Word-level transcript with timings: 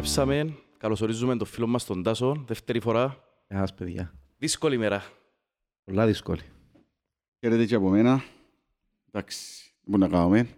Επιστρέψαμε. 0.00 0.56
Καλωσορίζουμε 0.78 1.36
τον 1.36 1.46
φίλο 1.46 1.66
μας 1.66 1.84
τον 1.84 2.02
Τάσο. 2.02 2.44
Δεύτερη 2.46 2.80
φορά. 2.80 3.24
Γεια 3.48 3.58
σας 3.58 3.74
παιδιά. 3.74 4.14
Δύσκολη 4.38 4.78
μέρα. 4.78 5.12
Πολλά 5.84 6.06
δύσκολη. 6.06 6.42
Χαίρετε 7.40 7.66
και 7.66 7.74
από 7.74 7.88
μένα. 7.88 8.22
Εντάξει, 9.12 9.64
τι 9.80 9.90
μπορούμε 9.90 10.08
να 10.08 10.12
κάνουμε. 10.16 10.56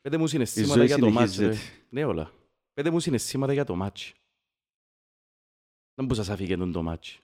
Πέντε 0.00 0.16
μου 0.16 0.24
Η 0.24 0.28
συναισθήματα 0.28 0.74
ζωή 0.74 0.86
για 0.86 0.98
το 0.98 1.10
μάτς. 1.10 1.36
ρε. 1.36 1.42
συνεχίζεται. 1.42 1.76
Ναι 1.88 2.04
όλα. 2.04 2.32
Πέντε 2.74 2.90
μου 2.90 3.00
συναισθήματα 3.00 3.52
για 3.52 3.64
το 3.64 3.74
μάτς. 3.74 4.14
Δεν 5.94 6.06
που 6.06 6.14
σας 6.14 6.28
αφήγε 6.28 6.56
τον 6.56 6.72
το 6.72 6.82
μάτς. 6.82 7.18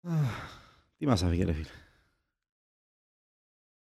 Τι 0.98 1.06
μας 1.06 1.22
άφηγε 1.22 1.44
ρε 1.44 1.52
φίλε. 1.52 1.70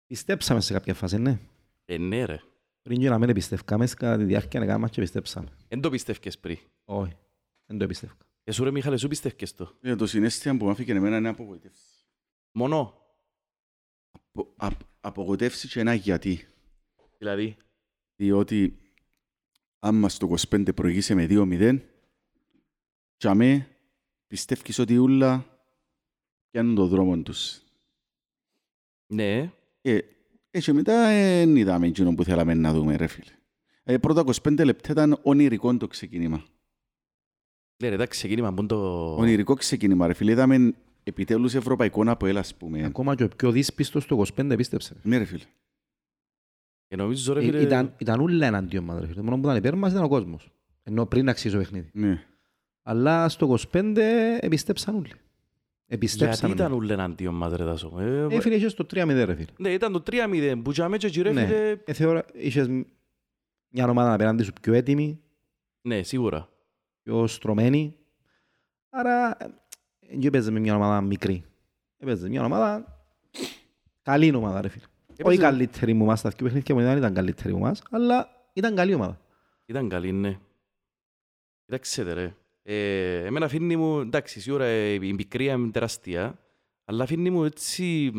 Πιστέψαμε 0.07 0.61
σε 0.61 0.73
κάποια 0.73 0.95
φάση, 0.95 1.19
ναι. 1.19 1.41
Ε, 1.85 1.99
ναι 1.99 2.25
ρε. 2.25 2.43
Πριν 2.89 3.01
και 3.01 3.09
να 3.09 3.19
μην 3.19 3.33
πιστευκάμε, 3.35 3.87
κατά 3.87 4.17
τη 4.17 4.25
διάρκεια 4.25 4.61
να 4.61 4.67
κάνουμε 4.67 4.89
και 4.89 5.01
πιστέψαμε. 5.01 5.49
Εν 5.69 5.81
το 5.81 5.91
πιστεύκες 5.91 6.39
πριν; 6.39 6.59
Όχι, 6.85 7.17
δεν 7.67 7.79
το 7.79 7.87
πιστεύκα. 7.87 8.27
Εσύ 8.45 8.65
ρε 8.65 8.71
Μιχάλε, 8.71 8.97
σου 8.97 9.09
πιστεύκες 9.09 9.55
το; 9.55 9.77
Ε, 9.81 9.97
Το 9.97 10.07
συνέστημα 10.07 10.57
που 10.57 10.65
μου 10.65 10.71
άφηκε 10.71 10.93
εμένα 10.93 11.17
είναι 11.17 11.29
απογοητεύση. 11.29 11.83
Μόνο; 12.53 13.01
Απο- 14.11 14.53
απ- 14.57 14.81
Απογοητεύση 15.01 15.69
και 15.69 15.81
ένα 15.81 15.95
γιατί. 15.95 16.47
Δηλαδή; 17.19 17.57
Διότι 18.17 18.79
άμα 19.79 20.09
στο 20.09 20.35
25 20.51 20.75
προηγείσαι 20.75 21.15
με 21.15 21.27
2-0 21.31 21.79
και 23.17 23.29
αμέ 23.29 23.69
πιστεύεις 24.27 24.79
ότι 24.79 24.97
ούλα 24.97 25.47
πιάνουν 26.51 26.75
τον 26.75 26.89
δρόμο 26.89 27.23
τους. 27.23 27.61
Ναι. 29.07 29.53
Ε, 29.81 29.99
ε, 30.51 30.61
και 30.61 30.73
μετά 30.73 31.07
δεν 31.07 31.57
είδαμε 31.57 31.87
εκείνο 31.87 32.15
που 32.15 32.25
θέλαμε 32.25 32.55
να 32.55 32.73
δούμε 32.73 32.97
ρε 32.97 33.07
φίλε. 33.07 33.33
Ε, 33.83 33.99
πρώτα 33.99 34.25
25 34.43 34.65
λεπτά 34.65 34.93
ήταν 34.93 35.19
ονειρικό 35.23 35.77
το 35.77 35.87
ξεκίνημα. 35.87 36.45
Ναι 37.83 37.89
ρε, 37.89 37.95
εντάξει, 37.95 38.19
ξεκίνημα 38.19 38.49
που 38.53 38.59
είναι 38.59 38.69
το... 38.69 39.15
Ονειρικό 39.17 39.55
ξεκίνημα 39.55 40.07
ρε 40.07 40.13
φίλε. 40.13 40.31
Είδαμε 40.31 40.75
επιτέλους 41.03 41.55
ευρωπαϊκό 41.55 42.03
από 42.07 42.27
έλα 42.27 42.41
ας 42.41 42.55
πούμε. 42.55 42.85
Ακόμα 42.85 43.15
και 43.15 43.23
ο 43.23 43.29
πιο 43.37 43.51
δύσπιστος 43.51 44.03
στο 44.03 44.25
25 44.37 44.53
πίστεψε. 44.57 44.97
Ναι 45.03 45.19
ρε 45.19 45.25
φίλε. 45.25 45.45
Και 46.87 46.97
νομίζω 46.97 47.33
ρε 47.33 47.41
Ε, 47.41 47.45
φίλε... 47.45 47.61
Ήταν, 47.61 47.95
ήταν 47.99 48.21
ούλα 48.21 48.47
εναντίον 48.47 48.85
μας 48.85 49.01
ρε 49.01 49.07
φίλε. 49.07 49.23
Μόνο 49.23 49.37
που 49.37 49.43
ήταν 49.43 49.57
υπέρ 49.57 49.75
μας 49.75 49.91
ήταν 49.91 50.05
ο 50.05 50.09
κόσμος. 50.09 50.51
Ενώ 50.83 51.07
πριν 51.07 51.29
αξίζει 51.29 51.55
το 51.55 51.61
παιχνίδι. 51.61 51.91
Ναι. 51.93 52.25
Αλλά 52.83 53.29
στο 53.29 53.57
25 53.73 53.97
επιστέψαν 54.41 54.95
όλοι. 54.95 55.13
Γιατί 55.91 56.05
Επιστέψαν. 56.07 56.51
ήταν 56.51 56.73
ούλε 56.73 56.93
εναντίον 56.93 57.35
μας 57.35 57.53
ρε 57.53 57.65
Τάσο. 57.65 58.01
Ε, 58.01 58.27
Ε, 58.35 58.41
φίλε, 58.41 58.55
είχες 58.55 58.75
το 58.75 58.87
3-0 58.91 59.25
ρε 59.25 59.35
φίλε. 59.35 59.51
Ναι, 59.59 59.73
ήταν 59.73 59.93
το 59.93 60.03
3-0 60.11 60.61
που 60.65 60.73
τζάμε 60.73 60.97
και 60.97 61.07
εκεί, 61.07 61.23
ρε 61.23 61.33
Ναι. 61.33 61.47
φίλε... 61.47 61.77
Ε, 61.85 61.93
θεωρώ, 61.93 62.23
είχες 62.33 62.69
μια 63.69 63.89
ομάδα 63.89 64.13
απέναντι 64.13 64.43
σου 64.43 64.53
πιο 64.61 64.73
έτοιμη, 64.73 65.21
Ναι, 65.81 66.03
σίγουρα. 66.03 66.49
πιο 67.03 67.27
στρωμένη. 67.27 67.97
Άρα, 68.91 69.37
δεν 70.01 70.21
έπαιζε 70.23 70.51
με 70.51 70.59
μια 70.61 70.75
ομάδα 70.75 71.01
μικρή. 71.01 71.45
Έπαιζε 71.99 72.29
μια 72.29 72.45
ομάδα 72.45 73.03
καλή 74.03 74.35
ομάδα, 74.35 74.61
ρε 74.61 74.69
φίλε. 74.69 74.85
Όχι 75.11 75.21
Έπαιζε- 75.21 75.41
καλύτερη 75.41 75.93
μου 75.93 76.05
μας, 76.05 76.21
τα 76.21 76.29
δύο 76.29 76.47
παιχνίδια 76.47 76.75
μου 76.75 76.81
δεν 76.81 76.97
ήταν 76.97 77.15
καλύτερη 77.15 77.53
μου 77.55 77.59
μας, 77.61 77.83
αλλά 77.91 78.29
ήταν 78.53 78.75
καλή 78.75 78.95
ομάδα. 78.95 79.21
Ήταν 79.67 79.89
καλή, 79.89 80.13
ναι. 80.13 80.39
Κοιτάξτε 81.65 82.13
ρε. 82.13 82.35
Ε, 82.71 83.25
εμένα 83.25 83.47
αφήνει 83.47 83.77
μου, 83.77 84.01
εντάξει, 84.01 84.41
σίγουρα 84.41 84.65
ε, 84.65 84.93
η 84.93 85.15
πικρία 85.15 85.53
είναι 85.53 85.71
τεράστια, 85.71 86.39
αλλά 86.85 87.03
αφήνει 87.03 87.31
μου 87.31 87.45
έτσι... 87.45 88.13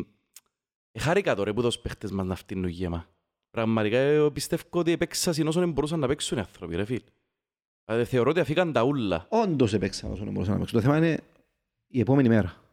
Ε, 0.92 1.00
χάρηκα 1.00 1.36
τώρα 1.36 1.54
που 1.54 1.62
τους 1.62 1.80
παίχτες 1.80 2.12
μας 2.12 2.26
να 2.26 2.36
φτύνουν 2.36 2.68
γέμα. 2.68 3.10
Πραγματικά 3.50 3.98
ε, 3.98 4.30
πιστεύω 4.34 4.64
ότι 4.70 4.92
επέξασαν 4.92 5.48
όσο 5.48 5.60
δεν 5.60 5.72
μπορούσαν 5.72 6.00
να 6.00 6.08
παίξουν 6.08 6.38
οι 6.38 6.40
άνθρωποι, 6.40 6.76
ρε 6.76 6.86
φίλ. 6.86 7.02
Δηλαδή, 7.86 8.06
θεωρώ 8.06 8.30
ότι 8.30 8.40
αφήκαν 8.40 8.74
τα 8.74 8.84
ούλα. 8.84 9.26
Όντως 9.30 9.74
έπαιξαν 9.74 10.12
όσο 10.12 10.24
δεν 10.24 10.34
μπορούσαν 10.34 10.54
να 10.54 10.60
παίξουν. 10.60 10.80
Το 10.80 10.86
θέμα 10.86 10.98
είναι 10.98 11.20
η 11.88 12.00
επόμενη 12.00 12.28
μέρα. 12.28 12.64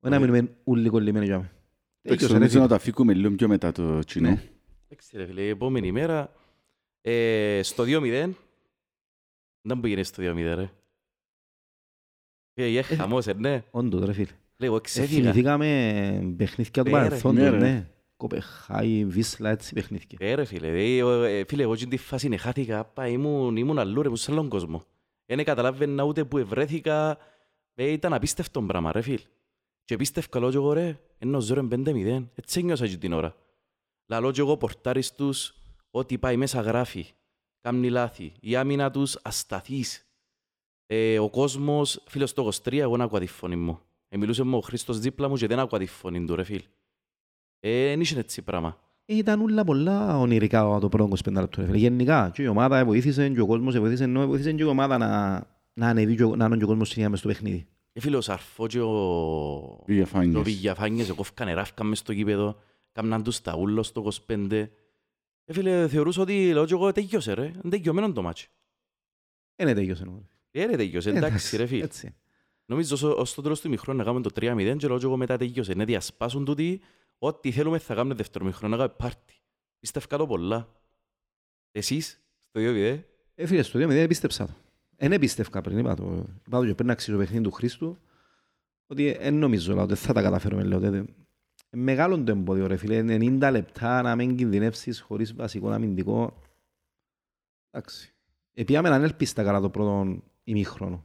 Όχι 0.00 0.12
να 0.12 0.18
μείνουμε 0.18 0.56
όλοι 0.64 0.88
κολλημένοι 0.88 1.24
για 1.24 1.36
μένα. 1.36 1.50
Εντάξει, 2.02 2.26
Τέλειωσε, 2.26 2.26
ρε 2.26 2.32
νομίζω 2.32 2.50
φίλε. 2.50 2.62
να 2.62 2.68
το 2.68 2.74
αφήκουμε 2.74 3.14
λίγο 3.14 3.34
πιο 3.34 3.48
μετά 3.48 3.72
το 3.72 3.98
κοινό. 4.06 4.28
Ναι. 4.28 4.42
Εντάξει 4.88 5.16
ρε 5.16 5.26
φίλε, 5.26 5.42
η 5.42 5.48
επόμενη 5.48 5.92
μέρα, 5.92 6.32
ε, 7.00 7.60
στο 7.62 7.84
2-0, 7.86 8.30
δεν 9.60 9.80
που 9.80 9.86
γίνει 9.86 10.04
στο 10.04 10.22
2-0 10.22 10.54
ρε. 10.54 10.70
Ε, 12.54 12.78
ε, 12.78 12.82
χαμός, 12.82 13.26
ε, 13.26 13.32
ναι. 13.32 13.64
Όντως, 13.70 14.04
ρε 14.04 14.12
φίλε. 14.12 14.26
Λέει, 14.56 14.68
εγώ 14.68 14.76
Ε, 14.76 14.80
ξέφυγα. 14.80 15.20
Θυμηθήκαμε 15.20 16.34
παιχνίδια 16.36 16.82
του 16.84 16.90
Ναι, 16.90 16.96
ρε. 16.98 17.04
παρελθόντος, 17.04 17.42
Ναι, 17.42 17.50
ρε. 17.50 17.58
ναι. 17.58 17.88
Κοπεχάη, 18.16 19.04
Βίσλα, 19.04 19.50
έτσι 19.50 19.74
παιχνίδια. 19.74 20.18
Ε, 20.20 20.34
ρε 20.34 20.44
φίλε, 20.44 20.70
δε, 20.70 21.02
ο- 21.02 21.22
ε, 21.22 21.44
φίλε, 21.48 21.62
εγώ 21.62 21.76
στην 21.76 21.88
τη 21.88 21.96
φάση 21.96 22.26
είναι 22.26 22.36
χάθηκα, 22.36 22.84
πά, 22.84 23.08
ήμουν, 23.08 23.56
ήμουν 23.56 23.78
αλλού 23.78 24.00
ρε, 24.00 24.06
ήμουν 24.06 24.16
σε 24.16 24.30
άλλον 24.32 24.48
κόσμο. 24.48 24.82
Δεν 25.26 25.44
καταλάβαινα 25.44 26.02
ούτε 26.02 26.24
που 26.24 26.38
ευρέθηκα, 26.38 27.18
ε, 27.74 27.90
ήταν 27.90 28.12
απίστευτο 28.12 28.62
πράγμα 28.62 28.92
ρε 28.92 29.00
φίλ. 29.00 29.20
Και 29.84 29.96
πίστευκα 29.96 30.38
λόγω 30.38 30.52
εγώ 30.54 30.72
ρε, 30.72 30.98
ενώ 31.18 31.40
ζω 31.40 31.54
ρε 31.54 31.60
5-0, 31.62 32.28
έτσι 32.34 32.58
ένιωσα 32.60 32.86
και 32.86 32.96
την 32.96 33.12
ώρα. 33.12 33.36
Λαλό 34.06 34.30
και 34.30 34.40
εγώ 34.40 34.56
πορτάρεις 34.56 35.12
τους, 35.14 35.54
ό,τι 35.90 36.18
πάει 36.18 36.36
μέσα 36.36 36.60
γράφει, 36.60 37.06
κάμνει 37.60 37.90
λάθη, 37.90 38.32
η 38.40 38.56
άμυνα 38.56 38.90
τους 38.90 39.18
ασταθής. 39.22 40.03
Ε, 40.86 41.18
ο 41.18 41.30
κόσμος, 41.30 42.02
φίλος 42.06 42.32
το 42.32 42.48
23, 42.64 42.72
εγώ 42.78 42.90
δεν 42.96 43.00
άκουα 43.00 43.20
τη 43.20 43.26
φωνή 43.26 43.56
μου. 43.56 43.78
Ε, 44.08 44.16
μιλούσε 44.16 44.42
μου 44.42 44.56
ο 44.56 44.60
Χρήστος 44.60 44.98
δίπλα 44.98 45.28
μου 45.28 45.36
και 45.36 45.46
δεν 45.46 45.58
άκουα 45.58 45.78
τη 45.78 45.86
φωνή 45.86 46.24
του 46.24 46.34
ρε 46.36 46.42
φίλ. 46.44 46.62
Ε, 47.60 47.86
δεν 47.88 48.00
είχε 48.00 48.18
έτσι 48.18 48.42
πράγμα. 48.42 48.78
Ήταν 49.06 49.40
όλα 49.40 49.64
πολλά 49.64 50.18
ονειρικά 50.18 50.78
το 50.80 50.88
πρώτο 50.88 51.16
25 51.24 51.32
λεπτό. 51.32 51.60
ρε 51.60 51.66
φίλε. 51.66 51.78
Γενικά, 51.78 52.30
και 52.34 52.42
η 52.42 52.46
ομάδα 52.46 52.84
βοήθησε, 52.84 53.28
και 53.28 53.40
ο 53.40 53.46
κόσμος 53.46 53.78
βοήθησε, 53.78 54.04
ενώ 54.04 54.26
βοήθησε 54.26 54.52
και 54.52 54.62
η 54.62 54.66
ομάδα 54.66 54.98
να, 54.98 55.36
να 55.74 55.88
ανεβεί, 55.88 56.16
και 56.16 56.24
ο- 56.24 56.36
να 56.36 56.44
είναι 56.44 56.56
και 56.56 56.64
ο 56.64 56.66
κόσμος 56.66 56.88
συνέχεια 56.88 57.10
μες 57.10 57.18
στο 57.18 57.28
παιχνίδι. 57.28 57.66
Ε, 57.92 58.00
φίλε, 58.00 58.16
ο 58.16 58.20
Σαρφό 58.20 58.66
και 58.66 58.80
ο... 58.80 59.82
Βηγιαφάνιες. 59.86 60.36
ο 60.36 60.42
Βηγιαφάνιες, 60.42 61.08
εγώ 61.08 61.22
φκανε 61.22 61.52
ράφκαν 61.54 61.86
μες 61.86 61.98
στο 61.98 62.12
γήπεδο, 62.12 62.56
κάμναν 62.92 63.22
τους 63.22 63.40
τα 63.40 63.56
ούλο 63.56 63.82
στο 63.82 64.08
25. 64.26 64.50
Ε, 65.44 65.52
φίλε, 65.52 65.88
θεωρούσα 65.88 66.22
ότι, 66.22 66.52
λέω 66.52 66.64
και 66.66 66.72
εγώ, 66.74 66.92
τέλειωσε 66.92 67.32
ρε, 67.32 67.44
είναι 67.46 67.68
τελειωμένο 67.68 68.12
το 68.12 68.22
μάτσι. 68.22 68.48
Είναι 69.56 69.74
τέλειος 69.74 70.00
εννοώ. 70.00 70.14
ρε. 70.18 70.22
Ε, 70.56 70.64
ρε, 70.64 70.76
τελειωσε, 70.76 71.10
εντάξει 71.10 71.56
ρε 71.56 71.66
φίλε. 71.66 71.84
Έτσι. 71.84 72.14
Νομίζω 72.66 72.94
ως- 72.94 73.02
ως 73.18 73.34
το 73.34 73.42
τέλος 73.42 73.60
του 73.60 73.68
ημιχρόνου 73.68 73.98
να 73.98 74.04
κάνουμε 74.04 74.22
το 74.22 74.30
3-0 74.34 74.76
και 74.78 74.86
λέω 74.86 74.98
και 74.98 75.04
εγώ 75.04 75.16
μετά 75.16 75.36
τελειωσε. 75.36 75.74
Ναι, 75.74 75.84
διασπάσουν 75.84 76.44
τούτοι, 76.44 76.80
ό,τι 77.18 77.50
θέλουμε 77.52 77.78
θα 77.78 77.94
κάνουμε 77.94 78.14
δεύτερο 78.14 78.44
ημίχρονο, 78.44 78.76
να 78.76 78.80
κάνουμε 78.82 78.96
πάρτι. 78.98 79.34
Πίστευκα 79.78 80.16
το 80.16 80.26
πολλά. 80.26 80.68
Εσείς, 81.72 82.20
στο 82.38 82.60
2-0, 82.60 83.02
Ε, 83.34 83.46
φίλε, 83.46 83.62
στο 83.62 83.78
2-0 83.78 84.06
πίστεψα 84.08 84.46
το. 84.46 84.52
Δεν 84.96 85.12
επίστευκα 85.12 85.60
πριν, 85.60 85.78
είπα 85.78 85.94
το. 85.94 86.26
Είπα 86.46 86.58
το 86.58 86.66
και 86.66 86.74
πριν 86.74 86.86
να 86.86 86.92
αξίζει 86.92 87.12
το 87.16 87.18
παιχνίδι 87.22 87.42
του 87.44 87.50
Χρήστου, 87.50 87.98
ότι 88.86 89.12
δεν 89.12 89.34
νομίζω 89.34 89.74
λέω, 89.74 89.82
ότι 89.82 89.94
θα 89.94 90.12
τα 90.12 90.22
καταφέρουμε. 90.22 90.62
Λέω, 90.64 90.78
ότι, 90.78 90.86
ε, 91.70 91.76
μεγάλο 91.76 92.22
το 92.22 92.30
εμπόδιο, 92.32 92.66
ρε 92.66 92.76
φίλε. 92.76 93.02
90 93.06 93.50
λεπτά 93.50 94.02
να 94.02 94.16
μην 94.16 94.36
κινδυνεύσεις 94.36 95.00
χωρίς 95.00 95.34
βασικό 95.34 95.70
αμυντικό. 95.70 96.38
Εντάξει. 97.70 98.12
Επίαμε 98.54 98.88
να 98.88 98.94
ανέλπιστα 98.94 99.42
καλά 99.42 99.60
το 99.60 99.70
πρώτο 99.70 100.22
ημίχρονο. 100.44 101.04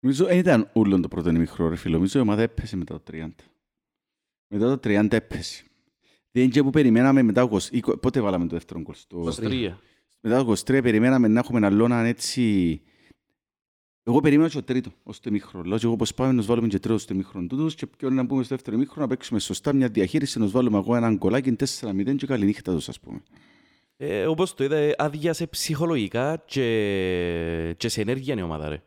Νομίζω 0.00 0.24
δεν 0.26 0.38
ήταν 0.38 0.70
όλο 0.72 1.00
το 1.00 1.08
πρώτο 1.08 1.28
ημίχρονο 1.30 1.70
ρε 1.70 1.76
φίλο. 1.76 1.94
Νομίζω 1.94 2.18
η 2.18 2.22
ομάδα 2.22 2.42
έπεσε 2.42 2.76
μετά 2.76 3.02
το 3.02 3.12
30. 3.12 3.28
Μετά 4.54 4.78
το 4.78 4.88
30 4.90 5.12
έπεσε. 5.12 5.64
Δεν 6.30 6.42
είναι 6.42 6.52
και 6.52 6.62
που 6.62 6.70
περιμέναμε 6.70 7.22
μετά 7.22 7.48
το 7.48 7.56
20. 7.56 7.68
είκο- 7.72 7.96
Πότε 7.96 8.20
βάλαμε 8.20 8.46
το 8.46 8.54
δεύτερο 8.54 8.80
γκολ 8.80 8.94
στο... 8.94 9.22
23. 9.40 9.74
Μετά 10.20 10.44
το 10.44 10.50
23 10.52 10.64
περιμέναμε 10.82 11.28
να 11.28 11.38
έχουμε 11.40 11.58
ένα 11.58 11.70
λόνα 11.70 11.98
έτσι... 12.04 12.80
Εγώ 14.06 14.20
περίμενα 14.20 14.48
και 14.48 14.54
το 14.54 14.62
τρίτο 14.62 14.92
ως 15.02 15.20
το 15.20 15.28
ημίχρονο. 15.30 15.64
Λέω 15.68 15.78
και 15.78 15.86
εγώ 15.86 15.96
πως 15.96 16.14
πάμε 16.14 16.30
να 16.32 16.36
τους 16.38 16.46
βάλουμε 16.46 16.68
και 16.68 16.78
τρίτο 16.78 16.98
στο 16.98 17.14
ημίχρονο 17.14 17.46
τούτος 17.46 17.74
και 17.74 17.86
πιο 17.86 18.10
να 18.10 18.22
μπούμε 18.22 18.42
στο 18.42 18.54
δεύτερο 18.54 18.76
ημίχρονο 18.76 19.00
να 19.02 19.08
παίξουμε 19.08 19.40
σωστά 19.40 19.72
μια 19.72 19.88
διαχείριση 19.88 20.38
να 20.38 20.44
τους 20.44 20.52
βάλουμε 20.52 20.78
εγώ 20.78 20.96
έναν 20.96 21.16
γκολάκι 21.16 21.56
4-0 21.80 22.16
και 22.16 22.26
καλή 22.26 22.44
νύχτα 22.44 22.72
τους 22.74 22.88
ας 22.88 23.00
πούμε. 23.00 23.22
Ε, 23.96 24.26
όπως 24.26 24.54
το 24.54 24.64
είδα, 24.64 24.76
ε, 24.76 24.94
άδειασε 24.98 25.46
ψυχολογικά 25.46 26.42
και, 26.46 27.74
και 27.76 27.88
σε 27.88 28.00
ενέργεια 28.00 28.34
η 28.38 28.42
ομάδα, 28.42 28.68
ρε. 28.68 28.82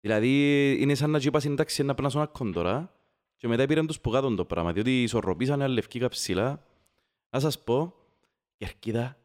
Δηλαδή, 0.00 0.70
είναι 0.80 0.94
σαν 0.94 1.10
να 1.10 1.18
είπα 1.22 1.40
εντάξει 1.44 1.82
να 1.82 1.94
περνάσω 1.94 2.18
ένα 2.18 2.26
κόντορα 2.26 2.92
και 3.36 3.48
μετά 3.48 3.66
πήραν 3.66 3.86
τους 3.86 4.00
που 4.00 4.10
κάτω 4.10 4.34
το 4.34 4.44
πράγμα, 4.44 4.72
διότι 4.72 5.02
ισορροπήσανε 5.02 5.64
αλευκή 5.64 6.08
ψηλά. 6.08 6.66
Να 7.30 7.40
σας 7.40 7.64
πω, 7.64 7.94
Κερκίδα, 8.56 9.18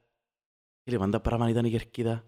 φίλε, 0.84 0.98
πάντα 0.98 1.20
πράγμα 1.20 1.50
ήταν 1.50 1.66
η 1.66 1.70
Κερκίδα. 1.70 2.26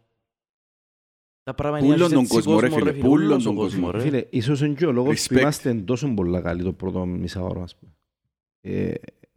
Τα 1.43 1.53
πράγματα 1.53 1.85
Πούλον 1.85 2.11
είναι 2.11 2.15
τον 2.15 2.27
κόσμο, 2.27 2.59
ρε 2.59 2.69
φίλε, 2.69 2.93
πούλον 2.93 3.43
τον 3.43 3.55
κόσμο. 3.55 3.91
ρε. 3.91 3.99
Φίλε, 3.99 4.27
ίσως 4.29 4.61
είναι 4.61 4.73
και 4.73 4.85
ο 4.85 4.91
λόγος 4.91 5.27
που 5.27 5.33
Respect. 5.33 5.39
είμαστε 5.39 5.73
τόσο 5.73 6.13
πολλά 6.13 6.41
καλοί 6.41 6.63
το 6.63 6.73
πρώτο 6.73 7.05
μισάωρο, 7.05 7.61
ας 7.61 7.75
πούμε. 7.75 7.91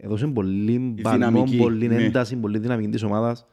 Ε, 0.07 0.09
έδωσε 0.09 0.27
πολύ 0.27 0.79
μπανό, 0.79 1.27
δυναμική, 1.27 1.57
πολύ 1.57 1.87
ναι. 1.89 2.05
ένταση, 2.05 2.37
πολύ 2.37 2.59
δυναμική 2.59 2.89
της 2.89 3.03
ομάδας. 3.03 3.47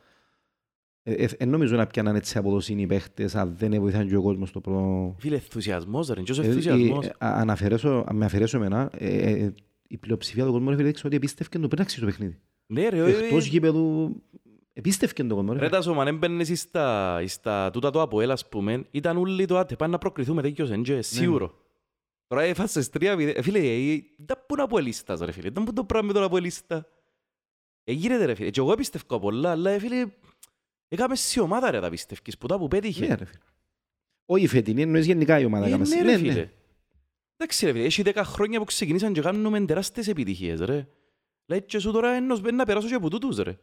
Ε, 1.03 1.13
ε, 1.13 1.27
ε, 1.37 1.45
νομίζω 1.45 1.75
να 1.75 1.87
πιάναν 1.87 2.15
έτσι 2.15 2.37
αποδοσύνη 2.37 2.81
οι 2.81 2.85
παίχτες, 2.85 3.35
αν 3.35 3.55
δεν 3.57 3.79
βοηθάνε 3.79 4.05
και 4.05 4.15
ο 4.15 4.21
κόσμος 4.21 4.51
το 4.51 4.61
πρώτο. 4.61 5.15
Φίλε, 5.19 5.35
ενθουσιασμός, 5.35 6.07
ρε, 6.07 6.21
και 6.21 6.41
Ε, 6.41 6.45
ενθουσιασμός; 6.45 7.05
ε, 7.05 7.09
α- 7.09 7.39
αν 7.39 7.49
αφαιρέσω, 7.49 8.03
αν 8.07 8.15
με 8.15 8.25
αφαιρέσω 8.25 8.57
εμένα, 8.57 8.89
ε, 8.97 9.31
ε, 9.31 9.53
η 9.87 9.97
πλειοψηφία 9.97 10.45
του 10.45 10.51
κόσμου 10.51 10.69
ρε 10.69 10.75
φίλε, 10.75 10.87
δείξε 10.87 11.07
ότι 11.07 11.15
επίστευκε 11.15 11.59
το 11.59 11.67
πριν 11.67 11.81
αξίζει 11.81 11.99
το 11.99 12.05
παιχνίδι. 12.05 12.39
Ναι, 12.65 12.89
ρε, 12.89 12.97
ε, 12.97 13.23
Εκτός 13.23 13.45
γήπεδου, 13.45 14.15
Επίστευκε 14.73 15.23
το 15.23 15.35
κομμάτι. 15.35 15.59
Ρε 15.59 15.69
Τάσο, 15.69 15.91
αν 15.91 16.07
έμπαινες 16.07 16.49
εις 16.49 16.71
τα, 16.71 17.19
εις 17.23 17.39
τα 17.41 17.69
τούτα 17.73 17.89
το 17.89 18.01
Αποέλ, 18.01 18.31
ας 18.31 18.49
πούμε, 18.49 18.85
ήταν 18.91 19.17
όλοι 19.17 19.45
το 19.45 19.57
άτε, 19.57 19.75
πάνε 19.75 19.91
να 19.91 19.97
προκριθούμε 19.97 20.41
τέτοιος 20.41 20.71
εντζέ, 20.71 21.01
σίγουρο. 21.01 21.53
Τώρα 22.27 22.41
έφασες 22.43 22.89
τρία 22.89 23.15
μηδέ, 23.15 23.31
ε, 23.31 23.41
φίλε, 23.41 23.59
ε, 23.59 23.91
ήταν 23.93 24.43
πού 24.47 24.55
να 24.55 24.63
Αποέλιστας 24.63 25.19
ρε 25.19 25.31
φίλε, 25.31 25.47
ήταν 25.47 25.63
πού 25.63 25.73
το 25.73 25.83
πράγμα 25.85 26.07
με 26.07 26.13
τον 26.13 26.23
Αποέλιστα. 26.23 26.87
Ε, 27.83 27.91
γίνεται 27.91 28.25
ρε 28.25 28.33
φίλε, 28.33 28.49
και 28.49 28.59
εγώ 28.59 28.75
πίστευκα 28.75 29.19
πολλά, 29.19 29.51
αλλά 29.51 29.69
ε, 29.71 29.79
φίλε, 29.79 30.05
έκαμε 30.87 31.15
σε 31.15 31.39
ομάδα 31.39 31.71
ρε 31.71 31.79
τα 31.79 31.89
πίστευκες, 31.89 32.37
που 32.37 32.47
τα 32.47 32.55
που 32.57 32.63
Ναι, 32.63 32.67
πέτυχε. 32.67 33.05
ρε 33.15 33.25
φίλε. 33.25 33.39
Όχι 34.25 34.43
η 34.43 34.47
φετινή, 34.47 34.81
εννοείς 34.81 35.05
γενικά 35.05 35.39
η 35.39 35.45
ομάδα. 35.45 35.65
Ε, 35.65 35.67
έκαμες. 35.67 35.89
ναι 35.89 36.01
ρε 36.01 36.17
φίλε. 36.17 36.49
Εντάξει 37.37 37.65
ρε 37.65 37.71
φίλε, 37.71 37.83
έχει 37.85 38.01
δέκα 38.01 38.23
χρόνια 38.23 38.59
που 38.59 38.65
ξεκινήσαν 38.65 39.13
και 39.13 39.21
κάνουμε 39.21 39.65
τεράστιες 39.65 40.07
επιτυχίες 40.07 40.59
ρε. 40.59 40.87
Λέει 41.45 41.61
και 41.61 41.79
σου 41.79 41.91
τώρα 41.91 42.11
ενός 42.11 42.41
να 42.41 42.65
περάσω 42.65 42.87
και 42.87 42.93
από 42.93 43.09
τούτους 43.09 43.37
ρε. 43.37 43.57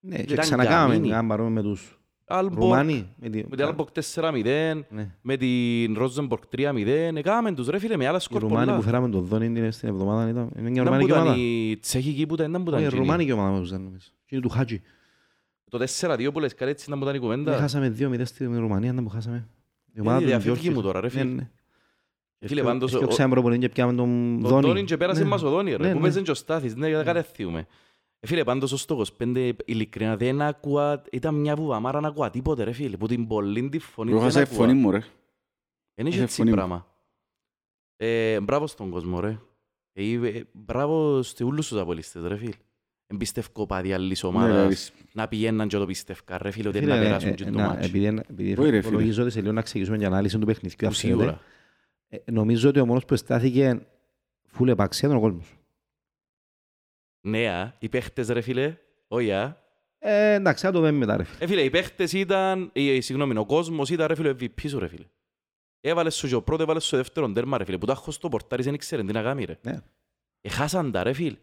Ναι, 0.00 0.16
και 0.16 0.22
Ήταν 0.22 0.38
ξανακάμε, 0.38 0.94
καμίνη. 0.94 1.14
αν 1.14 1.26
πάρουμε 1.28 1.50
με 1.50 1.62
τους 1.62 1.80
Άλμπορκ, 1.80 2.05
Ρουμάνοι. 2.28 3.08
με 3.16 3.28
τη- 3.28 3.44
με 3.48 3.56
την 3.56 3.64
Άλμπορκ 3.64 3.88
4-0, 3.92 4.84
Ναι. 4.90 5.10
με 5.22 5.36
την 5.36 5.94
Ρόζενμπορκ 5.94 6.42
3-0, 6.46 7.16
έκαμε 7.16 7.52
τους 7.54 7.68
ρε 7.68 7.78
φίλε 7.78 7.96
με 7.96 8.06
άλλα 8.06 8.16
Οι 8.16 8.20
σκορ 8.20 8.40
Ρουμάνοι 8.40 8.64
πολλά. 8.64 8.76
που 8.76 8.82
φέραμε 8.82 9.08
τον 9.08 9.24
Δόνιν 9.24 9.54
την- 9.54 9.72
στην 9.72 9.88
εβδομάδα 9.88 10.28
ήταν 10.30 10.50
είναι 10.58 10.70
μια 10.70 10.82
Ήταν 10.82 10.84
που 10.84 10.90
ρουμάνικη 10.90 11.10
ήταν 11.10 11.22
ομάδα. 11.22 11.36
η 11.40 11.76
Τσέχικη 11.76 12.26
που 12.26 12.34
ήταν, 12.34 12.48
ήταν 12.50 12.62
που 12.62 12.68
ήταν 12.68 12.78
Όχι, 12.80 12.88
εκείνη. 12.88 13.00
ρουμάνικη 13.06 13.32
ομάδα 13.32 13.58
που 13.58 13.64
ήταν 13.66 13.82
νομίζω. 13.82 14.06
Και 14.26 14.34
είναι 14.36 14.40
του 14.44 14.48
Χάτζη. 14.48 14.82
Το 15.70 15.78
4-2 15.78 16.32
που 16.32 16.40
λες 16.40 16.54
κάτι 16.54 16.70
έτσι 16.70 16.84
ήταν 16.88 16.98
που 16.98 17.04
ήταν 17.04 17.16
η 17.16 17.18
Ναι, 17.18 17.24
κουβέντα. 17.24 17.56
Χάσαμε 17.56 17.88
2-0 17.88 18.24
στη 18.24 18.44
Ρουμανία, 18.44 18.90
ήταν 18.92 19.04
που 19.04 19.10
χάσαμε. 19.10 19.48
Η 19.92 20.00
ομάδα 20.00 20.16
Ε, 20.16 20.20
του 20.20 20.26
διαφεύγει 20.26 20.50
Γιώργης. 20.52 20.74
μου 20.76 20.82
τώρα, 20.82 21.00
ρε 21.00 21.06
Ναι, 21.06 21.12
φίλε. 21.12 21.24
ναι. 21.32 21.48
Φίλε, 22.40 22.62
πάντως, 22.62 22.92
ο- 22.92 22.96
Έφτιαξαμε 22.96 23.30
προπονητή 23.34 23.60
και 23.60 23.68
πιάμε 23.68 23.92
τον 23.94 24.38
Το 24.42 24.48
Δόνι. 24.48 24.62
Τόνιν 24.66 24.84
και 24.84 24.96
πέρασε 24.96 25.22
Ναι. 25.22 25.28
μας 25.28 25.42
ο 25.42 25.50
Δόνι, 25.50 25.70
Ναι, 25.70 25.76
ρε, 25.76 25.88
που 25.88 25.94
ναι. 25.96 26.00
παίζαν 26.02 26.22
και 26.22 26.30
ο 26.30 26.34
Στάθης, 26.34 26.74
ναι, 26.76 26.90
δεν 26.90 27.04
κατευθύουμε. 27.04 27.66
Ε, 28.26 28.28
Φίλε, 28.28 28.44
πάντως 28.44 28.72
ως 28.72 28.84
το 28.84 29.04
25, 29.18 29.52
ειλικρινά 29.64 30.16
δεν 30.16 30.40
άκουα, 30.42 31.02
ήταν 31.12 31.34
μια 31.34 31.56
βουβαμάρα 31.56 32.00
να 32.00 32.08
ακούα 32.08 32.30
τίποτε 32.30 32.64
ρε 32.64 32.72
φίλε, 32.72 32.96
που 32.96 33.06
την 33.06 33.26
πολύ 33.26 33.68
τη 33.68 33.78
φωνή 33.78 34.10
Εγώ 34.10 34.20
δεν 34.20 34.30
χάσα 34.30 34.44
τη 34.46 34.54
φωνή 34.54 34.70
ακούα. 34.70 34.82
μου 34.82 34.90
ρε. 34.90 35.00
Εν 35.94 36.06
είχε 36.06 36.14
Είχε 36.14 36.24
έτσι 36.24 36.36
φωνή 36.36 36.50
μου. 36.50 36.56
πράγμα. 36.56 36.86
Ε, 37.96 38.40
Μπράβο 38.40 38.66
στον 38.66 38.90
κόσμο 38.90 39.20
ρε. 39.20 39.38
Ε, 39.92 40.12
ε, 40.12 40.44
Μπράβο 40.52 41.22
σε 41.22 41.44
όλους 41.44 41.68
τους 41.68 41.78
απολύστες 41.78 42.24
ρε 42.24 42.36
φίλε. 42.36 42.52
Εμπιστεύω 43.06 43.66
πάδι 43.66 43.92
άλλης 43.92 44.22
Ναι, 44.22 44.28
ομάδας 44.28 44.50
δηλαδή, 44.56 44.76
να 45.12 45.28
πηγαίναν 45.28 45.68
και 45.68 45.76
το 45.76 45.86
πιστεύκα 45.86 46.38
ρε 46.38 46.50
φίλε 46.50 46.68
ότι 46.68 46.78
Φίλε, 46.78 46.94
να 46.94 47.00
ε, 47.00 47.02
περάσουν 47.04 47.28
ε, 47.28 47.32
και 47.34 47.44
το 47.44 47.50
να- 47.50 47.66
μάτσι. 47.66 47.88
επειδή 47.88 48.04
είναι- 48.06 48.22
επειδή 48.30 48.52
Όχι, 48.52 48.70
ρε, 48.70 48.76
φίλε. 48.80 48.88
υπολογίζω 48.88 49.22
ότι 49.22 49.30
σε 49.30 49.40
λίγο 49.40 49.52
να 49.52 49.62
ξεκινήσουμε 49.62 49.96
την 49.96 50.06
ανάλυση 50.06 50.38
του 50.38 50.46
παιχνιδιού. 50.46 50.86
αν 50.86 50.92
θέλετε. 50.92 51.18
Σίγουρα. 51.22 51.40
Ε, 52.08 52.16
Νομίζω 52.32 52.68
ότι 52.68 52.80
ο 52.80 52.86
μόνος 52.86 53.04
που 53.04 53.14
αισθάθηκε 53.14 53.86
φουλ 54.46 54.68
επαξία 54.68 55.08
ήταν 55.08 55.20
ο 55.20 55.22
κόσμος. 55.22 55.55
Ναι, 57.26 57.48
α, 57.48 57.76
οι 57.78 57.88
παίχτες 57.88 58.28
ρε 58.28 58.40
φίλε. 58.40 58.76
Όχι, 59.08 59.32
α. 59.32 59.64
Ε, 59.98 60.32
εντάξει, 60.32 60.64
θα 60.66 60.72
το 60.72 60.78
δούμε 60.78 60.90
μετά 60.90 61.16
ρε 61.16 61.24
φίλε. 61.24 61.44
Ε, 61.44 61.46
φίλε, 61.46 61.62
οι 61.62 61.70
παίχτες 61.70 62.12
ήταν, 62.12 62.70
ε, 62.72 62.94
ε, 62.94 63.00
συγγνώμη, 63.00 63.38
ο 63.38 63.46
κόσμος 63.46 63.90
ήταν 63.90 64.06
ρε 64.06 64.14
φίλε 64.14 64.28
ο 64.28 64.36
MVP 64.40 64.68
σου 64.68 64.78
ρε 64.78 64.88
φίλε. 64.88 65.06
Έβαλες 65.80 66.14
σου 66.14 66.28
και 66.28 66.34
ο 66.34 66.42
πρώτος, 66.42 66.64
έβαλες 66.64 66.84
σου 66.84 66.90
το 66.90 66.96
δεύτερο 66.96 67.32
τέρμα 67.32 67.58
ρε 67.58 67.64
φίλε, 67.64 67.78
που 67.78 67.86
τα 67.86 67.92
έχω 67.92 68.10
στο 68.10 68.28
πορτάρι 68.28 68.62
δεν 68.62 68.74
ήξεραν 68.74 69.06
τι 69.06 69.12
να 69.12 69.22
κάνει 69.22 69.44
ρε. 69.44 69.58
Ναι. 69.62 69.80
Εχάσαν 70.40 70.92
τα 70.92 71.02
ρε 71.02 71.12
φίλε. 71.12 71.36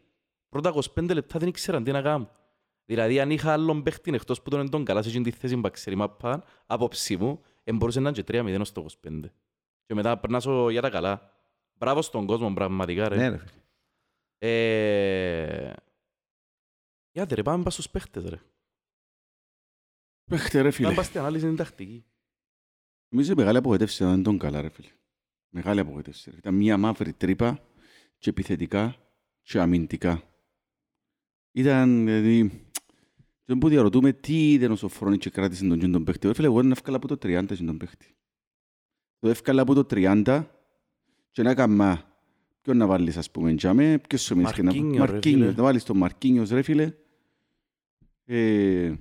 Πρώτα 0.49 0.73
25 0.95 1.13
λεπτά 1.13 1.39
δεν 1.39 1.47
ήξεραν 1.47 1.83
τι 1.83 1.91
να 1.91 2.01
κάνουν. 2.01 2.29
Δηλαδή 2.85 3.19
αν 3.19 3.29
είχα 3.31 3.51
άλλον 3.51 3.83
παίχτη 3.83 4.11
εκτός 4.13 4.41
που 4.41 4.49
τον 4.49 4.59
είναι 4.59 4.69
τον 4.69 4.83
καλά 4.83 5.01
σε 5.01 5.09
εκείνη 5.09 5.23
τη 5.23 5.31
θέση 5.31 5.57
που 5.57 5.69
ξέρει 5.71 5.95
μάπα, 5.95 6.43
απόψη 6.65 7.17
μου, 7.17 7.41
εν 7.63 7.75
μπορούσε 7.75 7.99
να 7.99 8.09
είναι 8.09 8.21
και 8.21 8.41
3-0 8.41 8.61
στο 8.63 8.85
25. 9.07 9.19
Και 9.85 9.93
μετά 9.93 10.17
περνάσω 10.17 10.69
για 10.69 10.81
τα 10.81 10.89
καλά. 10.89 11.31
Μπράβο 11.73 12.01
στον 12.01 12.25
κόσμο 12.25 12.53
πραγματικά 12.53 13.09
ρε. 13.09 13.15
Ναι, 13.15 13.29
ρε 13.29 13.37
φίλε. 13.37 13.62
Ε... 14.45 15.73
Γιάτε 17.11 17.35
ρε, 17.35 17.41
πάμε 17.41 17.63
πας 17.63 17.73
στους 17.73 17.89
παίχτες 17.89 18.23
ρε. 18.23 18.41
Παίχτε 20.23 20.61
ρε 20.61 20.71
φίλε. 20.71 20.85
Πάμε 20.85 20.97
πας 20.97 21.05
στην 21.05 21.19
ανάλυση 21.19 21.45
την 21.45 21.55
τακτική. 21.55 22.05
Νομίζω 23.09 23.31
η 23.31 23.35
μεγάλη 23.35 23.57
απογοητεύση 23.57 24.03
ήταν 24.03 24.23
τον 24.23 24.37
καλά 24.37 24.61
ρε 24.61 24.69
φίλε. 24.69 24.89
Μεγάλη 25.49 25.79
απογοητεύση. 25.79 26.29
ρε. 26.31 26.37
Ήταν 26.37 26.55
μια 26.55 26.77
μαύρη 26.77 27.13
τρύπα 27.13 27.59
και 28.17 28.29
επιθετικά 28.29 28.95
και 29.41 29.59
αμυντικά. 29.59 30.23
Ήταν 31.51 32.05
δηλαδή... 32.05 32.67
Δεν 33.45 33.57
που 33.57 33.67
διαρωτούμε 33.69 34.13
τι 34.13 34.51
είδε 34.51 34.67
ο 34.67 34.75
Σοφρόνης 34.75 35.19
και 35.19 35.29
κράτησε 35.29 35.67
τον 35.67 35.91
τον 35.91 36.03
παίχτη. 36.03 36.27
Ρε 36.27 36.33
φίλε, 36.33 36.47
εγώ 36.47 36.61
δεν 36.61 36.71
εύκολα 36.71 36.95
από 36.95 37.07
το 37.07 37.13
30 37.13 37.45
και 37.47 37.63
τον 37.63 37.77
παίχτη. 37.77 38.15
Το 39.19 39.29
εύκολα 39.29 39.61
από 39.61 39.73
το 39.73 39.85
30 39.89 40.45
και 41.31 41.43
να 41.43 41.49
έκανα 41.49 42.12
ποιον 42.63 42.77
να 42.77 42.85
βάλεις 42.87 43.17
ας 43.17 43.31
πούμε 43.31 43.53
τζάμε, 43.55 44.01
ποιος 44.09 44.21
σου 44.21 44.35
μείνεις 44.35 44.51
και 44.51 44.61
να 44.61 44.71
Μαρκίνιος, 44.71 45.05
ρε 45.05 45.11
Μαρκίνιος, 45.11 45.39
φίλε. 45.47 45.57
να 45.57 45.63
βάλεις 45.63 45.83
τον 45.83 45.97
Μαρκίνιος 45.97 46.49
ρε 46.49 46.61
φίλε. 46.61 46.93
Ε, 48.25 48.93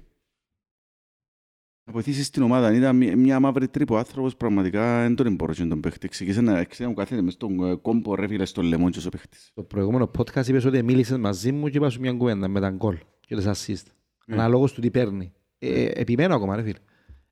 να 1.84 1.92
βοηθήσεις 1.92 2.30
την 2.30 2.42
ομάδα. 2.42 2.72
Ήταν 2.72 2.96
μια- 2.96 3.16
μια 3.16 3.40
μαύρη 3.40 3.68
τρύπο. 3.68 3.94
Ο 3.94 3.98
άνθρωπος 3.98 4.36
πραγματικά 4.36 5.00
δεν 5.02 5.14
τον 5.14 5.26
εμπόρωσε 5.26 5.66
τον 5.66 5.80
παίχτη. 5.80 6.08
Ξεκίνησε 6.08 6.40
να 6.40 6.64
ξέρει 6.64 6.82
να 6.82 6.88
μου 6.88 6.94
κάθεται 6.94 7.22
μες 7.22 7.32
στον 7.32 7.64
ε, 7.70 7.74
κόμπο 7.74 8.14
ρε 8.14 8.26
φίλε 8.26 8.44
στον 8.44 8.64
λαιμό 8.64 8.90
και 8.90 9.00
ο 9.06 9.08
παίχτης. 9.08 9.50
Το 9.54 9.62
προηγούμενο 9.62 10.10
podcast 10.18 10.46
είπες 10.46 10.64
ότι 10.64 10.82
μίλησες 10.82 11.18
μαζί 11.18 11.52
μου 11.52 11.68
και 11.68 11.76
είπα 11.76 11.90
σου 11.90 12.00
μια 12.00 12.12
κουβέντα 12.12 12.48
με 12.48 12.60
τα 12.60 12.70
γκολ 12.70 12.98
και 13.20 13.36
τις 13.36 13.46
assist. 13.46 13.86
Ναι. 14.26 14.34
Αναλόγως 14.34 14.72
του 14.72 14.80
τι 14.80 14.90
παίρνει. 14.90 15.32
Ε, 15.58 15.84
επιμένω 15.94 16.34
ακόμα 16.34 16.56
ρε 16.56 16.62
φίλε. 16.62 16.78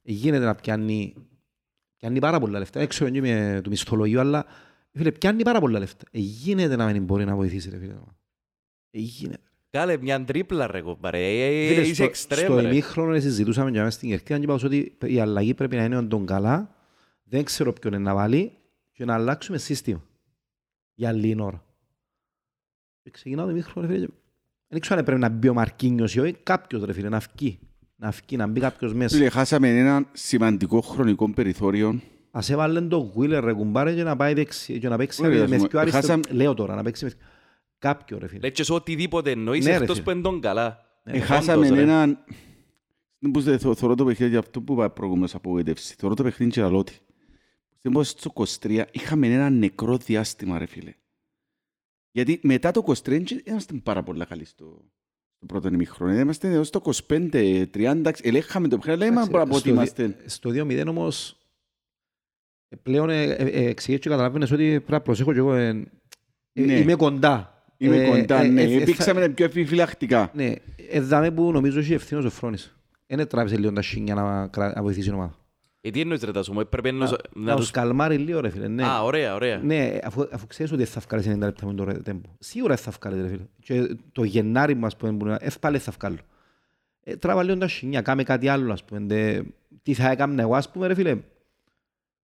Ε, 0.02 0.12
Γίνεται 0.12 0.44
να 0.44 0.54
πιάνει, 0.54 1.14
πιάνει 1.96 2.18
πάρα 2.18 2.40
πολλά 2.40 2.58
λεφτά. 2.58 2.80
Έξω 2.80 3.06
είναι 3.06 3.20
με 3.20 3.60
το 3.64 3.70
μισθολογείο, 3.70 4.20
αλλά 4.20 4.46
φίλε, 4.92 5.12
πιάνει 5.12 5.42
πάρα 5.42 5.60
πολλά 5.60 5.78
λεφτά. 5.78 6.04
Ε, 6.10 6.18
Γίνεται 6.18 6.76
να 6.76 6.86
μην 6.92 7.04
μπορεί 7.04 7.24
να 7.24 7.34
βοηθήσει 7.34 7.70
ρε 7.70 7.78
φίλε. 7.78 7.92
Ε, 8.90 8.98
Γίνεται. 8.98 9.42
Κάλε 9.70 9.96
μια 9.96 10.24
τρίπλα 10.24 10.66
ρε 10.66 10.80
κομπάρε. 10.80 11.18
Ε, 11.18 11.68
Φίλε, 11.68 11.80
Είσαι 11.80 11.94
στο- 11.94 12.04
εξτρέμ 12.04 12.44
Στο 12.44 12.60
ρε. 12.60 12.68
ημίχρονο 12.68 13.20
συζητούσαμε 13.20 13.70
για 13.70 13.82
μέσα 13.84 13.96
στην 13.96 14.08
Κερκίδα 14.08 14.38
και 14.38 14.44
είπα 14.44 14.58
σου 14.58 14.66
ότι 14.66 14.96
η 15.04 15.20
αλλαγή 15.20 15.54
πρέπει 15.54 15.76
να 15.76 15.84
είναι 15.84 16.02
τον 16.02 16.26
καλά. 16.26 16.74
Δεν 17.22 17.44
ξέρω 17.44 17.72
ποιον 17.72 17.92
είναι 17.92 18.02
να 18.02 18.14
βάλει 18.14 18.52
και 18.92 19.04
να 19.04 19.14
αλλάξουμε 19.14 19.58
σύστημα 19.58 20.02
για 20.94 21.08
άλλη 21.08 21.36
ώρα. 21.40 21.64
Και 23.02 23.10
ξεκινάω 23.10 23.44
το 23.44 23.50
ημίχρονο 23.50 23.86
ρε 23.88 23.92
φίλε. 23.94 24.06
και 24.06 24.12
Δεν 24.68 24.80
ξέρω 24.80 24.98
αν 24.98 25.04
πρέπει 25.04 25.20
να 25.20 25.28
μπει 25.28 25.48
ο 25.48 25.54
Μαρκίνιος 25.54 26.14
ή 26.14 26.20
όχι. 26.20 26.32
Κάποιος 26.42 26.82
ρε 26.84 26.92
φίλε 26.92 27.08
να 27.08 27.18
βγει. 27.18 27.58
Να 27.96 28.10
βγει, 28.10 28.36
να 28.36 28.46
μπει 28.46 28.60
κάποιος 28.60 28.94
μέσα. 28.94 29.16
Φίλε, 29.16 29.28
χάσαμε 29.28 29.78
ένα 29.78 30.08
σημαντικό 30.12 30.80
χρονικό 30.80 31.30
περιθώριο. 31.32 32.00
Ας 32.30 32.50
έβαλε 32.50 32.80
το 32.80 33.12
Wheeler 33.16 33.40
ρε 33.44 33.52
κουμπάρε 33.52 33.94
και 33.94 34.02
να 34.02 34.16
πάει 34.16 34.34
δεξι, 34.34 34.78
και 34.78 34.88
να 34.88 34.96
παίξει 34.96 35.24
Ωραία, 35.24 35.36
με 35.38 35.44
ας 35.44 35.50
πούμε, 35.56 35.68
πιο 35.68 35.78
αριστερό. 35.80 36.06
χάσαμε- 36.06 36.30
Λέω 36.30 36.54
τώρα, 36.54 36.74
να 36.74 36.82
παίξει 36.82 37.04
με 37.04 37.12
κάποιο 37.78 38.18
ρε 38.18 38.26
φίλε. 38.28 38.40
Λέει 38.40 38.52
και 38.52 38.62
σε 38.64 38.72
οτιδήποτε 38.72 39.30
εννοείς 39.30 39.64
Ναι, 39.64 39.70
ρε, 39.70 39.76
εκτός 39.76 39.90
φίλε. 39.92 40.04
που 40.04 40.10
είναι 40.10 40.20
τον 40.20 40.40
καλά. 40.40 40.78
Ναι, 41.04 41.12
Ε, 41.16 41.20
Χάσαμε 41.20 41.66
όντως, 41.66 41.76
ρε. 41.76 41.82
έναν... 41.82 42.18
Δεν 43.18 43.30
μπορούσα, 43.30 43.58
θω- 43.58 43.76
θεωρώ 43.78 43.94
το 43.94 44.04
παιχνίδι 44.04 44.30
για 44.30 44.38
αυτό 44.40 44.60
που 44.60 44.72
είπα 44.72 44.90
προηγούμενος 44.90 45.34
απογοήτευση. 45.34 45.94
Θεωρώ 45.98 46.14
το 46.14 46.22
παιχνίδι 46.22 46.52
και 46.52 46.60
αλότι. 46.62 46.92
Δεν 47.80 47.92
μπορούσα 47.92 48.14
στο 48.18 48.32
23 48.60 48.82
είχαμε 48.92 49.26
ένα 49.26 49.50
νεκρό 49.50 49.96
διάστημα 49.96 50.58
ρε 50.58 50.66
φίλε. 50.66 50.94
Γιατί 52.12 52.40
μετά 52.42 52.70
το 52.70 52.82
23 53.04 53.24
είμαστε 53.44 53.74
πάρα 53.82 54.02
πολλά 54.02 54.24
καλοί 54.24 54.44
στο, 54.44 54.84
στο 55.36 55.46
πρώτο 55.46 55.68
ημίχρονο. 55.68 56.12
Είμαστε 56.18 56.52
έως 56.52 56.70
το 56.70 56.80
25-30, 57.08 58.10
ελέγχαμε 58.22 58.68
το 58.68 58.76
παιχνίδι, 58.78 59.02
αλλά 59.02 59.06
Εντάξει, 59.06 59.30
είμαστε 59.30 59.38
από 59.38 59.50
ότι 59.50 59.58
στο 59.60 59.70
είμαστε... 59.70 60.16
Στο 60.26 60.50
2-0 60.50 60.84
όμως 60.88 61.30
ε, 61.30 61.39
πλέον 62.82 63.10
ε, 63.10 63.22
ε, 63.22 63.44
ε, 63.44 63.68
εξηγείς 63.68 64.00
και 64.00 64.08
καταλαβαίνεις 64.08 64.50
ότι 64.52 64.64
πρέπει 64.68 64.92
να 64.92 65.00
προσέχω 65.00 65.32
και 65.32 65.38
εγώ. 65.38 65.54
ε, 65.54 65.68
ε, 66.52 66.60
Ναι. 66.64 66.72
Είμαι 66.78 66.94
κοντά. 66.94 67.64
Είμαι 67.76 67.96
Ε, 67.96 68.08
κοντά, 68.08 68.42
ε, 68.42 68.46
ναι. 68.48 68.62
ε, 68.62 68.72
ε, 68.74 68.82
Επίξαμε 68.82 69.28
πιο 69.28 69.44
επιφυλακτικά. 69.44 70.30
Ναι, 70.34 70.52
εδάμε 70.90 71.30
που 71.30 71.52
νομίζω 71.52 71.78
έχει 71.78 71.92
ευθύνος 71.94 72.24
ο 72.24 72.30
Φρόνης. 72.30 72.74
Δεν 73.06 73.26
τράβησε 73.28 73.56
λίγο 73.56 73.72
τα 73.72 73.82
σύνια 73.82 74.14
να, 74.14 74.46
κρα- 74.46 74.72
να 74.74 74.82
βοηθήσει 74.82 75.06
την 75.06 75.14
ομάδα. 75.16 75.34
Ε, 75.80 75.90
τι 75.90 76.00
εννοείς 76.00 76.22
ρε 76.22 76.30
Τάσο 76.32 76.52
μου, 76.52 76.60
έπρεπε 76.60 76.90
να, 76.90 76.98
Να, 76.98 77.10
να 77.10 77.16
να 77.34 77.50
τους... 77.56 77.60
τους 77.60 77.70
καλμάρει 77.70 78.16
λίγο 78.16 78.40
ρε 78.40 78.48
φίλε. 78.50 78.68
Ναι, 78.68 78.84
Α, 78.84 79.02
ωραία, 79.02 79.34
ωραία. 79.34 79.58
ναι 79.58 79.98
αφού, 80.04 80.26
αφού 80.32 80.46
ξέρεις 80.46 80.72
ότι 80.72 80.84
θα 80.84 81.00
βγάλεις 81.08 81.26
90 81.28 81.38
λεπτά 81.38 81.66
με 81.66 81.74
το 81.74 81.84
ρε- 81.84 81.98
τέμπο. 82.02 82.28
Σίγουρα 82.38 82.76
θα 82.76 82.92
βγάλεις 83.00 83.20
ρε 83.22 83.28
φίλε. 83.28 83.42
Και 83.62 83.96
το 84.12 84.24
Γενάρη 84.24 84.74
μας 84.74 84.96
που 84.96 85.06
είναι 85.06 85.36
εύπαλε 85.40 85.78
θα 85.78 85.92
βγάλω. 85.98 86.16
Ε, 87.02 87.16
τράβα 87.16 87.42
λίγο 87.42 87.58
τα 87.58 87.68
σύνια, 87.68 88.00
κάμε 88.00 88.22
κάτι 88.22 88.48
άλλο 88.48 88.72
ας 88.72 88.84
πούμε. 88.84 89.00
Δε, 89.06 89.40
τι 89.82 89.94
θα 89.94 90.10
έκανα 90.10 90.42
εγώ 90.42 90.54
ας 90.54 90.70
πούμε 90.70 90.86
ρε 90.86 90.94
φίλε. 90.94 91.16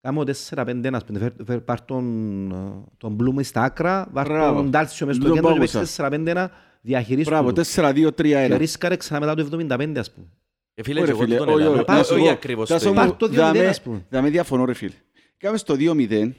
Κάμω 0.01 0.25
4-5-1 0.25 0.91
ας 0.95 1.05
πούμε. 1.05 1.19
Φέρ- 1.19 1.45
φέρ- 1.47 1.61
Πάρ' 1.61 1.81
τον, 1.85 2.51
ε, 2.53 2.85
τον 2.97 3.13
Μπλουμ 3.15 3.37
στα 3.41 3.63
άκρα, 3.63 4.09
βάρ' 4.13 4.27
Μπράβο. 4.29 4.57
τον 4.61 4.71
Ντάλσιο 4.71 5.07
μες 5.07 5.17
στο 5.17 5.25
Τον 5.25 5.35
κέντρο 5.35 5.51
και 5.51 5.57
πάγωσα. 5.57 5.79
παίξεις 5.79 5.95
4-5-1 5.97 6.51
διαχειρίστου 6.81 7.31
Μπράβο, 7.31 7.53
του. 7.53 7.63
4-2-3-1. 7.75 8.49
Και 8.49 8.57
ρίσκαρε 8.57 8.97
ξανά 8.97 9.21
μετά 9.21 9.35
το 9.35 9.41
75 9.41 9.99
ας 9.99 10.13
πούμε. 10.13 10.27
Ε, 10.75 10.83
φίλε, 10.83 11.01
Ωραία, 11.01 11.13
και 11.15 11.19
εγώ 11.19 11.29
φίλε, 11.29 11.37
τον 11.39 11.49
όχι, 11.49 11.61
έλαβα. 11.63 11.75
όχι, 11.81 11.91
Όχι, 11.91 11.99
να 11.99 12.03
σου 12.05 12.15
όχι 12.15 12.23
πω, 12.25 12.31
ακριβώς 12.31 12.69
να 12.71 12.77
το 12.77 12.83
σου 12.83 12.89
ίδιο. 12.89 13.01
πω, 13.03 13.09
Πάρ' 13.09 13.17
το 13.19 13.27
2-0 13.29 13.37
δάμε- 13.37 13.69
ας 13.69 13.83
πούμε. 13.83 14.07
δάμε 14.11 14.31
διαφωνώ 14.31 14.65
ρε 14.65 14.75
φίλε. 14.75 14.93
Κάμε 15.37 15.57
στο 15.57 15.75
2-0. 15.77 16.33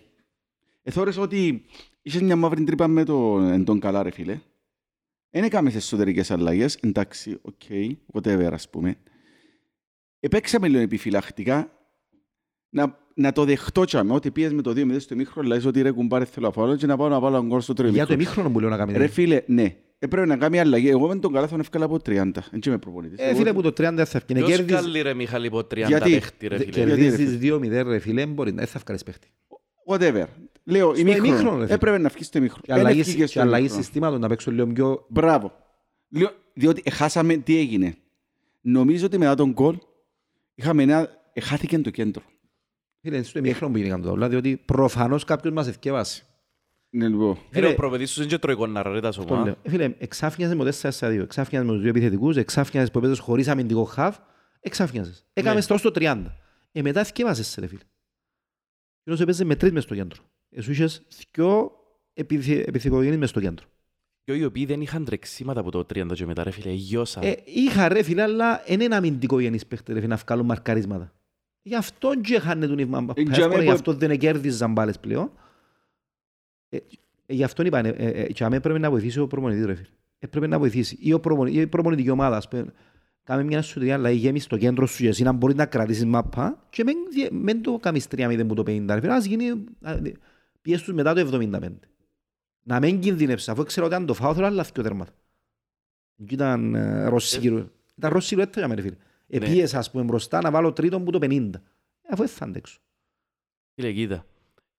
Εθώρες 0.84 1.18
ότι 1.18 1.66
είσαι 2.02 2.24
μια 2.24 2.36
μαύρη 2.36 2.64
τρύπα 2.64 2.88
με 2.88 3.04
τον, 3.04 3.48
εν 3.52 3.64
Ντονγκαλά 3.63 4.04
ρε 4.04 4.12
φίλε. 4.12 4.40
Δεν 5.30 5.44
έκαμες 5.44 5.72
σε 5.72 5.78
εσωτερικές 5.78 6.32
αλλαγές. 6.32 6.76
Εντάξει, 6.76 7.40
ok, 7.42 7.62
whatever 8.14 8.50
ας 8.54 8.70
πούμε. 8.70 8.96
Επαίξαμε 10.20 10.68
λίγο 10.68 10.82
επιφυλακτικά 10.82 11.72
να, 12.70 12.98
να 13.20 13.32
το 13.32 13.44
δεχτώ 13.46 13.86
τσάμε, 13.86 14.14
ότι 14.14 14.32
πήγες 14.32 14.54
με 14.54 14.62
το 14.62 14.72
2-0 14.72 14.96
στο 15.00 15.14
ημίχρονο, 15.14 15.48
λες 15.48 15.66
ότι 15.66 15.82
ρε 15.82 15.92
κουμπάρε 15.92 16.26
θέλω 16.26 16.46
να 16.46 16.52
φάω 16.52 16.76
και 16.76 16.86
να 16.86 16.98
πάω 16.98 17.08
να 17.10 17.20
βάλω 17.20 17.44
γκολ 17.46 17.62
στο 17.62 17.74
τρίτο 17.74 17.94
Για 17.94 18.06
το 18.06 18.14
ημίχρονο. 18.14 18.40
ημίχρονο 18.39 18.50
που 18.50 18.60
λέω 18.60 18.70
να 18.70 18.78
κάνει. 18.78 18.98
Ρε 18.98 19.08
φίλε, 19.08 19.42
ναι. 19.46 19.76
έπρεπε 20.00 20.26
να 20.28 20.38
κάνει 20.38 20.60
αλλαγή. 20.60 20.90
Εγώ 20.90 21.08
με 21.08 21.16
Ντονγκαλά 21.16 21.46
θα 21.46 21.52
τον 21.52 21.60
έφκαλα 21.60 21.86
από 21.86 21.96
30. 21.96 22.02
Δεν 22.52 22.60
είμαι 22.68 22.78
προπονητής. 22.78 23.20
Ε, 23.20 23.24
Εγώ- 23.30 23.38
φίλε, 23.38 23.54
που 23.54 23.62
το 23.62 23.70
30 23.70 24.06
θα 24.06 24.18
ευκαινε. 24.18 24.40
Ποιος 24.40 24.52
Κέρδεις- 24.58 24.76
καλεί 24.76 25.02
ρε 25.02 25.14
Μιχάλη 25.14 25.48
από 25.48 25.64
30 25.64 25.88
Γιατί; 25.88 26.10
παίχτη 26.12 26.48
ρε 26.48 26.58
δε- 26.58 26.64
φίλε; 26.64 26.84
Γιατί, 26.86 27.02
Κερδίζεις 27.02 27.32
ρε, 27.32 27.38
2-0 27.38 27.88
ρε 27.90 28.00
φίλε, 28.00 28.26
μπορεί 28.26 28.50
να 28.52 28.58
δεν 28.58 28.68
θα 28.68 28.80
βγάλεις 28.84 29.04
παίχτη. 29.04 29.28
Whatever. 29.90 30.26
Λέω, 30.64 30.90
Στο 30.92 31.00
ημίχρονο, 31.02 31.28
ημίχρονο. 31.28 31.58
ρε 31.58 31.64
φίλε. 31.64 31.74
Έπρεπε 31.74 31.98
να 31.98 32.10
βγει 32.10 32.24
στο 32.24 32.38
ημίχρονο. 32.38 32.62
Και 32.66 32.74
Δεν 32.74 32.82
αλλαγή, 32.82 33.00
ευκήκε 33.00 33.24
στο 33.26 33.34
και 33.34 33.40
αλλαγή 33.40 33.60
ημίχρονο. 33.60 33.84
συστήματος 33.84 34.20
να 34.20 34.28
παίξω 34.28 34.52
λίγο 34.52 34.68
πιο... 34.68 35.06
Μπράβο. 35.10 35.52
Λέω, 36.10 36.30
διότι 36.54 36.92
χάσαμε 36.92 37.36
τι 37.38 37.58
έγινε. 37.58 37.96
Νομίζω 38.62 39.06
ότι 39.06 39.18
μετά 39.18 39.36
τον 39.36 39.52
γκολ 39.52 39.78
είχαμε 40.56 40.84
ένα... 40.84 41.10
Χάθηκε 41.42 41.78
το 41.80 41.90
κέντρο. 41.90 42.24
Φίλε, 43.01 43.24
στο 43.24 43.39
ημίχρονο 43.39 43.72
που 43.74 43.77
γίνηκαν 43.77 44.01
το 44.01 44.08
ταυλά, 44.08 44.30
διότι 44.30 44.58
προφανώς 44.58 45.24
κάποιος 45.24 45.54
μας 45.54 45.68
ευκαιβάσει. 45.68 46.24
Ναι, 46.89 47.08
λοιπόν. 47.08 47.38
Φίλε, 47.50 47.66
ο 47.66 47.70
Ρε, 47.70 47.75
προπαιδής 47.75 48.12
σου 48.12 48.20
είναι 48.22 48.30
και 48.30 48.38
τροϊκόναρα 48.38 48.92
ρε 48.92 49.00
τα 49.00 49.08
Το 49.12 49.22
σωμά. 49.22 49.44
λέω. 49.44 49.56
Ε, 49.63 49.70
Φίλε, 49.70 49.94
εξάφνιαζε 49.98 50.56
με 50.56 50.63
4-4-2, 50.63 51.22
εξάφνιαζε 51.24 51.66
με 51.66 51.72
τους 51.72 51.82
δύο 51.82 51.89
επιθετικούς, 51.89 52.36
εξάφνιαζε 52.38 52.92
που 52.92 52.98
έπαιζες 52.98 53.20
χωρίς 53.20 53.48
αμυντικό 53.48 53.84
χαβ, 53.84 54.16
εξάφνιαζες. 54.60 55.25
Έκαμες 55.34 55.56
Ναι. 55.56 55.62
στο 55.62 55.77
στο 55.77 55.92
30. 55.92 56.38
Ε, 56.72 56.82
μετά 56.82 57.00
ευκαιβάσες 57.00 57.48
σε 57.48 57.62
ρε 57.62 57.68
φίλε. 57.68 57.82
Και 59.04 59.12
όσο 59.12 59.24
έπαιζε 59.24 59.44
με 59.44 59.56
τρεις 59.56 59.72
μες 59.72 59.84
στο 59.84 59.96
κέντρο. 59.96 60.22
Εσύ 60.50 60.72
είχες 60.72 61.01
δυο 61.34 61.72
επιθυ- 62.13 62.68
επιθετικογενείς 62.68 63.18
μες 63.18 63.30
στο 63.30 63.39
κέντρο. 63.39 63.66
Και 64.24 64.34
οι 64.34 64.44
οποίοι 64.44 64.66
δεν 64.66 64.82
είχαν 64.82 65.06
τρεξίματα 65.06 65.60
από 65.60 65.72
το 65.72 65.84
30 65.86 66.13
και 66.13 66.25
μετά 66.25 66.44
ρε 66.44 66.51
φίλε, 66.51 66.72
γιώσαν. 66.72 67.24
Ε, 67.24 67.36
είχα 67.46 67.88
ρε 67.88 68.04
φίλε, 68.04 68.22
αλλά 68.22 68.63
δεν 68.68 68.80
είναι 68.80 68.96
αμυντικό 68.96 69.39
γενής 69.39 69.66
παίχτε 69.66 69.94
ρε 69.94 70.00
φίλε, 70.00 70.10
να 70.16 70.22
βγάλουν 70.25 70.46
μαρκαρίσματα. 70.46 71.13
Γι' 71.68 71.76
αυτό 71.76 72.12
και 72.22 72.40
χάνε 72.40 72.68
τον 72.68 72.78
Ιβμαν 72.78 73.12
Ε, 73.16 73.22
για 73.22 73.48
μέ 73.48 73.58
γι' 73.60 73.66
που- 73.66 73.72
αυτό 73.72 73.94
δεν 73.94 74.18
κέρδιζαν 74.18 74.72
μπάλες 74.72 75.00
πλέον. 75.00 75.32
Ε, 76.70 76.78
ε, 77.26 77.34
γι' 77.34 77.44
αυτό 77.44 77.64
είπα, 77.64 77.78
ε, 77.80 77.90
ε, 77.90 78.08
ε, 78.08 78.32
και 78.32 78.44
αμέ 78.44 78.60
πρέπει 78.60 78.80
να 78.80 78.90
βοηθήσει 78.90 79.20
ο 79.20 79.28
προπονητής 79.28 79.66
ρε 79.66 79.76
φίλε. 79.76 79.88
Ε, 80.20 80.28
πρέπει 80.28 80.48
να 80.48 80.60
βοηθήσει. 80.60 80.98
Ή, 81.00 81.14
ο 81.14 81.20
προπονη, 81.20 81.52
ή 81.52 81.60
η 81.60 81.68
προπονητική 81.68 82.10
ομάδα, 82.10 82.38
ας 82.38 82.48
πούμε, 82.48 82.66
κάμε 83.24 83.44
μια 83.44 83.58
εσωτερική 83.58 83.92
αλλά 83.92 84.10
γέμει 84.10 84.40
στο 84.40 84.58
κέντρο 84.58 84.86
σου 84.86 85.02
και 85.02 85.08
εσύ 85.08 85.24
να 85.24 85.32
μπορείς 85.32 85.56
να 85.56 85.66
κρατήσεις 85.66 86.06
μάπα 86.06 86.66
και 86.70 86.84
μεν, 86.84 86.96
διε- 87.12 87.32
μεν 87.32 87.62
το 87.62 87.78
κάνεις 87.82 88.08
3-0 88.08 88.46
που 88.48 88.54
το 88.54 88.64
50 88.64 88.94
ρε 88.94 89.00
φίλε, 89.00 89.14
ας 89.14 89.26
γίνει, 89.26 89.50
α, 89.82 89.98
δι- 89.98 90.16
πιες 90.62 90.82
τους 90.82 90.94
μετά 90.94 91.14
το 91.14 91.20
75. 91.20 91.80
Να 92.64 92.80
μην 92.80 93.00
κινδυνεύσεις, 93.00 93.50
αφού 93.50 93.64
ξέρω 93.64 93.86
ότι 93.86 93.96
αν 93.96 94.06
το 94.06 94.14
φάω 94.14 94.34
θέλω 94.34 94.46
άλλα 94.46 94.66
δύο 94.74 94.84
τέρματα. 94.84 95.12
Και 96.26 96.34
ήταν 96.34 96.76
ε, 96.76 97.08
ρωσίγυρο. 97.08 97.70
Ήταν 97.96 98.12
ρωσίγυρο 98.12 98.42
έτσι 98.48 98.60
για 98.60 98.68
μένα, 98.68 98.82
φίλε. 98.82 98.96
Ναι. 99.27 99.38
Επίεσα, 99.46 99.77
ας 99.77 99.91
πούμε, 99.91 100.03
μπροστά 100.03 100.41
να 100.41 100.51
βάλω 100.51 100.74
τρίτον 100.74 101.03
που 101.03 101.12
το 101.12 101.17
50. 101.22 101.29
Ε, 101.31 101.60
Αφού 102.12 102.22
δεν 102.22 102.27
θα 102.27 102.46
αντέξω. 102.46 102.79
Φίλε, 103.75 103.91
κοίτα. 103.91 104.25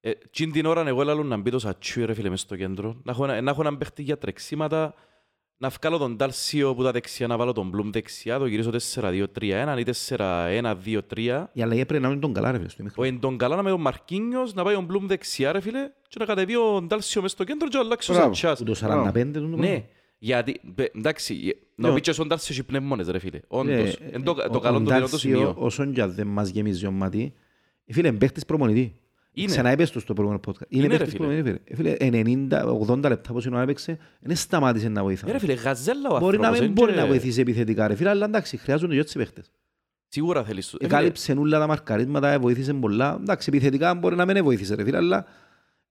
Ε, 0.01 0.11
τσιν 0.31 0.53
την 0.53 0.67
ώρα 0.67 0.89
εγώ 0.89 1.01
έλαλουν 1.01 1.27
να 1.27 1.37
μπει 1.37 1.51
το 1.51 1.59
σατσούι 1.59 2.05
ρε 2.05 2.15
φίλε 2.15 2.29
μες 2.29 2.41
στο 2.41 2.57
κέντρο. 2.57 3.01
Να 3.05 3.13
έχω, 3.13 3.25
ένα- 3.25 3.41
να 3.41 3.51
έχω 3.51 3.61
έναν 3.61 3.79
παίχτη 3.79 4.03
για 4.03 4.19
τρεξίματα. 4.19 4.95
Να 5.61 5.69
βγάλω 5.69 5.99
τον 5.99 6.17
Τάλσιο 6.17 6.75
που 6.75 6.83
τα 6.83 6.91
δεξιά, 6.91 7.27
να 7.27 7.37
βάλω 7.37 7.53
τον 7.53 7.69
Μπλουμ 7.69 7.91
δεξιά, 7.91 8.39
το 8.39 8.47
γυρίσω 8.47 8.71
4-2-3-1 8.71 9.77
ή 9.79 9.85
4-1-2-3. 9.85 11.47
Η 11.53 11.63
αλλαγή 11.63 11.85
πρέπει 11.85 12.03
να 12.03 12.09
είναι 12.09 12.19
τον 12.21 12.33
καλά, 12.33 12.51
ρε 12.51 12.57
φίλε, 12.59 12.69
στο 12.69 12.77
Ο 12.81 12.83
ημίχρονο. 12.85 13.09
Εντογκαλά 13.09 13.57
να 13.57 13.63
με 13.63 13.71
τον 13.71 13.81
Μαρκίνιος, 13.81 14.55
να 14.55 14.65
πάει 14.65 14.75
ο 14.75 14.81
Μπλουμ 14.81 15.07
δεξιά 15.07 15.53
ρε 15.53 15.61
φίλε 15.61 15.91
και 16.09 16.17
να 16.19 16.25
κατεβεί 16.25 16.57
ο 16.57 16.87
Τάλσιο 16.89 17.23
μες 17.23 17.31
στο 17.31 17.45
κέντρο 17.45 17.69
και 17.69 17.77
να 17.77 17.83
αλλάξει 17.83 18.11
ο 18.11 18.15
Μπράβο. 18.15 18.35
Σατσάς. 18.35 18.59
Που 18.59 18.65
το 18.65 18.75
45 18.75 19.31
του 19.33 19.51
το 19.51 19.57
Ναι, 19.57 19.85
γιατί, 20.19 20.61
μπε- 20.63 20.97
εντάξει, 20.97 21.57
να 21.75 21.89
Ναι. 21.89 21.95
πεις 21.95 22.03
και 22.03 22.13
στον 22.13 22.29
Τάλσιο 22.29 22.55
έχει 22.55 22.65
πνεύμονες 22.65 23.09
ρε 23.09 23.19
φίλε. 23.19 23.39
πράγμα. 23.39 23.73
Όντως, 23.73 23.93
Ε, 23.95 23.99
εν 24.13 24.23
το, 24.23 24.37
ε, 24.45 24.49
το 24.49 24.57
ο- 24.57 24.61
καλό 24.61 24.77
ο 24.77 24.79
το 24.81 24.85
δυνατό 24.85 25.01
Ντάρσιο, 25.01 25.19
σημείο. 25.19 25.55
Όσον 25.59 25.93
και 25.93 26.03
αν 26.03 26.13
δεν 26.15 26.27
μας 26.27 26.49
γεμίζει 26.49 26.87
ο 26.87 26.91
μάτι, 26.91 27.33
ε, 27.85 27.93
φίλε, 27.93 28.09
είναι 28.09 28.19
παίχτης 28.19 28.45
προπονητή. 28.45 28.95
Είναι. 29.33 29.47
Ξαναείπες 29.47 29.91
το 29.91 30.01
στο 30.01 30.15
προηγούμενο 30.15 30.43
podcast. 30.47 30.67
Είναι 30.69 30.85
Είναι, 30.85 30.93
ρε, 30.97 30.99
παίχτης 30.99 31.17
φίλε. 31.17 31.27
προπονητή, 31.27 31.75
φίλε. 31.75 31.91
Ε, 31.91 31.95
Φίλε, 31.95 32.07
90-80 32.11 33.09
λεπτά 33.09 33.33
πόσο 33.33 33.51
ώρα 33.53 33.63
έπαιξε, 33.63 33.99
δεν 34.21 34.37
σταμάτησε 34.37 34.89
να 34.89 34.93
Ε, 34.93 35.03
ρε 35.03 35.03
βοηθά. 35.03 35.39
φίλε, 35.39 35.53
γαζέλα 35.53 36.09
ο 36.11 36.19
Μπορεί 36.19 36.39
να 36.39 36.49
άνθρωπος. 36.49 36.59
μην 36.61 36.69
εν 36.69 36.73
μπορεί 36.75 36.93
και- 36.93 36.99
να 37.01 37.07
βοηθήσει 37.07 37.41
επιθετικά, 37.41 37.87
ρε 37.89 37.95
φίλε, 37.95 38.09
αλλά 38.09 38.25
εντάξει, 38.25 38.57
χρειάζονται 38.57 38.95
και 38.95 39.01
έτσι 39.01 39.19
παίχτες. 39.19 39.51
Σίγουρα 40.09 40.45
θέλεις. 40.45 40.67
Ε, 40.67 40.71
φίλε, 40.77 40.87
Εκάλυψε 40.87 41.33
όλα 41.33 41.59
τα 41.59 41.67
μαρκαρίσματα, 41.67 42.29
ε, 42.31 42.39
βοήθησε 42.39 42.73
πολλά. 42.75 43.17
Εντάξει, 43.21 43.49
επιθετικά 43.53 43.95
μπορεί 43.95 44.17
να 44.17 44.25
μην 44.27 44.45
βοήθησε 44.45 44.75
ρε 44.75 44.85
φίλε, 44.85 44.97
αλλά 44.97 45.27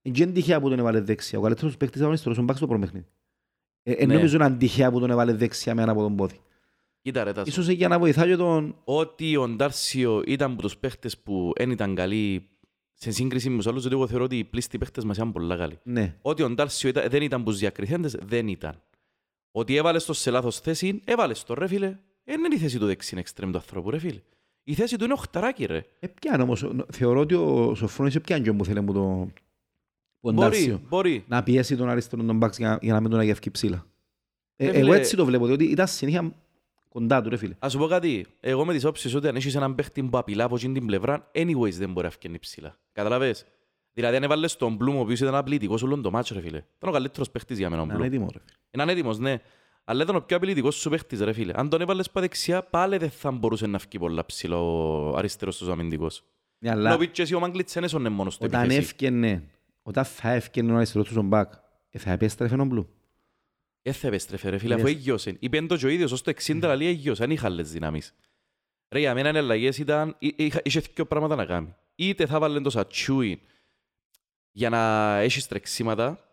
δεν 0.01 0.33
τυχαία 0.33 0.59
που 0.61 0.69
τον 0.69 0.79
έβαλε 0.79 0.99
δεξιά. 1.01 1.39
Ο 1.39 1.41
καλύτερος 1.41 1.77
παίκτης 1.77 2.01
αγωνιστικός, 2.01 2.37
ο 2.37 2.41
Μπάξ 2.41 2.57
στο 2.57 2.67
πρώτο 2.67 2.81
παιχνίδι. 2.81 3.05
Ε, 3.05 3.09
ε, 3.91 4.05
Ναι. 4.05 4.13
νομίζω 4.13 4.37
να 4.37 4.45
είναι 4.45 4.57
τυχαία 4.57 4.91
που 4.91 4.99
τον 4.99 5.09
έβαλε 5.09 5.33
δεξιά 5.33 5.75
με 5.75 5.81
ένα 5.81 5.91
από 5.91 6.01
τον 6.01 6.15
πόδι. 6.15 6.39
Κοίτα 7.01 7.23
ρε 7.23 7.31
Τάσο. 7.31 7.49
Ίσως 7.49 7.67
για 7.67 7.87
να 7.87 7.99
βοηθάει 7.99 8.27
και 8.29 8.35
τον... 8.35 8.75
Ότι 8.83 9.35
ο 9.35 9.47
Ντάρσιο 9.47 10.23
ήταν 10.25 10.51
από 10.51 10.61
τους 10.61 10.77
παίχτες 10.77 11.17
που 11.17 11.53
δεν 11.57 11.71
ήταν 11.71 11.95
καλοί 11.95 12.49
σε 12.93 13.11
σύγκριση 13.11 13.49
με 13.49 13.57
τους 13.57 13.67
άλλους, 13.67 13.81
γιατί 13.81 13.95
εγώ 13.95 14.07
θεωρώ 14.07 14.23
ότι 14.23 14.37
οι 14.37 14.43
πλήστοι 14.43 14.77
παίχτες 14.77 15.03
μας 15.03 15.15
ήταν 15.17 15.31
πολλά 15.31 15.57
καλοί. 15.57 15.79
Ναι. 15.83 16.15
Ότι 16.21 16.43
ο 16.43 16.49
Ντάρσιο 16.49 16.89
ήταν, 16.89 17.09
δεν 17.09 17.21
ήταν 17.21 17.41
από 17.41 17.49
τους 17.49 17.59
διακριθέντες, 17.59 18.15
δεν 18.25 18.47
ήταν. 18.47 18.81
Ότι 19.51 19.75
έβαλες 19.75 20.05
το 20.05 20.13
σε 20.13 20.31
λάθος 20.31 20.59
θέση, 20.59 21.01
έβαλες 21.05 21.43
το 21.43 21.53
ρε 21.53 21.67
φίλε. 21.67 21.97
Δεν 22.23 22.43
είναι 22.43 22.55
η 22.55 22.57
θέση 22.57 22.79
του 22.79 22.85
δεξιν 22.85 23.17
εξτρέμ 23.17 23.51
του 23.51 23.57
ανθρώπου 23.57 23.89
ρε 23.89 23.99
φίλε. 23.99 24.19
Η 24.63 24.73
θέση 24.73 24.97
του 24.97 25.03
είναι 25.03 25.13
οχταράκι 25.13 25.65
ρε. 25.65 25.85
Ε, 25.99 26.07
πιάνε 26.07 26.43
όμως, 26.43 26.63
ο- 26.63 26.85
θεωρώ 26.93 27.19
ότι 27.19 27.33
ο 27.33 27.73
Σοφρόνης 27.75 28.21
πιάνε 28.21 28.43
και 28.43 28.49
όπου 28.49 28.65
θέλει 28.65 28.81
μου 28.81 28.93
το... 28.93 29.27
τον 30.27 30.43
Μπορεί, 30.43 30.49
Ντάρσιο. 30.49 30.81
μπορεί. 30.89 31.23
Να 31.27 31.43
πιέσει 31.43 31.75
τον 31.75 31.89
αριστερό 31.89 32.23
τον 32.23 32.37
Μπάξ 32.37 32.57
για, 32.57 32.79
για 32.81 32.93
να 32.93 32.99
μην 32.99 33.09
τον 33.09 33.19
αγευκεί 33.19 33.51
ψήλα. 33.51 33.85
Ε, 34.55 34.65
Ε, 34.65 34.67
εγώ 34.69 34.77
φίλε- 34.77 34.97
έτσι 34.99 35.15
το 35.15 35.25
βλέπω, 35.25 35.45
διότι 35.45 35.63
ήταν 35.63 35.87
συνέχεια 35.87 36.33
κοντά 36.89 37.21
του 37.21 37.29
ρε 37.29 37.37
φίλε. 37.37 37.53
Ας 37.59 37.71
σου 37.71 37.77
πω 37.77 37.87
κάτι, 37.87 38.25
εγώ 38.39 38.65
με 38.65 38.73
τις 38.73 38.83
όψεις 38.85 39.15
ότι 39.15 39.27
αν 39.27 39.35
έχεις 39.35 39.55
έναν 39.55 39.75
παίχτη 39.75 40.03
που 40.03 40.17
απειλά 40.17 40.43
από 40.43 40.55
εκείνη 40.55 40.73
την 40.73 40.85
πλευρά, 40.85 41.31
anyways 41.35 41.71
δεν 41.71 41.91
μπορεί 41.91 42.05
να 42.05 42.11
φκένει 42.11 42.39
ψηλά. 42.39 42.77
Καταλαβες. 42.91 43.45
Δηλαδή 43.93 44.15
αν 44.15 44.23
έβαλες 44.23 44.55
τον 44.55 44.75
Μπλουμ, 44.75 44.97
ο 44.97 44.99
οποίος 44.99 45.19
ήταν 45.19 45.35
απειλητικός 45.35 45.83
όλον 45.83 46.01
το 46.01 46.11
μάτσο 46.11 46.33
ρε 46.33 46.41
φίλε. 46.41 46.57
Ήταν 46.57 46.89
ο 46.89 46.91
καλύτερος 46.91 47.29
παίχτης 47.31 47.57
για 47.57 47.69
μένα 47.69 47.81
ο 47.81 47.85
Να 47.85 47.93
είναι 47.93 48.01
Μπλουμ. 48.07 48.13
έτοιμος 48.13 48.33
ρε 48.33 48.39
φίλε. 48.45 48.83
Είναι 48.83 48.91
έτοιμος, 48.91 49.17
ναι. 49.19 49.41
Αλλά 49.83 50.03
ήταν 50.03 50.15
ο 50.15 50.21
πιο 50.21 50.37
απειλητικός 50.37 50.75
σου 50.75 50.89
παίχτης 50.89 51.19
ρε 51.21 51.33
φίλε. 51.33 51.53
Αν 51.55 51.69
τον 51.69 51.81
έβαλες 51.81 52.09
πά 52.11 52.21
δεξιά, 52.21 52.63
πάλι 52.63 52.97
δεν 52.97 53.09
θα 53.09 53.31
μπορούσε 53.31 53.67
να 53.67 53.77
φκεί 53.79 53.99
πολλά 53.99 54.25
ψηλά 54.25 54.57
ο 54.57 55.15
αριστερός 55.17 55.57
τους 55.57 55.67
αμυντικός. 55.69 56.23
Ναι, 56.59 56.69
Να 56.69 56.75
αλλά 56.75 56.97
πεις 56.97 57.07
και 57.11 57.21
εσύ 57.21 57.33
ο 57.35 57.39
Μάγκλητς 57.39 57.73
δεν 57.73 57.83
έσωνε 57.83 58.09
μόνος 58.09 58.33
στο 58.33 58.45
όταν 58.45 58.61
επιθέσης. 58.63 58.93
Έφκαινε, 59.87 59.99
όταν 59.99 60.05
θα 60.05 60.29
έφκαινε 60.31 60.71
ο 60.71 60.75
αριστερός 60.75 61.07
του 61.07 61.13
τον 61.13 61.27
Μπακ, 61.27 61.53
ε, 61.89 61.99
θα 61.99 62.11
επέστρεφε 62.11 62.55
ο 62.61 62.65
Μπλου. 62.65 62.89
Ε, 63.81 63.91
θα 63.91 64.07
επέστρεφε 64.07 64.49
ρε 64.49 64.57
φίλε, 64.57 64.75
Ναι. 64.75 64.81
αφού 64.81 64.89
έγιωσε. 64.89 65.35
Είπε 65.39 65.61
το 65.61 65.77
και 65.77 65.85
ο 65.85 65.89
ίδιος, 65.89 66.11
ως 66.11 66.21
το 66.21 66.29
60 66.29 66.59
λαλή 66.67 66.85
έγιωσε, 66.85 67.23
αν 67.23 67.31
είχα 67.31 67.45
άλλες 67.47 67.71
δυνάμεις. 67.71 68.13
Ρε, 68.89 68.99
για 68.99 69.13
μένα 69.13 69.31
οι 69.33 69.37
αλλαγές 69.37 69.77
ήταν, 69.77 70.15
εί- 70.19 70.39
είχα- 70.39 70.61
είχε 70.63 70.79
δύο 70.79 71.05
πράγματα 71.05 71.35
να 71.35 71.45
κάνει. 71.45 71.75
Είτε 71.95 72.25
θα 72.25 72.39
βάλουν 72.39 72.63
το 72.63 72.69
σατσούιν 72.69 73.39
για 74.51 74.69
να 74.69 75.15
έχεις 75.17 75.47
τρεξίματα, 75.47 76.29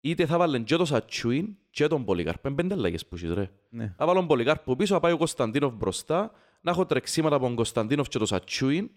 είτε 0.00 0.26
θα 0.26 0.38
βάλουν 0.38 0.64
και 0.64 0.76
το 0.76 0.84
σατσούιν 0.84 1.56
και 1.70 1.86
τον 1.86 2.04
Πολυκάρπο. 2.04 2.48
Είναι 2.48 2.56
πέντε 2.56 2.74
αλλαγές 2.74 3.06
που 3.06 3.14
έχεις 3.14 3.30
ρε. 3.30 3.50
Ναι. 3.68 3.94
Θα 3.96 4.06
βάλω 4.06 4.18
τον 4.18 4.28
Πολυκάρπο 4.28 4.76
πίσω, 4.76 4.94
θα 4.94 5.00
πάει 5.00 5.12
ο 5.12 5.16
Κωνσταντίνοφ 5.16 5.72
μπροστά, 5.74 6.32
να 6.60 6.70
έχω 6.70 6.86
τρεξίματα 6.86 7.36
από 7.36 7.44
τον 7.44 7.54
Κωνσταντίνοφ 7.54 8.08
και 8.08 8.18
το 8.18 8.26
Σατσούιν, 8.26 8.90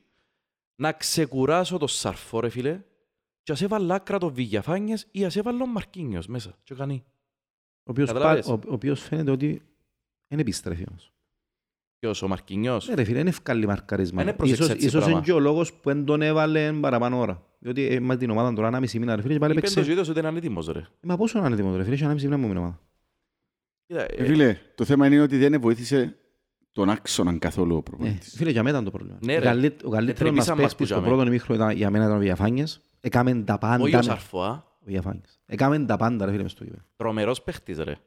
να 0.75 0.91
ξεκουράσω 0.91 1.77
το 1.77 1.87
Σαρφό 1.87 2.39
ρε 2.39 2.49
φίλε, 2.49 2.81
και 3.49 3.55
ας 3.55 3.61
έβαλα 3.61 3.95
άκρα 3.95 4.17
το 4.17 4.31
Βηγιαφάνιες 4.31 5.07
ή 5.11 5.25
ας 5.25 5.35
έβαλα 5.35 5.63
ο 5.63 5.67
Μαρκίνιος 5.67 6.27
μέσα. 6.27 6.57
Και 6.63 6.73
κάνει. 6.75 7.03
Ο 7.83 7.91
οποίος, 7.91 8.07
πα, 8.07 8.13
Καταλάβες; 8.13 8.47
ο, 8.47 8.51
ο 8.53 8.73
οποίος 8.73 9.01
φαίνεται 9.01 9.31
ότι 9.31 9.61
δεν 10.27 10.39
επιστρέφει 10.39 10.83
όμως. 10.89 11.13
Ποιος, 11.99 12.21
ο 12.21 12.27
Μαρκίνιος; 12.27 12.87
Ναι 12.87 12.93
ρε 12.93 13.03
φίλε, 13.03 13.19
είναι 13.19 13.29
ευκάλλη 13.29 13.65
μαρκαρίσματα. 13.67 14.23
Δεν 14.23 14.33
έπροσεξε 14.33 14.61
Ίσως, 14.63 14.73
έτσι 14.75 14.85
ίσως 14.87 15.01
είναι 15.01 15.09
πράγμα. 15.11 15.25
και 15.25 15.31
ο 15.33 15.39
λόγος 15.39 15.73
που 15.73 15.79
δεν 15.83 16.05
τον 16.05 16.21
έβαλε 16.21 16.73
παραπάνω 16.73 17.19
ώρα. 17.19 17.43
Διότι 17.59 17.85
ε, 17.87 17.99
με 17.99 18.17
την 18.17 18.29
ομάδα 18.29 18.53
τώρα 18.53 18.67
ένα 18.67 18.79
μισή 18.79 18.99
μήνα 18.99 19.15
ρε 19.15 19.21
φίλε 19.21 19.33
και 19.33 19.39
πάλι 19.39 19.51
Είπε 19.51 19.61
το 19.61 19.65
παίξε. 19.67 19.81
και 19.83 19.89
ο 19.89 19.91
ίδιος 19.91 20.09
ότι 20.09 20.19
είναι 20.19 20.37
έτοιμος 20.37 20.67
ρε. 20.67 20.79
Ε, 20.79 20.85
Μα 21.01 21.17
πόσο 21.17 21.39
να 21.39 21.45
είναι 21.45 21.55
έτοιμο 21.55 21.75
ρε 21.75 21.83
φίλε, 21.83 21.93
έχει 21.95 22.03
ένα 22.03 22.13
μισή 22.13 22.25
μήνα 22.25 22.37
μου 22.37 22.47
την 22.47 22.57
ομάδα. 22.57 22.79
Κοίτα, 23.85 24.01
Ε, 24.01 24.05
ε, 24.17 24.25
Φίλε, 24.25 24.57
το 24.75 24.85
θέμα 24.85 25.05
είναι 25.07 25.21
ότι 25.21 25.37
δεν 25.37 25.61
βοήθησε 25.61 26.15
τον 26.71 26.89
άξονα 26.89 27.37
καθόλου 27.37 27.73
ο 27.73 27.75
Ναι, 27.75 27.81
προπονητής. 27.83 28.33
φίλε, 28.37 28.49
για 28.51 28.63
μένα 28.63 28.79
ήταν 28.79 28.91
το 28.91 28.97
πρόβλημα. 28.97 29.19
Ναι, 29.23 29.33
Ο 29.35 29.39
ρε. 29.39 29.45
καλύ- 29.45 29.83
Ο 29.85 29.89
καλύτερος 29.89 29.95
μας 30.05 30.15
τρεπήσαν 30.19 30.33
μας 30.35 30.45
παίκτης 30.57 30.75
που 30.75 30.85
στο 30.85 30.93
τζάμε. 30.95 31.07
πρώτο 31.07 31.25
ημίχρονο 31.27 31.63
ήταν- 31.63 31.75
για 31.77 31.89
μένα 31.89 32.03
ήταν 32.05 32.15
ο 32.17 32.19
Βιαφάνιες. 32.19 32.81
Έκαμε 32.99 33.35
τα 33.43 33.57
πάντα. 33.57 33.83
όχι 33.83 33.93
ο 33.93 33.97
με- 33.97 34.03
Σαρφό, 34.03 34.41
α. 34.43 34.63
Ο 34.79 34.85
Βιαφάνιες. 34.85 35.39
Έκαμε 35.45 35.79
τα 35.79 35.97
πάντα 35.97 36.25
ρε 36.25 36.31
φίλε 36.31 36.43
μες 36.43 36.51
στο 36.51 36.63
κήπεδο. 36.63 36.81
Τρομερός 36.95 37.41
παίχτης 37.41 37.77
ρε. 37.79 37.97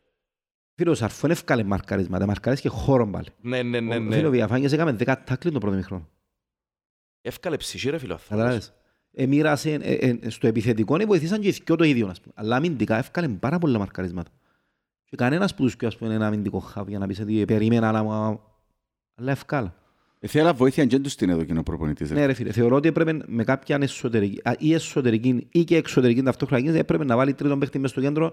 Φίλε, 0.74 0.90
ο 0.90 0.94
Σαρφό 0.94 1.20
είναι 1.26 1.32
ευκάλε 1.34 1.62
μαρκαρίσματα. 1.62 2.26
Μαρκαρίες 2.26 2.60
και 2.60 2.68
χώρο 2.68 3.06
πάλι. 3.06 3.26
Ναι, 3.40 3.62
ναι, 3.62 3.80
ναι, 3.80 3.96
Ο- 3.96 4.00
Φίλε, 4.00 4.16
ο 4.16 4.20
ναι. 4.20 4.28
Βιαφάνιες 4.28 4.72
έκαμε 4.72 4.92
10 4.92 5.16
τάκλιν 5.24 5.52
το 5.52 5.58
πρώτο 5.58 5.74
ημίχρονο. 5.74 6.08
Εύκαλε 7.20 7.56
ψυχή 7.56 7.90
ρε 7.90 7.98
φίλε 7.98 8.12
ο 8.12 8.14
άνθρωπος. 8.14 8.38
Καταλάβες. 8.44 8.72
Ε, 9.14 9.26
μοίρασε, 9.26 9.72
ε, 9.72 9.92
ε, 9.94 10.30
στο 10.30 10.46
επιθετικό 10.46 10.96
ε, 11.00 11.04
βοηθήσαν 11.04 11.40
και 11.40 11.48
οι 11.48 11.50
δυο 11.64 11.76
το 11.76 11.84
ίδιο. 11.84 12.08
ας 12.08 12.20
πούμε. 12.20 12.34
Αλλά 12.36 12.56
αμυντικά 12.56 12.96
εύκαλε 12.96 13.28
πάρα 13.28 13.58
πολλά 13.58 13.78
μαρκαρίσματα. 13.78 14.30
Και 15.04 15.16
κανένας 15.16 15.54
που 15.54 15.62
τους 15.62 15.76
πιο, 15.76 15.88
ας 15.88 15.96
πούμε, 15.96 16.14
ένα 16.14 16.26
αμυντικό 16.26 16.58
χαβ 16.58 16.88
για 16.88 16.98
να 16.98 17.06
πεις 17.06 17.20
ότι 17.20 17.44
περίμενα, 17.44 17.88
αλλά, 17.88 18.02
μα- 18.02 18.40
αλλά 19.14 19.30
ευκάλα. 19.30 19.74
Ε, 20.24 20.28
Θέλα 20.28 20.52
βοήθεια 20.52 20.84
και 20.86 20.98
τους 20.98 21.14
την 21.14 21.30
έδωκε 21.30 21.58
ο 21.58 21.62
προπονητής. 21.62 22.08
ρε. 22.08 22.14
Ναι, 22.14 22.26
ρε 22.26 22.32
φίλε, 22.32 22.52
θεωρώ 22.52 22.76
ότι 22.76 22.88
έπρεπε 22.88 23.18
με 23.26 23.44
κάποια 23.44 23.78
εσωτερική, 23.80 24.40
α, 24.44 24.54
ή 24.58 24.72
εσωτερική 24.74 25.46
ή 25.52 25.64
και 25.64 25.76
εξωτερική 25.76 26.22
ταυτόχρονα 26.22 26.62
κίνηση, 26.62 26.78
έπρεπε 26.78 27.04
να 27.04 27.16
βάλει 27.16 27.34
τρίτον 27.34 27.58
παίχτη 27.58 27.78
μες 27.78 27.90
στο 27.90 28.00
κέντρο 28.00 28.32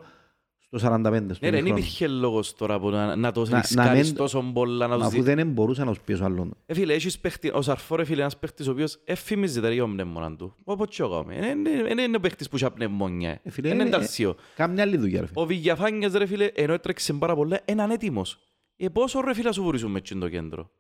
Στο 0.60 0.77
45. 0.77 0.79
στο 0.79 1.12
Ναι 1.12 1.15
ρε, 1.15 1.25
δεν 1.39 1.50
ημίχρονο. 1.50 1.77
υπήρχε 1.77 2.08
λόγος 2.08 2.53
τώρα 2.53 2.79
που 2.79 2.89
να, 2.89 3.15
να 3.15 3.31
το 3.31 3.41
Να- 3.43 3.50
να 3.50 3.60
ρισκάρεις 3.62 4.08
μην- 4.08 4.15
τόσο 4.15 4.51
πολλά 4.53 4.88
να 4.88 4.96
τους 4.98 5.05
Αφού 5.05 5.15
δει. 5.24 5.34
δεν 5.34 5.48
μπορούσε 5.51 5.84
να 5.84 5.89
τους 5.91 6.00
πιέσω 6.01 6.24
άλλον. 6.24 6.53
Ε, 6.65 6.74
φίλε, 6.74 6.93
έχεις 6.93 7.19
παίχτη, 7.19 7.51
ο 7.53 7.62
Σαρφό 7.62 7.96
ρε 7.96 8.03
φίλε, 8.03 8.22
ένας 8.22 8.38
παίχτης 8.38 8.67
ο 8.67 8.72
οποίος 8.72 9.00
εφημίζει 9.05 9.62
τα 9.62 9.69
δύο 9.69 9.86
πνεύμονα 9.88 10.36
του. 10.36 10.55
Όπως 10.63 10.88
και 10.96 11.01
εγώ 11.01 11.22
είμαι. 11.24 11.36
Ε, 11.36 11.50
ε, 11.50 11.88
ε, 11.88 11.91
Είναι 11.91 12.01
είναι 12.01 12.19
παίχτης 12.19 12.50
που 12.50 12.55
είχε 12.55 12.69
πνευμόνια. 12.69 13.39
Ε, 13.43 13.50
φίλε, 13.51 13.67
Είναι 13.67 13.75
είναι- 13.75 13.88
ενταρσίο. 13.88 14.36
Κάμια 14.55 14.84
άλλη 14.84 14.98
δουλειά, 14.98 15.19
ρε 15.22 15.27
φίλε. 15.27 15.41
Ο 15.41 15.46
Βηγιαφάνιας 15.46 16.13
ρε 16.13 16.25
φίλε, 16.25 16.46
ενώ 16.46 16.74
έτρεξε 16.74 17.13
πάρα 17.13 17.36
πολλά, 17.36 17.60
είναι 17.65 17.81
ανέτοιμος. 17.81 18.38
Ε, 18.77 18.88
πόσο 18.89 19.22
ρε 19.22 19.34
φίλε 19.34 19.53
σου 19.53 19.63
βουρήσουν 19.63 19.91
με 19.91 20.01
το 20.01 20.29
κέντρο. 20.29 20.72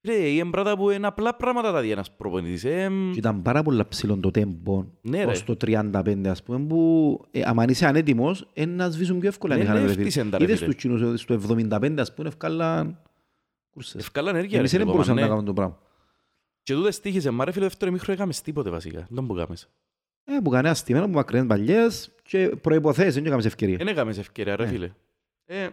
Φίλε, 0.00 0.14
είναι 0.28 0.50
πράγματα 0.50 0.76
που 0.76 0.90
είναι 0.90 1.06
απλά 1.06 1.36
πράγματα 1.36 1.72
τα 1.72 1.80
δει 1.80 1.90
ένας 1.90 2.10
προπονητής. 2.16 2.64
Ε, 2.64 2.88
μ, 2.88 3.10
Και 3.12 3.18
ήταν 3.18 3.42
πάρα 3.42 3.62
πολλά 3.62 3.88
ψηλό 3.88 4.18
το 4.18 4.30
τέμπο 4.30 4.84
Ναι, 5.00 5.24
ρε. 5.24 5.30
ως 5.30 5.44
το 5.44 5.56
35 5.66 6.26
ας 6.26 6.42
πούμε 6.42 6.66
που 6.66 7.20
ε, 7.30 7.40
άμα 7.44 7.64
είσαι 7.68 7.86
ανέτοιμος 7.86 8.48
ε, 8.52 8.66
να 8.66 8.88
σβήσουν 8.90 9.18
πιο 9.18 9.28
εύκολα 9.28 9.54
Ναι, 9.56 9.60
αν 9.60 9.66
είχαν, 9.66 9.76
ναι, 9.80 9.82
ρε 9.86 9.88
φίλε. 9.92 10.00
έφτυσεν 10.02 10.30
τα, 10.30 10.38
ρε 10.38 10.44
Είδες 10.44 10.58
φίλε. 10.58 10.70
τους 10.72 10.80
κοινούς 10.82 11.20
στο 11.20 11.40
75 11.48 11.94
ας 11.98 12.14
πούμε 12.14 12.28
ευκάλαν 12.28 12.98
κούρσες. 13.70 14.00
Ευκάλα 14.02 14.30
ενέργεια 14.30 14.50
ρε 14.52 14.58
Εμείς 14.58 14.70
φίλε. 14.70 14.82
δεν 14.84 14.92
μπορούσαμε 14.92 15.20
να 15.20 15.26
κόμμα, 15.26 15.40
ναι. 15.42 15.44
κάνουμε 15.50 15.70
το 15.70 15.76
πράγμα. 15.76 15.78
Και 16.62 16.74
τούτες 16.74 17.00
τύχησε, 17.00 17.30
μα 17.30 17.44
ρε 17.44 17.50
φίλε, 17.52 17.64
δεύτερο 17.64 17.90
μήχρο 17.92 18.12
έκαμες 18.12 18.40
τίποτε 18.42 18.70
βασικά. 18.70 19.06
Δεν 19.10 19.26
που 19.26 19.34
κάμες. 19.34 19.68
Ε, 20.24 20.38
που 20.44 20.50
κανένα 20.50 20.74
στημένο, 20.74 21.06
που 21.06 21.12
μακρινές 21.12 21.46
παλιές 21.46 22.14
και 22.22 22.48
προϋποθέσεις, 22.60 23.14
δεν 23.14 23.26
έκαμες 23.26 23.44
ευκαιρία. 23.44 23.76
Δεν 23.76 23.86
έκαμες 23.88 24.18
ευκαιρία 24.18 24.56
ρε 24.56 24.64
Ναι. 24.64 24.70
φίλε. 24.70 24.90
Ε, 25.46 25.62
ε, 25.62 25.68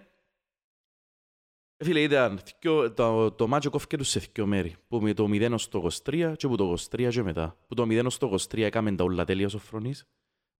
φίλε, 1.84 2.00
ήταν 2.00 2.40
θκυο- 2.46 2.92
το, 2.94 3.32
το 3.32 3.48
μάτσο 3.48 3.70
κόφηκε 3.70 3.98
τους 3.98 4.08
σε 4.10 4.22
δυο 4.34 4.46
μέρη. 4.46 4.76
Που 4.88 5.00
με 5.02 5.14
το 5.14 5.28
0 5.32 5.54
στο 5.56 5.88
23 6.06 6.34
και 6.38 6.48
που 6.48 6.56
το 6.56 6.76
23 6.92 7.08
και 7.10 7.24
μετά. 7.24 7.58
Που 7.68 7.74
το 7.76 7.86
0 7.90 8.06
στο 8.08 8.32
23 8.54 8.58
έκαμε 8.60 8.92
τα 8.92 9.04
όλα 9.04 9.26
τέλεια 9.26 9.46
ο 9.46 9.50
Σοφρονής. 9.50 10.06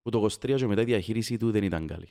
Που 0.02 0.10
το 0.10 0.26
23 0.46 0.54
και 0.56 0.66
μετά 0.66 0.80
η 0.80 0.84
διαχείριση 0.84 1.36
του 1.36 1.50
δεν 1.50 1.62
ήταν 1.62 1.86
καλή. 1.86 2.08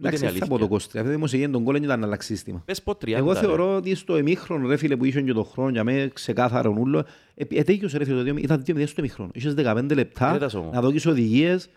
Ούτε 0.00 0.08
Εντάξει, 0.08 0.22
είναι 0.24 0.32
δεν 0.32 0.40
θα 0.42 0.46
πω 0.48 0.54
αλήθεια. 0.54 0.78
το 0.78 0.84
23. 0.84 0.98
Αυτό 1.00 1.10
δημοσιογένει 1.10 1.52
τον 1.52 1.64
κόλλο 1.64 1.78
και 1.78 1.84
ήταν 1.84 2.00
να 2.00 2.06
αλλάξει 2.06 2.26
σύστημα. 2.34 2.62
Πες 2.64 2.82
πω 2.82 2.92
30 2.92 3.08
Εγώ 3.12 3.32
ρε. 3.32 3.38
θεωρώ 3.38 3.76
ότι 3.76 3.94
στο 3.94 4.16
εμίχρονο, 4.16 4.68
ρε 4.68 4.76
φίλε, 4.76 4.96
που 4.96 5.04
είσαι 5.04 5.22
και 5.22 5.32
το 5.32 5.42
χρόνο 5.44 5.70
για 5.70 5.84
μένα 5.84 6.08
ξεκάθαρο 6.08 6.74
ούλο, 6.78 7.04
ετέγιωσε 7.34 7.98
ρε 7.98 8.04
φίλε, 8.04 8.16
το 8.16 8.22
δύο- 8.22 8.36
ήταν 8.36 8.62
δύο 8.64 8.74
μηδέν 8.74 8.88
στο 8.88 9.00
εμίχρονο. 9.00 9.30
Είχες 9.34 9.54
15 9.54 9.94
λεπτά 9.94 10.32
Κοίτας 10.32 10.54
όμως. 10.54 10.74
να 10.74 10.80
δώσεις 10.80 11.06
οδηγίες, 11.06 11.68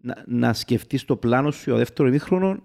να, 0.00 0.24
να 0.26 0.52
σκεφτείς 0.52 1.04
το 1.04 1.16
πλάνο 1.16 1.50
σου 1.50 1.60
για 1.64 1.72
το 1.72 1.78
δεύτερο 1.78 2.08
εμίχρονο 2.08 2.62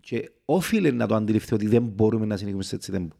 και 0.00 0.30
όφιλε 0.44 0.90
να 0.90 1.06
το 1.06 1.14
αντιληφθεί 1.14 1.54
ότι 1.54 1.66
δεν 1.66 1.82
μπορούμε 1.82 2.26
να 2.26 2.36
συνεχίσουμε 2.36 2.62
σε 2.62 2.74
έτσι 2.74 2.90
τέμπο. 2.90 3.14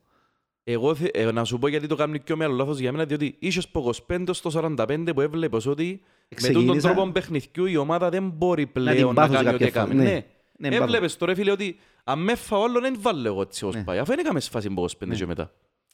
Εγώ 0.64 0.94
θε- 0.94 1.16
ε, 1.16 1.32
να 1.32 1.44
σου 1.44 1.58
πω 1.58 1.68
γιατί 1.68 1.86
το 1.86 1.96
κάνει 1.96 2.20
πιο 2.20 2.36
μεγάλο 2.36 2.56
λάθος 2.56 2.78
για 2.78 2.92
μένα, 2.92 3.04
διότι 3.04 3.36
είχες 3.38 3.64
από 3.72 3.92
25 4.08 4.24
στο 4.32 4.50
45 4.50 5.12
που 5.14 5.20
έβλεπες 5.20 5.66
ότι 5.66 6.00
με 6.02 6.36
τον 6.36 6.36
Ξεκίνησα- 6.36 6.92
τρόπο 6.94 7.10
παιχνιδιού 7.12 7.66
η 7.66 7.76
ομάδα 7.76 8.08
δεν 8.08 8.28
μπορεί 8.28 8.64
την 8.64 8.72
πλέον 8.72 9.06
να, 9.08 9.14
πάθω 9.14 9.36
σε 9.36 9.42
κάνει 9.42 9.54
ό,τι 9.54 9.64
κάποια 9.64 9.82
έκαμε. 9.82 9.94
φάση. 9.94 10.06
Ναι. 10.06 10.12
Ναι. 10.12 10.24
Ναι, 10.58 10.68
μπράβο. 10.68 10.84
Έβλεπες 10.84 11.16
τώρα 11.16 11.34
φίλε 11.34 11.50
ότι 11.50 11.76
αν 12.04 12.18
με 12.22 12.34
φάω 12.34 12.62
άλλο 12.64 12.80
δεν 12.80 12.96
βάλω 13.00 13.26
εγώ 13.26 13.40
έτσι 13.40 13.64
ως 13.66 13.74
Ναι. 13.74 13.84
πάει. 13.84 13.98
Αφού 13.98 14.10
δεν 14.10 14.18
έκαμε 14.18 14.40
φάση 14.40 14.66
από 14.66 14.82
25 14.82 15.06
Ναι. 15.06 15.14
και 15.14 15.26
μετά. 15.26 15.52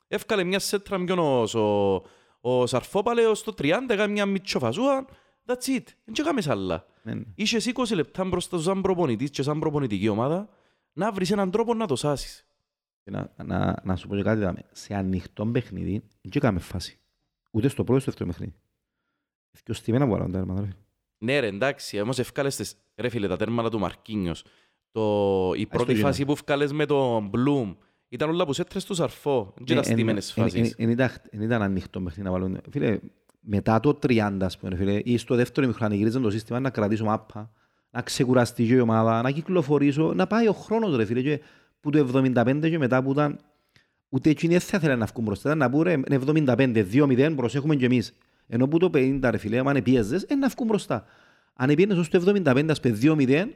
Εύκαλε 0.08 0.44
μια 0.44 0.58
σέτρα 0.58 0.98
μιονός 0.98 1.54
ο, 1.54 2.02
ο 2.40 2.66
Σαρφόπαλε 2.66 3.34
στο 3.34 3.52
30, 3.58 3.68
έκανε 3.88 4.12
μια 4.12 4.26
μητσοφασούα. 4.26 5.04
That's 5.46 5.76
it. 5.76 5.82
Δεν 6.04 6.14
έκαμες 6.18 6.48
άλλα. 6.48 6.86
Ναι, 7.06 7.14
ναι. 7.14 7.22
Είχες 7.34 7.72
20 7.74 7.94
λεπτά 7.94 8.24
μπροστά 8.24 8.56
σου 8.56 8.62
σαν 8.62 8.80
προπονητής 8.80 9.30
και 9.30 9.42
σαν 9.42 9.58
προπονητική 9.58 10.08
ομάδα 10.08 10.48
να 10.92 11.12
βρεις 11.12 11.30
έναν 11.30 11.50
τρόπο 11.50 11.74
να 11.74 11.86
το 11.86 11.96
σάσεις. 11.96 12.46
Και 13.02 13.10
Να, 13.10 13.32
να, 13.44 13.80
να 13.84 13.96
σου 13.96 14.08
πω 14.08 14.16
και 14.16 14.22
κάτι, 14.22 14.40
δάμε. 14.40 14.62
σε 14.72 14.94
ανοιχτό 14.94 15.46
παιχνίδι 15.46 15.92
δεν 16.20 16.32
έκαμε 16.34 16.58
φάση. 16.58 16.98
Ούτε 17.50 17.68
στο 17.68 17.84
πρώτο, 17.84 18.00
στο 18.00 18.10
δεύτερο 18.10 18.30
παιχνίδι. 18.30 18.54
Και 19.62 19.70
ο 19.70 19.74
Στιμένα 19.74 20.04
που 20.04 20.10
βάλαμε 20.10 20.32
τα 20.32 20.38
έρματα, 20.38 20.60
ρε 20.60 20.66
φίλε. 20.66 20.78
Ναι 21.18 21.40
ρε 21.40 21.46
εντάξει, 21.46 22.00
όμως 22.00 22.18
ευκάλες 22.18 22.56
τις, 22.56 22.76
ρε 22.96 23.08
φίλε 23.08 23.28
τα 23.28 23.36
τέρματα 23.36 23.70
του 23.70 23.78
Μαρκίνιος. 23.78 24.44
Το, 24.90 25.52
η 25.56 25.66
πρώτη 25.66 25.92
γίνα. 25.92 26.06
φάση 26.06 26.24
που 26.24 26.32
ευκάλες 26.32 26.72
με 26.72 26.86
τον 26.86 27.28
Μπλουμ 27.28 27.74
ήταν 28.08 28.28
όλα 28.28 28.46
που 28.46 28.52
σέτρες 28.52 28.84
του 28.84 28.94
Σαρφό. 28.94 29.52
Δεν 29.56 29.64
ήταν 29.64 29.76
Ναι, 29.76 29.80
εν- 29.86 29.92
στημένες 29.92 30.36
εν- 30.36 30.42
φάσεις. 30.44 30.70
εν- 30.70 30.74
εν 30.84 30.90
ήταν- 30.90 31.20
εν 31.30 31.40
ήταν 31.40 31.62
ανοιχτό 31.62 32.00
παιχνίδι 32.00 32.22
να 32.28 32.30
βάλουν. 32.30 32.60
Φίλε, 32.70 32.98
μετά 33.48 33.80
το 33.80 33.98
30, 34.06 34.36
ας 34.40 34.58
πούμε, 34.58 34.76
φίλε, 34.76 35.00
ή 35.04 35.16
στο 35.16 35.34
δεύτερο 35.34 35.66
ημιχρόνο 35.66 35.94
γυρίζαν 35.94 36.22
το 36.22 36.30
σύστημα 36.30 36.60
να 36.60 36.70
κρατήσω 36.70 37.04
μάπα, 37.04 37.50
να 37.90 38.02
ξεκουραστεί 38.02 38.66
και 38.66 38.74
η 38.74 38.78
ομάδα, 38.78 39.22
να 39.22 39.30
κυκλοφορήσω, 39.30 40.12
να 40.14 40.26
πάει 40.26 40.48
ο 40.48 40.52
χρόνος, 40.52 40.96
ρε 40.96 41.04
φίλε, 41.04 41.20
και 41.20 41.40
που 41.80 41.90
το 41.90 41.98
75 41.98 42.68
και 42.68 42.78
μετά 42.78 43.02
που 43.02 43.10
ήταν 43.10 43.38
ούτε 44.08 44.30
εκείνοι 44.30 44.52
δεν 44.52 44.60
θα 44.60 44.76
ήθελαν 44.76 44.98
να 44.98 45.06
βγουν 45.06 45.24
μπροστά, 45.24 45.48
ήταν 45.48 45.58
να 45.58 45.70
πούν 45.70 45.82
ρε, 45.82 45.92
είναι 45.92 46.20
75, 46.26 46.84
2-0, 46.92 47.32
προσέχουμε 47.36 47.76
και 47.76 47.84
εμείς. 47.84 48.14
Ενώ 48.46 48.68
που 48.68 48.78
το 48.78 48.90
50, 48.94 49.18
ρε 49.30 49.36
φίλε, 49.36 49.58
αν 49.58 49.82
πιέζες, 49.82 50.22
ε, 50.22 50.34
να 50.34 50.48
βγουν 50.48 50.66
μπροστά. 50.66 51.04
Αν 51.54 51.74
πιένες 51.74 51.96
ως 51.96 52.08
το 52.08 52.22
75, 52.26 52.70
ας 52.70 52.80
πούμε, 52.80 52.98
2-0, 53.02 53.46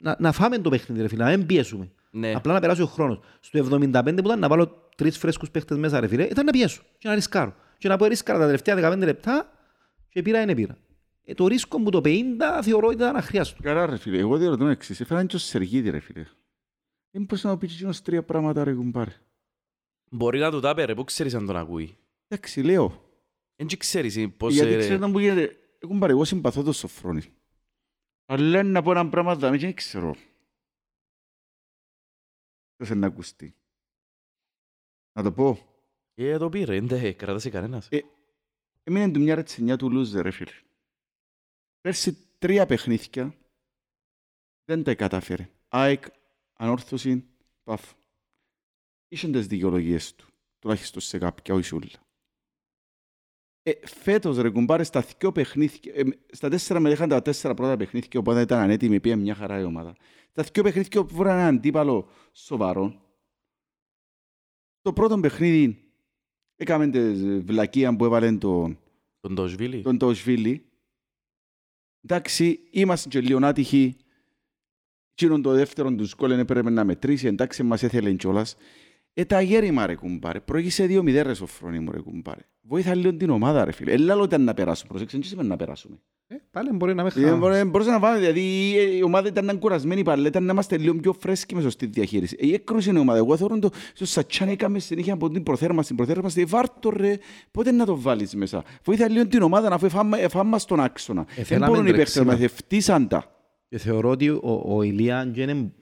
να, 0.00 0.16
να 0.18 0.32
φάμε 0.32 0.58
το 0.58 0.70
παιχνίδι, 0.70 1.02
ρε 1.02 1.08
φίλε, 1.08 1.24
να 1.24 1.30
μην 1.30 1.46
πιέσουμε. 1.46 1.90
Ναι. 2.10 2.32
Απλά 2.32 2.52
να 2.52 2.60
περάσει 2.60 2.82
ο 2.82 2.86
χρόνος. 2.86 3.20
Στο 3.40 3.58
75 3.58 4.02
που 4.02 4.26
ήταν 4.26 4.38
να 4.38 4.48
βάλω 4.48 4.88
τρεις 4.96 5.18
φρέσκους 5.18 5.50
παίχτες 5.50 5.76
μέσα, 5.76 6.00
ρε 6.00 6.06
φίλε, 6.06 6.22
ήταν 6.22 6.44
να 6.44 6.50
πιέσω 6.50 6.82
και 6.98 7.08
να 7.08 7.14
ρισκάρω. 7.14 7.54
Και 7.78 7.88
να 7.88 7.96
πω 7.96 8.06
ρίσκαρα 8.06 8.38
τα 8.38 8.44
τελευταία 8.44 8.92
15 8.92 8.98
λεπτά 8.98 9.52
και 10.08 10.22
πήρα 10.22 10.40
είναι 10.40 10.54
πήρα. 10.54 10.78
Ε, 11.24 11.34
το 11.34 11.46
ρίσκο 11.46 11.78
μου 11.78 11.90
το 11.90 12.00
50 12.04 12.12
θεωρώ 12.62 12.86
ότι 12.86 12.96
ήταν 12.96 13.16
αχρίαστο. 13.16 13.62
Καλά 13.62 13.86
ρε 13.86 13.96
φίλε, 13.96 14.18
εγώ 14.18 14.36
διαρωτώ 14.36 14.64
με 14.64 14.70
εξής. 14.70 15.00
Έφεραν 15.00 15.26
και 15.26 15.36
ο 15.36 15.38
Σεργίδη 15.38 15.90
ρε 15.90 15.98
φίλε. 16.00 16.26
Δεν 17.10 17.22
μπορείς 17.22 17.44
να 17.44 17.50
μου 17.50 17.58
πεις 17.58 17.74
εκείνος 17.74 18.02
τρία 18.02 18.22
πράγματα 18.22 18.64
ρε 18.64 18.74
κουμπάρε. 18.74 19.12
Μπορεί 20.10 20.38
να 20.38 20.50
του 20.50 20.60
τα 20.60 20.74
πέρε, 20.74 20.94
πού 20.94 21.04
ξέρεις 21.04 21.34
αν 21.34 21.46
τον 21.46 21.56
ακούει. 21.56 21.96
Εντάξει, 22.28 22.62
λέω. 22.62 23.02
Δεν 23.56 23.66
και 23.66 23.76
ξέρεις 23.76 24.28
πώς... 24.36 24.54
Γιατί 24.54 24.72
ε, 24.72 24.78
ξέρετε 24.78 25.00
να 25.00 25.08
μου 25.08 25.18
γίνεται. 25.18 25.42
Ε, 25.78 25.86
Κουμπάρε, 25.86 26.12
εγώ 26.12 26.24
συμπαθώ 26.24 26.62
το 26.62 26.72
Σοφρόνη. 26.72 27.22
Αλλά 28.26 28.62
να 28.62 28.82
πω 28.82 28.90
ένα 28.90 29.08
πράγμα 29.08 29.34
δάμε 29.34 29.56
και 29.56 29.64
δεν 29.64 29.74
ξέρω. 29.74 30.16
Δεν 32.76 32.86
θέλει 32.86 33.00
να 33.00 33.06
ακουστεί. 33.06 33.54
Να 35.12 35.22
το 35.22 35.32
πω. 35.32 35.58
Ε, 36.20 36.38
το 36.38 36.48
πήρε, 36.48 36.80
δεν 36.80 37.16
κρατάσει 37.16 37.50
κανένας. 37.50 37.88
Ε, 37.90 38.00
Έμεινε 38.82 39.10
του 39.10 39.20
μια 39.20 39.34
ρετσινιά 39.34 39.76
του 39.76 39.90
λούζε 39.90 40.20
ρε 40.20 40.30
φίλε. 40.30 40.50
Πέρσι 41.80 42.16
τρία 42.38 42.66
παιχνίδια 42.66 43.34
δεν 44.64 44.82
τα 44.82 44.94
κατάφερε. 44.94 45.50
ΑΕΚ, 45.68 46.04
ανόρθωση, 46.52 47.24
παφ. 47.62 47.92
Είχαν 49.08 49.32
τις 49.32 49.46
δικαιολογίες 49.46 50.14
του. 50.14 50.28
Τουλάχιστον 50.58 51.02
σε 51.02 51.18
κάποια, 51.18 51.54
όχι 51.54 51.64
σε 51.64 51.74
όλα. 51.74 51.86
Ε, 53.62 53.86
φέτος 53.86 54.38
ρε 54.38 54.50
κουμπάρε 54.50 54.82
στα 54.82 55.00
δυο 55.00 55.32
παιχνίδια, 55.32 55.92
ε, 55.94 56.02
στα 56.32 56.48
τέσσερα 56.48 56.80
με 56.80 56.90
είχαν 56.90 57.08
τα 57.08 57.22
τέσσερα 57.22 57.54
πρώτα 57.54 57.76
παιχνίδια, 57.76 58.20
οπότε 58.20 58.40
ήταν 58.40 58.58
ανέτοιμη, 58.58 59.00
πήγε 59.00 59.16
μια 59.16 59.34
χαρά 59.34 59.60
η 59.60 59.64
ομάδα. 59.64 59.96
Τα 60.32 60.42
δυο 60.42 60.62
παιχνίδια 60.62 61.04
που 61.04 61.14
βρήκαν 61.14 61.38
έναν 61.38 61.54
αντίπαλο 61.54 62.08
σοβαρό. 62.32 63.02
Το 64.80 64.92
πρώτο 64.92 65.20
παιχνίδι 65.20 65.87
έκαμε 66.58 66.88
τη 66.88 67.12
βλακία 67.38 67.96
που 67.96 68.04
έβαλε 68.04 68.32
τον, 68.32 68.78
Τον 69.20 69.34
Τοσβίλη. 69.34 69.82
τον 69.82 69.98
Τοσβίλη. 69.98 70.62
Εντάξει, 72.04 72.60
είμαστε 72.70 73.08
και 73.08 73.20
λίγο 73.20 73.46
άτυχοι. 73.46 73.96
Εκείνον 75.12 75.42
το 75.42 75.52
δεύτερο 75.52 75.94
του 75.94 76.08
γκολ 76.16 76.28
δεν 76.28 76.38
έπρεπε 76.38 76.70
να 76.70 76.84
μετρήσει. 76.84 77.26
Εντάξει, 77.26 77.62
μας 77.62 77.82
έθελε 77.82 78.12
κιόλας. 78.12 78.56
Ε, 79.14 79.24
τα 79.24 79.40
γέρημα 79.40 79.86
ρε 79.86 79.94
κουμπάρε. 79.94 80.40
Προήγησε 80.40 80.86
δύο 80.86 81.02
μηδέν 81.02 81.26
ρε 81.26 81.34
σοφρόνι 81.34 81.78
μου 81.78 81.90
ρε 81.90 82.00
κουμπάρε. 82.00 82.48
Βοήθα 82.60 82.94
λίγο 82.94 83.14
την 83.16 83.30
ομάδα 83.30 83.64
ρε 83.64 83.72
φίλε. 83.72 83.92
Έλα 83.92 84.22
ήταν 84.24 84.44
να 84.44 84.54
περάσουμε. 84.54 84.88
Προσέξτε, 84.88 85.18
δεν 85.18 85.26
σημαίνει 85.28 85.48
να 85.48 85.56
περάσουμε. 85.56 86.00
Ε, 86.30 86.36
πάλι 86.50 86.72
μπορεί 86.72 86.94
να 86.94 87.02
με 87.02 87.10
Ε, 87.16 87.34
μπορώ- 87.34 87.64
Μπορούσα 87.64 87.90
να 87.90 88.00
πάμε, 88.00 88.18
δηλαδή 88.18 88.74
ε, 88.78 88.82
η 88.96 89.02
ομάδα 89.02 89.28
ήταν 89.28 89.58
κουρασμένη 89.58 90.02
πάλι, 90.02 90.26
ήταν 90.26 90.44
να 90.44 90.52
είμαστε 90.52 90.76
λίγο 90.78 90.94
πιο 90.94 91.12
φρέσκοι 91.12 91.54
μες 91.54 91.62
σωστή 91.64 91.86
διαχείριση. 91.86 92.36
Ε, 92.40 92.46
Η 92.46 92.52
έκρουση 92.52 92.88
είναι 92.88 92.98
η 92.98 93.00
ομάδα. 93.02 93.18
Εγώ 93.18 93.36
θεωρώ 93.36 93.58
το 93.58 93.70
στο 93.94 94.06
Σατσάν 94.06 94.48
έκαμε 94.48 94.78
συνέχεια 94.78 95.12
από 95.12 95.30
την 95.30 95.42
προθέρμανση, 95.42 95.88
την 95.88 95.96
προθέρμανση. 95.96 96.44
Βάρτο 96.44 96.90
ρε, 96.90 97.18
πότε 97.50 97.70
να 97.70 97.84
το 97.84 98.00
βάλεις 98.00 98.34
μέσα; 98.34 98.64
Βοήθα 98.84 99.08
λίγο 99.08 99.26
την 99.26 99.42
ομάδα 99.42 99.68
αφού 99.72 99.86
εφάμε- 99.86 100.20
εφάμε 100.22 100.58
στον 100.58 100.80
άξονα. 100.80 101.26
Δεν 101.36 101.44
θέλαμε 101.44 101.66
μπορούν 101.66 101.86
οι 101.86 101.90
παίκτες 101.90 102.12
τρεξίμα. 102.12 102.32
μας, 102.36 102.42
ευτύσαν 102.44 103.08
τα. 103.08 103.32
Και 103.68 103.78
θεωρώ 103.78 104.10
ότι 104.10 104.28
ο, 104.28 104.62
ο 104.66 104.82
Ηλία 104.82 105.30
και 105.34 105.42
είναι, 105.42 105.72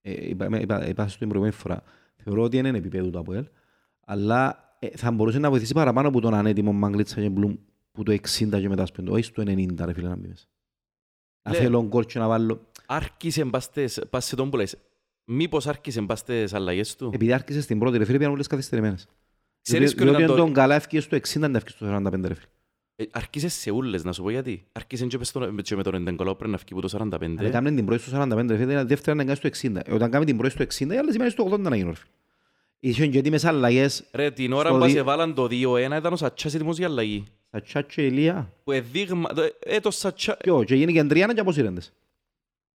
ε, 0.00 0.28
είπα, 0.28 0.60
είπα, 0.60 0.88
είπα 0.88 1.08
στην 1.08 1.28
προηγούμενη 1.28 1.56
φορά, 1.60 1.82
θεωρώ 2.24 2.42
ότι 2.42 2.56
είναι 2.56 2.68
επίπεδο 2.68 3.10
του 3.10 3.18
ΑΠΟΕΛ, 3.18 3.44
αλλά 4.06 4.58
ε, 4.78 4.88
θα 4.96 5.10
μπορούσε 5.10 5.38
να 5.38 5.50
βοηθήσει 5.50 5.72
παραπάνω 5.74 6.08
από 6.08 6.20
τον 6.20 6.34
ανέτοιμο 6.34 6.72
Μαγκλίτσα 6.72 7.20
και 7.20 7.28
Μπλουμ 7.28 7.54
που 7.96 8.02
το 8.02 8.12
60 8.12 8.60
και 8.60 8.68
μετά 8.68 8.86
σπέντο, 8.86 9.12
όχι 9.12 9.22
στο 9.22 9.42
90 9.46 9.84
ρε 9.84 9.92
φίλε 9.92 10.08
να 10.08 10.16
μπει 10.16 10.28
μέσα. 10.28 10.44
Να 11.42 11.52
Ναι. 11.52 11.58
θέλω 11.58 11.84
γκολ 11.86 12.04
και 12.04 12.18
να 12.18 12.28
βάλω, 12.28 12.60
Άρχισε 12.86 13.44
μπαστές, 13.44 14.00
πας 14.10 14.24
σε 14.24 14.36
τον 14.36 14.50
που 14.50 14.56
λες. 14.56 14.76
Μήπως 15.24 15.66
άρχισε 15.66 16.00
μπαστές 16.00 16.54
αλλαγές 16.54 16.96
του; 16.96 17.10
επειδή 17.14 17.32
άρχισε 17.32 17.60
στην 17.60 17.78
πρώτη 17.78 17.98
ρε 17.98 18.04
φίλε 18.04 18.18
πήγαν 18.18 18.32
όλες 18.32 18.46
καθυστερημένες. 18.46 19.06
Ξέρεις 19.62 19.92
Διότι 19.92 19.94
ποιο 19.94 20.04
διότι 20.04 20.22
ήταν 20.22 20.30
αν 20.32 20.38
το... 20.38 20.44
τον 20.44 20.52
καλά 20.54 20.74
έφυγε 20.74 21.00
στο 21.00 21.16
60 21.16 21.38
να 21.50 21.56
έφυγε 21.58 21.70
στο 21.76 21.86
45 21.96 22.10
ρε 22.28 22.34
φίλε. 22.34 22.46
Ε, 22.98 23.04
Άρχισε 23.12 23.48
σε 23.48 23.70
ούλες, 23.70 24.04
να 24.04 24.12
σου 24.12 24.22
πω 24.22 24.30
γιατί. 24.30 24.64
Άρχισε 24.72 25.06
και, 25.06 25.18
πες 25.18 25.28
στον- 25.28 25.56
και 25.62 25.76
με 25.76 25.82
τον 25.82 25.94
Εντεγκολάου 25.94 26.36
πρέπει 26.36 26.50
να 26.50 26.58
φύγει 26.58 26.74
που 26.74 26.80
το 26.80 26.88
45. 26.88 27.38
Αλλά 27.38 27.48
έκαμε 27.48 27.70
την 27.72 27.86
πρώτη 27.86 28.02
στο 28.02 28.10
45 28.22 28.46
ρε 28.48 28.56
φίλε, 28.56 28.72
ήταν 28.72 28.86
δεύτερα 28.86 29.16
να 29.16 29.24
κάνει 29.24 29.36
στο 29.36 29.48
60. 29.48 29.80
Ε, 29.84 29.94
Όταν 29.94 30.10
κάνει 30.10 30.24
την 30.24 30.36
πρώτη 30.36 30.52
στο 30.52 30.62
60, 30.62 30.94
οι 30.94 30.98
άλλες 30.98 31.12
σημαίνει 31.12 31.30
στο 31.30 31.48
80 31.50 31.58
να 31.60 31.76
γίνουν 31.76 31.90
ρε 31.92 31.96
φίλε. 31.98 32.10
Είχαν 32.78 33.10
και 33.10 33.18
έτοιμες 33.18 33.44
αλλαγές, 33.44 34.04
Ρε, 34.12 34.30
την 34.30 34.52
ώρα 34.52 34.68
Στο 34.68 34.78
που 34.78 34.84
δι- 34.84 34.94
σε 34.94 35.02
βάλαν 35.02 35.34
το 35.34 35.46
2-1 35.46 35.96
ήταν 35.96 36.12
ο 36.12 36.16
Σατσάς 36.16 36.54
έτοιμος 36.54 36.76
για 36.78 36.86
αλλαγή. 36.86 37.24
Σατσά 37.56 37.82
και 37.82 38.06
Ηλία. 38.06 38.52
Που 38.64 38.72
εδείγμα... 38.72 39.32
το- 39.32 39.42
Ε, 39.58 39.80
το 39.80 39.90
Σατσά... 39.90 40.36
Ποιο, 40.36 40.64
και 40.64 40.74
γίνει 40.74 40.92
και 40.92 41.04
τρία 41.04 41.26
και 41.26 41.40
αποσύρεντες. 41.40 41.92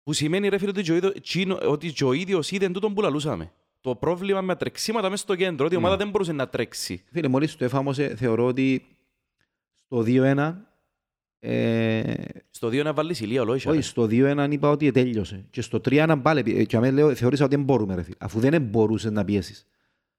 Που 0.04 0.14
σημαίνει 0.14 0.48
ρε 0.50 0.58
φίλε 0.58 0.70
ότι 0.70 0.82
και 0.82 0.92
ο 0.92 0.96
ίδιος- 0.96 1.22
τσίνο- 1.22 1.60
ότι 1.70 1.92
και 1.92 2.04
ο 2.04 2.14
ίδιος 2.14 2.52
είδε 2.52 2.70
τούτον 2.70 2.94
που 2.94 3.02
λαλούσαμε. 3.02 3.52
Το 3.82 3.96
πρόβλημα 3.96 4.42
με 4.42 4.48
τα 4.54 4.58
τρεξίματα 4.60 5.10
μέσα 5.10 5.24
στο 5.24 5.36
κέντρο, 5.36 5.66
ότι 5.66 5.76
η 5.76 5.78
ομάδα 5.78 5.98
δεν 5.98 6.10
μπορούσε 6.10 6.32
να 6.32 6.48
τρέξει. 6.48 7.04
Φίλε, 7.12 7.28
μόλις 7.28 7.56
το 7.56 7.66
έφαμε, 7.66 7.94
θεωρώ 8.16 8.46
ότι 8.46 8.86
στο 9.86 10.04
2-1, 10.08 10.54
ε, 11.40 12.14
Στο 12.52 12.68
2 12.68 12.84
να 12.84 12.94
βάλεις 12.94 13.20
ηλία 13.20 13.42
ολόισα. 13.42 13.70
όχι, 13.72 13.82
στο 13.82 14.04
2-1 14.10 14.48
είπα 14.52 14.70
ότι 14.70 14.92
τέλειωσε. 14.92 15.46
Και 15.50 15.62
στο 15.62 15.80
3-1 15.90 16.20
πάλι, 16.22 16.54
ε, 16.58 16.64
και 16.64 16.76
αμέ 16.78 16.92
λέω, 16.92 17.16
θεώρησα 17.16 17.46
ότι 17.46 17.56
δεν 17.56 17.64
μπορούμε, 17.66 17.96
ρε 17.96 18.04
φίλε. 18.04 18.16
Αφού 18.20 18.40
δεν 18.40 18.62
μπορούσες 18.62 19.12
να 19.12 19.26
πιέσεις. 19.26 19.68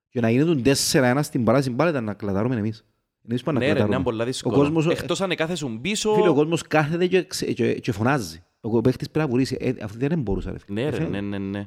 Και 0.09 0.21
να 0.21 0.31
γίνουν 0.31 0.63
4-1 0.65 1.23
στην 1.23 1.45
παράση 1.45 1.71
πάλι 1.71 1.91
ήταν 1.91 2.05
να 2.05 2.15
κλατάρουμε 2.15 2.57
εμείς. 2.57 2.85
Εμείς 3.31 3.43
πάμε 3.43 3.59
να 3.59 3.65
Ναι 3.65 3.71
ρε, 3.73 3.79
κλατάρουμε. 3.79 3.95
είναι 3.95 4.05
πολλά 4.05 4.25
δύσκολο. 4.25 4.57
κόσμος- 4.57 4.87
Εκτός 4.87 5.21
αν 5.21 5.31
εκάθεσουν 5.31 5.81
πίσω... 5.81 6.15
Φίλε, 6.15 6.29
ο 6.29 6.35
κόσμος 6.35 6.63
κάθεται 6.63 7.07
και, 7.07 7.23
ξε- 7.23 7.53
και, 7.53 7.75
και 7.75 7.93
φωνάζει. 7.93 8.43
Ο 8.61 8.81
παίχτης 8.81 9.11
πρέπει 9.11 9.27
να 9.27 9.33
βουρήσει. 9.33 9.57
Ε, 9.61 9.73
αφού 9.83 9.99
δεν 9.99 10.21
μπορούσε, 10.21 10.51
ρε 10.51 10.59
φίλε. 10.59 10.81
Ναι 10.81 10.87
Ε, 10.87 10.91
ρε, 10.91 10.97
φαίνεται. 10.97 11.21
ναι, 11.21 11.39
ναι, 11.39 11.49
ναι. 11.49 11.67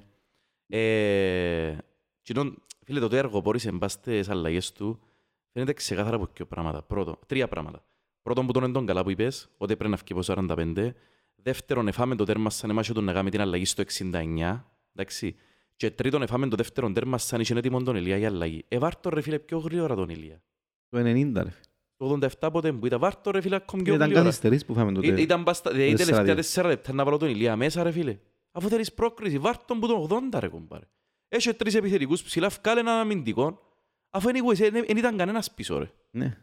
Ε, 0.67 1.77
κοινόν- 2.21 2.61
Φίλε, 2.85 2.99
το 2.99 3.15
έργο 3.15 3.39
μπορείς 3.41 3.65
εν 3.65 3.77
πας 3.77 3.91
στις 3.91 4.29
αλλαγές 4.29 4.71
του 4.71 4.99
φαίνεται 5.53 5.73
ξεκάθαρα 5.73 6.15
από 6.15 6.27
δύο 6.33 6.45
πράγματα. 6.45 6.81
Πρώτο, 6.83 7.19
τρία 7.27 7.47
πράγματα. 7.47 7.83
Πρώτον 8.21 8.45
που 8.45 8.51
τον 8.51 8.63
είναι 8.63 8.71
τον 8.73 8.85
καλά 8.85 9.03
που 9.03 9.09
είπες, 9.09 9.49
ότι 9.57 9.75
πρέπει 9.75 9.91
να 9.91 9.97
φύγει 9.97 10.11
από 10.13 10.21
45. 10.21 10.93
Δεύτερον, 11.35 11.87
εφάμε 11.87 12.15
το 12.15 12.23
τέρμα 12.23 12.49
σαν 12.49 12.69
εμάς 12.69 12.87
τον 12.87 13.03
να 13.03 13.13
κάνει 13.13 13.29
την 13.29 13.41
αλλαγή 13.41 13.65
στο 13.65 13.81
69. 13.81 14.65
Εντάξει. 14.95 15.35
Και 15.75 15.91
τρίτον, 15.91 16.21
εφάμε 16.21 16.47
το 16.47 16.55
δεύτερο 16.55 16.91
τέρμα 16.91 17.17
σαν 17.17 17.39
είχε 17.39 17.53
έτοιμο 17.57 17.83
τον 17.83 17.95
Ηλία 17.95 18.17
για 18.17 18.27
αλλαγή. 18.27 18.65
Ε, 18.67 18.77
βάρ' 18.77 18.95
το 18.99 19.09
ρε 19.09 19.21
φίλε 19.21 19.39
πιο 19.39 19.57
γρήγορα 19.57 19.95
τον 19.95 20.09
Ηλία. 20.09 20.41
Το 20.91 20.97
90, 20.97 21.03
ρε 21.03 21.49
φίλε. 21.49 21.49
Το 21.97 22.19
87 22.41 22.49
ποτέ 22.51 22.71
που 22.71 22.85
ήταν, 22.85 22.99
βάρ' 22.99 23.15
το 23.21 23.31
ρε 23.31 23.41
φίλε 23.41 23.55
ακόμη 23.55 23.83
πιο 23.83 23.93
Ήταν 23.93 24.05
γρήγορα. 24.07 24.25
καθυστερής 24.25 24.65
που 24.65 24.73
φάμε 24.73 24.91
τότε. 24.91 25.07
Ή- 25.07 25.21
Ήταν 25.21 25.43
πας 25.43 25.57
στα- 25.57 25.71
δηλαδή, 25.71 25.91
τέσσερα 25.91 26.05
τελευταία 26.09 26.33
δύο. 26.35 26.43
τέσσερα 26.43 26.67
λεπτά 26.67 26.93
να 26.93 27.03
βάλω 27.03 27.17
τον 27.17 27.29
Ηλία 27.29 27.55
μέσα 27.55 27.83
ρε 27.83 27.91
φίλε. 27.91 28.17
Αφού 28.51 28.69
θέλεις 28.69 28.93
πρόκριση, 28.93 29.37
βάρ' 29.37 29.57
τον 29.65 29.79
που 29.79 29.87
τον 29.87 29.97
80 30.31 30.39
ρε 30.39 30.47
κομπάρε. 30.47 30.85
Έχει 31.27 31.53
τρεις 31.53 31.75
επιθετικούς 31.75 32.23
ψηλά, 32.23 32.49
βγάλε 32.61 32.79
έναν 32.79 32.97
αμυντικό. 32.99 33.59
Αφού 34.09 34.29
anyways, 34.29 34.69
δεν 34.71 34.97
ήταν 34.97 35.17
κανένας 35.17 35.51
πίσω 35.51 35.77
ρε. 35.77 35.89
Ναι. 36.11 36.37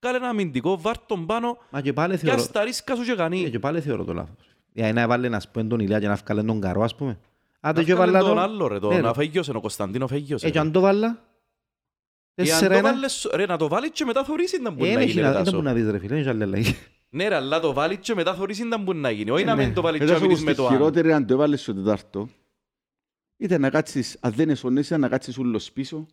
Βγάλε 0.00 0.16
έναν 0.16 0.30
αμυντικό, 0.30 0.78
βάρ' 0.80 0.98
τον 1.06 1.26
πάνω 1.26 1.58
Μα 1.70 1.80
και 1.80 1.92
πάλι 1.92 2.12
και 2.12 2.18
θεωρώ... 2.18 2.40
ας 2.40 2.50
τα 2.50 2.64
ρίσκα 2.64 2.94
σου 2.96 3.04
και 3.04 3.12
Ε, 3.12 3.14
κανεί. 3.14 3.50
και 3.50 3.58
πάλι 3.58 3.80
θεωρώ 3.80 4.04
το 4.04 4.12
λάθος. 4.14 4.56
Για 4.72 4.92
να 4.92 5.00
έβαλε 5.00 5.28
να 5.28 5.40
σπούν 5.40 5.68
τον 5.68 5.80
Ηλιά 5.80 6.00
και 6.00 6.08
να 6.08 6.14
βγάλε 6.14 6.42
τον 6.42 6.60
Καρό, 6.60 6.82
ας 6.82 6.94
πούμε. 6.94 7.18
Άντε 7.60 7.80
Να 7.80 7.86
και 7.86 7.94
βγάλε 7.94 8.12
βάλα 8.12 8.24
τον 8.24 8.34
τον... 8.34 8.44
άλλο 8.44 8.66
ρε, 8.66 8.74
Ναι, 8.74 8.80
τον 8.80 8.90
ρε. 8.90 9.08
Αφαγιώσεν, 9.08 9.56
ο 9.56 9.60
Κωνσταντίνο 9.60 10.04
Αφαγιώσεν. 10.04 10.48
Ε, 10.48 10.52
και 10.52 10.58
αν 10.58 10.72
το 10.72 10.80
βάλα... 10.80 11.06
Ή 11.06 11.08
αν 11.08 11.18
το 11.18 11.18
Τέσσερα 11.18 11.22
ένα... 11.98 12.08
βάλεις, 12.08 12.23
ρε, 13.34 13.46
να 13.46 13.56
το 13.56 13.68
βάλεις 13.68 13.90
και 13.90 14.04
μετά 14.04 14.24
θωρείς 14.24 14.52
ήταν 14.52 14.76
που 14.76 14.84
Ε, 14.84 14.88
να 14.92 14.98
δεν 14.98 15.06
γίνει 15.08 15.10
έχει 15.10 15.20
να- 15.20 15.26
ρε, 15.28 15.34
δεν 15.34 15.44
Τάσο. 15.44 15.56
μπορεί 15.56 15.66
να 15.68 15.74
δεις 15.74 15.90
ρε 15.90 15.98
φίλε, 15.98 16.14
είναι 16.14 16.22
και 16.24 16.28
άλλη 16.30 16.42
αλλαγή. 16.42 16.74
Ναι 17.10 17.28
ρε, 17.28 17.34
αλλά 17.34 17.60
το 17.60 17.72
βάλεις 17.72 17.98
και 18.00 18.14
μετά 18.14 18.34
θωρείς 18.34 18.58
ήταν 18.58 18.84
που 18.84 18.92
να 18.92 19.10
γίνει. 19.10 19.30
Όχι 19.30 19.42
Ε, 19.42 19.46
να 19.46 19.54
ναι. 19.54 19.64
μην 19.64 19.74
το 19.74 19.80
βάλεις 19.82 19.98
και 20.00 20.04
Μετά 20.04 20.18
να 20.18 20.24
μιλείς 20.24 20.36
όμως 20.40 20.48
με 20.48 20.50
τη 20.50 20.56
το 20.56 20.66
άλλο. 20.66 20.76
χειρότερη 20.76 21.12
αν 21.12 21.26
το 21.26 21.34
έβαλες 21.34 21.60
στο 21.62 21.74
τετάρτο, 21.74 22.28
ήταν 23.36 23.60
να 23.60 23.70
κάτσεις, 23.70 24.16
αν 24.20 24.32
δεν 24.32 24.50
εσωνέσαι, 24.50 24.96
να 24.96 25.08
κάτσεις 25.08 25.38
ούλος 25.38 25.72
πίσω, 25.72 26.06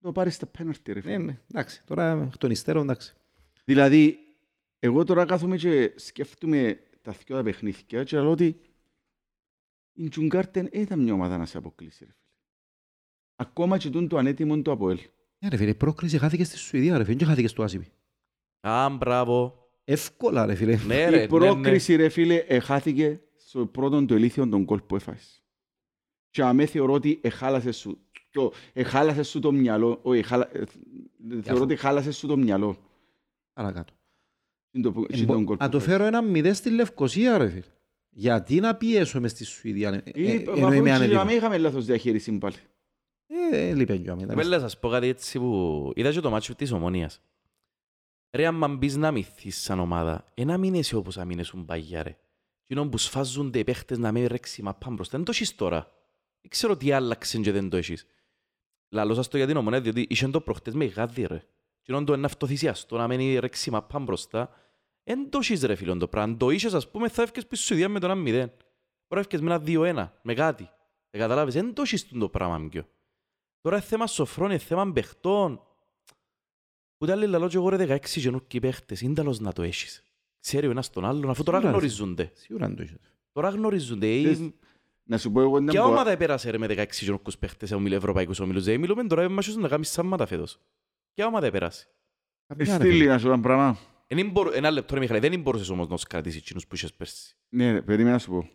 το 0.00 0.12
πάρεις 0.12 0.36
τα 0.38 0.46
πέναρτη 0.46 0.92
ρε 0.92 1.00
φίλε. 1.00 1.16
Ναι, 1.16 1.24
ναι, 1.24 1.38
εντάξει. 1.50 1.82
Τώρα 1.86 2.22
εκ 2.26 2.36
των 2.38 2.50
υστέρων, 2.50 2.82
εντάξει. 2.82 3.14
Δηλαδή, 3.64 4.18
εγώ 4.78 5.04
τώρα 5.04 5.24
κάθομαι 5.24 5.56
και 5.56 5.92
σκέφτομαι 5.96 6.80
τα 7.02 7.14
δυο 7.26 7.36
τα 7.36 7.42
παιχνίδια 7.42 8.04
και 8.04 8.16
λέω 8.20 8.30
ότι 8.30 8.60
η 9.92 10.08
Τζουγκάρτεν 10.08 10.68
δεν 10.72 10.80
ήταν 10.82 10.98
μια 11.00 11.12
ομάδα 11.12 11.38
να 11.38 11.46
σε 11.46 11.56
αποκλείσει. 11.58 12.04
Ρε. 12.04 12.10
φίλε. 12.10 12.16
Ακόμα 13.36 13.78
και 13.78 13.90
τούν 13.90 14.08
το 14.08 14.16
ανέτοιμο 14.16 14.62
του 14.62 14.70
Αποέλ. 14.70 14.98
Ναι, 15.42 15.48
ρε 15.48 15.56
φίλε, 15.56 15.70
η 15.70 15.74
πρόκριση 15.74 16.18
χάθηκε 16.18 16.44
στη 16.44 16.56
Σουηδία, 16.56 16.98
ρε 16.98 17.04
φίλε, 17.04 17.16
και 17.16 17.24
χάθηκε 17.24 17.48
στο 17.48 17.62
Άσιπι. 17.62 17.92
Α, 18.60 18.88
μπράβο. 18.88 19.68
Εύκολα, 19.84 20.46
ρε 20.46 20.54
φίλε. 20.54 20.76
Ναι 20.86 20.94
ρε, 20.96 21.06
η 21.08 21.10
ναι, 21.10 21.16
ναι. 21.20 21.26
πρόκριση, 21.26 21.96
ρε 21.96 22.08
φίλε, 22.08 22.34
εχάθηκε 22.34 23.20
στο 23.36 23.66
πρώτο 23.66 24.04
το 24.04 24.14
ηλίθιο 24.16 24.48
των 24.48 24.64
κόλ 24.64 24.80
που 24.80 24.96
έφαγες. 24.96 25.42
Και 26.30 26.42
αμέ 26.42 26.66
θεωρώ 26.66 26.92
ότι 26.92 27.18
εχάλασες 27.22 27.76
σου 27.76 27.98
το, 28.30 28.52
εχάλασες 28.72 29.28
σου 29.28 29.38
το 29.40 29.52
μυαλό. 29.52 29.98
Όχι, 30.02 30.18
εχάλα, 30.18 30.48
ε, 30.52 30.62
θεωρώ 31.42 31.62
ότι 31.62 31.72
εχάλασες 31.72 32.16
σου 32.16 32.26
το 32.26 32.36
μυαλό. 32.36 32.76
Παρακάτω. 33.52 33.92
Είναι 34.72 34.90
το, 34.90 35.04
Ε, 35.10 35.16
είναι 35.16 35.24
μπο- 35.26 35.32
τον 35.34 35.44
κόλ 35.44 35.56
Να 35.60 35.64
που 35.64 35.70
το 35.70 35.76
έφαγες. 35.76 35.96
φέρω 35.96 36.04
ένα 36.08 36.22
μηδέν 36.22 36.54
στη 36.54 36.70
Λευκοσία, 36.70 37.38
ρε 37.38 37.48
φίλε. 37.48 37.64
Γιατί 38.12 38.60
να 38.60 38.76
πιέσω 38.76 39.20
μες 39.20 39.30
στη 39.30 39.44
Σουηδία, 39.44 40.02
ε, 40.04 40.10
Ή, 40.14 40.30
ε, 40.30 40.34
αφού 40.48 40.50
ενώ 40.56 40.72
είμαι 40.72 40.88
και 40.88 40.94
ανέτοιμο. 40.94 41.20
αμέ 41.20 41.32
είχαμε 41.32 41.58
λάθος 41.58 41.84
διαχείριση 41.84 42.32
πάλι. 42.38 42.56
Ε, 43.32 43.74
λείπεν 43.74 44.02
και 44.02 44.10
ο 44.10 44.12
αμέ. 44.12 44.26
Πρέπει 44.26 44.48
να 44.48 44.58
σας 44.58 44.78
πω 44.78 44.88
κάτι 44.88 45.06
έτσι 45.06 45.38
που 45.38 45.92
είδα 45.94 46.12
και 46.12 46.20
το 46.20 46.30
μάτσο 46.30 46.54
της 46.54 46.72
Ομόνιας. 46.72 47.20
Ρε, 48.32 48.46
άμα 48.46 48.68
μπεις 48.68 48.96
να 48.96 49.10
μυθείς 49.10 49.62
σαν 49.62 49.78
ομάδα, 49.78 50.24
ε, 50.34 50.44
να 50.44 50.58
μην 50.58 50.74
είσαι 50.74 50.96
όπως 50.96 51.18
αμήνεσουν 51.18 51.64
παγιά, 51.64 52.02
ρε. 52.02 52.18
Κοινό 52.64 52.88
που 52.88 52.98
σφάζονται 52.98 53.58
οι 53.58 53.64
παίχτες 53.64 53.98
να 53.98 54.12
μην 54.12 54.26
ρέξει 54.26 54.62
μα 54.62 54.74
πάμε 54.74 54.94
μπροστά. 54.94 55.16
Δεν 55.16 55.26
το 55.26 55.32
έχεις 55.34 55.54
τώρα. 55.54 55.92
Δεν 56.40 56.50
ξέρω 56.50 56.76
τι 56.76 56.92
άλλαξε 56.92 57.38
και 57.38 57.52
δεν 57.52 57.68
το 57.68 57.76
έχεις. 57.76 58.06
Λαλώ 58.88 59.14
σας 59.14 59.28
το 59.28 59.36
για 59.36 59.46
την 59.46 59.56
Ομόνια, 59.56 59.80
διότι 59.80 60.06
είχαν 60.08 60.30
το 60.30 60.40
προχτές 60.40 60.74
με 60.74 60.84
γάδι, 60.84 61.26
ρε. 61.26 61.42
Κοινό 61.82 62.04
το 62.04 62.12
είναι 62.12 62.26
αυτοθυσιαστό 62.26 62.96
να 62.96 63.08
μην 63.08 63.40
ρέξει 63.40 63.70
μα 63.70 63.82
πάμε 63.82 64.04
μπροστά. 64.04 64.50
Εν 65.04 65.30
το 65.30 65.38
έχεις, 65.38 65.62
ρε 65.62 65.74
φίλον 65.74 65.98
το 65.98 66.08
πράγμα. 66.08 66.32
Αν 66.32 66.38
το 66.38 66.50
είχες, 66.50 66.74
ας 66.74 66.90
πούμε, 66.90 67.08
θα 67.08 67.22
έφυγες 67.22 67.46
πίσω 67.46 67.62
στη 67.62 67.72
Σουηδία 67.72 67.88
με 67.88 68.00
το 68.00 68.10
1-0. 68.10 68.48
Τώρα 69.06 69.20
έφυγες 69.20 69.40
με 69.40 69.54
ένα 69.54 69.62
2-1, 69.66 70.12
με 70.22 70.34
κάτι. 70.34 70.70
Ε, 71.10 71.18
καταλάβεις, 71.18 71.54
εν 71.54 71.74
το 71.74 71.82
έχεις 71.82 72.08
το 72.08 72.28
πράγμα, 72.28 72.68
πιο. 72.68 72.86
Τώρα 73.60 73.76
είναι 73.76 73.84
θέμα 73.84 74.06
σοφρών, 74.06 74.50
είναι 74.50 74.58
θέμα 74.58 74.92
παιχτών. 74.92 75.62
Ούτε 76.98 77.12
άλλοι 77.12 77.26
λαλό 77.26 77.48
και 77.48 77.56
εγώ 77.56 77.68
ρε 77.68 77.76
16 77.76 77.98
γενούκοι 78.20 78.60
παίχτες, 78.60 79.00
είναι 79.00 79.14
τέλος 79.14 79.40
να 79.40 79.52
το 79.52 79.62
έχεις. 79.62 80.02
Ξέρει 80.40 80.66
ο 80.66 80.70
ένας 80.70 80.90
τον 80.90 81.04
άλλον, 81.04 81.30
αφού 81.30 81.42
τώρα 81.42 81.58
Σίγουρα, 81.58 81.78
ρε. 81.78 81.78
γνωρίζονται. 81.86 82.32
Σίγουρα 82.34 82.66
δεν 82.66 82.76
το 82.76 82.82
έχεις. 82.82 82.96
Τώρα 83.32 83.48
γνωρίζονται. 83.48 84.22
Θες 84.22 84.38
Ε, 84.40 84.52
Να 85.02 85.18
σου 85.18 85.32
πω 85.32 85.40
εγώ 85.40 85.54
ήταν 85.56 85.66
Ποια 85.66 85.82
που- 85.82 85.88
ομάδα 85.90 86.10
επέρασε 86.10 86.50
ρε 86.50 86.58
με 86.58 86.66
16 86.66 87.04
γενούκους 87.04 87.38
παίχτες 87.38 87.68
σε 87.68 87.74
ομίλου- 87.74 87.96
ευρωπαϊκούς 87.96 88.38
ομίλους; 88.40 88.64
Δηλαδή 88.64 88.80
μιλούμε 88.80 89.06
τώρα 89.06 89.22
με 89.22 89.28
μάσους 89.28 89.56
να 89.56 89.68
κάνεις 89.68 89.88
σάμματα 89.90 90.26
φέτος. 90.26 90.58
Ποια 91.14 91.26
ομάδα 91.26 91.46
επέρασε; 91.46 91.88
Ε, 92.46 92.54
Καμιά, 92.54 92.76
ρε 92.78 92.84
Στείλει 92.84 92.98
φίλε. 92.98 93.10
να 93.12 93.18
σου 93.18 93.26
πω 93.26 93.32
ένα 93.32 93.42
πράγμα. 93.42 93.78
Εν 94.06 94.30
μπορώ- 94.30 94.52
Ένα 94.54 94.70
λεπτό 94.70 94.94
ρε 94.94 95.00
Μιχαλή, 95.00 95.28
δεν 95.28 95.40
μπορούσες 95.40 95.68
όμως 95.68 95.88
να 95.88 95.94
τους 95.94 96.04
κρατήσεις 96.04 96.40
εκείνους 96.40 96.66
που 96.66 96.74
είχες 96.74 96.94
πέρσι. 96.94 97.36
Ναι, 97.48 97.72
ρε, 97.72 97.82
περίμενα 97.82 98.10
να 98.14 98.18
σου 98.18 98.30
πω. 98.30 98.48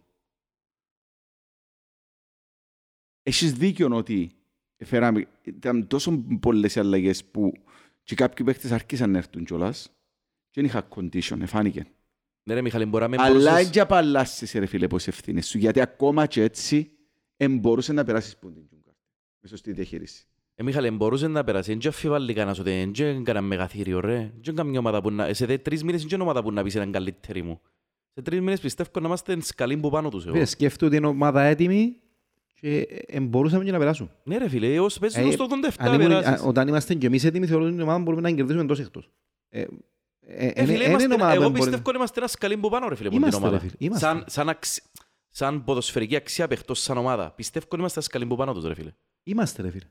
Έχεις 3.24 3.54
δίκιο 3.54 3.96
ότι 3.96 4.36
φέραμε, 4.84 5.28
ήταν 5.44 5.88
τόσο 5.88 6.24
πολλές 6.40 6.76
οι 6.76 6.80
αλλαγές 6.80 7.26
που 7.26 7.52
και 8.04 8.16
κάποιοι 8.16 8.46
παίχτες 8.46 8.72
άρχισαν 8.72 9.12
να 9.12 9.18
έρθουν 9.18 9.44
κιόλας 9.44 9.90
και 10.50 10.62
δεν 10.62 10.66
είχα 10.66 10.88
condition, 10.96 11.42
εφάνηκε. 11.42 11.86
Ναι 12.44 12.54
ρε 12.54 12.62
Μιχαλή, 12.62 12.86
μπορεί 12.86 13.04
να 13.04 13.10
μην 13.10 13.20
Αλλά 13.20 13.50
μπορούσες... 13.50 13.70
δεν 13.70 13.84
απαλλάσσεις 13.84 14.54
ρε 14.54 14.66
φίλε 14.66 14.88
πως 14.88 15.08
ευθύνες 15.08 15.48
σου, 15.48 15.58
γιατί 15.58 15.82
ακόμα 15.82 16.26
και 16.26 16.42
έτσι 16.42 16.92
δεν 17.38 17.58
μπορούσε 17.58 17.94
να 17.94 18.04
περάσεις 18.04 18.38
που 18.38 18.52
την 18.52 18.66
Τζούγκαρ. 18.68 18.94
Με 19.40 19.48
σωστή 19.50 19.72
διαχείριση. 19.72 20.26
Ε, 20.56 20.64
Μιχαλή, 20.64 20.92
μπορούσε 20.92 21.28
να 21.28 21.44
περάσει. 21.44 21.76
Δεν 21.76 21.90
αφιβάλλει 21.90 22.34
κανένας 22.34 22.60
ότι 22.60 22.70
δεν 22.70 22.80
είναι 22.80 23.24
κανένα 23.24 23.42
μεγαθύριο, 23.46 24.00
ρε. 24.00 24.34
Δεν 24.42 24.56
καμιά 24.56 24.80
ομάδα 24.80 25.02
που 25.02 25.12
να... 25.12 25.34
Σε 25.34 25.46
δε- 25.46 25.58
τρεις 25.58 25.84
μήνες 25.84 26.02
δεν 26.02 26.10
είναι 26.14 26.24
ομάδα 26.24 26.44
που 26.44 26.52
να 26.52 26.64
πεις 26.64 26.76
έναν 26.76 26.92
καλύτερη 26.92 27.42
μου. 27.42 27.62
Σε 28.14 28.22
τρεις 28.22 28.40
μήνες 28.40 28.60
πιστεύω 28.60 28.90
να 29.00 29.08
είμαστε 29.08 29.42
σκαλοί 29.42 29.78
που 29.78 29.90
πάνω 29.90 30.10
τους. 30.10 30.24
εγώ. 30.24 30.34
Φίλε, 30.34 30.46
σκέφτομαι 30.46 30.90
ότι 30.90 31.00
είναι 31.00 31.08
ομάδα 31.08 31.42
έτοιμη 31.42 31.96
και 32.66 32.88
ε, 33.08 33.20
μπορούσαμε 33.20 33.64
και 33.64 33.72
να 33.72 33.78
περάσουμε. 33.78 34.10
Ναι 34.24 34.38
ρε 34.38 34.50
φίλε, 34.50 34.80
ως 34.80 35.00
παίζεις 35.00 35.18
Ε, 35.18 35.24
ως 35.24 35.36
το 35.36 35.44
87 35.44 35.70
Αν 35.78 35.94
ήμουν- 35.94 36.08
περάσεις. 36.08 36.44
α- 36.44 36.48
Όταν 36.48 36.68
είμαστε 36.68 36.94
και 36.94 37.06
εμείς 37.08 37.24
έτοιμοι, 37.24 37.48
θεωρώ 37.48 37.64
ότι 37.64 37.74
την 37.74 37.82
ομάδα 37.82 38.00
μπορούμε 38.00 38.22
να 38.22 38.28
την 38.28 38.36
κερδίσουμε 38.38 38.64
εντός 38.64 38.80
εκτός. 38.80 39.10
Ε, 39.50 39.62
ε, 39.62 39.66
Ε, 40.28 40.48
ε, 40.48 40.66
φίλε, 40.66 40.84
ε, 40.84 40.88
είμαστε- 40.88 41.04
είναι 41.04 41.14
ομάδα 41.14 41.30
που 41.32 41.36
εγώ 41.42 41.50
μπορεί 41.50 41.54
πιστεύω 41.54 41.78
να- 41.78 41.84
ότι 41.90 41.98
είμαστε 41.98 42.20
ένας 42.20 42.32
σκαλί 42.32 42.58
που 42.58 42.70
πάνω 42.70 42.88
ρε 42.88 42.96
φίλε. 42.96 43.08
από 43.08 43.18
Είμαστε, 43.18 43.36
την 43.38 43.46
ομάδα. 43.48 43.62
ρε 43.64 43.70
φίλε, 43.70 43.88
είμαστε. 43.88 44.06
Σαν, 44.06 44.24
σαν, 44.28 44.50
αξι... 44.50 44.82
σαν 45.30 45.64
ποδοσφαιρική 45.64 46.16
αξία 46.16 46.48
παιχτός 46.48 46.80
σαν 46.82 46.98
ομάδα. 46.98 47.32
Πιστεύω 47.32 47.66
ότι 47.70 47.76
είμαστε 47.80 48.00
ένας 48.00 48.10
σκαλί 48.10 48.26
που 48.26 48.36
πάνω 48.36 48.54
τους 48.54 48.64
ρε 48.66 48.74
φίλε. 48.74 48.92
Είμαστε 49.24 49.62
ρε 49.62 49.70
φίλε. 49.70 49.86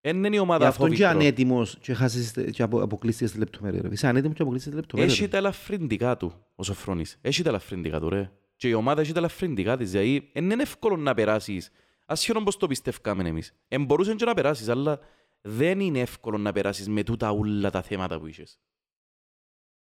Εν 0.00 0.16
είναι 0.16 0.26
η 0.28 0.30
Γι' 0.30 0.38
ομάδα 0.38 0.66
αυτό 0.68 0.82
και 0.82 0.88
φόβητρο. 0.88 1.08
ανέτοιμος 1.08 1.78
και 1.80 1.94
χάσεις 1.94 2.32
και 2.52 2.62
απο- 2.62 2.82
αποκλείστηκες 2.82 3.30
στη 3.30 3.38
λεπτομέρεια. 3.38 3.80
ρε. 3.82 3.88
Είσαι 3.90 4.06
ανέτοιμος 4.06 4.36
και 4.36 4.42
αποκλείστηκες 4.42 4.78
στη 4.78 4.86
λεπτομέρεια. 4.86 5.12
Έχει 5.14 5.22
ρε. 5.22 5.28
τα 5.30 5.36
ελαφρυντικά 5.36 6.16
του 6.16 6.32
ο 6.54 6.62
Σοφρόνης. 6.62 7.18
Έχει 7.20 7.42
τα 7.42 7.48
ελαφρυντικά 7.48 8.00
του 8.00 8.08
ρε. 8.08 8.30
Και 8.60 8.68
η 8.68 8.72
ομάδα 8.72 9.00
έχει 9.00 9.12
τα 9.12 9.18
ελαφρυντικά 9.18 9.76
της. 9.76 9.90
Δηλαδή, 9.90 10.30
εν 10.32 10.50
είναι 10.50 10.62
εύκολο 10.62 10.96
να 10.96 11.14
περάσεις. 11.14 11.70
Ασχερόν 12.06 12.44
πως 12.44 12.56
το 12.56 12.66
πιστεύκαμε 12.66 13.28
εμείς. 13.28 13.54
Εν 13.68 13.84
μπορούσαν 13.84 14.16
και 14.16 14.24
να 14.24 14.34
περάσεις, 14.34 14.68
αλλά 14.68 14.98
δεν 15.40 15.80
είναι 15.80 16.00
εύκολο 16.00 16.38
να 16.38 16.52
περάσεις 16.52 16.88
με 16.88 17.02
τούτα 17.02 17.30
ούλα 17.30 17.70
τα 17.70 17.82
θέματα 17.82 18.18
που 18.20 18.26
είχες. 18.26 18.58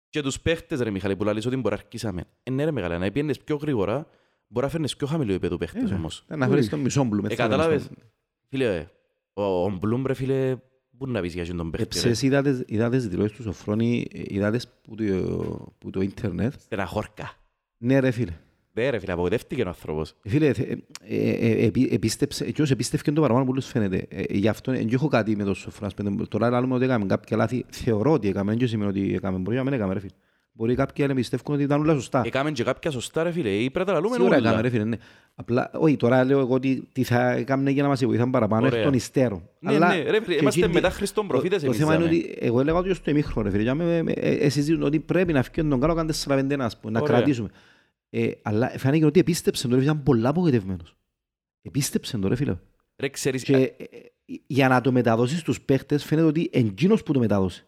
Και 0.08 0.22
τους 0.22 0.40
παίχτες 0.40 0.80
ρε 0.80 0.90
Μιχαλή 0.90 1.16
που 1.16 1.24
λαλείς 1.24 1.46
ότι 1.46 1.56
μπορεί 1.56 1.74
να 1.74 1.80
αρχίσαμε. 1.80 2.24
Ε, 2.42 2.50
ναι 2.50 2.64
ρε 2.64 2.70
μεγάλα, 2.70 2.98
να 2.98 3.10
πιένες 3.10 3.38
πιο 3.40 3.56
γρήγορα, 3.56 4.06
μπορεί 4.46 4.64
να 4.66 4.72
φέρνεις 4.72 4.96
πιο 4.96 5.06
χαμηλό 5.06 5.30
επίπεδο 5.32 5.56
παίχτες 5.56 5.90
Ε, 5.90 5.94
όμως. 5.94 6.24
Να 6.28 6.48
φέρεις 6.48 6.68
τον 6.68 6.80
μισό 6.80 7.04
μπλουμ. 7.04 7.24
Ε, 7.24 7.26
έτσι 7.28 7.36
θα 7.36 7.42
κατάλαβες. 7.42 7.82
κάνεις. 7.82 8.12
Φίλε, 8.48 8.76
ε, 8.76 8.88
ο, 9.32 9.42
ο 9.64 9.70
Μπλουμ 9.70 10.06
ρε 10.06 10.14
φίλε, 10.14 10.56
πού 10.98 11.06
να 11.06 11.20
πεις 11.20 11.32
για 11.32 11.42
αυτόν 11.42 11.56
τον 11.56 11.70
παίχτη 11.70 11.98
ρε; 12.00 12.08
Εψες 12.08 12.22
είδατε 12.22 12.64
είδατε 12.66 12.98
δηλώσεις 12.98 13.36
του 13.36 13.42
Σοφρόνη, 13.42 14.06
ε, 14.12 14.22
είδατε 14.26 14.60
που 14.82 14.94
το- 14.94 15.74
που 15.78 15.90
το 15.90 16.00
ίντερνετ. 16.00 16.52
Στεναχώρκα. 16.60 17.32
Ναι 17.76 17.98
ρε 18.00 18.10
φίλε. 18.10 18.36
Ναι 18.74 18.90
ρε 18.90 18.98
φίλε, 18.98 19.12
απογοητεύτηκε 19.12 19.62
ο 19.62 19.68
άνθρωπος. 19.68 20.14
Φίλε, 20.22 20.52
θε- 20.52 20.70
ε, 21.08 21.30
ε, 21.30 21.66
επί- 21.66 21.92
επίστεψε, 21.92 22.44
εκείνος 22.44 22.70
επίστευκε 22.70 23.12
το 23.12 23.20
παραπάνω 23.20 23.44
που 23.44 23.52
τους 23.52 23.66
φαίνεται. 23.66 24.06
Ε, 24.08 24.22
Γι' 24.28 24.48
αυτό 24.48 24.72
δεν 24.72 24.88
έχω 24.92 25.08
κάτι 25.08 25.36
με 25.36 25.44
το 25.44 25.54
Σοφρόνας. 25.54 25.94
Τώρα 26.28 26.60
λέμε 26.60 26.74
ότι 26.74 26.84
έκαμε 26.84 27.06
κάποια 27.06 27.36
λάθη. 27.36 27.64
Θεωρώ 27.70 28.12
ότι 28.12 28.28
έκαμε, 28.28 28.54
δεν 28.54 28.68
σημαίνει 28.68 28.90
ότι 28.90 29.14
έκαμε. 29.14 29.38
Μπορεί 29.38 29.56
να 29.56 29.64
μην 29.64 29.72
έκαμε 29.72 29.92
ρε 29.92 30.00
φίλε. 30.00 30.12
Μπορεί 30.54 30.74
κάποιοι 30.74 31.04
να 31.08 31.14
πιστεύουν 31.14 31.54
ότι 31.54 31.62
ήταν 31.64 31.80
όλα 31.80 31.94
σωστά. 31.94 32.22
Έκαμε 32.24 32.50
και 32.50 32.64
κάποια 32.64 32.90
σωστά 32.90 33.22
ρε 33.22 33.30
φίλε, 33.32 33.48
ή 33.48 33.70
πρέπει 33.70 33.88
να 33.88 33.94
τα 33.94 34.00
λούμε 34.00 34.14
Σίγουρα 34.16 34.36
έκαμε 34.36 34.50
όλα. 34.52 34.60
ρε 34.60 34.68
φίλε, 34.68 34.84
ναι. 34.84 34.96
Απλά, 35.34 35.70
όχι, 35.74 35.96
τώρα 35.96 36.24
λέω 36.24 36.38
εγώ 36.38 36.54
ότι 36.54 36.88
τι 36.92 37.02
θα 37.04 37.30
έκαμε 37.32 37.70
για 37.70 37.82
να 37.82 37.88
μας 37.88 38.04
βοηθάν 38.04 38.30
παραπάνω 38.30 38.66
εκ 38.66 38.72
Ωραία. 38.72 38.84
των 38.84 38.92
υστέρων. 38.92 39.48
Ναι, 39.58 39.74
Αλλά 39.74 39.88
ναι, 39.88 40.02
ρε 40.02 40.22
φίλε, 40.22 40.34
και 40.34 40.40
είμαστε 40.40 40.60
εκείνη- 40.60 40.74
μετά 40.74 40.90
Χριστόν 40.90 41.26
προφήτες 41.26 41.58
το, 41.62 41.66
το 41.66 41.66
εμείς 41.66 41.78
θέμα 41.78 41.94
είναι 41.94 42.04
δάμε. 42.04 42.16
ότι 42.16 42.36
εγώ 42.40 42.60
έλεγα 42.60 42.78
ότι 42.78 42.94
στο 42.94 43.10
εμίχρονο, 43.10 43.44
ρε 43.46 43.50
φίλε, 43.52 43.62
για 43.62 43.74
με- 43.74 44.02
με- 44.02 44.12
ε, 44.12 44.30
ε, 44.34 44.48
συζητούν 44.48 44.82
ότι 44.82 44.98
πρέπει 45.00 45.32
να 45.32 45.42
φύγει 45.42 45.68
τον 45.68 45.80
καλό 45.80 45.94
καν 45.94 46.06
4-5 46.06 46.56
ας 46.58 46.78
πούμε, 46.78 46.92
να 46.92 47.00
Ωραία. 47.00 47.24
Κρατήσουμε. 48.12 48.32
Ε, 48.32 48.38
αλλά 48.42 48.68
φάνηκε 48.78 49.04
ότι 49.04 49.20
επίστεψε 49.20 49.68
το 49.68 49.74
ρε 49.74 49.80
φίλε, 49.80 49.90
ήταν 49.90 50.02
πολλά 50.02 50.28
απογοητευμένος. 50.28 50.96
Επίστεψε 51.62 52.18
το 52.18 52.28
ρε 52.28 52.36
φίλε. 52.36 52.56
Ρε 52.96 53.08
ξέρεις, 53.08 53.42
Και 53.42 53.56
ε, 53.56 53.64
ε, 53.66 53.76
για 54.46 54.68
να 54.68 54.80
το 54.80 54.92
μεταδώσεις 54.92 55.38
στους 55.40 55.60
παίχτες 55.60 56.04
φαίνεται 56.04 56.26
ότι 56.26 56.50
εκείνος 56.52 57.02
που 57.02 57.12
το 57.12 57.18
μετάδωσε. 57.18 57.66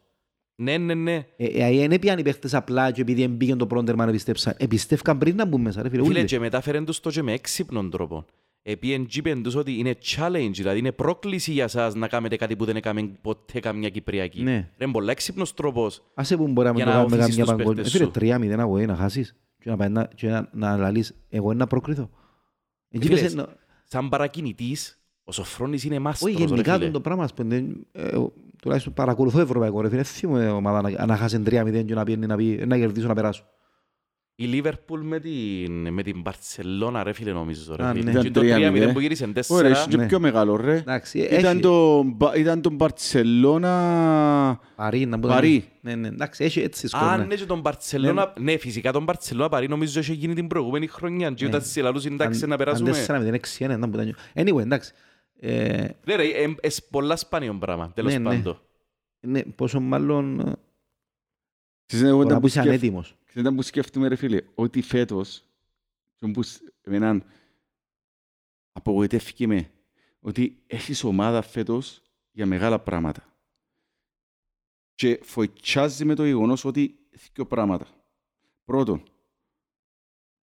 ναι, 0.56 0.78
ναι, 0.78 0.94
ναι. 0.94 1.26
Ε, 1.36 1.46
ε, 1.82 1.88
δεν 1.88 1.98
πήγαν 1.98 2.18
οι 2.18 2.22
παίχτες 2.22 2.54
απλά 2.54 2.90
και 2.90 3.00
επειδή 3.00 3.28
μπήκαν 3.28 3.58
το 3.58 3.66
πρώτο 3.66 3.84
τέρμα 3.84 4.06
να 4.06 4.12
πιστέψαν. 4.12 4.54
Επιστεύκαν 4.58 5.18
πριν 5.18 5.36
να 5.36 5.44
μπουν 5.44 5.60
μέσα 5.60 5.82
ρε 5.82 5.88
φίλε. 5.88 6.02
Φίλε, 6.02 6.18
ούλοι. 6.18 6.26
και 6.28 6.38
μετάφερεν 6.38 6.84
τους 6.84 7.00
το 7.00 7.10
και 7.10 7.22
με 7.22 7.32
έξυπνον 7.32 7.90
τρόπο. 7.90 8.24
Επίεν 8.66 9.06
και 9.06 9.18
είπεν 9.18 9.42
τους 9.42 9.54
ότι 9.54 9.78
είναι 9.78 9.94
challenge, 10.02 10.50
δηλαδή 10.52 10.78
είναι 10.78 10.92
πρόκληση 10.92 11.52
για 11.52 11.68
σας 11.68 11.94
να 11.94 12.08
κάνετε 12.08 12.36
κάτι 12.36 12.56
που 12.56 12.64
δεν 12.64 12.76
έκαμε 12.76 13.02
ποτέ 13.22 13.60
καμιά 13.60 13.88
Κυπριακή. 13.88 14.42
Ναι. 14.42 14.70
Ρε, 14.78 14.84
είναι 14.84 14.92
πολλά 14.92 15.10
έξυπνος 15.10 15.54
τρόπος. 15.54 16.04
Άσε 16.14 16.36
που 16.36 16.48
μπορεί 16.48 16.68
να 16.68 16.74
Για 16.74 16.84
μην 16.84 16.84
το 16.84 16.90
να 16.90 17.04
κάνουμε 17.04 17.16
οθήσεις 17.22 17.36
καμιά 17.36 17.44
τους 17.44 17.50
παγκόσμια. 17.50 17.74
παίχτες 17.74 17.92
Φίλε, 17.92 18.04
σου. 18.04 18.10
τρία 18.10 18.38
μηδέν 18.38 18.60
αγωγή 18.60 18.86
να 18.86 18.94
χάσεις 18.96 19.36
και 19.60 19.70
να, 19.70 19.76
πάει 19.76 19.88
να, 19.88 20.04
και 20.14 20.28
να, 20.28 20.48
να 20.52 20.76
λαλείς 20.76 21.14
εγώ 21.28 21.54
να 21.54 21.66
προκριθώ. 21.66 22.10
Εκεί 22.90 23.06
Φίλες, 23.06 23.22
πες, 23.22 23.34
να- 23.34 23.46
Σαν 23.84 24.08
παρακινητής, 24.08 25.00
ο 25.24 25.32
Σοφρόνης 25.32 25.84
είναι 25.84 25.94
Όχι, 25.94 26.02
μάστρος, 26.02 26.34
ρε 26.34 26.44
γενικά 26.44 26.74
φίλε. 26.78 26.90
το 26.90 27.00
πράγμα, 27.00 27.24
ας 27.24 27.34
πούμε, 27.34 27.48
δεν- 27.54 27.86
ε, 27.92 28.02
ε, 28.08 28.26
τουλάχιστον 28.62 28.92
παρακολουθώ 28.92 29.40
ευρωπαϊκό 29.40 29.80
ρε 29.80 29.88
φίλε, 29.88 30.02
θυμούμαι 30.02 30.48
ομάδα 30.48 30.90
να, 30.90 31.06
να 31.06 31.16
χάσει 31.16 31.42
3-0 31.46 31.84
και 31.86 31.94
να 31.94 32.04
πει 32.04 32.16
να, 32.16 32.36
πει, 32.36 32.64
να 32.66 32.78
κερδίσω 32.78 33.06
να 33.06 33.14
περάσω. 33.14 33.44
Η 34.36 34.44
Λίβερπουλ 34.44 35.00
με 35.00 35.18
την, 35.20 35.88
με 35.92 36.02
την 36.02 36.20
Μπαρτσελώνα, 36.20 37.02
ρε 37.02 37.12
φίλε, 37.12 37.32
νομίζω. 37.32 37.76
Ρε, 37.76 37.84
Α, 37.84 37.92
φίλε. 37.94 38.12
ναι. 38.12 38.20
Και 38.20 38.26
Ήταν 38.26 38.32
το 38.32 38.40
3-0. 38.40 38.88
3-0 38.88 38.92
που 38.92 39.00
γύρισε 39.00 39.32
Ωραία, 39.48 39.70
4. 39.72 39.74
είσαι 39.76 39.86
και 39.88 39.96
ναι. 39.96 40.06
πιο 40.06 40.20
μεγάλο 40.20 40.56
ρε. 40.56 40.76
Εντάξει, 40.76 41.18
Ήταν 41.18 41.44
έχει 41.52 41.60
το, 41.60 42.02
Μπα- 42.02 42.34
ήταν 42.36 42.60
το 42.60 42.70
Μπαρτσελώνα 42.70 44.60
Παρί, 44.76 45.06
να 45.06 45.18
πούμε. 45.20 45.32
Παρί. 45.34 45.64
Ναι, 45.80 45.94
ναι, 45.94 46.08
εντάξει, 46.08 46.44
έχει 46.44 46.60
έτσι 46.60 46.88
σκορ, 46.88 47.02
Α, 47.02 47.16
ναι. 47.16 47.24
ναι, 47.24 47.34
και 47.34 47.44
τον 47.44 47.60
Μπαρτσελώνα. 47.60 48.32
Ναι, 48.38 48.56
φυσικά 48.56 48.92
τον 48.92 49.02
Μπαρτσελώνα 49.04 49.48
Παρί 49.48 49.68
νομίζω 49.68 50.00
είχε 50.00 50.12
γίνει 50.12 50.34
την 50.34 50.46
προηγούμενη 50.46 50.86
χρονιά. 50.86 51.30
Και 51.30 51.46
όταν 51.46 51.62
σε 51.62 51.82
λαλούς 51.82 52.04
εντάξει 52.04 52.46
να 52.46 52.56
περάσουμε. 52.56 52.90
Αν 52.90 52.96
4-0, 53.06 53.34
6-1, 53.58 53.78
να 53.78 53.88
που 53.90 54.00
ήταν. 54.00 54.16
Anyway, 54.34 54.60
εντάξει. 54.60 54.92
Ε, 55.40 55.88
Ναι, 56.06 56.14
ρε, 56.14 56.24
ε, 56.24 56.54
ε, 56.60 56.68
πολλά 56.90 57.16
σπάνιο 57.16 57.54
πράγμα, 57.60 57.90
τέλος 57.94 58.12
Ναι, 58.12 58.18
ναι. 58.18 58.28
πάντων. 58.34 58.60
ναι, 59.20 59.42
πόσο 59.42 59.80
μάλλον 59.80 60.40
ε, 60.40 60.52
Ξέρεις, 61.86 62.04
εγώ 62.06 62.14
τώρα 62.14 62.24
ήταν 62.24 62.34
που 62.34 62.40
που 62.40 62.46
είσαι 62.46 62.58
σκέφ- 62.60 62.68
ανέτοιμος. 62.68 63.16
Ξέρεις, 63.34 63.48
ήταν 63.48 63.54
που 63.54 63.62
σκέφτομαι 63.62 64.08
ρε 64.08 64.16
φίλε, 64.16 64.40
ότι 64.54 64.82
φέτος, 64.82 65.44
και 66.14 66.26
που 66.26 66.42
σ- 66.42 66.62
εμένα 66.80 67.24
απογοητεύτηκε 68.72 69.46
με, 69.46 69.70
ότι 70.20 70.62
έχεις 70.66 71.04
ομάδα 71.04 71.42
φέτος 71.42 72.02
για 72.30 72.46
μεγάλα 72.46 72.80
πράγματα. 72.80 73.36
Και 74.94 75.20
φοητσάζει 75.22 76.04
με 76.04 76.14
το 76.14 76.24
γεγονός 76.24 76.64
ότι 76.64 76.98
δύο 77.32 77.46
πράγματα. 77.46 77.86
Πρώτον, 78.64 79.02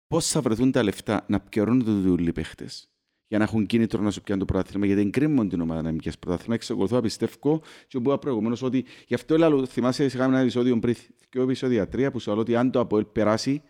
πώς 0.07 0.27
θα 0.27 0.41
βρεθούν 0.41 0.71
τα 0.71 0.83
λεφτά 0.83 1.25
να 1.27 1.39
πιερώνονται 1.39 2.09
όλοι 2.09 2.29
οι 2.29 2.33
παίχτες 2.33 2.92
για 3.27 3.37
να 3.37 3.43
έχουν 3.43 3.65
κίνητρο 3.65 4.01
να 4.01 4.11
σου 4.11 4.21
πιάνουν 4.21 4.45
το 4.45 4.53
πρωτάθλημα, 4.53 4.85
γιατί 4.85 5.01
δεν 5.01 5.11
κρίνουμε 5.11 5.47
την 5.47 5.61
ομάδα 5.61 5.81
να 5.81 5.89
μην 5.89 5.97
πιάσει 5.97 6.19
πρωτάθλημα. 6.19 6.55
Εξακολουθώ 6.55 6.95
να 6.95 7.01
πιστεύω 7.01 7.61
και 7.87 7.99
που 7.99 8.09
είπα 8.09 8.19
προηγουμένως 8.19 8.61
ότι 8.61 8.85
γι' 9.07 9.13
αυτό 9.13 9.37
λέω, 9.37 9.65
θυμάσαι, 9.65 10.05
είχαμε 10.05 10.25
ένα 10.25 10.39
επεισόδιο 10.39 10.79
πριν, 10.79 10.95
δύο 11.29 11.43
επεισόδια 11.43 11.87
τρία, 11.87 12.11
που 12.11 12.19
σου 12.19 12.31
λέω 12.31 12.39
ότι 12.39 12.55
αν 12.55 12.71
το 12.71 12.79
ΑΠΟΕΛ 12.79 13.03
περάσει, 13.03 13.61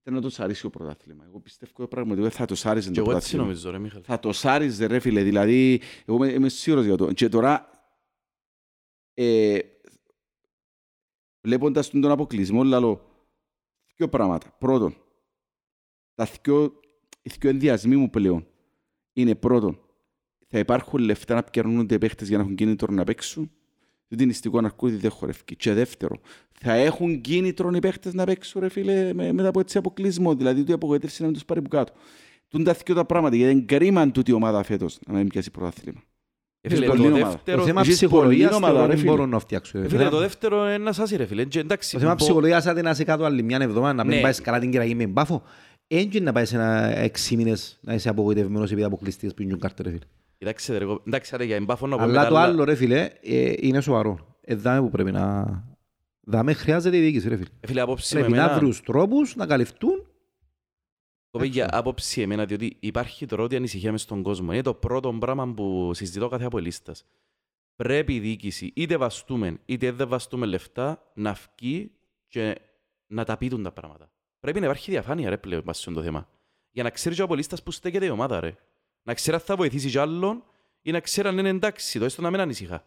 ήταν 0.00 0.14
να 0.14 0.20
το 0.20 0.30
σαρίσει 0.30 0.62
το 0.62 0.70
πρωτάθλημα. 0.70 1.24
Εγώ 1.24 1.40
πιστεύω 1.40 1.86
πραγματικά 1.86 2.30
θα 2.30 2.44
το 2.44 2.54
σάριζε 2.54 2.88
Και 2.90 2.94
το 2.94 3.00
εγώ 3.00 3.16
έτσι 3.16 3.36
πρωτάθλημα. 3.36 3.44
νομίζω, 3.44 3.70
ρε 3.70 3.78
Μιχαλή. 3.78 4.04
Θα 4.04 4.18
το 4.18 4.32
σάριζε 4.32 4.86
ρε 4.86 4.98
φίλε, 4.98 5.22
δηλαδή, 5.22 5.80
εγώ 6.04 6.16
είμαι, 6.16 6.32
είμαι 6.32 6.48
σίγουρος 6.48 6.84
για 6.84 6.96
το. 6.96 7.12
Και 7.12 7.28
τώρα, 7.28 7.70
ε, 9.14 9.58
βλέποντας 11.40 11.90
τον 11.90 12.10
αποκλεισμό, 12.10 12.64
λέω 12.64 13.10
δύο 13.96 14.08
πράγματα. 14.08 14.56
Πρώτον, 14.58 14.96
τα 16.14 16.28
δυο, 16.42 16.80
οι 17.22 17.30
δυο 17.38 17.50
ενδιασμοί 17.50 17.96
μου 17.96 18.10
πλέον 18.10 18.46
είναι 19.12 19.34
πρώτον, 19.34 19.78
θα 20.48 20.58
υπάρχουν 20.58 21.00
λεφτά 21.00 21.34
να 21.34 21.42
πιερνούνται 21.42 21.94
οι 21.94 21.98
παίχτες 21.98 22.28
για 22.28 22.36
να 22.36 22.42
έχουν 22.42 22.54
κίνητρο 22.54 22.92
να 22.94 23.04
παίξουν. 23.04 23.50
Δεν 24.08 24.20
είναι 24.20 24.30
ιστικό 24.32 24.58
αρκούδι, 24.58 24.96
δεν 24.96 25.10
χορεύει. 25.10 25.38
Και 25.56 25.72
δεύτερο, 25.72 26.16
θα 26.60 26.72
έχουν 26.72 27.20
κίνητρο 27.20 27.70
οι 27.74 27.78
παίχτες 27.78 28.14
να 28.14 28.24
παίξουν, 28.24 28.60
ρε 28.60 28.68
φίλε, 28.68 29.12
με, 29.12 29.32
μετά 29.32 29.48
από 29.48 29.60
έτσι 29.60 29.78
αποκλεισμό. 29.78 30.34
Δηλαδή, 30.34 30.60
ότι 30.60 30.70
η 30.70 30.74
απογοήτευση 30.74 31.20
να 31.20 31.26
μην 31.26 31.34
τους 31.34 31.44
πάρει 31.44 31.62
που 31.62 31.68
κάτω. 31.68 31.92
Τούν 32.48 32.64
τα 32.64 32.76
δυο 32.84 32.94
τα 32.94 33.04
πράγματα, 33.04 33.36
γιατί 33.36 33.52
είναι 33.52 33.60
κρίμα 33.62 34.10
τούτη 34.10 34.30
η 34.30 34.34
ομάδα 34.34 34.62
φέτος 34.62 34.98
να 35.06 35.14
μην 35.18 35.28
πιάσει 35.28 35.50
πρωτάθλημα. 35.50 36.00
Ε, 36.60 36.68
φίλε, 36.68 36.86
Πολύ 36.86 37.02
το 37.02 37.06
ομάδα. 37.08 37.26
δεύτερο- 37.28 37.58
Το 37.58 37.64
θέμα 37.66 37.80
έχεις 37.80 37.94
ψυχολογίας 37.94 38.50
πολλή 38.50 38.62
ομάδα, 38.64 38.72
θεωρώ 38.72 38.86
ρε 38.86 38.92
δεν 38.92 38.98
φίλε. 39.02 39.10
μπορώ 39.10 39.26
να 39.26 39.38
φτιάξω. 39.38 39.78
Ε, 39.78 39.88
Φίλε, 39.88 40.08
το 40.08 40.18
δεύτερο 40.18 40.64
είναι 40.66 40.78
να 40.78 40.92
σας 40.92 41.10
ρε 41.10 41.26
φίλε. 41.26 41.44
Και 41.44 41.58
εντάξει, 41.58 41.92
Το 41.92 41.98
θέμα 41.98 42.10
μπο- 42.10 42.16
ψυχολογίας 42.24 42.66
άντε 42.66 42.82
να 42.82 42.90
είσαι 42.90 43.04
κάτω 43.04 43.24
άλλη 43.24 43.42
μια 43.42 43.58
εβδομάδα, 43.60 43.92
να 43.94 44.04
μην 44.04 44.16
Ναι. 44.16 44.22
πάεις 44.22 44.40
καλά 44.40 44.58
την 44.58 44.70
κυραγή 44.70 44.94
με 44.94 45.06
μπάφο. 45.06 45.42
Έτσι 45.94 46.20
να 46.20 46.32
πάεις 46.32 46.52
ένα 46.52 46.96
έξι 46.96 47.36
μήνες 47.36 47.78
να 47.82 47.94
είσαι 47.94 48.08
απογοητευμένος 48.08 48.70
επειδή 48.70 48.86
αποκλειστείς 48.86 49.34
πριν 49.34 49.58
κάρτε 49.58 49.82
ρε 49.82 49.90
φίλε. 49.90 50.04
Κοιτάξτε, 50.38 50.78
ρε, 50.78 50.84
εγώ- 50.84 51.02
εντάξει, 51.06 51.36
ρε, 51.36 51.44
για 51.44 51.56
εμπάφο 51.56 51.86
να 51.86 51.96
πω 51.96 52.02
Αλλά 52.02 52.12
μετά, 52.12 52.28
το 52.28 52.36
αλλά- 52.36 52.46
άλλο 52.46 52.64
ρε 52.64 52.74
φίλε 52.74 53.10
ε, 53.22 53.52
είναι 53.56 53.80
σοβαρό. 53.80 54.36
Ε, 54.40 54.54
δάμε 54.54 54.80
που 54.80 54.90
πρέπει 54.90 55.12
να... 55.12 55.46
Δάμε 56.20 56.52
χρειάζεται 56.52 56.96
η 56.96 57.00
διοίκηση 57.00 57.28
ρε 57.28 57.36
φίλε. 57.36 57.48
Ε, 57.60 57.66
Φίλε, 57.66 57.80
απόψη 57.80 58.14
με 58.14 58.20
Πρέπει 58.20 58.36
να 58.36 58.42
εμένα, 58.42 58.58
βρουν 58.58 58.74
τρόπους 58.84 59.36
να 59.36 59.46
καλυφθούν. 59.46 60.06
κοπέγια, 61.30 61.68
άποψη 61.72 62.20
εμένα, 62.20 62.44
διότι 62.44 62.76
υπάρχει 62.80 63.26
τώρα 63.26 63.42
ότι 63.42 63.56
ανησυχία 63.56 63.90
μες 63.92 64.02
στον 64.02 64.22
κόσμο. 64.22 64.52
Είναι 64.52 64.62
το 64.62 64.74
πρώτο 64.74 65.12
πράγμα 65.12 65.54
που 65.54 65.90
συζητώ 65.94 66.28
κάθε 66.28 66.44
αποελίστας. 66.44 67.04
Πρέπει 67.76 68.14
η 68.14 68.20
διοίκηση, 68.20 68.72
είτε 68.74 68.96
βαστούμε 68.96 69.58
είτε 69.64 69.90
δεν 69.92 70.08
βαστούμε 70.08 70.46
λεφτά, 70.46 71.10
να 71.14 71.32
βγει 71.56 71.90
και 72.28 72.60
να 73.06 73.24
τα 73.24 73.36
πείτουν 73.36 73.62
τα 73.62 73.72
πράγματα. 73.72 74.10
Πρέπει 74.42 74.60
να 74.60 74.66
υπάρχει 74.66 74.90
διαφάνεια 74.90 75.28
ρε 75.30 75.36
πλέον 75.36 75.60
πάνω 75.62 75.72
στο 75.72 76.02
θέμα. 76.02 76.28
Για 76.70 76.82
να 76.82 76.90
ξέρει 76.90 77.14
και 77.14 77.20
ο 77.20 77.24
απολύστας 77.24 77.62
που 77.62 77.70
στέκεται 77.70 78.06
η 78.06 78.08
ομάδα 78.08 78.40
ρε. 78.40 78.54
Να 79.02 79.14
ξέρει 79.14 79.36
αν 79.36 79.42
θα 79.42 79.56
βοηθήσει 79.56 79.88
κι 79.90 79.98
άλλον 79.98 80.44
ή 80.82 80.90
να 80.90 81.00
ξέρει 81.00 81.28
αν 81.28 81.38
είναι 81.38 81.48
εντάξει, 81.48 81.98
το 81.98 82.04
έστω 82.04 82.22
να 82.22 82.30
μην 82.30 82.40
ανησυχά. 82.40 82.84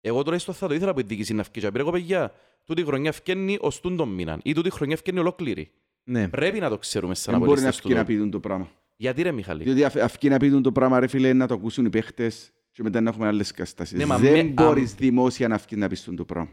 Εγώ 0.00 0.22
τουλάχιστον 0.22 0.54
θα 0.54 0.68
το 0.68 0.74
ήθελα 0.74 0.90
από 0.90 1.00
η 1.00 1.02
διοίκηση 1.02 1.34
να 1.34 1.42
βγει 1.42 1.50
και 1.52 1.60
να 1.60 1.72
πει, 1.72 1.78
«Ρε 1.82 1.90
παιδιά, 1.90 2.32
τούτη 2.64 2.84
χρονιά 2.84 3.12
φκένει 3.12 3.58
ως 3.60 3.80
τούν 3.80 3.96
τον 3.96 4.08
μήνα 4.08 4.38
ή 4.42 4.52
τούτη 4.52 4.70
χρονιά 4.70 4.96
φκένει 4.96 5.18
ολόκληρη. 5.18 5.70
Ναι. 6.04 6.28
Πρέπει 6.28 6.60
να 6.60 6.68
το 6.68 6.78
ξέρουμε 6.78 7.14
σαν 7.14 7.34
Δεν 7.34 7.42
μπορεί 7.46 7.60
να 7.60 7.68
απολύστες 7.68 7.82
του 7.82 7.88
βγει 7.88 7.96
να 7.96 8.00
τόπου. 8.04 8.12
πείτουν 8.14 8.30
το 8.30 8.40
πράγμα. 8.40 8.70
Γιατί 8.96 9.22
ρε 9.22 9.32
Μιχαλή; 9.32 9.62
Διότι 9.64 9.84
αυ- 9.84 9.98
αυκεί 10.00 10.28
να 10.28 10.36
πείτουν 10.36 10.62
το 10.62 10.72
πράγμα, 10.72 11.00
ρε 11.00 11.06
φίλε, 11.06 11.32
να 11.32 11.46
το 11.46 11.54
ακούσουν 11.54 11.84
οι 11.84 11.90
παίχτες 11.90 12.52
και 12.72 12.82
μετά 12.82 13.00
να 13.00 13.10
έχουμε 13.10 13.26
άλλες 13.26 13.50
καταστάσεις. 13.50 13.98
Ναι, 13.98 14.04
μα 14.06 14.18
δεν 14.18 14.32
με- 14.32 14.42
μπορείς 14.52 14.90
αμ- 14.90 14.98
δημόσια 15.00 15.48
να 15.48 15.56
βγει 15.56 15.76
να 15.76 15.88
πεις 15.88 16.04
το 16.16 16.24
πράγμα. 16.24 16.50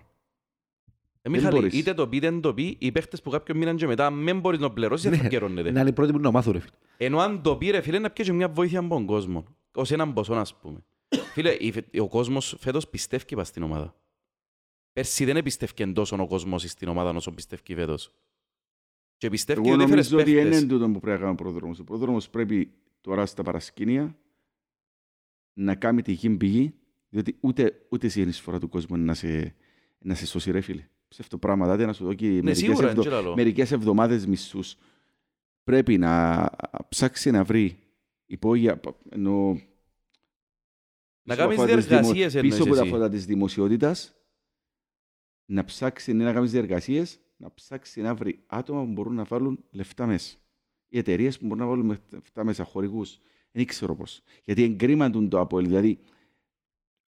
Ε, 1.24 1.30
δεν 1.30 1.40
Μιχαλή, 1.40 1.60
μπορείς. 1.60 1.74
είτε 1.80 1.94
το 1.94 2.08
πει, 2.08 2.18
είτε 2.18 2.30
δεν 2.30 2.42
το 2.42 2.54
πει, 2.54 2.76
οι 2.80 2.92
παίχτες 2.92 3.22
που 3.22 3.30
κάποιον 3.30 3.58
μήναν 3.58 3.76
και 3.76 3.88
μετά 3.88 4.12
δεν 4.12 4.40
μπορείς 4.40 4.60
να 4.60 4.72
πληρώσεις, 4.72 5.10
δεν 5.10 5.18
θα 5.18 5.24
Ναι. 5.24 5.30
καιρώνεται. 5.30 5.70
Είναι 5.70 5.80
άλλοι 5.80 5.94
πρώτοι 5.94 6.12
που 6.12 6.20
να 6.20 6.32
μάθουν 6.32 6.54
ρε 6.54 6.60
φίλε. 6.60 6.72
Ενώ 6.98 7.20
αν 7.20 7.42
το 7.42 7.58
πει 7.58 7.70
ρε 7.70 7.82
φίλε, 7.82 8.00
να 8.00 8.10
πιέσει 8.12 8.32
μια 8.32 8.50
βοήθεια 8.50 8.80
από 8.80 8.88
τον 8.90 9.06
κόσμο. 9.06 9.46
Ως 9.74 9.92
έναν 9.92 10.14
ποσό, 10.14 10.34
ας 10.34 10.56
πούμε. 10.60 10.84
Φίλε, 11.34 11.52
η 11.52 11.72
φε- 11.72 12.00
ο 12.00 12.08
κόσμος 12.08 12.56
φέτος 12.60 12.88
πιστεύει 12.88 13.36
πας 13.36 13.48
στην 13.48 13.64
ομάδα. 13.64 13.96
Πέρσι 14.94 15.26
δεν 15.26 15.44
πιστεύει 15.44 15.92
τόσο 15.92 16.18
ο 16.20 16.28
κόσμος 16.28 16.62
στην 16.64 16.88
ομάδα 16.88 17.10
όσο 17.10 17.32
πιστεύει 17.32 17.76
φέτος. 17.76 18.12
Και 19.18 19.30
πιστεύει 19.30 19.60
Εγώ 19.66 19.74
ότι 19.74 19.84
έφερες 19.84 20.10
νομίζω 20.12 20.30
ότι 20.32 20.36
παίχτες. 20.42 20.60
είναι 20.62 20.70
τούτο 20.70 20.86
που 20.90 21.00
πρέπει 21.00 21.18
να 21.20 21.24
κάνει 21.26 21.32
ο 21.32 21.36
πρόδρομος. 21.36 21.80
Ο 21.80 21.84
πρόδρομος 21.84 22.30
πρέπει 22.30 22.72
τώρα 23.02 23.26
στα 23.26 23.44
παρασκήνια 23.44 24.16
να 25.54 25.76
κάνει 25.76 26.02
τη 26.02 26.12
γη 26.12 26.30
πηγή, 26.30 26.74
διότι 27.10 27.38
ούτε, 27.40 27.86
ούτε 27.90 28.06
η 28.06 28.10
συνεισφορά 28.10 28.60
του 28.60 28.70
κόσμου 28.70 28.96
είναι 28.96 29.06
να 29.06 29.14
σε, 29.14 29.56
να 30.00 30.16
σε 30.16 30.26
σώσει 30.26 30.52
ρε 30.52 30.62
φίλε. 30.62 30.88
Ψεύτο 31.12 31.38
πράγμα, 31.38 31.63
δηλαδή 31.65 31.86
να 31.86 31.93
σου 31.93 32.04
δω 32.04 32.13
και 32.13 32.26
Ναι, 32.28 32.34
μερικές, 32.34 32.58
σίγουρα, 32.58 32.89
εβδο- 32.89 33.02
είναι 33.02 33.10
και 33.10 33.15
λαλό. 33.15 33.36
μερικές 33.36 33.71
εβδομάδες 33.71 34.26
μισούς. 34.26 34.76
Πρέπει 35.63 35.97
να 35.97 36.50
ψάξει 36.89 37.32
να 37.32 37.43
βρει 37.43 37.78
υπόγεια, 38.26 38.80
ενώ 39.10 39.47
Να 41.24 41.36
πίσω 41.36 41.45
από 41.45 41.56
κάνεις 41.56 41.60
αυτά 41.60 41.76
τις 41.76 41.86
δημο- 41.86 42.02
διεργασίες 42.13 42.41
Πίσω 42.41 42.56
από 42.56 42.63
εννοείς 42.63 42.78
τα 42.78 42.84
εσύ. 42.86 42.91
φώτα 42.93 43.10
της 43.10 43.26
δημοσιότητας, 43.26 44.15
να 45.45 45.65
ψάξει 45.65 46.13
ναι, 46.13 46.24
να 46.24 46.34
κάνεις 46.34 46.52
διεργασίες, 46.52 47.19
να 47.38 47.54
ψάξει 47.54 48.02
να 48.02 48.15
βρει 48.15 48.43
άτομα 48.47 48.84
που 48.86 48.91
μπορούν 48.91 49.13
να 49.15 49.24
βάλουν 49.24 49.63
λεφτά 49.71 50.06
μέσα. 50.06 50.38
Οι 50.88 50.97
εταιρείες 50.97 51.39
που 51.39 51.45
μπορούν 51.45 51.63
να 51.63 51.69
βάλουν 51.69 52.00
λεφτά 52.12 52.43
μέσα, 52.43 52.63
χορηγούς. 52.63 53.17
Δεν 53.52 53.65
ξέρω 53.65 53.95
πώς. 53.95 54.21
Γιατί 54.43 54.63
εγκρίμαντουν 54.63 55.30
το 55.30 55.41
Apple. 55.41 55.63
Δηλαδή, 55.63 56.00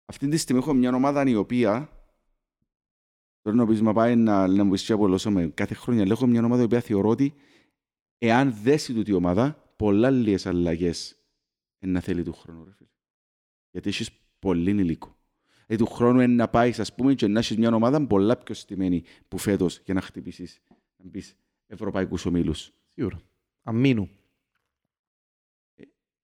αυτή 0.04 0.28
τη 0.28 0.37
στιγμή 0.37 0.61
έχω 0.62 0.74
μια 0.74 0.94
ομάδα 0.94 1.26
η 1.26 1.34
οποία 1.34 1.92
Τώρα 3.42 3.57
νομίζω 3.57 3.83
να 3.83 3.92
πάει 3.92 4.16
να, 4.16 4.46
να 4.46 4.64
μου 4.64 4.70
πεις 4.70 4.90
απολώσω 4.90 5.51
κάθε 5.55 5.74
χρόνια. 5.74 6.03
αλλά 6.03 6.12
Έχω 6.12 6.27
μια 6.27 6.44
ομάδα 6.44 6.62
η 6.62 6.64
οποία 6.64 6.81
θεωρώ 6.81 7.09
ότι 7.09 7.35
εάν 8.18 8.55
δέσει 8.62 8.94
τούτη 8.94 9.11
η 9.11 9.14
ομάδα, 9.14 9.72
πολλά 9.77 10.11
λίγες 10.11 10.46
αλλαγές 10.46 11.18
να 11.79 12.01
θέλει 12.01 12.22
του 12.22 12.33
χρόνου. 12.33 12.64
Ρε, 12.64 12.70
φίλε. 12.77 12.88
Γιατί 13.70 13.88
έχεις 13.88 14.11
πολύ 14.38 14.70
υλικό. 14.70 15.16
Ε, 15.66 15.77
του 15.77 15.87
χρόνου 15.87 16.20
είναι 16.20 16.35
να 16.35 16.48
πάεις, 16.48 16.81
ας 16.81 16.94
πούμε, 16.94 17.14
και 17.14 17.27
να 17.27 17.38
έχεις 17.38 17.57
μια 17.57 17.74
ομάδα 17.74 18.07
πολλά 18.07 18.37
πιο 18.37 18.55
στημένη 18.55 19.03
που 19.29 19.38
φέτος 19.38 19.81
για 19.85 19.94
να 19.94 20.01
χτυπήσεις, 20.01 20.61
να 20.96 21.09
μπεις 21.09 21.37
ευρωπαϊκούς 21.66 22.27
ομίλους. 22.27 22.72
Σίγουρα. 22.94 23.20
Αμήνου. 23.62 24.11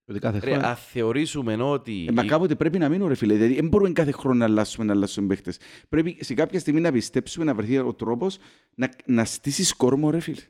Ότι 0.07 0.19
κάθε 0.19 0.39
Ρε, 0.39 0.51
χρόνο... 0.51 0.67
αν 0.67 0.75
θεωρήσουμε 0.75 1.55
ότι... 1.55 2.05
Ε, 2.09 2.11
μα 2.11 2.25
κάποτε 2.25 2.55
πρέπει 2.55 2.77
να 2.77 2.89
μείνουν, 2.89 3.07
ρε 3.07 3.15
φίλε. 3.15 3.33
Δηλαδή, 3.33 3.53
δεν 3.53 3.67
μπορούμε 3.67 3.91
κάθε 3.91 4.11
χρόνο 4.11 4.37
να 4.37 4.45
αλλάσουμε, 4.45 4.85
να 4.85 4.93
αλλάσουμε 4.93 5.27
παίχτες. 5.27 5.59
Πρέπει 5.89 6.17
σε 6.19 6.33
κάποια 6.33 6.59
στιγμή 6.59 6.81
να 6.81 6.91
πιστέψουμε, 6.91 7.45
να 7.45 7.55
βρεθεί 7.55 7.77
ο 7.77 7.93
τρόπος 7.93 8.37
να, 8.75 8.89
να 9.05 9.25
στήσεις 9.25 9.73
κόρμο, 9.73 10.09
ρε 10.09 10.19
φίλε. 10.19 10.41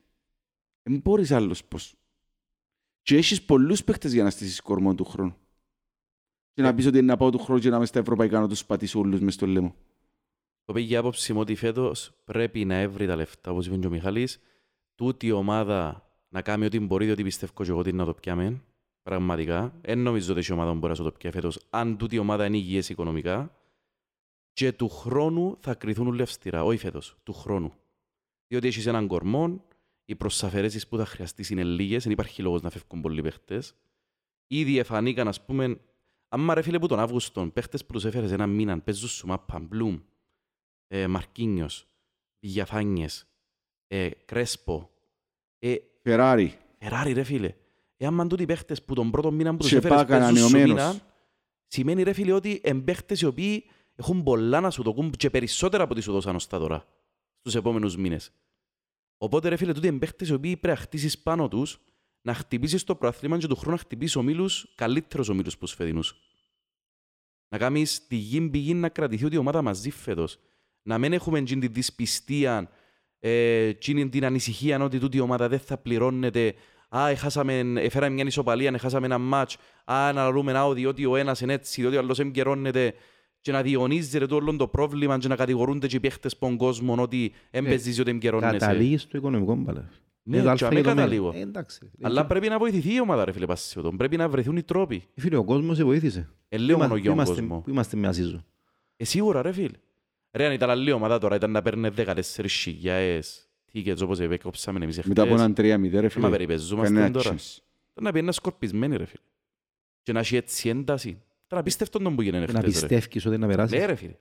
Δεν 0.84 1.00
μπορείς 1.04 1.32
άλλος 1.32 1.66
πώς. 1.66 1.96
Και 3.02 3.18
έχεις 3.18 3.44
πολλούς 3.44 3.84
παίχτες 3.84 4.14
για 4.14 4.24
να 4.24 4.30
στήσεις 4.30 4.62
κόρμο 4.62 4.96
του 4.96 5.06
χρόνου. 5.06 5.36
Και 6.54 6.62
να 6.62 6.74
πεις 6.74 6.86
ότι 6.86 7.02
να 7.02 7.18
πάω 7.18 7.30
του 7.30 7.40
χρόνου 7.40 7.60
και 7.60 7.70
να 7.70 7.76
είμαι 7.76 7.86
στα 7.86 8.00
ευρωπαϊκά 8.00 8.40
να 8.40 8.48
τους 8.48 8.66
πατήσω 8.66 9.00
όλους 9.00 9.20
μες 9.20 9.34
στο 9.34 9.46
λαιμό. 9.46 9.76
Το 10.66 10.74
πήγε 10.74 10.94
η 10.94 10.98
άποψη 10.98 11.34
μου 11.34 11.40
ότι 11.40 11.56
φέτος 11.56 12.22
πρέπει 12.24 12.66
να 12.66 12.76
έβρει 12.76 13.08
τα 13.08 13.16
λεφτά, 13.16 13.52
όπως 13.52 13.68
είπε 13.68 13.78
και 13.78 13.88
ο 13.88 13.90
Μιχάλης, 13.90 14.40
τούτη 14.96 15.28
η 15.28 15.32
ομάδα 15.32 16.10
να 16.30 16.42
κάνει 16.42 16.66
ό,τι 16.66 16.80
μπορεί, 16.80 17.06
διότι 17.06 17.24
πιστεύω 17.24 17.54
και 17.56 17.70
εγώ 17.70 17.80
ότι 17.80 17.94
να 17.94 18.06
το 18.06 18.14
πιάμε. 18.14 18.62
Πραγματικά. 19.06 19.74
Δεν 19.82 20.00
νομίζω 20.00 20.34
ότι 20.34 20.46
η 20.50 20.54
ομάδα 20.54 20.74
μπορεί 20.74 20.88
να 20.88 20.96
σου 20.96 21.04
το 21.04 21.12
πιάει 21.12 21.32
φέτος, 21.32 21.60
αν 21.70 21.98
τούτη 21.98 22.16
η 22.16 22.18
ομάδα 22.18 22.46
είναι 22.46 22.58
υγιές 22.58 22.90
οικονομικά. 22.90 23.56
Και 24.54 24.72
του 24.72 24.90
χρόνου 24.90 25.58
θα 25.60 25.76
κρυθούν 25.76 26.08
όλοι 26.08 26.22
αυστηρά, 26.22 26.64
όχι 26.64 26.78
φέτος, 26.78 27.16
του 27.24 27.34
χρόνου. 27.34 27.74
Διότι 28.48 28.68
έχεις 28.68 28.86
έναν 28.86 29.08
κορμό, 29.08 29.66
οι 30.06 30.16
προσαφαιρέσεις 30.16 30.88
που 30.88 30.98
θα 30.98 31.06
χρειαστείς 31.06 31.50
είναι 31.50 31.64
λίγες, 31.64 32.04
δεν 32.04 32.12
υπάρχει 32.12 32.42
λόγος 32.42 32.62
να 32.62 32.70
φεύγουν 32.70 33.02
πολλοί 33.02 33.22
παίχτες. 33.22 33.76
Ήδη 34.48 34.78
εφανήκαν, 34.78 35.28
ας 35.28 35.46
πούμε, 35.46 35.80
άμα 36.30 36.54
ρε 36.54 36.62
φίλε 36.62 36.80
που 36.80 36.88
τον 36.88 37.00
Αύγουστον, 37.00 37.54
παίχτες 37.54 37.86
που 37.86 37.94
τους 37.94 38.06
έφερες 38.06 38.32
ένα 38.32 38.48
μήνα, 38.48 38.80
παίζουν 38.80 39.10
σου 39.10 39.28
μάπα, 39.28 39.60
Μπλουμ, 39.60 40.00
ε, 40.88 41.08
Μαρκίνιος, 41.08 41.88
Βηγιαφάνιες, 42.40 43.28
ε, 43.88 44.10
Κρέσπο, 44.10 44.90
ε, 45.60 45.76
Φεράρι. 46.02 46.58
Φεράρι 46.80 47.12
ρε 47.14 47.24
φίλε. 47.24 47.56
Ε, 47.98 48.06
άμα 48.06 48.28
τούτοι 48.28 48.44
οι 48.44 48.46
παίχτες 48.46 48.84
που 48.84 48.94
τον 48.94 49.12
πρώτο 49.12 49.32
μήνα 49.32 49.52
που 49.52 49.58
τους 49.58 49.70
Σε 49.70 49.78
έφερες 49.78 49.98
πάκα 49.98 50.18
παίζουν 50.18 50.38
σου 50.38 50.46
ανανεωμένος. 50.46 50.84
μήνα, 50.86 51.02
σημαίνει 51.68 52.04
ρε 52.04 52.14
φίλε 52.14 52.32
ότι 52.32 52.62
εν 52.64 52.84
παίχτες 52.84 53.22
οι 53.22 53.26
οποίοι 53.26 53.66
έχουν 53.96 54.24
πολλά 54.24 54.60
να 54.60 54.70
σου 54.70 54.84
δοκούν 54.84 55.12
και 55.12 55.30
περισσότερα 55.30 55.84
από 55.84 55.94
ό,τι 55.94 56.02
σου 56.02 56.12
δώσαν 56.12 56.36
ως 56.36 56.48
τα 56.48 56.60
τώρα, 56.60 56.86
στους 57.40 57.56
επόμενους 57.56 57.98
μήνες. 57.98 58.32
Οπότε 59.18 59.50
ρε 59.50 59.56
φίλε, 59.56 59.74
τούτοι 59.74 59.88
εν 59.88 60.00
παίχτες 60.00 60.28
οι 60.28 60.34
οποίοι 60.34 60.58
πρέπει 60.58 60.78
να 60.78 60.84
χτίσεις 60.84 61.20
πάνω 61.20 61.48
τους, 61.48 61.80
να 62.22 62.34
χτυπήσεις 62.34 62.84
το 62.84 62.96
προαθλήμα 62.96 63.38
και 63.38 63.48
του 63.48 63.56
χρόνου 63.56 63.76
να 63.76 63.82
χτυπήσεις 63.82 64.16
ομίλους, 64.16 64.74
καλύτερους 64.76 65.30
ομίλους 65.30 65.58
προς 65.58 65.74
φετινούς. 65.74 66.16
Να 67.50 67.58
κάνεις 67.58 68.08
τη 68.08 68.16
γη 68.16 68.50
πηγή 68.50 68.74
να 68.74 68.90
κρατηθεί 68.90 69.26
ότι 69.26 69.36
η 69.36 69.38
ομάδα 69.38 69.62
μαζί 69.62 69.90
φέτος. 69.92 70.40
Να 70.82 70.98
μην 70.98 71.14
έχουμε 71.14 71.42
τζιν 71.42 71.60
τη 71.60 71.68
δυσπιστία, 71.68 72.70
ε, 73.20 73.74
τζιν 73.74 74.10
την 74.10 74.26
ανησυχία 74.26 74.84
ότι 74.84 75.00
τούτη 75.00 75.18
η 75.18 75.20
ομάδα 75.20 75.50
δεν 75.50 75.60
θα 75.60 75.78
πληρώνεται. 75.78 76.56
Α, 76.98 77.10
έχασαμε, 77.10 77.60
έφεραμε 77.76 78.14
μια 78.14 78.24
ισοπαλία, 78.28 78.72
έχασαμε 78.74 79.06
ένα 79.06 79.18
μάτς. 79.18 79.58
Α, 79.86 80.12
να 80.14 80.30
λούμε 80.30 80.52
να 80.52 80.74
διότι 80.74 81.06
ο 81.06 81.16
ένας 81.16 81.42
είναι 81.42 81.54
έτσι, 81.54 81.82
διότι 81.82 81.96
ο 81.96 82.00
άλλος 82.00 82.20
εμπειρώνεται 82.20 82.94
και 83.42 83.52
να 83.52 83.62
διονύζεται 83.62 84.26
το 84.26 84.36
όλο 84.36 84.56
το 84.56 84.68
πρόβλημα 84.68 85.18
και 85.18 85.28
να 85.28 85.36
κατηγορούνται 85.36 85.88
και 85.88 85.96
οι 85.96 86.00
παίχτες 86.00 86.34
από 86.34 86.46
τον 86.46 86.58
κόσμο 86.58 86.96
ότι 87.00 87.34
έμπαιζεις 87.52 88.00
ότι 88.00 88.10
εμπειρώνεσαι. 88.10 88.58
Καταλήγεις 88.58 89.02
στο 89.02 89.18
οικονομικό 89.18 89.56
μπαλέ. 89.56 89.82
Ναι, 90.28 90.38
Ε, 90.38 90.40
το 90.40 90.44
και 90.46 90.50
αλφα 90.52 90.66
αμέ 90.68 90.80
για 90.80 90.84
το 90.90 90.96
μέλλον. 90.96 91.10
καταλήγω. 91.10 91.32
Ε, 91.36 91.42
εντάξει. 91.42 91.92
Αλλά 92.02 92.26
πρέπει 92.26 92.48
να 92.48 92.58
βοηθηθεί 92.58 92.94
η 92.94 93.00
ομάδα, 93.02 93.26
ρε 93.26 93.32
φίλε 93.32 93.46
Πασιωτών. 93.46 93.98
Πρέπει 93.98 94.18
να 94.18 94.30
βρεθούν 94.30 94.58
οι 94.58 94.64
τρόποι. 94.64 95.04
Ε, 95.16 95.22
Φίλε, 95.22 95.36
ο 95.36 95.44
κόσμος 95.44 95.78
σε 95.78 95.84
βοήθησε. 95.84 96.30
Ε, 96.50 96.58
λέω 96.58 96.78
μόνο 96.78 96.96
Είμαστε- 96.96 97.00
για 97.02 97.10
τον 97.10 97.14
είμαστε- 97.20 97.36
κόσμο. 97.42 97.62
Που 97.62 97.70
είμαστε 97.70 97.98
μια 97.98 98.12
season. 98.14 98.44
Ε, 98.98 99.04
σίγουρα 99.06 99.42
ρε 99.42 99.52
φίλε. 99.52 99.78
Ρε 100.32 100.46
αν 100.46 100.52
ήταν 100.52 100.70
άλλη 100.70 100.92
ομάδα 100.92 101.18
τώρα 101.18 101.36
ήταν 101.36 101.52
να 101.52 101.62
παίρνει 101.62 101.90
14.000 101.90 103.45
tickets 103.76 104.02
όπως 104.04 104.20
έκοψαμε 104.20 104.84
εμείς 104.84 105.02
Μετά 105.04 105.22
από 105.22 105.34
εχθές. 105.34 105.46
έναν 105.46 105.82
3-0, 105.88 105.90
ρε 105.92 106.02
Μα 106.02 106.10
φίλε. 106.10 106.30
περιπεζόμαστε 106.30 106.94
Κανένα 106.94 107.12
τώρα. 107.14 107.30
chance. 107.30 107.58
Ήταν 107.92 108.04
να 108.04 108.12
πιένει 108.12 108.34
σκορπισμένοι 108.34 108.98
ρε 108.98 109.06
φίλε. 109.06 109.22
Και 110.04 110.12
να 110.12 110.20
έχει 110.20 110.36
έτσι 110.36 110.70
ένταση. 110.70 111.10
Ήταν 111.46 111.60
απίστευτο 111.60 112.00
τον 112.00 112.16
που 112.16 112.22
γίνεται 112.22 112.52
Να 112.52 112.60
χτες 112.60 112.62
ρε. 112.82 112.88
πιστεύεις 112.88 113.26
ότι 113.26 113.38
να 113.38 113.48
περάσεις. 113.48 113.80
Ναι 113.80 113.86
ρε 113.86 113.96
φίλε. 113.96 114.16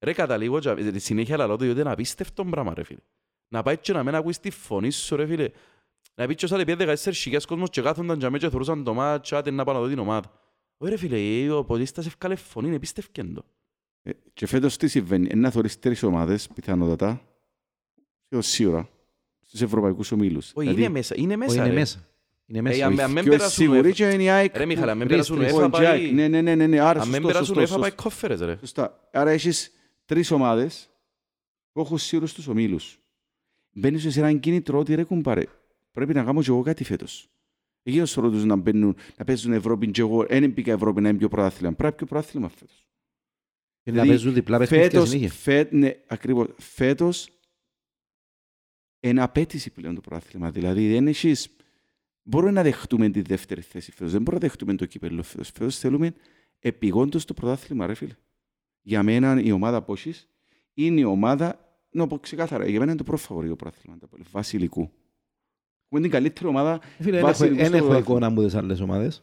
Ρε 0.00 0.12
καταλήγω 0.12 0.58
και 0.58 0.68
ε, 0.68 0.98
συνέχεια 0.98 1.36
λαλώ 1.36 1.56
το 1.56 1.70
ότι 1.70 1.80
είναι 1.80 1.90
απίστευτο 1.90 2.44
πράγμα 2.44 2.74
ρε 2.74 2.82
φίλε. 2.84 3.00
Να 3.48 3.62
πάει 3.62 3.78
και 3.78 3.92
να 3.92 4.02
μην 4.02 4.14
ακούεις 4.14 4.40
τη 4.40 4.50
φωνή 4.50 4.90
σου 4.90 5.16
ρε 5.16 5.26
φίλε. 5.26 5.48
Να 6.14 6.26
πει 6.26 6.34
ποιος 6.34 6.52
άλλη 6.52 6.64
πιέδε 6.64 6.96
14.000 7.04 7.38
κόσμος 7.46 7.70
και 7.70 7.80
κάθονταν 7.82 8.18
και 8.18 8.26
αμέ 8.26 8.38
και 8.38 8.48
θεωρούσαν 8.48 8.84
το 8.84 8.94
μάτς 8.94 9.32
άτε 9.32 9.50
να 9.50 9.64
πάνε 9.64 9.78
να 9.78 9.84
δω 9.84 9.90
την 9.90 9.98
ομάδα. 9.98 10.32
Όχι 10.76 10.90
ρε 10.90 10.96
φίλε, 10.98 11.16
ε, 11.44 11.50
ο 11.50 11.64
ποδίστας 11.64 12.06
ευκάλε 12.06 12.34
φωνή, 12.34 12.68
είναι 12.68 12.78
πίστευκεν 12.78 13.44
Ε, 14.02 14.10
Και 14.34 14.46
φέτος 14.46 14.76
τι 14.76 14.88
συμβαίνει, 14.88 15.28
είναι 15.32 15.40
να 15.40 15.50
θωρείς 15.50 15.78
τρεις 15.78 16.02
ομάδες, 16.02 16.48
πιθανότατα, 16.54 17.22
σχεδόν 18.30 18.42
σίγουρα, 18.42 18.88
στους 19.46 19.60
ευρωπαϊκούς 19.62 20.12
ομίλους. 20.12 20.50
Όχι, 20.54 20.70
είναι 20.70 20.88
μέσα, 20.88 21.14
είναι 21.18 21.28
Όχι, 21.32 21.36
μέσα 21.38 21.54
είναι 21.54 21.68
ρε. 21.68 21.74
μέσα. 21.78 22.08
Είναι 22.46 22.58
Ε, 22.58 22.62
μέσα. 22.62 22.86
αν- 22.86 22.94
οι 22.96 23.00
αν 23.00 23.12
μην 23.12 23.22
πιο 23.22 23.32
περάσουν 23.32 23.50
σίγουροι 23.64 23.90
UEFA. 23.90 23.94
και 23.94 24.08
είναι 24.10 24.22
η 24.22 24.28
ΑΕΚ 24.28 24.56
Ρε 24.56 24.62
που- 24.62 24.68
Μιχάλη, 24.68 24.90
αν 24.90 24.98
μην 24.98 25.08
τρεις, 25.08 25.28
περάσουν 25.28 25.38
τρεις. 25.38 25.52
UEFA 25.54 25.64
Ο 25.64 25.70
Τζάικ, 25.70 26.00
πάει... 26.02 26.12
Ναι, 26.12 26.28
ναι, 26.28 26.40
ναι, 26.40 26.54
ναι, 26.54 26.66
ναι, 26.66 26.80
άρα 26.80 27.00
Αν 27.00 27.08
μην 27.08 27.14
σωστό, 27.14 27.26
περάσουν 27.26 27.54
σωστό, 27.54 27.76
UEFA 27.76 27.80
πάει 27.80 27.90
σωστό. 27.90 28.02
Conference 28.02 28.40
ρε. 28.40 28.56
Σωστά. 28.60 29.08
Άρα 29.12 29.30
έχεις 29.30 29.70
τρεις 30.04 30.30
ομάδες 30.30 30.88
που 31.72 31.80
έχουν 31.80 31.98
σίγουρους 31.98 32.32
τους 32.34 32.46
ομίλους. 32.48 32.98
Μπαίνεις 33.72 34.12
σε 34.12 34.20
έναν 34.20 34.40
κίνητρο 34.40 34.78
ότι 34.78 34.94
ρε 34.94 35.04
κουμπάρε, 35.04 35.44
πρέπει 35.92 36.14
να 36.14 36.24
κάνω 36.24 36.40
και 36.42 36.50
εγώ 36.50 36.62
κάτι 36.62 36.84
φέτος. 36.84 37.28
Εκεί 37.82 38.00
ως 38.00 38.12
τους 38.12 38.44
να, 38.44 38.56
μπαίνουν, 38.56 38.96
να 39.16 39.24
παίζουν 39.24 39.52
Ευρώπη 39.52 39.90
και 39.90 40.00
εγώ 40.00 40.26
δεν 40.28 40.50
μπήκα 40.50 40.72
Ευρώπη 40.72 41.00
να 41.00 41.08
είναι 41.08 41.18
πιο 41.18 41.28
πρωτάθλημα. 41.28 41.72
Πρέπει 41.72 41.96
πιο 41.96 42.06
πρωτάθλημα 42.06 42.48
φέτος. 42.48 42.86
Και 43.82 43.90
να 43.90 43.92
δηλαδή, 43.92 44.08
παίζουν 44.08 44.32
διπλά 44.34 44.58
παιχνίδια 44.58 44.90
Φέτος, 44.90 45.08
συνέχεια. 45.08 45.30
φέ, 45.30 45.68
ναι, 45.70 45.90
ακριβώς, 46.06 46.46
φέτος 46.58 47.28
είναι 49.00 49.22
απέτηση 49.22 49.70
πλέον 49.70 49.94
το 49.94 50.00
πρωτάθλημα. 50.00 50.50
Δηλαδή 50.50 50.92
δεν 50.92 51.06
έχεις... 51.06 51.48
Μπορούμε 52.22 52.50
να 52.52 52.62
δεχτούμε 52.62 53.08
τη 53.08 53.20
δεύτερη 53.22 53.60
θέση 53.60 53.92
φέτος. 53.92 54.12
Δεν 54.12 54.22
μπορούμε 54.22 54.42
να 54.42 54.48
δεχτούμε 54.48 54.74
το 54.74 54.86
κύπελλο 54.86 55.22
φέτος. 55.22 55.50
Φέτος 55.50 55.78
θέλουμε 55.78 56.14
επιγόντως 56.58 57.24
το 57.24 57.34
πρωτάθλημα, 57.34 57.86
ρε 57.86 57.94
φίλε. 57.94 58.14
Για 58.82 59.02
μένα 59.02 59.40
η 59.40 59.50
ομάδα 59.52 59.82
που 59.82 59.92
έχεις 59.92 60.28
είναι 60.74 61.00
η 61.00 61.04
ομάδα, 61.04 61.78
να 61.90 62.06
πω 62.06 62.18
ξεκάθαρα, 62.18 62.64
για 62.68 62.78
μένα 62.78 62.90
είναι 62.90 62.98
το 63.00 63.04
πρώτο 63.04 63.22
φαβορή 63.22 63.48
το 63.48 63.56
πρωτάθλημα, 63.56 63.98
το 63.98 64.08
βασιλικού. 64.30 64.90
Έχουμε 65.84 66.00
την 66.00 66.10
καλύτερη 66.10 66.48
ομάδα, 66.48 66.80
Ε, 66.98 67.02
Φίλε, 67.02 67.20
βάσει 67.20 67.48
δεν 67.48 67.52
έχω- 67.52 67.56
του 67.56 67.58
δεν 67.60 67.66
στο 67.68 67.76
έχω 67.76 67.86
πρωτάθλημα. 67.86 67.98
εικόνα 67.98 68.26
από 68.26 68.42
τις 68.44 68.54
άλλες 68.54 68.80
ομάδες. 68.80 69.22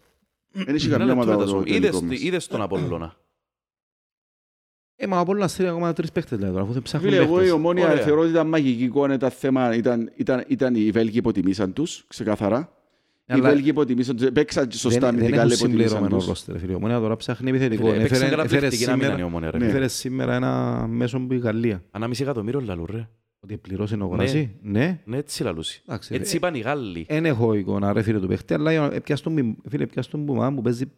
δεν 0.51 0.75
έχει 0.75 0.87
Ένα 0.87 0.97
καμία 0.97 1.15
λεπτό, 1.15 1.21
ομάδα 1.21 1.31
ρε, 1.31 1.37
το 1.45 1.51
τόσο. 1.51 1.63
τελικό 1.63 1.85
Είδες- 1.87 2.01
μας. 2.01 2.21
Είδες 2.21 2.47
τον 2.47 2.61
Απόλλωνα. 2.61 3.17
Ε, 4.99 5.07
μα 5.07 5.19
από 5.19 5.31
όλα 5.31 5.47
στείλει 5.47 5.67
ακόμα 5.67 5.93
τρεις 5.93 6.11
παίχτες, 6.11 6.39
λέει, 6.39 6.49
τώρα, 6.49 6.61
αφού 6.61 6.71
δεν 6.73 6.81
ψάχνουν 6.81 7.09
Φίλε, 7.11 7.21
εγώ 7.23 7.33
η 7.33 7.37
παίχτες. 7.37 7.51
ομόνια 7.51 7.89
Ωραία. 7.89 8.03
θεωρώ 8.03 8.21
ότι 8.21 8.29
ήταν 8.29 8.47
μαγική 8.47 8.83
εικόνα. 8.83 9.13
Ήταν 9.13 9.29
θέμα, 9.31 9.75
ήταν, 9.75 10.11
ήταν, 10.15 10.43
ήταν 10.47 10.75
οι 10.75 10.91
Βέλγοι 10.91 11.17
υποτιμήσαν 11.17 11.73
τους, 11.73 12.05
ξεκάθαρα. 12.07 12.71
Οι 13.29 13.33
Αλλά 13.33 13.49
Βέλγοι 13.49 13.69
υποτιμήσαν 13.69 14.15
τους, 14.15 14.29
παίξαν 14.31 14.71
σωστά 14.71 14.89
Δεν, 14.89 14.99
δεν 14.99 15.09
αμυντικά, 15.09 15.27
έχουν 15.35 15.39
αλλά 15.45 15.53
υποτιμήσαν 15.53 15.87
συμπληρωμένο 15.89 16.17
τους. 16.17 16.27
ρόστερ, 16.27 16.57
φίλε. 16.59 16.71
Η 16.71 16.75
Ομόνια 16.75 16.99
τώρα 16.99 17.15
ψάχνει 17.15 17.49
επιθετικό. 17.49 17.83
Φίλε, 17.85 17.95
έπαιξαν 17.97 18.21
Έφερε- 18.21 18.43
έφερε 18.45 18.59
καταπληκτική 18.59 18.85
να 18.85 18.91
μην 18.95 19.01
είναι 19.01 19.07
η 19.11 19.15
σήμερα- 19.15 19.25
Ομόνια, 19.25 19.51
ρε. 19.51 19.57
Ναι. 19.57 19.65
Έφερε 19.65 19.87
σήμερα 19.87 20.33
ένα 20.35 20.85
μέσο 20.89 21.19
που 21.19 21.33
η 21.33 21.37
Γαλλία. 21.37 21.83
Ανάμιση 21.91 22.23
εκατομμύριο 22.23 22.59
λαλού 22.59 22.85
ρε. 22.85 23.07
Ότι 23.39 23.57
πληρώσει 23.57 23.95
να 23.95 24.03
αγοράσει. 24.03 24.51
Ναι. 24.61 25.01
Ναι, 25.05 25.17
έτσι 25.17 25.43
λαλούσι. 25.43 25.81
Εντάξει, 25.87 26.15
Έτσι 26.15 26.31
ρε. 26.31 26.37
είπαν 26.37 26.55
οι 26.55 26.59
Γάλλοι. 26.59 27.05
Εν 27.09 27.25
έχω 27.25 27.53
εικόνα 27.53 27.93
ρε 27.93 28.01
φίλε 28.01 28.19
του 28.19 28.27
παίχτη, 28.27 28.53
αλλά 28.53 28.71
ε, 28.71 28.99
πιάστον 28.99 29.33
μη- 29.33 29.57
φίλε 29.69 29.85
πιάστον 29.87 30.25
που 30.25 30.33
μάμα 30.35 30.55
που 30.55 30.61
παίζει 30.61 30.91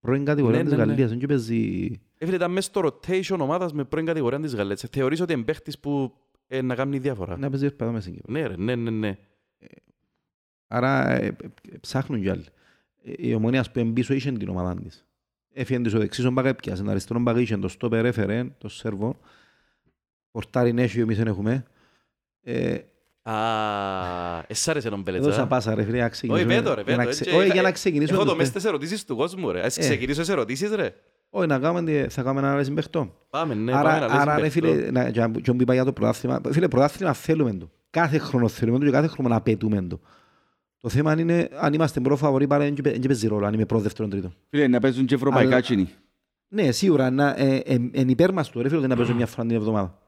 πρώην 0.00 0.24
κατηγορία 0.24 0.58
Ναι, 0.58 0.64
της 0.64 0.72
ναι, 0.72 0.78
ναι. 0.78 0.84
Γαλλίας, 0.84 1.08
δεν 1.10 1.18
και 1.18 1.26
παίζει... 1.26 1.90
Ε, 2.24 2.26
φίλε, 2.26 2.36
ήταν 2.36 2.50
μέσα 2.52 2.68
στο 2.68 2.80
rotation 2.84 3.36
ομάδας 3.40 3.72
με 3.72 3.84
πρώην 3.84 4.06
κατηγορία 4.06 4.40
της 4.40 4.54
Γαλλίας. 4.54 4.84
Ε, 4.84 4.88
Θεωρείς 4.92 5.20
ότι 5.20 5.32
είναι 5.32 5.42
παίχτης 5.42 5.78
που 5.78 6.14
ε, 6.46 6.62
να 6.62 6.74
κάνει 6.74 6.98
διαφορά. 6.98 7.36
να 7.38 7.50
παίζει 7.50 7.70
πέρα 7.70 7.90
μέσα 7.90 8.02
στην 8.02 8.14
Κύπρο. 8.14 8.32
Ναι 8.32 8.46
ρε, 8.46 8.56
ναι, 8.56 8.74
ναι, 8.74 8.90
ναι. 8.90 9.16
Άρα 10.68 11.10
ε, 11.10 11.24
ε, 11.26 11.26
ε, 11.26 11.76
ψάχνουν 11.80 12.20
κι 12.22 12.28
άλλοι. 12.28 12.44
Ε, 13.04 13.12
Η 13.16 13.34
ομονία 13.34 13.60
ας 13.60 13.70
πούμε 13.70 13.92
πίσω 13.92 14.14
είχε 14.14 14.32
την 14.32 14.48
ομάδα 14.48 14.74
της. 14.82 15.04
Έφυγε 15.52 15.80
της 15.80 15.94
ο 15.94 15.98
δεξής 15.98 16.24
ο 16.24 16.30
μπακ 16.30 16.44
έπιασε, 16.46 16.82
τον 16.82 16.90
αριστερό 16.90 17.20
μπακ 17.20 17.36
είχε, 17.36 17.56
το 17.56 17.68
στόπερ 17.68 18.04
έφερε, 18.04 18.44
το 18.58 18.68
σέρβο. 18.68 19.18
Πορτάρι 20.30 20.72
νέσιο 20.72 21.02
εμείς 21.02 21.16
δεν 21.16 21.26
έχουμε. 21.26 21.64
Ε, 22.42 22.78
Α, 23.22 24.44
εσ' 24.46 24.68
άρεσε 24.68 24.88
τον 24.88 24.98
Έδωσα 25.06 25.18
Πελετζά. 25.20 25.46
πάσα 25.46 25.74
ρε 25.74 25.82
φίλε, 25.84 25.96
να 25.98 26.02
Όχι, 26.04 26.10
ξεκινήσουμε. 26.12 26.54
πέτω 26.54 26.74
ρε, 26.74 26.82
για 26.82 26.92
να 26.92 26.98
πέτω. 26.98 27.10
ξε- 27.10 27.26
έτσι, 27.26 27.36
Όχι, 27.38 27.44
είχα- 27.44 27.54
για 27.54 27.62
να 27.62 27.72
ξεκινήσουμε. 27.72 28.16
Έχω 28.16 28.24
το 28.26 28.30
το 28.30 28.36
μες 28.36 28.46
θε- 28.48 28.56
στις 28.58 28.68
ερωτήσεις 28.70 29.04
του 29.04 29.16
κόσμου 29.16 29.50
ρε. 29.50 29.60
Ας 29.64 29.76
Ε. 29.76 29.80
ξεκινήσω 29.80 30.20
τις 30.20 30.28
ερωτήσεις 30.28 30.70
ρε. 30.70 30.94
Όχι, 31.36 31.46
να 31.46 31.58
κάνουμε, 31.58 31.82
τι- 31.84 32.08
θα 32.08 32.22
κάνουμε 32.22 32.40
ένα 32.40 32.52
άλλο 32.52 32.64
συμπαιχτό. 32.64 33.14
Πάμε, 33.30 33.54
ναι, 33.54 33.72
άρα, 33.74 33.82
πάμε 33.90 34.06
να 34.06 34.12
άρα 34.20 34.34
ρε 34.34 34.40
λες 34.40 34.52
φίλε, 34.52 34.90
να- 34.90 35.08
για 35.08 35.28
να- 35.28 35.40
και 35.40 35.50
όπου 35.50 35.62
είπα 35.62 35.74
για 35.74 35.84
το 35.84 35.92
πρωτάθλημα, 35.92 36.40
φίλε, 36.50 36.68
πρωτάθλημα 36.68 37.12
θέλουμε 37.12 37.52
το. 37.54 37.70
Κάθε 37.90 38.18
χρόνο 38.18 38.48
θέλουμε 38.48 38.78
το 38.78 38.84
και 38.84 38.90
κάθε 38.90 39.06
χρόνο 39.06 39.36
απαιτούμε 39.36 39.82
το. 39.82 40.00
Το 40.78 40.88
θέμα 40.88 41.20
είναι 41.20 41.48
αν 41.60 41.72
είμαστε 41.72 42.00
πρώτο 42.00 42.16
φαβορή 42.16 42.46
πάρε 42.46 42.64
δεν 42.64 42.74
και 42.74 43.06
παίζει 43.08 43.26
ρόλο, 43.26 43.46
αν 43.46 43.54
είμαι 43.54 43.64
πρώτο, 43.66 43.82
δεύτερο, 43.82 44.08
τρίτο. 44.08 44.32
Φίλε, 44.50 44.68
να 44.68 44.80
παίζουν 44.80 45.06
και 45.06 45.14
ευρωπαϊκά 45.14 45.50
Αλλά- 45.50 45.60
τσινή. 45.60 45.88
Ναι, 46.48 46.70
σίγουρα, 46.70 47.10
να, 47.10 47.34
ε, 47.38 47.56
ε, 47.56 47.76
εν 47.92 48.08
υπέρ 48.08 48.32
μας 48.32 48.50
το 48.50 48.60
ρε 48.62 48.68
φίλε, 48.68 48.80
ότι 48.80 48.88
να 48.88 48.96
παίζουν 48.96 49.16
μια 49.16 49.26
φορά 49.26 49.46
την 49.46 49.56
εβδομάδα. 49.56 49.98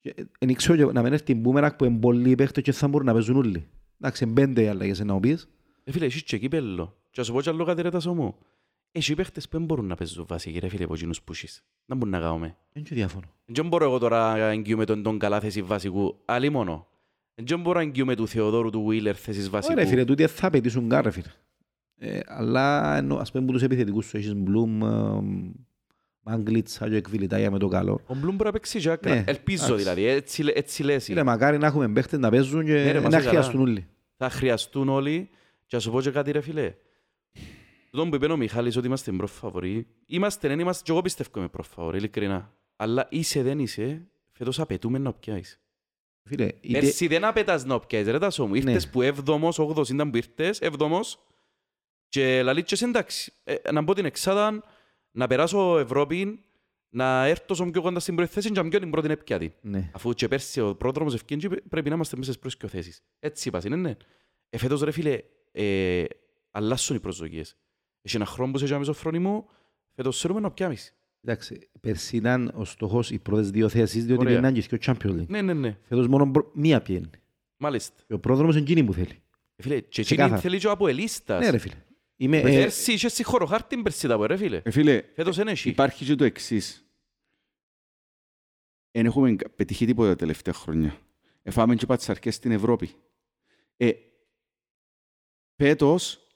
Και, 0.00 0.14
ε, 0.16 0.22
Εν 0.38 0.54
ξέρω 0.54 0.76
και 0.76 0.92
να 0.92 1.02
μην 1.02 1.12
έρθει 1.12 1.32
η 1.32 1.38
μπούμερακ 1.38 1.74
που 1.76 1.84
είναι 1.84 1.98
πολλοί 1.98 2.34
παίχτες 2.34 2.62
και 2.62 2.72
θα 2.72 2.88
μπορούν 2.88 3.06
να 3.06 3.12
παίζουν 3.12 3.36
όλοι. 3.36 3.66
Εντάξει, 4.00 4.24
είναι 4.24 4.32
πέντε 4.32 4.62
οι 4.62 4.68
αλλαγές 4.68 5.00
να 5.04 5.12
μου 5.12 5.20
πεις. 5.20 5.48
Ε, 5.84 5.92
φίλε, 5.92 6.04
έχεις 6.04 6.22
και 6.22 6.38
κύπελλο. 6.38 6.96
Και 7.10 7.16
να 7.20 7.24
σου 7.24 7.32
πω 7.32 7.40
κι 7.40 7.48
άλλο 7.48 7.64
κάτι 7.64 7.82
ρε 7.82 7.90
τάσο 7.90 8.14
μου. 8.14 8.34
Έχει 8.92 9.14
παίχτες 9.14 9.48
που 9.48 9.56
δεν 9.56 9.66
μπορούν 9.66 9.86
να 9.86 9.94
παίζουν 9.94 10.24
βασικοί 10.28 10.58
ρε 10.58 10.68
φίλε 10.68 10.84
από 10.84 10.94
εκείνους 10.94 11.22
που 11.22 11.32
έχεις. 11.32 11.64
Να 11.86 11.94
μπορούν 11.94 12.10
να 12.10 12.20
κάνουμε. 12.20 12.56
Δεν 12.72 12.82
και 12.82 12.94
διαφωνώ. 12.94 13.26
Δεν 13.44 13.66
μπορώ 13.68 13.84
εγώ 13.84 13.98
τώρα 13.98 14.36
να 14.36 14.44
εγγυούμε 14.46 14.84
τον, 14.84 15.02
τον 15.02 15.18
καλά 15.18 15.40
θέση 15.40 15.62
βασικού. 15.62 16.16
Άλλη 16.24 16.48
μόνο. 16.50 16.86
Δεν 17.34 17.60
μπορώ 17.60 17.78
να 17.78 17.84
εγγυούμε 17.84 18.14
του 18.16 18.28
Θεοδόρου 18.28 18.70
του 18.70 18.84
Βίλερ 18.84 19.20
θέσης 19.20 19.48
βασικού. 19.50 19.72
Ωραία 19.72 19.86
φίλε, 19.86 20.04
τούτοι 20.04 20.26
θα 20.26 20.46
απαιτήσουν 20.46 20.88
καν 20.88 21.02
ρε 21.02 21.10
φίλε. 21.10 21.26
Ε, 21.96 22.20
αλλά 22.26 22.96
ενώ, 22.96 23.16
ας 23.16 23.30
πούμε 23.32 23.44
που 23.46 23.52
τους 23.52 23.62
επιθετικούς 23.62 24.06
σου 24.06 24.16
έχεις 24.16 24.34
Μπλουμ, 24.34 24.78
Μάγκλιτσα 26.22 26.88
και 26.88 26.96
Εκβιλιτάγια 26.96 27.50
με 27.50 27.58
το 27.58 27.68
καλό. 27.68 28.00
Ο 28.06 28.14
Μπλουμ 28.14 28.30
μπορεί 28.36 28.44
να 28.44 28.52
παίξει 28.52 28.78
και 28.80 28.90
άκρα. 28.90 29.14
Ναι, 29.14 29.24
Ελπίζω 29.26 29.64
εντάξει. 29.64 29.82
δηλαδή, 29.82 30.04
έτσι, 30.04 30.42
λέ- 30.42 30.56
έτσι 30.56 30.82
λες. 30.82 31.04
Φίλε, 31.04 31.22
μακάρι 31.22 31.58
να 31.58 31.66
έχουμε 31.66 31.88
παίχτες 31.88 32.18
να 32.18 32.30
παίζουν 32.30 32.64
Ναι, 32.64 32.82
ρε, 32.82 32.92
και 32.92 33.00
μας 33.00 33.02
να 33.12 33.18
καλά. 33.18 33.28
χρειαστούν 33.30 33.60
όλοι. 33.60 33.86
Θα 34.16 34.30
χρειαστούν 34.30 34.88
όλοι 34.88 35.28
και 35.66 35.76
να 35.76 35.82
σου 35.82 35.90
πω 35.90 36.00
και 36.00 36.10
κάτι 36.10 36.30
ρε 36.30 36.40
φίλε. 36.40 36.74
Τον 37.90 38.10
που 38.10 38.14
είπε 38.16 38.26
ο 38.26 38.36
Μιχάλης 38.36 38.76
ότι 38.76 38.86
είμαστε 38.86 39.12
προφαβοροί, 39.12 39.86
είμαστε, 40.06 40.48
δεν 40.48 40.58
είμαστε, 40.60 40.82
και 40.84 40.90
εγώ 40.92 41.00
πιστεύω 41.02 41.30
είμαι 41.36 41.48
προφαβοροί, 41.48 41.96
ειλικρινά. 41.98 42.54
Αλλά 42.76 43.06
είσαι 43.10 43.42
δεν 43.42 43.58
είσαι, 43.58 44.08
φέτος 44.32 44.60
απαιτούμε 44.60 44.98
να 44.98 45.12
πιάσεις. 45.12 45.60
Φίλε, 46.22 46.44
είτε- 46.60 46.80
Πέρσι 46.80 47.06
δεν 47.06 47.24
απαιτάς 47.24 47.64
να 47.64 47.80
πιάσεις 47.80 48.10
ρε 48.10 48.18
τάσο 48.18 48.46
μου. 48.46 48.54
Ήρθες 48.54 48.84
Ναι. 48.84 48.90
που 48.90 49.02
έβδομος, 49.02 49.58
όγδος 49.58 49.88
ήταν 49.88 50.10
που 50.10 50.16
ήρθες, 50.16 50.60
έβδομος 50.60 51.18
και 52.08 52.42
λαλίτσες 52.42 52.82
εντάξει. 52.82 53.32
Ε, 53.44 53.54
να 53.72 53.80
μπω 53.80 53.92
την 53.94 54.04
εξάδα, 54.04 54.62
να 55.10 55.26
περάσω 55.26 55.78
Ευρώπη, 55.78 56.44
να 56.88 57.24
έρθω 57.24 57.44
όσο 57.48 57.70
πιο 57.70 57.82
κοντά 57.82 58.00
στην 58.00 58.14
πρώτη 58.14 58.30
θέση 58.32 58.50
και 58.50 58.62
να 58.62 58.68
πιάω 58.68 58.78
την 58.78 58.90
πρώτη 58.90 59.10
έπιατη. 59.10 59.54
Ναι. 59.60 59.90
Αφού 59.94 60.12
και 60.12 60.28
πέρσι 60.28 60.60
ο 60.60 60.74
Πρόδρομος 60.76 61.14
ευκαιρία 61.14 61.48
πρέπει 61.68 61.88
να 61.88 61.94
είμαστε 61.94 62.16
μέσα 62.16 62.32
στις 62.32 62.42
πρώτες 62.42 62.58
δύο 62.70 62.80
θέσεις. 62.80 63.02
Έτσι 63.18 63.48
είπας, 63.48 63.64
είναι, 63.64 63.76
ναι. 63.76 63.96
Ε, 64.50 64.58
φέτος 64.58 64.80
ρε 64.80 64.90
φίλε, 64.90 65.20
ε, 65.52 66.04
αλλάσουν 66.50 66.96
οι 66.96 67.00
προσδοκίες. 67.00 67.56
Έχει 68.02 68.16
ένα 68.16 68.24
χρόνο 68.24 68.52
που 68.52 68.58
σε 68.58 68.64
έκαμε 68.64 68.84
στο 68.84 68.92
φρόνιμο, 68.92 69.48
φέτος 69.94 70.20
θέλουμε 70.20 70.40
να 70.40 70.50
πιάμεις. 70.50 70.94
Εντάξει, 71.22 71.68
πέρσι 71.80 72.16
ήταν 72.16 72.52
ο 72.56 72.64
στόχος 72.64 73.10
οι 73.10 73.18
πρώτες 73.18 73.50
δύο 73.50 73.68
θέσεις, 73.68 74.04
διότι 74.04 74.20
Ωραία. 74.20 74.40
πήγαιναν 74.40 74.62
και 74.66 74.74
ο 74.74 74.78
Champions 74.82 75.20
League. 75.20 75.26
Ναι, 75.26 75.42
ναι, 75.42 75.54
ναι. 75.54 75.78
Φέτος 75.82 76.06
μόνο 76.08 76.24
μπρο- 76.24 76.50
μία 76.54 76.82
πιένει. 76.82 77.10
Μάλιστα. 77.56 78.02
Και 78.06 78.14
ο 78.14 78.18
Πρόδρομος 78.18 78.54
είναι 78.54 78.62
εκείνη 78.62 78.84
που 78.84 78.92
θέλει. 78.92 79.22
Ε, 79.56 79.62
φίλε, 79.62 79.74
και 79.74 79.86
εκείνη 79.88 80.04
Ξεκάθαρα. 80.06 80.40
θέλει 80.40 80.58
και 80.58 80.66
ο 80.66 80.70
Αποελίστας. 80.70 81.40
Ναι 81.44 81.50
ρε 81.50 81.58
φίλε. 81.58 81.74
Είμαι, 82.16 82.38
ε, 82.38 82.42
Πέρσι 82.42 82.92
είχες 82.92 83.12
στη 83.12 83.22
χωροχάρτη 83.22 83.76
πέρσι 83.82 84.08
τα 84.08 84.16
πω, 84.16 84.26
ρε 84.26 84.36
φίλε. 84.36 84.60
Ε, 84.64 84.70
φίλε, 84.70 85.02
Φέτος 85.14 85.36
δεν 85.36 85.48
έχει. 85.48 85.68
υπάρχει 85.68 86.04
και 86.04 86.14
το 86.14 86.24
εξής. 86.24 86.84
Δεν 88.90 89.06
έχουμε 89.06 89.34
πετυχεί 89.56 89.86
τίποτα 89.86 90.08
τα 90.08 90.16
τελευταία 90.16 90.54
χρόνια. 90.54 90.96
Εφάμε 91.42 91.74
και 91.74 91.86
πατσαρκές 91.86 92.34
στην 92.34 92.50
Ευρώπη. 92.50 92.90
Ε, 93.76 93.90
φέτος 95.56 96.26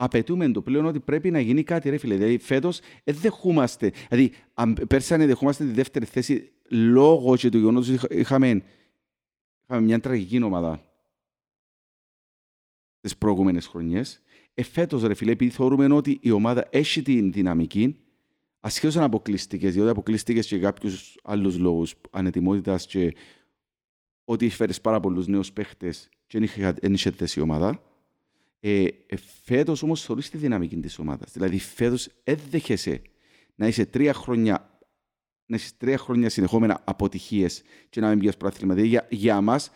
απαιτούμε 0.00 0.50
το 0.50 0.62
πλέον 0.62 0.86
ότι 0.86 1.00
πρέπει 1.00 1.30
να 1.30 1.40
γίνει 1.40 1.62
κάτι, 1.62 1.90
ρε 1.90 1.96
φίλε. 1.96 2.14
Δηλαδή, 2.16 2.38
φέτος 2.38 2.80
δεν 3.04 3.14
δεχούμαστε. 3.14 3.92
Δηλαδή, 4.08 4.32
αν 4.54 4.76
πέρσι 4.88 5.14
αν 5.14 5.26
δεχούμαστε 5.26 5.64
τη 5.64 5.70
δεύτερη 5.70 6.04
θέση 6.04 6.52
λόγω 6.70 7.36
και 7.36 7.48
του 7.48 7.58
γεγονότος 7.58 7.88
ότι 7.88 7.96
είχα- 7.96 8.14
είχαμε, 8.20 8.62
είχαμε 9.64 9.84
μια 9.86 10.00
τραγική 10.00 10.42
ομάδα 10.42 10.82
τις 13.00 13.16
προηγούμενες 13.16 13.66
χρονιές. 13.66 14.22
Ε, 14.54 14.62
φέτος, 14.62 15.02
ρε 15.02 15.14
φίλε, 15.14 15.30
επειδή 15.30 15.50
θεωρούμε 15.50 15.94
ότι 15.94 16.18
η 16.22 16.30
ομάδα 16.30 16.68
έχει 16.70 17.02
την 17.02 17.32
δυναμική, 17.32 17.96
ασχέτως 18.60 18.96
αν 18.96 19.02
αποκλειστικές, 19.02 19.74
διότι 19.74 19.90
αποκλειστικές 19.90 20.46
και 20.46 20.56
για 20.56 20.70
κάποιους 20.70 21.18
άλλους 21.22 21.58
λόγους 21.58 21.94
ανετοιμότητας 22.10 22.86
και 22.86 23.14
ότι 24.24 24.48
φέρεις 24.48 24.80
πάρα 24.80 25.00
πολλούς 25.00 25.26
νέους 25.26 25.52
παίχτες 25.52 26.08
και 26.26 26.38
δεν 26.38 26.42
είχε- 26.42 26.72
δεν 26.72 26.92
είχε 26.94 27.10
θέση 27.10 27.38
η 27.38 27.42
ομάδα, 27.42 27.82
ε, 28.60 28.84
ε, 28.84 29.16
φέτος 29.42 29.82
όμως 29.82 30.04
θεωρείς 30.04 30.30
τη 30.30 30.36
δυναμική 30.36 30.76
της 30.76 30.98
ομάδας. 30.98 31.32
Δηλαδή 31.32 31.58
φέτος 31.58 32.08
δεν 32.24 32.38
δέχεσαι 32.50 33.02
να 33.54 33.66
είσαι 33.66 33.86
τρία 33.86 34.12
χρόνια 34.12 34.78
να 35.48 35.56
έχεις 35.56 35.76
τρία 35.76 35.98
χρόνια 35.98 36.30
συνεχόμενα 36.30 36.80
αποτυχίες 36.84 37.62
και 37.88 38.00
να 38.00 38.08
μην 38.08 38.18
πιάσεις 38.18 38.38
πρωτάθλημα. 38.38 38.74
Δηλαδή 38.74 38.90
για, 38.90 39.06
για 39.10 39.40
μας 39.40 39.70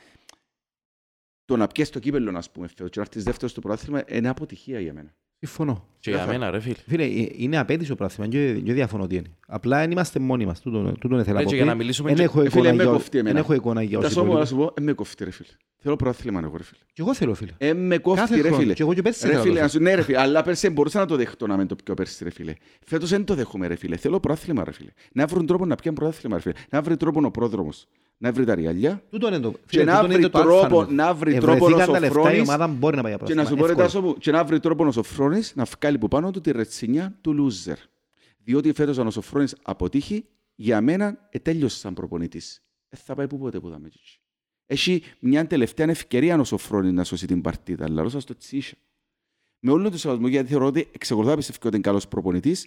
το 1.44 1.56
να 1.56 1.66
πιέσεις 1.66 1.92
το 1.92 1.98
κύπελλο, 1.98 2.38
ας 2.38 2.50
πούμε, 2.50 2.66
φέτος 2.66 2.90
και 2.90 2.98
να 2.98 3.04
έρθεις 3.04 3.22
δεύτερος 3.22 3.50
στο 3.50 3.60
πρωτάθλημα 3.60 4.04
είναι 4.08 4.28
αποτυχία 4.28 4.80
για 4.80 4.92
μένα. 4.92 5.16
Συμφωνώ. 5.46 5.86
Και 6.00 6.10
για 6.10 6.18
Ξεκάθαρα. 6.18 6.38
μένα, 6.38 6.50
ρε 6.50 6.60
φίλε. 6.60 6.74
Φίλε, 6.86 7.04
ε, 7.22 7.28
είναι 7.36 7.58
απέτηση 7.58 7.92
ο 7.92 7.94
πράγμα 7.94 8.26
και 8.28 8.52
δεν 8.64 8.74
διαφωνώ 8.74 9.06
τι 9.06 9.16
είναι. 9.16 9.28
Απλά 9.46 9.78
δεν 9.80 9.90
είμαστε 9.90 10.18
μόνοι 10.18 10.46
μας. 10.46 10.60
Τούτον 10.60 10.98
τούτον 11.00 11.18
ήθελα 11.18 11.38
Ρε, 11.38 11.44
να 11.44 11.50
και 11.50 11.56
πω. 11.56 11.56
για 11.56 11.64
να 11.64 11.74
μιλήσουμε 11.74 12.08
Δεν 12.08 12.16
και- 12.16 12.22
έχω 12.22 12.40
Ε, 12.42 12.48
φίλε, 12.48 12.60
εικόνα 12.60 12.74
με 12.76 12.82
για- 12.82 12.92
κοφτεί 12.92 13.18
εμένα. 13.18 13.34
δεν 13.34 13.42
έχω 13.42 13.54
εικόνα 13.54 13.82
για 13.82 13.98
Τα 13.98 14.04
όσοι 14.06 14.14
σώμα 14.14 14.26
να 14.28 14.34
μπορεί. 14.34 14.46
σου 14.46 14.56
πω, 14.56 14.72
ε, 14.76 14.80
με 14.80 14.92
κόφτει 14.92 15.24
ρε 15.24 15.30
φίλε. 15.30 15.48
Θέλω 15.84 15.96
πρωτάθλημα 15.96 16.40
εγώ 16.44 16.56
ρε 16.56 16.62
φίλε. 16.62 16.78
Και 16.92 17.02
εγώ 17.02 17.14
θέλω 17.14 17.34
φίλε. 17.34 17.50
Ε, 17.58 17.72
με 17.72 17.98
κόφτει 17.98 18.20
Κάθε 18.20 18.34
ρε 18.36 18.40
χρόνο. 18.42 18.56
φίλε. 18.56 18.72
Και 18.72 18.82
εγώ 18.82 18.94
και 18.94 19.02
πέρσι 19.02 19.26
Ρε 19.26 19.30
θέλω 19.32 19.42
φίλε, 19.42 19.54
το 19.54 19.60
να 19.60 19.68
σου- 19.68 19.80
ναι 19.80 19.94
ρε 19.94 20.02
φίλε, 20.02 20.18
αλλά 20.20 20.42
πέρσι 20.42 20.70
μπορούσα 20.70 20.98
να 20.98 21.06
το 21.06 21.16
δεχτώ 21.16 21.46
να 21.46 21.56
μην 21.56 21.66
το 21.66 21.76
πιω 21.84 21.94
πέρσι 21.94 22.24
ρε 22.24 22.30
φίλε. 22.30 22.52
Φέτος 22.86 23.10
δεν 23.10 23.24
το 23.24 23.34
δέχομαι 23.34 23.66
ρε 23.66 23.76
φίλε. 23.76 23.96
Θέλω 23.96 24.20
πρωτάθλημα 24.20 24.64
ρε 24.64 24.72
φίλε. 24.72 24.90
Να 25.12 25.26
βρουν 25.26 25.46
τρόπο 25.46 25.66
να 25.66 25.74
πιάνουν 25.74 25.98
πρωτάθλημα 26.00 26.36
ρε 26.36 26.42
φίλε. 26.42 26.54
Να 26.70 26.82
βρει 26.82 26.96
τρόπο 26.96 27.20
ο 27.24 27.30
πρόδρομος. 27.30 27.86
Να 28.22 28.32
βρει 28.32 28.44
τα 28.44 28.54
ριαλιά. 28.54 29.02
Τούτον 29.10 29.32
είναι 29.32 29.42
το- 29.42 29.50
Και 29.52 29.58
φίλε, 29.66 29.84
να 29.84 29.92
τούτον 29.92 30.06
βρει 30.10 30.18
είναι 30.18 30.28
το 30.28 30.40
τρόπο- 30.40 30.78
αλφα, 30.80 30.92
να 30.92 31.14
βρει 31.14 31.34
Ε, 31.34 31.38
τρόπο 31.38 31.64
βρεθήκαν 31.64 31.88
ο 31.88 31.92
τα 31.92 32.00
λεφτά, 32.00 32.14
Σοφρόνης 32.16 32.38
η 32.38 32.40
ομάδα 32.40 32.66
μπορεί 32.66 32.96
να 32.96 33.02
πάει 33.02 33.14
για 33.16 33.26
Και 33.26 33.34
να 33.34 33.44
σου 33.44 33.48
πω 33.48 33.56
πρωτάθλημα. 33.56 33.82
ρε 33.82 33.84
Εύκολα. 33.86 34.02
Τάσο 34.02 34.14
μου, 34.14 34.20
και 34.22 34.30
να 34.30 34.44
βρει 34.44 34.60
τρόπο 34.60 34.86
ο 34.86 34.92
Σοφρόνης 34.92 35.54
να 35.54 35.64
βγάλει 35.64 35.98
που 35.98 36.08
πάνω 36.08 36.30
του 36.30 36.40
τη 36.40 36.50
ρετσινιά 36.50 37.18
του 37.20 37.32
λούζερ. 37.34 37.76
Διότι 38.44 38.72
φέτος 38.72 38.98
αν 38.98 39.06
ο 39.06 39.10
Σοφρόνης 39.10 39.56
αποτύχει, 39.62 40.24
για 40.54 40.80
μένα 40.80 41.28
ε, 41.30 41.38
τέλειωσε 41.38 41.76
σαν 41.78 41.94
προπονητής. 41.94 42.62
Ε, 42.88 42.96
θα 42.96 43.14
πάει 43.14 43.26
που 43.26 43.38
ποτέ 43.38 43.60
που 43.60 43.68
θα 43.70 43.78
με 43.78 43.86
έτσι. 43.86 44.20
Έχει 44.66 45.02
μια 45.20 45.46
τελευταία 45.46 45.88
ευκαιρία 45.90 46.38
ο 46.40 46.44
Σοφρόνης 46.44 46.92
να 46.92 47.04
σώσει 47.04 47.26
την 47.26 47.40
παρτίδα, 47.40 47.84
αλλά 47.84 48.02
ρώσα 48.02 48.20
στο 48.20 48.36
τσίσια. 48.36 48.78
Με 49.58 49.70
όλο 49.72 49.90
το 49.90 49.98
σεβασμό, 49.98 50.28
γιατί 50.28 50.48
θεωρώ 50.48 50.66
ότι 50.66 50.88
εξακολουθώ 50.92 51.30
να 51.30 51.36
πιστεύω 51.36 51.58
ότι 51.62 51.74
είναι 51.74 51.84
καλός 51.84 52.08
προπονητής, 52.08 52.66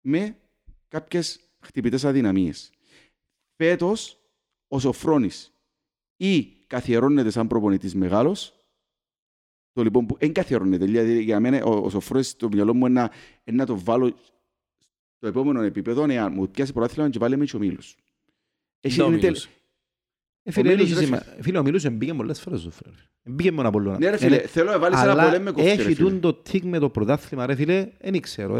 με 0.00 0.36
κάποιες 0.88 1.40
χτυπητές 1.60 2.04
αδυναμίες. 2.04 2.70
Φέτος, 3.56 4.18
ο 4.68 4.78
Σοφρόνης 4.78 5.52
ή 6.16 6.42
καθιερώνεται 6.66 7.30
σαν 7.30 7.46
προπονητής 7.46 7.94
μεγάλος, 7.94 8.60
το 9.72 9.82
λοιπόν 9.82 10.06
που 10.06 10.16
δεν 10.18 10.32
καθιερώνεται. 10.32 10.84
Δηλαδή 10.84 11.22
για 11.22 11.40
μένα 11.40 11.64
ο, 11.64 11.84
ο 11.84 11.90
Σοφρόνης 11.90 12.28
στο 12.28 12.48
μυαλό 12.48 12.74
μου 12.74 12.86
είναι 12.86 13.00
να, 13.00 13.10
είναι 13.44 13.56
να 13.56 13.66
το 13.66 13.78
βάλω 13.80 14.16
στο 15.16 15.26
επόμενο 15.26 15.60
επίπεδο, 15.60 16.06
εάν 16.10 16.32
μου 16.32 16.48
πιάσει 16.50 16.72
πρωτάθλημα 16.72 17.10
και 17.10 17.18
βάλει 17.18 17.36
με 17.36 17.44
και 17.44 17.56
ο 17.56 17.58
Μίλος. 17.58 17.96
Έχει- 18.80 18.96
Δεν 18.96 19.06
είναι 19.06 19.14
τελ- 19.18 19.24
ομιλούς. 19.36 19.48
Ε, 20.42 20.50
φίλε, 20.50 20.68
Ο 20.68 20.72
Μίλος, 20.72 20.90
έχει 20.90 20.98
ρε 21.00 21.04
σημα- 21.04 21.22
Φίλε, 21.40 21.58
ο 21.58 21.62
Μίλος 21.62 21.84
εμπήκε 21.84 22.14
πολλές 22.14 22.40
φορές 22.40 22.60
στο 22.60 22.70
φρένο. 22.70 22.96
Εμπήκε 23.22 23.52
μόνο 23.52 23.68
από 23.68 23.78
όλο. 23.78 23.96
Ναι 23.98 24.10
ρε 24.10 24.16
φίλε, 24.16 24.38
θέλω 24.38 24.70
να 24.70 24.78
βάλεις 24.78 25.00
ένα 25.00 25.10
Αλλά 25.10 25.24
πολέμ 25.24 25.42
με 25.42 25.50
κοφτή 25.50 25.68
ρε 25.68 25.82
έχει 25.82 25.94
φίλε. 25.94 26.08
τούν 26.10 26.20
το 26.20 26.34
τικ 26.34 26.64
με 26.64 26.78
το 26.78 26.90
πρωτάθλημα, 26.90 27.46
ρε 27.46 27.54
φίλε, 27.54 27.92
δεν 28.00 28.20
ξέρω. 28.20 28.58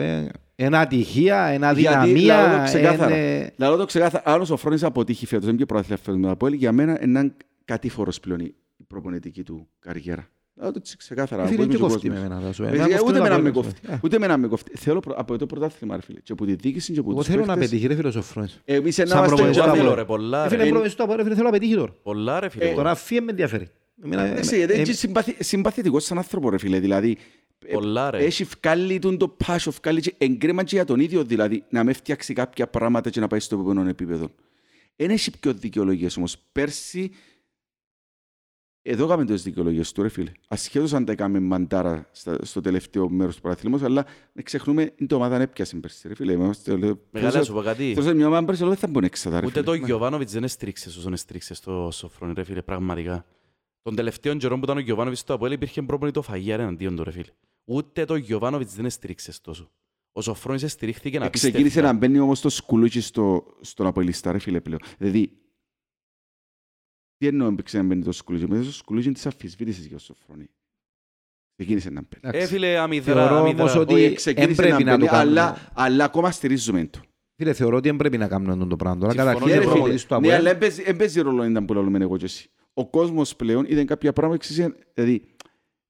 Ε. 0.57 0.65
Ένα 0.65 0.81
ατυχία, 0.81 1.43
ένα 1.45 1.73
Γιατί, 1.73 2.21
λαλώ 2.21 2.43
το 2.43 2.47
δυναμία. 2.49 2.65
ξεκάθαρα. 2.65 3.17
είναι- 3.17 3.53
Λαλό 3.57 3.77
το 3.77 3.85
ξεκάθαρα, 3.85 4.23
αν 4.35 4.41
ο 4.41 4.45
Σοφρόνης 4.45 4.83
αποτύχει 4.83 5.27
φέτος, 5.27 5.45
δεν 5.47 5.57
και 5.57 5.67
πρωτάθλημα 5.67 5.99
φέτος 6.05 6.17
με 6.21 6.27
το 6.27 6.31
Αποέλ, 6.33 6.53
για 6.53 6.73
μένα 6.73 6.93
είναι 6.93 7.19
έναν 7.19 7.35
κατήφορος 7.65 8.21
πλέον 8.21 8.41
η 8.41 8.55
η 8.79 8.85
προπονητική 8.89 9.43
του 9.43 9.69
καριέρα. 9.79 10.29
Λαλώ 10.55 10.73
το 10.73 10.81
ξεκάθαρα. 10.99 11.43
Ε, 11.43 11.45
ο 11.45 11.49
Φίλε, 11.49 11.57
κόσμος 11.59 11.77
και 11.77 11.83
ο 11.83 11.87
κοφτεί 11.89 12.09
με 12.09 12.15
κόσμος. 12.15 12.31
εμένα. 12.31 12.47
θα 12.47 12.53
σου 12.53 12.63
πω. 12.63 12.69
Παιδιά, 12.69 12.85
Εμένα 12.85 13.01
Ούτε 13.01 13.19
κοφτεί 13.19 13.23
με 13.23 13.29
το 13.29 13.35
να 13.37 13.41
με 13.43 13.49
Αποέλ, 13.49 13.65
κοφτεί. 13.65 13.81
ε. 13.93 13.99
Ούτε 14.03 14.19
με 14.19 14.27
να 14.27 14.37
με 14.37 14.47
κοφτεί. 14.47 14.77
Θέλω 14.77 15.01
προ- 15.01 15.19
από 15.19 15.39
το 15.39 15.47
πρωτάθλημα, 15.47 15.97
ρε 15.97 16.03
φίλε. 16.03 16.21
Και 16.21 16.33
από 16.33 16.47
τη 16.47 16.55
διοίκηση 16.55 16.93
και 16.93 16.99
από 16.99 17.11
Εγώ 17.11 17.19
τους 17.19 17.29
θέλω 17.29 17.41
να 17.41 17.47
παίχτες. 17.47 17.69
πετύχει, 17.71 17.87
ρε 17.87 17.95
φίλε, 17.95 18.09
ο 18.09 18.11
Σοφρόνης. 18.11 18.61
Εμείς 18.65 18.99
να 18.99 19.07
Σαν 19.07 19.17
είμαστε 19.17 19.35
προπονητής 19.35 19.59
Πολλά 19.63 19.73
θέλω, 19.73 19.85
θέλω 19.85 19.95
τζαβέλο. 19.95 19.95
ρε, 19.95 20.05
πολλά 20.05 20.39
Ε, 20.39 20.43
ρε. 20.43 20.49
Φίλε, 20.49 20.63
πρόβλημα 20.63 20.89
στο 20.89 21.03
Αποέλ, 21.03 21.17
ρε 21.19 21.23
φίλε, 21.25 21.35
θέλω 21.35 21.47
να 21.47 21.53
πετύχει 21.53 21.75
τώρα. 21.75 21.93
Πολλά 22.03 22.41
ρε 22.41 22.49
φίλε. 22.49 22.73
Τώρα 22.75 22.95
φύγε 22.95 23.21
με 23.21 23.31
ενδιαφέρει. 23.31 23.69
Εμένα- 24.05 24.23
Εντάξει, 24.25 24.55
ε, 24.55 24.59
γιατί 24.59 24.73
ε, 24.73 24.77
είναι 24.77 24.93
συμπαθη- 24.93 25.43
συμπαθητικός 25.43 26.05
σαν 26.05 26.19
άνθρωπο, 26.19 26.51
ρε 26.51 26.59
φίλε. 26.59 26.79
Δηλαδή, 26.81 27.11
ε, 27.11 27.17
Πολλά 27.73 28.11
ρε. 28.11 28.25
έχει 28.25 28.45
βγάλει 28.45 28.99
τον 28.99 29.19
το 29.19 29.29
πάσο, 29.29 29.71
βγάλει 29.71 30.01
και 30.01 30.15
εγκρέμα 30.19 30.63
και 30.65 30.75
για 30.75 30.85
τον 30.85 31.01
ίδιο, 31.01 31.25
δηλαδή, 31.25 31.65
να 31.71 31.85
με 31.85 31.93
φτιάξει 31.93 32.35
κάποια 32.35 32.67
πράγματα 32.69 33.11
και 33.11 33.21
να 33.21 33.27
πάει 33.27 33.41
στο 33.41 33.55
επόμενο 33.61 33.89
επίπεδο. 33.89 34.31
Δεν 34.97 35.11
έχει 35.11 35.39
πιο 35.41 35.53
δικαιολογίες 35.55 36.17
όμως. 36.17 36.37
Πέρσι, 36.53 37.11
εδώ 38.83 39.05
έκαμε 39.05 39.25
τις 39.25 39.43
δικαιολογίες 39.43 39.93
του, 39.93 40.03
ρε 40.03 40.09
φίλε. 40.09 40.33
Ασχέτως 40.49 40.93
αν 40.95 41.05
τα 41.05 41.13
έκαμε 41.13 41.41
μαντάρα 41.41 42.09
στα- 42.13 42.45
στο 42.45 42.61
τελευταίο 42.61 43.09
μέρος 43.09 43.35
του 43.37 43.41
παραθλήματος, 43.43 43.87
αλλά 43.87 44.07
δεν 44.33 44.45
ξεχνούμε, 44.45 44.83
είναι 44.83 45.09
το 45.09 45.17
ομάδα 45.17 45.37
να 45.37 45.43
έπιασε 45.43 45.77
πέρσι, 45.77 46.09
ρε 46.09 46.15
φίλε. 46.15 46.33
Είμαστε- 46.33 46.77
λέω, 46.77 47.01
Μεγάλα 47.11 47.33
θέλω- 47.33 47.45
σου 47.45 47.53
πω 47.53 47.63
κάτι. 47.63 47.93
θέλω 47.95 48.07
σε 48.07 48.15
μια 48.15 48.27
ομάδα 48.27 48.45
πέρσι, 48.47 48.61
αλλά 48.63 48.71
δεν 48.71 48.81
θα 48.81 48.87
μπουν 48.87 49.05
έξατα, 49.05 49.41
ρε 49.41 49.47
Ούτε 49.47 49.61
φίλε. 49.61 49.65
το 49.79 49.85
Γιωβάνοβιτς 49.87 50.33
δεν 50.33 50.45
έστριξε 50.45 50.89
όσο 50.89 51.11
έστριξε 51.13 51.55
στο 51.55 51.89
Σοφρόνι 51.93 52.33
ρε 52.37 52.45
φίλε, 52.45 52.63
πραγματικά. 52.63 53.25
Τον 53.83 53.95
τελευταίο 53.95 54.37
καιρό 54.37 54.55
που 54.59 54.65
ήταν 54.65 54.77
ο 54.77 54.81
Γιωβάνοβιτς 54.81 55.21
στο 55.21 55.35
Αποέλ 55.35 55.53
υπήρχε 55.53 55.83
προπονητοφαγία 55.83 56.57
ρε 56.57 56.63
εναντίον 56.63 56.97
του 56.97 57.05
ρε 57.05 57.11
φίλε. 57.11 57.31
Ούτε 57.69 58.05
το 58.05 58.17
Γιωβάνοβιτς 58.17 58.75
δεν 58.75 58.85
έστριξε 58.85 59.41
τόσο. 59.41 59.71
Ο 60.13 60.21
Σοφρόνης 60.21 60.63
εστηρίχθηκε 60.63 61.19
να 61.19 61.29
Ξεκίνησε 61.31 61.81
να 61.81 61.93
μπαίνει 61.93 62.19
όμως 62.19 62.41
το 62.41 62.49
σκουλούτσι 62.49 63.01
στο, 63.01 63.57
στον 63.61 63.87
Αποελιστά, 63.87 64.33
ρε 64.33 64.39
φίλε, 64.39 64.61
πλέον. 64.61 64.81
Δηλαδή, 64.99 65.39
τι 67.17 67.27
εννοώ 67.27 67.49
έπαιξε 67.49 67.77
να 67.77 67.83
μπαίνει 67.85 68.03
το 68.05 68.13
σκουλούτσι. 68.13 68.47
Μέσα 68.49 68.63
στο 68.63 68.73
σκουλούτσι 68.73 69.13
της 69.13 69.27
αφισβήτησης 69.27 69.87
για 69.87 69.97
το 69.97 70.03
Σοφρόνη. 70.03 70.47
Ξεκίνησε 71.55 71.91
να 71.91 72.01
μπαίνει. 72.01 72.21
εντάξει. 72.23 72.41
Ε, 72.41 72.47
φίλε, 72.47 72.79
αμυδρά, 72.79 73.15
Θεωρώ 73.15 73.35
αμυδρά. 73.37 73.63
όμως 73.63 73.75
ότι 73.77 73.95
Όχι, 73.95 74.05
εν 74.05 74.15
ξεκίνησε 74.15 74.63
πρέπει 74.63 74.85
να 74.85 74.93
το 74.99 75.05
μπαίνει, 75.05 75.09
αλλά, 75.17 75.45
κάνουμε. 75.45 75.69
αλλά 75.75 76.05
ακόμα 76.05 76.31
στηρίζουμε 76.31 76.87
το. 76.87 77.01
Φίλε, 77.37 77.53
θεωρώ 77.53 77.77
ότι 77.77 77.89
δεν 77.89 77.97
πρέπει 77.97 78.19
να 78.19 78.29
κάνουμε 78.29 78.53
αυτό 78.53 78.67
το 78.67 78.77
πράγμα. 78.77 79.01
Τώρα 79.01 79.13
Συμφωνώ 79.13 79.33
καταρχήν 79.35 79.53
και 79.53 79.59
ο 79.59 79.63
εγώ. 79.63 79.71
προπονητής 79.73 80.07
του 80.07 80.09
Ναι, 80.15 80.17
Αποέλ- 80.19 80.35
αλλά 80.41 80.51
δεν 80.51 80.59
παίζει- 80.59 80.83
δεν 80.85 80.97
παίζει 80.97 81.21
ρόλο 81.21 81.45
ήταν 81.45 81.65
που 81.65 81.75
λέμε 81.75 81.99
εγώ 81.99 82.17
και 82.17 82.25
εσύ. 82.25 82.51
Ο 82.75 82.87
κόσμος 82.91 83.37
πλέον 83.37 83.65
είδε 83.69 83.85
κάποια 83.85 84.13
πράγματα 84.13 84.37
εξής, 84.45 84.67
δηλαδή 84.95 85.35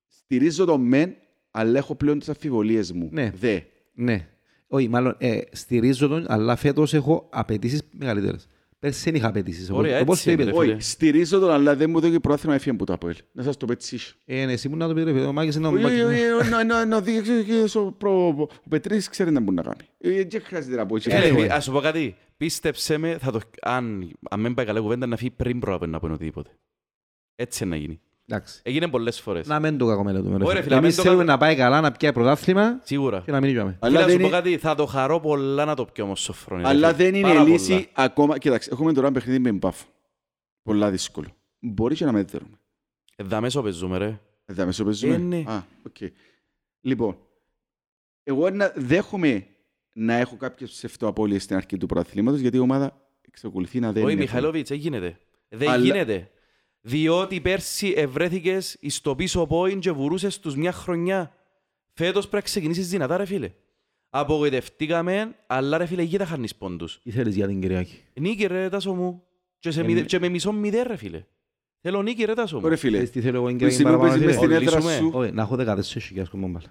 στηρίζω 0.06 0.64
το 0.64 0.78
μεν, 0.78 1.16
αλλά 1.58 1.78
έχω 1.78 1.94
πλέον 1.94 2.18
τις 2.18 2.28
αμφιβολίες 2.28 2.92
μου. 2.92 3.08
Ναι. 3.12 3.30
Δε. 3.34 3.58
Ναι. 3.94 4.26
Όχι, 4.68 4.88
μάλλον 4.88 5.14
ε, 5.18 5.38
στηρίζω 5.52 6.08
τον, 6.08 6.24
αλλά 6.28 6.56
φέτος 6.56 6.94
έχω 6.94 7.28
απαιτήσεις 7.32 7.82
μεγαλύτερες. 7.92 8.48
Πέρσι 8.78 9.02
δεν 9.04 9.14
είχα 9.14 9.28
απαιτήσεις. 9.28 9.70
Ωραία, 9.70 10.00
Όπως 10.00 10.14
έτσι 10.16 10.24
το 10.24 10.30
είναι, 10.32 10.42
είπες. 10.42 10.54
ρε 10.54 10.60
φίλε. 10.62 10.72
Όχι, 10.74 10.82
στηρίζω 10.82 11.38
τον, 11.38 11.50
αλλά 11.50 11.76
δεν 11.76 11.90
μου 11.90 12.00
δίνει 12.00 12.20
πρόθυμα 12.20 12.54
έφυγε 12.54 12.76
που 12.76 12.84
το 12.84 12.92
Αποέλ. 12.92 13.14
Να 13.32 13.42
σας 13.42 13.56
το 13.56 13.66
πετύχει. 13.66 14.14
Ε, 14.24 14.44
ναι, 14.44 14.52
εσύ 14.52 14.68
μου 14.68 14.76
να 14.76 14.88
το 14.88 14.94
πεις 14.94 15.04
ρε 15.04 15.12
φίλε, 15.12 15.24
ο 15.26 15.32
Μάκης 15.32 15.54
είναι 15.54 15.66
ο 15.66 15.70
Όχι, 15.72 15.84
όχι, 15.84 16.02
Μάκης. 16.04 16.20
όχι, 16.40 16.50
να- 16.50 16.64
να- 16.64 16.84
να 16.84 17.00
δείξει 17.00 17.44
και 17.44 17.78
ο 17.78 17.92
προ- 17.92 18.38
ο 18.40 18.68
Πετρής 18.68 19.08
ξέρει 19.08 19.30
να 19.30 19.40
μπορεί 19.40 19.56
να 19.56 19.62
κάνει. 19.62 19.84
Ε, 19.98 20.24
Δεν 20.24 20.40
χρειάζεται 20.42 20.76
να 20.76 20.86
πω 20.86 20.96
έτσι. 20.96 21.10
Ε, 21.12 21.20
Φίλε, 21.20 21.44
Anyway. 21.44 21.48
Ας 21.48 21.64
σου 21.64 21.72
πω 21.72 21.80
κάτι. 21.80 22.16
Πίστεψέ 22.36 22.98
με, 22.98 23.18
θα 23.18 23.30
το... 23.32 23.40
αν, 23.62 24.10
αν 24.30 24.40
μην 24.40 24.54
πάει 24.54 24.66
καλά 24.66 24.78
η 24.78 24.82
κουβέντα, 24.82 25.06
να 25.06 25.16
φύγει 25.16 25.30
πριν 25.30 25.58
πρόλαβε 25.58 25.86
να 25.86 26.00
πει 26.00 26.06
οτιδήποτε. 26.06 26.50
Έτσι 27.34 27.64
να 27.64 27.76
γίνει. 27.76 28.00
Εντάξει. 28.28 28.60
Έγινε 28.62 28.88
πολλές 28.88 29.20
φορές. 29.20 29.46
Να 29.46 29.60
μην 29.60 29.78
το 29.78 29.86
κακομελετούμε. 29.86 30.36
ρε 30.38 30.44
Ωραία, 30.44 30.48
φίλε. 30.48 30.62
φίλε, 30.62 30.74
να 30.74 30.80
Εμείς 30.80 30.88
μην 30.88 30.96
το 30.96 31.02
θέλουμε 31.10 31.24
κακο- 31.24 31.38
να 31.40 31.46
πάει 31.46 31.56
καλά, 31.56 31.80
να 31.80 31.92
πιάει 31.92 32.12
πρωτάθλημα 32.12 32.80
Σίγουρα. 32.84 33.20
και 33.24 33.30
να 33.30 33.40
μην 33.40 33.50
γιάμε. 33.50 33.76
Αλλά 33.80 33.90
Φίλε, 33.90 34.00
να 34.00 34.06
δεν 34.06 34.14
σου 34.14 34.20
πω 34.20 34.26
είναι- 34.26 34.36
κάτι, 34.36 34.58
θα 34.58 34.74
το 34.74 34.86
χαρώ 34.86 35.20
πολλά 35.20 35.64
να 35.64 35.74
το 35.74 35.84
πιω 35.84 36.04
όμως 36.04 36.20
σοφρόνι. 36.20 36.62
ρε 36.62 36.68
Αλλά 36.68 36.86
φίλε. 36.94 37.04
δεν 37.04 37.14
είναι 37.14 37.28
Πάρα 37.28 37.40
πολλά. 37.40 37.52
λύση 37.52 37.88
ακόμα. 37.92 38.38
Κοίταξε, 38.38 38.70
έχουμε 38.72 38.92
τώρα 38.92 39.06
ένα 39.06 39.16
παιχνίδι 39.16 39.38
με 39.38 39.52
μπάφ. 39.52 39.82
Πολλά 40.62 40.90
δύσκολο. 40.90 41.26
Μπορείς 41.58 41.98
και 41.98 42.04
να 42.04 42.12
με 42.12 42.22
δέρουμε. 42.22 42.58
Εδα 43.16 43.40
μέσο 43.40 43.62
παίζουμε 43.62 43.98
ρε. 43.98 44.20
Δεν 44.44 44.56
θα 44.56 44.66
με 44.66 44.72
σοπεζούμε. 44.72 45.14
Ε, 45.14 45.18
ναι. 45.18 45.42
Α, 45.46 45.62
οκ. 45.86 45.96
Λοιπόν, 46.80 47.16
εγώ 48.22 48.50
να 48.50 48.72
δέχομαι 48.76 49.46
να 49.92 50.14
έχω 50.14 50.36
κάποιες 50.36 50.70
ψευτοαπόλυες 50.70 51.42
στην 51.42 51.56
αρχή 51.56 51.76
του 51.76 51.86
πρωταθλήματος, 51.86 52.40
γιατί 52.40 52.56
η 52.56 52.60
ομάδα 52.60 53.00
εξακολουθεί 53.28 53.80
να 53.80 53.92
δεν 53.92 54.02
Όχι, 54.04 54.12
είναι. 54.12 54.20
Μιχαηλόβιτς, 54.22 54.68
δεν 54.68 54.78
γίνεται. 54.78 55.18
Δεν 55.48 55.68
Αλλά- 55.68 55.84
γίνεται. 55.84 56.30
Διότι 56.86 57.40
πέρσι 57.40 57.92
ευρέθηκες 57.96 58.76
στο 58.86 59.14
πίσω 59.14 59.46
πόιν 59.46 59.80
και 59.80 59.90
βουρούσες 59.90 60.38
τους 60.40 60.56
μια 60.56 60.72
χρονιά. 60.72 61.32
Φέτος 61.92 62.20
πρέπει 62.20 62.34
να 62.36 62.40
ξεκινήσεις 62.40 62.88
δυνατά 62.88 63.16
ρε 63.16 63.24
φίλε. 63.24 63.50
Απογοητευτήκαμε, 64.10 65.34
αλλά 65.46 65.78
ρε 65.78 65.86
φίλε 65.86 66.02
γη 66.02 66.16
τα 66.16 66.24
χάνεις 66.26 66.54
πόντους. 66.56 67.00
Τι 67.02 67.10
θέλεις 67.10 67.34
για 67.34 67.46
την 67.46 67.60
Κυριακή. 67.60 68.02
Νίκη 68.14 68.46
ρε 68.46 68.68
τάσο 68.68 68.92
μου. 68.94 69.22
Και, 69.58 69.70
σε 69.70 69.80
Ε, 69.80 69.84
μηδε- 69.84 70.00
ναι. 70.00 70.06
και 70.06 70.18
με 70.18 70.28
μισό 70.28 70.52
μηδέν 70.52 70.84
ρε 70.86 70.96
φίλε. 70.96 71.24
Θέλω 71.80 72.02
νίκη 72.02 72.24
ρε 72.24 72.34
τάσο 72.34 72.56
μου. 72.56 72.62
Ωραία 72.64 72.76
φίλε, 72.78 72.92
Ξέρεις 72.92 73.10
τι 73.12 73.20
θέλω 73.20 73.36
εγώ 73.36 73.46
την 73.48 73.58
τη 73.58 73.64
Κυριακή 73.64 73.74
στιγμή 73.82 73.92
που 73.96 73.98
παραπάνω. 74.02 74.24
παίζεις 74.24 74.38
μες 74.40 74.46
φίλε. 74.46 74.58
στην 74.58 74.68
έδρα 74.68 74.86
Ολίσουμε. 74.90 75.10
σου, 75.10 75.18
Όχι, 75.18 75.32
να 75.32 75.42
έχω 75.42 75.56
14 75.56 76.00
χιλιάδες 76.00 76.30
κομμάμπαλ. 76.30 76.62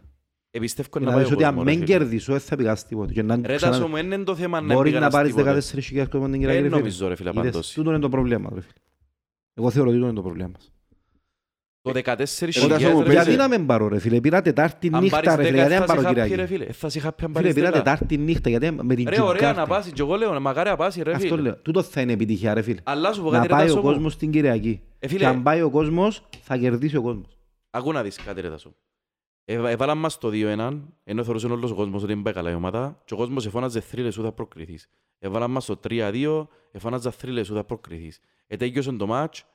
Εμπιστεύω 0.51 0.89
Και 0.91 0.99
να 0.99 1.05
να 1.05 1.11
πάει 1.11 1.21
δεις 1.23 1.31
ο 1.31 1.35
ότι 1.35 1.43
αν 1.43 1.55
κόσμος, 1.55 1.65
ρε 1.73 1.77
δεν 1.77 1.85
φίλε. 1.87 1.97
κερδίσω, 1.97 2.31
δεν 2.31 2.41
θα 2.41 2.55
πηγάς 2.55 2.85
τίποτα. 2.85 3.13
Και 3.13 3.21
να 3.21 3.35
Ρε 3.45 3.55
ξανα- 3.55 3.71
τάσο 3.71 3.87
μου, 3.87 3.95
είναι 3.97 4.17
το 4.17 4.35
θέμα 4.35 4.61
να 4.61 4.73
Μπορείς 4.73 4.91
μην 4.91 5.01
να 5.01 5.09
πάρεις 5.09 5.29
τίποτε. 5.33 5.49
14 5.53 5.79
χιλιάδες 5.81 6.11
κομμάμπαλ 6.11 6.31
την 6.31 6.41
Κυριακή. 6.41 6.59
Ε, 6.59 6.61
ρε 6.63 6.67
φίλε. 6.69 6.79
νομίζω 6.79 7.07
ρε 7.07 7.15
φίλε 7.15 7.29
Είδες, 7.29 7.41
απαντώσει. 7.41 7.75
Τούτο 7.75 7.89
είναι 7.89 7.99
το 7.99 8.09
πρόβλημα. 8.09 8.49
ρε 8.53 8.61
φίλε. 8.61 8.73
Εγώ 9.57 9.69
θεωρώ 9.71 9.89
ότι 9.89 9.97
τούτο 9.97 10.09
είναι 10.09 10.15
το 10.21 10.21
πρόβλημα 10.23 10.49
μας. 10.53 10.69
Το 11.81 11.91
14 11.91 11.95
Ρε, 11.95 12.17
τάσο 12.17 12.45
μου, 12.45 12.49
χιλιάδες, 12.51 12.81
ρε 12.81 12.93
παίζει- 12.93 13.11
Γιατί 13.11 13.29
φίλε. 13.29 13.35
να 13.41 13.47
μην 13.47 13.65
πάρω 13.65 13.87
ρε 13.87 13.99
φίλε, 13.99 14.19
πήρα 14.19 14.41
Τετάρτη 14.41 14.89
Αν 14.93 15.01
νύχτα 15.03 15.19
πάρεις 15.21 15.35
ρε 15.35 15.43
φίλε, 15.43 15.57
δέκα, 15.57 15.67
γιατί 15.67 15.73
θα 15.73 15.79
δεν 15.79 15.87
πάρω 15.87 15.99
σε 16.01 16.05
χάπει, 16.07 16.19
ρε 16.19 16.27
Κυριακή. 16.27 16.51
φίλε. 16.53 16.71
Θα 16.71 16.89
σε 16.89 16.99
χάπει 16.99 17.23
αν 17.23 17.29
Φίλε, 17.29 17.39
πάρεις 17.41 17.53
πήρα 17.55 17.71
δέκα. 17.71 17.77
Τετάρτη 17.83 18.17
νύχτα, 18.17 18.49
γιατί 18.49 18.71
με 18.71 18.95
την 18.95 19.09
Ρε, 19.09 19.21
ωραία 19.21 19.33
Τζιγκάρτα. 19.35 19.61
να 19.61 19.67
πάσει. 19.67 19.91
Και 19.91 20.01
εγώ 20.01 20.15
λέω, 20.15 20.39
μακάρι 20.39 20.69
να 20.69 20.75
πάσει, 20.75 21.01
ρε 21.03 21.11
Αυτό 21.13 21.27
φίλε. 21.27 21.41
λέω. 21.41 21.55
Τούτο 21.57 21.83
θα 21.83 22.01
είναι 22.01 22.11
επιτυχία 22.13 22.53
ρε 22.53 22.61
φίλε. 22.61 22.79
Αλλά 22.83 23.13
σου 23.13 23.21
πω 23.23 23.31
Να 23.31 23.35
κάτι, 23.37 23.47
ρε 23.47 23.53
πάει 23.53 23.65
Τάσο 23.65 23.79
ο 23.79 23.81
μου. 23.81 23.87
κόσμος 23.87 24.13
στην 24.13 24.31
Κυριακή. 24.31 24.81
Ε, 24.99 25.07
Και 25.07 25.13
φίλε, 25.13 25.25
αν 25.25 25.43
πάει 25.43 25.61
ο 25.61 25.69
κόσμος, 25.69 26.27
θα 26.41 26.57
κερδίσει 26.57 26.97
ο 26.97 27.01
κόσμος. 27.01 27.37
Ακού 27.69 27.91
να 27.91 28.03
δεις 28.03 28.15
κάτι 28.15 28.41
ρε 28.41 28.49
Τάσο. 28.49 28.75
Ε, 29.45 29.53
Έβαλαν 29.71 29.97
μας 29.97 30.17
το 30.17 30.29
2-1, 30.29 30.93
ενώ 31.03 31.23
θεωρούσε 31.23 31.47
όλος 31.47 31.71
ο 31.71 31.75
κόσμος 31.75 32.03
ότι 32.03 32.13
δεν 32.13 32.21
πάει 32.21 32.33
καλά 32.33 32.51
η 32.51 32.53
ομάδα 32.53 33.01
και 33.05 33.13
ο 33.13 33.17
κόσμος 33.17 33.45
εφώναζε 33.45 33.79
θρύλες 33.79 34.13
σου 34.13 34.21
θα 34.23 34.31
προκριθείς. 34.31 34.89
Έβαλαν 35.19 35.51
μας 35.51 35.65
το 35.65 35.75
3-2, 35.77 36.47
εφώναζε 36.71 37.11
θρύλες 37.11 37.45
σου 37.47 37.53
θα 37.53 37.63
προκριθείς. 37.63 38.19
Ετέγιωσε 38.47 38.91
το 38.91 39.07
μάτς, 39.07 39.45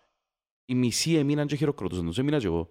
οι 0.65 0.75
μισοί 0.75 1.15
έμειναν 1.15 1.47
και 1.47 1.57
χειροκροτούσαν 1.57 2.07
τους, 2.07 2.19
έμεινα 2.19 2.39
και 2.39 2.47
εγώ. 2.47 2.69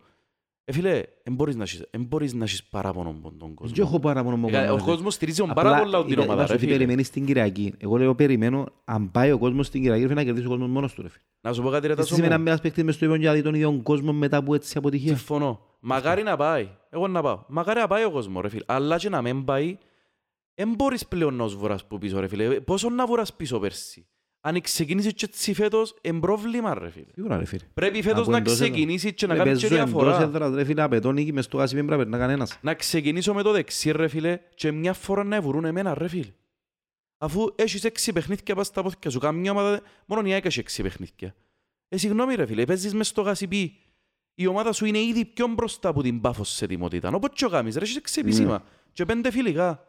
Ε, 0.64 0.72
φίλε, 0.72 1.04
εν 1.24 1.34
μπορείς 1.34 1.56
να 1.56 1.64
έχεις- 1.64 1.86
εν 1.92 2.04
μπορείς 2.04 2.34
να 2.34 2.44
έχεις 2.44 2.64
παράπονο 2.64 3.10
από 3.10 3.30
τον 3.30 3.38
Δεν 3.40 3.54
κόσμο. 3.54 3.76
έχω 3.86 4.00
παράπονο 4.00 4.38
με 4.38 4.48
Ε, 4.48 4.52
κόσμο, 4.52 4.72
Ο 4.72 4.76
ρε 4.76 4.82
φίλε. 4.82 4.92
κόσμος 4.94 5.14
στηρίζει 5.14 5.38
τον 5.40 5.50
Απλά, 5.50 5.64
πάρα 5.64 5.84
πολλά 5.84 6.02
την 6.04 6.12
είδα- 6.12 6.22
ομάδα, 6.22 6.34
είδα 6.42 6.48
ρε 6.48 6.54
ότι 6.54 6.62
φίλε. 6.66 6.72
περιμένεις 6.78 7.10
την 7.10 7.26
Κυριακή. 7.26 7.74
Εγώ 7.78 7.98
λέω 7.98 8.16
περιμένω, 8.16 8.66
αν 8.86 9.12
πάει 9.12 9.32
ο 9.32 9.38
κόσμος 9.38 9.66
στην 9.68 9.82
Κυριακή, 9.82 10.04
πρέπει 10.04 10.20
να 10.20 10.24
κερδίσει 10.26 10.46
ο 10.46 10.50
κόσμος 10.50 10.68
μόνος 10.70 10.94
του. 10.94 11.02
Ρε. 11.02 11.08
φίλε. 11.10 11.24
Να 11.42 11.54
σου 11.54 11.62
πω 11.62 11.70
κάτι 11.70 11.88
ρε 11.88 11.94
Τι 11.94 12.00
Τάσο 12.00 12.14
σημαίνει 12.16 12.34
μου. 12.38 12.44
να 12.44 12.52
μην 12.52 12.62
παίχτης 12.62 12.84
μες 12.84 12.96
στο 12.96 13.06
ίδιο 13.14 13.34
για 13.34 13.44
τον 13.44 13.54
ίδιο 13.54 13.80
κόσμο 13.84 14.14
μετά 14.14 14.38
από 14.38 14.54
έτσι 14.56 14.78
αποτυχία. 14.78 15.08
Συμφωνώ. 15.16 15.60
Μακάρι 15.80 16.24
να 16.24 16.36
πάει. 16.36 16.70
Εγώ 16.90 17.08
να 17.08 17.22
πάω. 17.22 17.44
Μακάρι 17.48 17.80
να 17.80 17.88
πάει 17.88 18.04
ο 18.04 18.12
κόσμος, 18.12 18.42
ρε 18.42 18.50
φίλε. 18.50 18.64
Αλλά 18.68 18.98
και 18.98 19.10
να 19.10 19.22
μην 19.22 19.46
πάει, 19.46 19.78
δεν 20.54 20.74
μπορείς 20.76 21.08
πλέον 21.08 21.34
να 21.34 21.48
σβουράς 21.48 21.86
που 21.88 21.98
πίσω, 21.98 22.20
ρε 22.20 22.28
φίλε. 22.28 22.60
Πόσο 22.62 22.90
να 22.90 23.06
βουράς 23.06 23.34
πίσω 23.34 23.60
πέρσι. 23.60 24.08
Αν 24.42 24.62
ξεκινήσεις 24.62 25.14
και 25.14 25.26
έτσι 25.26 25.54
φέτος, 25.54 25.96
είναι 26.02 26.20
πρόβλημα, 26.20 26.74
ρε 26.74 26.90
φίλε. 26.90 27.06
Σίγουρα 27.14 27.38
ρε 27.38 27.46
φίλε. 27.46 27.64
Πρέπει 27.74 28.02
φέτος 28.02 28.22
Από 28.22 28.32
να 28.32 28.38
εντός 28.38 28.54
έδρας. 28.54 28.70
ξεκινήσεις 28.70 29.14
και 29.14 29.28
να 29.28 29.34
Ε, 29.34 29.38
κάνεις 29.38 29.60
και 29.62 29.68
παίζω 29.68 29.82
εντός 29.82 29.92
διαφορά. 29.92 30.22
έδρας, 30.22 30.54
ρε 30.54 30.64
φίλε, 30.64 30.82
απαιτώ 30.82 31.12
νίκη 31.12 31.34
μες 31.34 31.46
στο 31.46 31.58
γάσι, 31.58 31.76
δεν 31.76 31.86
πρέπει 31.86 32.02
να 32.02 32.08
περνά 32.10 32.26
κανένας. 32.26 32.58
Να 32.62 32.74
ξεκινήσω 32.74 33.34
με 33.34 33.42
το 33.42 33.52
δεξί, 33.52 33.92
ρε 33.92 34.08
φίλε, 34.08 34.40
και 34.56 34.72
μια 34.72 34.94
φορά 34.94 35.24
να 35.24 35.42
βουρούν 35.42 35.66
εμένα, 35.66 35.94
ρε 35.94 36.08
φίλε. 36.08 36.34
Αφού 37.18 37.46
έχεις 37.56 37.84
έξι 37.84 38.14
παιχνίδια 38.14 38.56
πας 38.56 38.68
στα 38.68 38.82
πόθηκια 38.84 39.10
σου, 39.12 39.20
καμιά 39.20 39.52
ομάδα, 39.52 39.82
μόνο 40.06 40.28
η 40.28 40.34
ΑΕΚ 40.34 40.46
έχει 40.46 40.60
έξι 40.60 40.82
παιχνίδια. 40.82 41.36
Ε, 41.90 41.98
συγγνώμη 41.98 42.36
ρε 42.36 42.46
φίλε, 42.46 42.66
παίζεις 42.66 42.94
μες 42.94 43.08
στο 43.08 43.22
γασιπί. 43.22 43.76
Η 44.34 44.48
ομάδα 44.48 44.72
σου 44.72 44.86
είναι 44.86 45.00
ήδη 45.00 45.26
πιο 45.26 45.48
μπροστά 45.48 45.90
από 45.90 46.02
την 46.02 46.22
Πάφος 46.22 46.50
σε 46.50 46.66
ετοιμότητα. 46.66 47.10
Οπότε 47.14 47.34
και 47.36 47.46
ο 47.46 47.48
γάμις, 47.48 47.76
ρε, 47.76 47.84
έχεις 47.84 47.96
έξι 47.96 48.20
επίσημα. 48.20 48.64
Και 48.94 49.06
πέντε 49.06 49.32
φιλικά. 49.32 49.84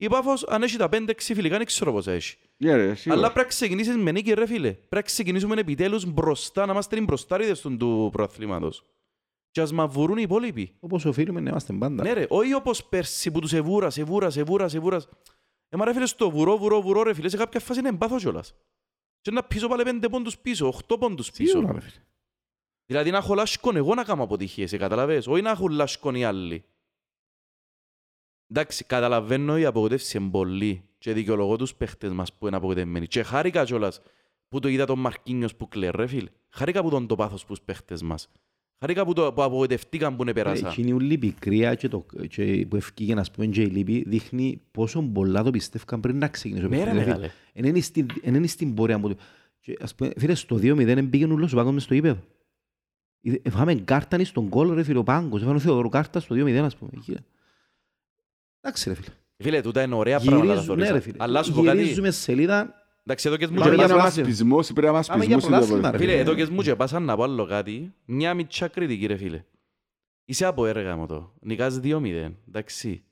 Η 0.00 0.08
Πάφος, 0.08 0.44
αν 0.48 0.62
έχει 0.62 0.76
τα 0.76 0.88
πέντε 0.88 1.10
έξι 1.10 1.34
φιλικά, 1.34 1.56
δεν 1.56 1.66
ξέρω 1.66 1.92
πώς 1.92 2.06
έχει. 2.06 2.36
Ναι, 2.56 2.74
ρε, 2.76 2.94
σίγουρα. 2.94 3.20
Αλλά 3.20 3.32
πρέπει 3.32 3.46
να 3.46 3.52
ξεκινήσεις 3.54 3.96
με 3.96 4.12
νίκη, 4.12 4.32
ρε 4.32 4.46
φίλε. 4.46 4.70
Πρέπει 4.72 4.94
να 4.94 5.00
ξεκινήσουμε 5.02 5.60
επιτέλους 5.60 6.04
μπροστά, 6.06 6.66
να 6.66 6.72
είμαστε 6.72 6.96
οι 6.96 7.02
μπροστάριδες 7.04 7.60
του- 7.60 7.76
του 7.76 8.08
προαθλήματος. 8.12 8.84
Και 9.50 9.60
ας 9.60 9.72
μαβουρούν 9.72 10.16
οι 10.18 10.22
υπόλοιποι. 10.24 10.76
Όπως 10.80 11.04
οφείλουμε 11.04 11.40
να 11.40 11.50
είμαστε 11.50 11.72
πάντα. 11.72 12.02
Ναι 12.02 12.12
ρε, 12.12 12.26
όχι 12.28 12.54
όπως 12.54 12.84
πέρσι 12.84 13.30
που 13.30 13.40
τους 13.40 13.52
εβούρας, 13.52 13.96
εβούρας, 13.98 14.36
εβούρας, 14.36 14.74
εβούρας. 14.74 15.08
Ε, 15.68 15.76
μα 15.76 15.84
ρε 15.84 15.92
φίλε, 15.92 16.06
στο 16.06 16.30
βουρό, 16.30 16.56
βουρό, 16.58 16.80
βουρό, 16.80 17.02
ρε 17.02 17.14
φίλε, 17.14 17.28
σε 17.28 17.36
κάποια 17.36 17.60
φάση 17.60 17.78
είναι 17.78 17.88
εμπάθος 17.88 18.22
κιόλας. 18.22 18.54
Και 19.20 19.30
να 19.30 19.42
πίσω 19.44 19.68
πάλι 19.68 19.82
πέντε 19.82 20.08
πόντους 20.08 20.38
πίσω, 20.38 20.66
οχτώ 20.66 20.98
πόντους 20.98 21.30
πίσω. 21.30 21.50
Σίγουρα 21.58 21.72
ρε 21.72 21.80
φίλε. 21.80 22.02
Δηλαδή 22.86 23.10
να 23.10 23.16
έχω 23.16 23.34
λάσκον 23.34 23.76
εγώ 23.76 23.94
να 23.94 24.04
κάνω 24.04 24.22
αποτυχίες, 24.22 24.72
ε, 24.72 24.76
καταλαβες, 24.76 25.26
όχι 25.26 25.42
να 25.42 25.50
έχουν 25.50 25.70
λάσκον 25.72 26.14
οι 26.14 26.24
άλλοι. 26.24 26.64
Εντάξει, 28.50 28.84
καταλαβαίνω 28.84 29.58
η 29.58 29.64
απογοητεύση 29.64 30.18
είναι 30.18 30.28
πολύ 30.30 30.82
και 30.98 31.12
δικαιολογώ 31.12 31.56
τους 31.56 31.74
παίχτες 31.74 32.12
μας 32.12 32.32
που 32.32 32.46
είναι 32.46 32.56
απογοητευμένοι. 32.56 33.06
Και 33.06 33.22
χάρηκα 33.22 33.64
κιόλας 33.64 34.00
που 34.48 34.58
το 34.58 34.68
είδα 34.68 34.86
τον 34.86 34.98
Μαρκίνιος 34.98 35.54
που 35.54 35.68
κλαίει, 35.68 35.90
ρε 35.94 36.06
φίλε. 36.06 36.28
Χάρηκα 36.50 36.82
που 36.82 36.90
τον 36.90 37.06
το 37.06 37.14
πάθος 37.16 37.44
τους 37.44 37.60
παίχτες 37.60 38.02
μας. 38.02 38.28
Χάρηκα 38.80 39.04
που, 39.04 39.12
το, 39.12 39.32
που 39.32 39.42
απογοητευτήκαν 39.42 40.16
που 40.16 40.22
είναι 40.22 40.32
περάσα. 40.32 40.68
Εκείνη 40.68 40.90
η 40.90 41.00
λύπη 41.00 41.32
κρύα 41.32 41.74
και, 41.74 41.88
το, 41.88 42.06
και 42.28 42.66
που 42.70 42.76
ευκήγε 42.76 43.14
να 43.14 43.24
πούμε 43.32 43.46
και 43.46 43.62
η 43.62 43.66
λύπη 43.66 44.04
δείχνει 44.06 44.60
πόσο 44.70 45.02
πολλά 45.02 45.42
το 45.42 45.50
πιστεύκαν 45.50 46.00
πριν 46.00 46.18
να 46.18 46.28
ξεκινήσει 46.28 46.66
ο 46.66 46.68
Ναι, 46.68 46.76
ρε, 46.76 46.84
παιχνίδι. 46.84 47.04
μεγάλε. 47.06 47.30
Εν 47.52 47.64
είναι 47.64 47.80
στην- 47.80 48.06
εν 48.22 48.34
είναι 48.34 48.46
στην 48.46 48.74
πορεία 48.74 48.98
μου. 48.98 49.14
Και, 49.60 49.76
ας 49.80 49.94
πούμε, 49.94 50.10
φίλε, 50.16 50.34
στο 50.34 50.56
2-0 50.56 51.08
πήγαινε 51.10 51.32
ούλος 51.32 51.52
ο 51.52 51.56
Πάγκος 51.56 51.72
μες 51.72 51.82
στο 51.82 51.94
γήπεδο. 51.94 52.18
Είδε- 53.20 53.46
Έφαμε 53.46 53.74
κάρτα 53.74 54.24
στον 54.24 54.48
κόλ 54.48 54.74
ρε 54.74 54.82
φίλε 54.82 54.98
ο 54.98 55.02
Πάγκος. 55.02 55.40
Έφαμε 55.40 55.56
ο 55.56 55.60
Θεοδωρό 55.60 55.88
κάρτα 55.88 56.20
στο 56.20 56.34
2-0 56.34 56.64
ας 56.64 56.76
πούμε. 56.76 56.90
Εκεί. 58.68 58.88
Εντάξει 58.88 58.88
ρε 58.88 58.94
φίλε. 58.94 59.14
Φίλε, 59.42 59.60
τούτα 59.60 59.82
είναι 59.82 59.94
ωραία 59.94 60.20
πράγματα. 60.20 60.46
τα 60.46 60.52
Γυρίζουμε, 60.52 60.76
ναι, 60.76 60.84
θεωρήσα. 60.86 60.92
ρε, 60.92 61.00
φίλε. 61.00 61.16
Αλλά 61.24 61.42
σου 61.42 61.52
πω 61.52 61.62
κάτι. 61.62 61.78
Γυρίζουμε 61.78 62.10
σελίδα. 62.10 62.74
Εντάξει, 63.04 63.28
εδώ 63.28 63.36
και 63.36 63.46
μου 63.46 63.54
Πάμε 63.54 63.64
Πρέπει 63.64 63.76
και 63.76 63.82
να 63.82 63.86
για 63.86 63.96
μας 63.96 64.04
πάσαν- 64.04 64.24
πρωτάθλημα. 64.24 64.48
πεισμός, 64.56 64.72
πρέπει 64.72 64.86
να 64.86 64.92
μας 64.92 65.06
Πάμε 65.06 65.24
για 65.24 65.34
πεισμός 65.36 65.52
είναι 65.52 65.60
το 65.60 65.66
πρωτάθλημα, 65.66 65.90
ρε. 65.90 65.98
Φίλε, 65.98 66.10
φίλε. 66.10 66.22
εδώ 66.22 66.34
και 66.34 66.52
μου 66.52 66.62
και 66.62 66.76
πάσαν 66.76 67.02
να 67.02 67.16
πω 67.16 67.22
άλλο 67.22 67.46
κάτι. 67.46 67.94
Μια 68.04 68.34
μητσά 68.34 68.68
κριτική, 68.68 69.06
ρε 69.06 69.16
φίλε. 69.16 69.44
Είσαι 70.24 70.44
από 70.44 70.66
έργα 70.66 70.96
μου 70.96 71.06
το. 71.06 71.32
Νικάς 71.40 71.80
2-0. 71.82 72.30
Εντάξει. 72.48 73.02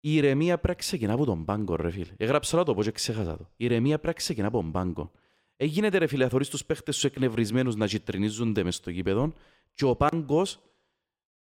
Η 0.00 0.14
ηρεμία 0.16 0.54
πρέπει 0.54 0.68
να 0.68 0.74
ξεκινά 0.74 1.12
από 1.12 1.24
τον 1.24 1.44
πάγκο, 1.44 1.76
ρε 1.76 1.90
φίλε. 1.90 2.12
Έγραψα 2.16 2.56
να 2.56 2.64
το 2.64 2.74
πω 2.74 2.82
και 2.82 2.90
ξέχασα 2.90 3.36
το. 3.36 3.48
Η 3.56 3.64
ηρεμία 3.64 3.94
πρέπει 3.94 4.06
να 4.06 4.12
ξεκινά 4.12 4.46
από 4.46 4.56
τον 4.60 4.70
πάγκο. 4.72 5.10
Έγινεται 5.56 5.98
ρε 5.98 6.06
φίλε, 6.06 6.28
θωρείς 6.28 6.48
τους 6.48 6.64
παίχτες 6.64 6.96
σου 6.96 7.06
εκνευρισμένους 7.06 7.76
να 7.76 7.86
κυτρινίζονται 7.86 8.64
μες 8.64 8.74
στο 8.74 8.90
γήπεδο 8.90 9.32
και 9.74 9.84
ο 9.84 9.96
πάγκος 9.96 10.58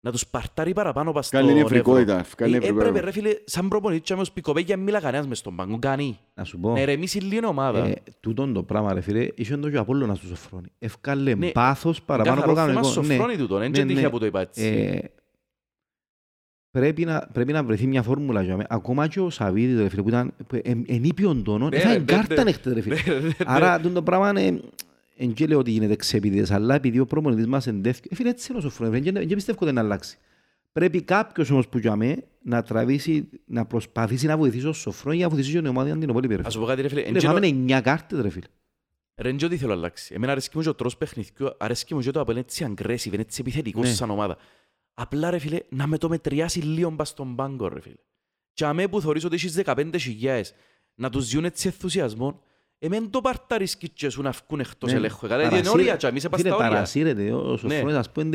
να 0.05 0.11
τους 0.11 0.27
παρτάρει 0.27 0.73
παραπάνω 0.73 1.13
πας 1.13 1.27
στο 1.27 1.37
Καλή 1.37 1.47
νεύρο. 1.53 1.63
νευρικότητα, 1.63 2.25
καλή 2.37 2.55
Ε, 2.55 2.57
Έπρεπε 2.57 2.73
νευρικότητα. 2.75 3.05
ρε 3.05 3.11
φίλε, 3.13 3.35
σαν 3.45 3.69
προπονητή 3.69 4.01
και 4.03 4.15
με 4.15 4.25
σπικοπέγια 4.25 4.77
μιλά 4.77 5.01
κανένας 5.01 5.27
μες 5.27 5.39
στον 5.39 5.57
πάγκο. 5.57 5.79
Κανεί. 5.79 6.19
Να 6.35 6.45
σου 6.45 6.59
πω. 6.59 6.73
Να 6.73 6.81
ηρεμήσει 6.81 7.19
λίγο 7.21 7.47
η 7.47 7.49
ομάδα. 7.49 7.85
Ε, 7.87 7.95
τούτον 8.21 8.53
το 8.53 8.63
πράγμα 8.63 8.93
ρε 8.93 9.01
φίλε, 9.01 9.29
είχε 9.35 9.57
το 9.57 9.71
και 9.71 9.77
ο 9.77 9.81
Απόλλωνας 9.81 10.19
του 10.19 10.27
Σοφρόνη. 10.27 10.67
Ευκάλε 10.79 11.35
Ναι, 11.35 11.47
πάθος 11.51 12.03
παραπάνω 12.03 12.41
από 12.41 12.53
Καθαρό 12.53 12.67
θέμα 12.67 12.81
κανονικό. 12.81 13.01
Ναι. 13.03 13.15
σοφρόνι 13.15 13.37
τούτο, 13.37 13.59
δεν 13.59 13.71
Ναι, 13.71 13.79
είναι 13.79 13.87
τυχαία 13.89 14.03
ναι. 14.05 14.11
που 14.11 14.19
το 14.19 14.27
είπα 14.27 14.41
έτσι. 14.41 14.65
Ε, 14.67 14.99
πρέπει, 16.71 17.05
να, 17.05 17.29
πρέπει 17.33 17.53
να 17.53 17.63
βρεθεί 17.65 17.87
μια 17.87 18.03
φόρμουλα 18.03 18.43
για 18.43 18.57
μένα. 18.57 18.69
Ακόμα 18.71 19.07
και 19.09 19.21
ο 19.21 19.31
Σαββίδης 19.31 19.79
ρε 19.81 19.89
φίλε 19.89 20.03
που 20.03 20.09
ήταν 20.09 20.33
που 20.47 20.61
εν, 20.65 20.85
εν 20.89 21.05
ήπιον 21.05 21.43
τόνων, 21.45 21.69
Ναι, 21.69 21.77
έφαγε 21.77 21.95
ρε, 21.95 21.99
ναι, 21.99 22.05
κάρτα 22.05 22.35
ναι. 22.35 22.43
νέχτε 22.43 22.73
ρε 22.73 22.81
φίλε. 22.81 22.95
Ναι, 23.07 23.15
ναι, 23.15 23.21
ναι. 23.21 23.33
Άρα 23.45 23.81
τούτο 23.81 23.95
το 23.95 24.03
πράγμα 24.03 24.41
είναι 24.41 24.61
εν 25.17 25.33
και 25.33 25.47
λέω 25.47 25.59
ότι 25.59 25.71
γίνεται 25.71 25.97
ξεπίδες, 25.97 26.51
αλλά 26.51 26.75
επειδή 26.75 26.99
ο 26.99 27.07
προπονητής 27.07 27.47
μας 27.47 27.67
εντεύχει, 27.67 28.03
ε, 28.11 28.15
φίλε 28.15 28.29
έτσι 28.29 28.47
είναι 28.51 28.59
ο 28.59 28.63
Σοφρόνης, 28.63 29.03
δεν 29.03 29.15
δεν 29.15 29.27
πιστεύω 29.29 29.59
ότι 29.63 29.73
να 29.73 29.81
αλλάξει. 29.81 30.19
Πρέπει 30.73 31.03
κάποιος 31.03 31.51
όμως 31.51 31.69
που 31.69 31.79
για 31.79 31.97
μέ 31.97 32.17
να 32.43 32.63
τραβήσει, 32.63 33.29
να 33.45 33.65
προσπαθήσει 33.67 34.27
να 34.27 34.37
βοηθήσει 34.37 34.67
ο 34.67 34.73
Σοφρόνη 34.73 35.17
για 35.17 35.27
να 35.27 35.35
βοηθήσει 35.35 35.57
την 35.57 35.67
ομάδα 35.67 35.99
την 35.99 36.09
υπόλοιπη 36.09 36.35
ρε 36.37 36.43
Ας 36.45 36.53
σου 36.53 36.59
φίλε. 36.59 36.65
πω 36.65 36.71
κάτι 36.71 36.83
ρε 36.83 36.89
φίλε, 36.89 37.01
εν 37.01 37.07
Φίλε, 37.07 37.19
τζέλο- 37.19 37.35
Φάμε 37.35 37.47
εννιά 37.47 37.81
κάρτες 37.81 38.21
ρε 38.21 38.29
φίλε. 38.29 38.47
ρε 39.17 39.29
εν 39.29 39.37
τζ' 39.37 39.45
ό,τι 39.45 39.57
θέλω 39.57 39.73
να 39.73 39.79
αλλάξει. 39.79 40.15
Εμένα 40.15 40.33
αρέσκει 40.33 40.57
μου 40.57 40.63
και 40.63 40.69
ο 40.69 40.75
τρόπος 40.75 40.97
παιχνιδιού, 40.97 41.49
αρέσκει 41.59 41.95
μου 41.95 42.01
και 42.01 42.11
το 42.11 42.21
από 42.21 42.31
είναι 42.31 42.41
έτσι 42.41 42.67
aggressive, 42.77 43.07
είναι 43.13 43.21
έτσι 43.21 43.41
επιθετικός 43.41 43.87
Ναι. 43.89 43.95
σαν 43.95 44.11
ομάδα. 44.11 44.37
Απλά 44.95 45.31
ρε 45.31 45.39
φίλε, 45.39 45.59
να 45.69 45.87
με 45.87 45.99
το 45.99 46.09
μετριάσει 46.09 46.61
λίγο 46.61 46.91
μπας 46.91 47.09
στον 47.09 47.35
πάγκο 47.37 47.69
ρε 47.69 47.81
φίλε. 47.81 47.95
Και 48.53 48.65
αμέ 48.65 48.89
που 48.89 49.01
θωρείς 49.01 49.25
ότι 49.25 49.35
έχεις 49.35 49.55
15.000 49.65 50.43
να 50.95 51.11
τους 51.11 51.25
ζουν 51.25 51.45
έτσι 51.45 51.67
ενθουσιασμό, 51.69 52.41
εμέν 52.85 53.11
το 53.11 53.21
παρταρίσκεις 53.21 53.89
και 53.93 54.09
σου 54.11 54.23
να 54.23 54.31
βγουν 54.31 54.61
εκτός 54.61 54.91
Ναι. 54.91 54.97
ελέγχου. 54.97 55.27
Καλά, 55.29 55.41
είναι 55.43 55.51
Παρασύρε- 55.51 55.75
όρια 55.75 55.97
και 55.97 56.07
εμείς 56.07 56.25
είμαστε 56.25 56.43
Φίλε, 56.43 56.55
στα 56.55 56.57
όρια. 56.65 56.71
παρασύρεται 56.71 57.33
ο 57.33 57.51
Ναι. 57.51 57.57
Σοφρόνης, 57.57 57.95
ας 57.97 58.11
πούμε, 58.11 58.27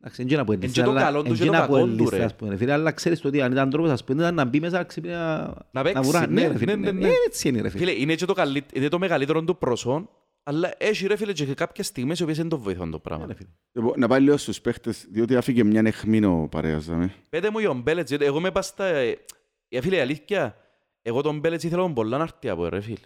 εντάξει, 0.00 0.22
εν 0.22 0.26
και 0.26 0.36
να 0.36 0.44
πω 0.44 0.52
Εν 0.52 0.58
ελίστα, 0.62 0.80
και 0.80 0.86
το 0.86 0.90
αλλά- 0.92 1.02
καλό 1.02 1.22
του 1.22 1.28
εν 1.28 1.32
και 1.36 1.38
και 1.38 1.46
το 1.46 1.52
να 1.52 1.66
πω 1.66 1.72
κακό 1.72 1.86
του, 1.86 1.92
ελίστα, 1.92 2.16
ρε. 2.16 2.24
ας 2.24 2.34
πούμε, 2.34 2.56
φίλε, 2.56 2.72
αλλά 2.72 2.90
ξέρεις 2.92 3.20
το 3.20 3.28
ότι 3.28 3.40
αν 3.42 3.52
ήταν 3.52 3.70
τρόπος, 3.70 3.90
ας 3.90 4.04
πούμε, 4.04 4.22
ήταν 4.22 4.34
να 4.34 4.44
μπει 4.44 4.60
μέσα, 4.60 4.76
να 4.78 4.84
ξυπνεί 4.84 5.10
να- 5.10 5.36
Να 5.38 5.54
να 5.70 5.82
παίξει, 5.82 6.00
βουρά. 6.02 6.20
ναι, 6.26 6.40
Ναι, 6.40 6.48
ρε 6.48 6.58
φίλε, 6.58 6.74
ναι, 6.76 6.90
ναι, 6.90 6.98
ναι, 6.98 7.06
ναι. 7.06 7.12
έτσι 7.26 7.48
είναι, 7.48 7.60
ρε 7.60 7.68
φίλε. 7.68 7.84
Φίλε, 7.86 8.00
είναι 8.00 8.14
και 8.14 8.24
το, 8.24 8.32
καλύ... 8.32 8.64
είναι 8.74 8.88
το 8.88 8.98
μεγαλύτερο 8.98 9.44
του 9.44 9.58
προσόν, 9.58 10.08
αλλά 10.42 10.70
έχει 10.78 11.06
ρε 11.06 11.16
φίλε 11.16 11.32
και 11.32 11.44
κάποιες 11.54 11.86
στιγμές 11.86 12.18
οι 12.18 12.22
οποίες 12.22 12.36
δεν 12.36 12.48
το 12.48 12.58
βοηθούν 12.58 12.90
το 12.90 12.96
Ναι, 12.96 13.02
πράγμα. 13.02 13.26
ρε 13.26 13.34
φίλε. 13.34 13.48
Λοιπόν, 13.72 13.92
Να 13.96 14.08
πάει 14.08 14.20
λίγο 14.20 14.36
στους 14.36 14.60
παίχτες, 14.60 15.06
διότι 15.10 15.36
άφηκε 15.36 15.64
μια 15.64 15.82
εχμήνο 15.84 16.48
παρέας. 16.50 16.84
δάμε. 16.84 17.12
Πέτε 17.28 17.50
μου 17.50 17.58
για 17.58 17.68
τον 17.68 17.80
Μπέλετς, 17.80 18.08
γιατί 18.10 18.24
εγώ 18.24 18.40
με 18.40 18.50
πας 18.50 18.66
στα... 18.66 18.84
ε, 18.86 19.80
φίλε, 19.80 19.96
η 19.96 20.00
αλήθεια, 20.00 20.56
εγώ 21.02 21.22
τον 21.22 21.38
Μπέλετς 21.38 21.64
ήθελα 21.64 21.82
τον 21.82 21.94
πολλά 21.94 22.16
να 22.16 22.22
έρθει 22.22 22.48
από 22.48 22.68
ρε 22.68 22.80
φίλε. 22.80 22.96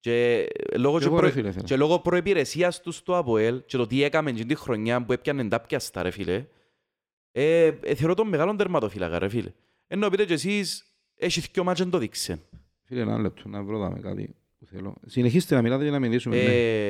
Και 0.00 0.46
λόγω, 0.76 0.94
Και 0.98 1.02
και 1.02 1.08
εγώ, 1.10 1.16
προ... 1.16 1.26
ρε 1.26 1.32
φίλε, 1.32 1.52
θέλω. 1.52 1.64
και 1.64 1.76
λόγω 1.76 1.98
προϋπηρεσίας 2.00 2.80
τους 2.80 2.96
στο 2.96 3.16
ΑΠΟΕΛ 3.16 3.62
και 3.66 3.76
το 3.76 3.86
τι 3.86 4.02
έκαμε 4.02 4.32
την 4.32 4.56
χρονιά 4.56 5.04
που 5.04 5.12
έπιανε 5.12 5.48
τα 5.48 5.60
πιάστα 5.60 6.02
ρε 6.02 6.10
φίλε, 6.10 6.46
ε, 7.32 7.72
ε, 7.80 7.94
θεωρώ 7.94 8.14
τον 8.14 8.28
μεγάλον 8.28 8.56
τερματοφύλακα 8.56 9.18
ρε 9.18 9.28
φίλε. 9.28 9.52
Ενώ 9.86 10.08
πείτε 10.08 10.24
και 10.24 10.32
εσείς, 10.32 10.92
έχει 11.16 11.40
δυο 11.52 11.64
μάτια 11.64 11.84
να 11.84 11.90
το 11.90 11.98
δείξεν. 11.98 12.40
Φίλε, 12.84 13.00
ένα 13.00 13.18
λεπτό, 13.18 13.48
να 13.48 13.62
βρω 13.62 13.78
δάμε 13.78 14.00
κάτι 14.00 14.34
που 14.58 14.66
θέλω. 14.66 14.94
Συνεχίστε 15.06 15.54
να 15.54 15.62
μιλάτε 15.62 15.82
για 15.82 15.92
να 15.92 15.98
μιλήσουμε. 15.98 16.36
ναι. 16.36 16.42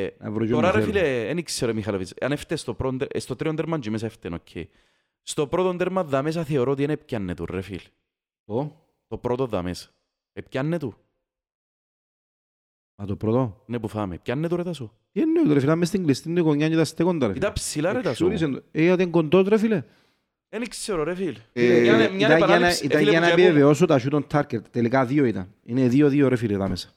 Ε, 0.04 0.14
Να 0.18 0.30
βρω 0.30 0.44
και 0.46 0.52
Τώρα 0.52 0.68
όπου 0.68 0.76
ρε 0.78 0.84
θέλω. 0.84 0.98
φίλε, 0.98 1.24
δεν 1.34 1.44
ξέρω 1.44 1.74
Μιχαλοβίτς, 1.74 2.14
αν 2.20 2.32
έφτες 2.32 2.61
στο, 2.61 2.74
πρώτο, 2.74 3.06
ε, 3.11 3.18
στο 3.18 3.36
τρίτο 3.36 3.54
τέρμα 3.54 3.78
και 3.78 3.90
μέσα 3.90 4.06
έφταιν, 4.06 4.32
οκ. 4.34 4.48
Στο 5.22 5.46
πρώτο 5.46 5.76
τέρμα 5.76 6.04
δα 6.04 6.22
μέσα 6.22 6.44
θεωρώ 6.44 6.70
ότι 6.70 6.82
είναι 6.82 6.96
πιάνε 6.96 7.34
του 7.34 7.46
ρε 7.46 7.61
φίλε. 7.61 7.78
Το, 8.44 8.86
Το 9.09 9.18
πρώτο 9.18 9.46
δα 9.46 9.62
μέσα. 9.62 9.88
Επιάνε 10.32 10.78
του. 10.78 10.94
Μα 12.99 13.07
το 13.07 13.16
πρώτο. 13.16 13.62
Ναι 13.66 13.78
που 13.78 13.88
φάμε. 13.88 14.18
Πιάνε 14.18 14.49
του 14.49 14.57
ρε 14.57 14.62
τάσο. 14.62 14.92
Τι 15.12 15.20
εννοεί, 15.20 15.53
ρε 15.55 15.61
φίλε, 15.61 15.74
μες 15.74 15.88
στην 15.88 16.05
κλειστή 16.05 16.28
είναι 16.30 16.40
γωνιά 16.40 16.68
και 16.68 16.76
τα 16.76 16.84
στέκοντα, 16.84 17.26
ρε 17.26 17.32
φίλε. 17.32 17.44
Ήταν 17.44 17.53
ψηλά 17.53 17.92
ρε 17.92 18.01
τάσο. 18.01 18.11
Εξούρισε 18.26 18.49
το. 18.49 18.62
Ε, 18.72 18.82
γιατί 18.82 19.03
είναι 19.03 19.11
κοντός, 19.11 19.49
ρε 19.49 19.59
φίλε. 19.59 19.82
Δεν 20.49 20.68
ξέρω 20.68 21.03
ρε 21.03 21.14
φίλε. 21.14 21.38
Ε, 21.53 21.80
Μια- 21.80 21.96
μια 21.96 22.05
Ήταν 22.05 22.16
για 22.16 22.28
να- 22.28 22.34
επανάληψη, 22.34 22.84
Ήταν 22.84 22.99
φίλε 22.99 23.11
για 23.11 23.20
μου, 23.20 23.26
να 23.26 23.32
και 23.34 23.40
εγώ- 23.40 23.49
επιβεβαιώσω 23.51 23.86
τα 23.86 24.01
shoot 24.01 24.20
on 24.22 24.26
target. 24.32 24.62
Τελικά 24.70 25.05
δύο 25.07 25.24
ήταν. 25.24 25.55
Είναι 25.64 25.88
δύο-δύο, 25.88 26.28
ρε 26.28 26.36
φίλε, 26.36 26.55
εδώ 26.55 26.68
μέσα. 26.68 26.88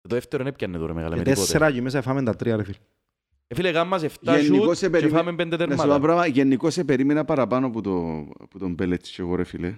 Το 0.00 0.14
δεύτερο 0.14 0.42
είναι 0.42 0.52
πιάνε 0.52 0.78
του 0.78 0.86
ρε 0.86 0.92
μεγάλα 0.92 1.12
Και 1.14 1.18
με 1.18 1.24
τίποτε. 1.24 1.40
τέσσερα 1.46 1.72
και 1.72 1.82
μέσα 1.82 2.02
φάμε 2.02 2.22
τα 2.22 2.34
τρία, 2.36 2.56
ρε 2.56 2.62
φίλε. 2.64 2.76
Ε, 3.46 3.54
φίλε 3.54 3.70
γάμμας 3.70 4.02
7 4.02 4.36
Γενικώς 4.40 4.66
σούτ 4.66 4.76
σε 4.76 4.84
και 4.86 4.90
περιμέ- 4.92 5.16
φάμε 5.16 5.34
πέντε 5.34 5.56
Να 5.56 5.62
σου 5.62 5.66
πω 5.66 5.72
ένα 5.72 5.76
τερμάτα. 5.82 6.00
πράγμα, 6.00 6.26
γενικώς 6.26 6.72
σε 6.72 6.84
περίμενα 6.84 7.24
παραπάνω 7.24 7.66
από, 7.66 7.80
το, 7.80 8.18
από 8.40 8.58
τον 8.58 8.72
Μπέλετς 8.74 9.10
και 9.10 9.22
εγώ 9.22 9.34
ρε 9.34 9.44
φίλε. 9.44 9.74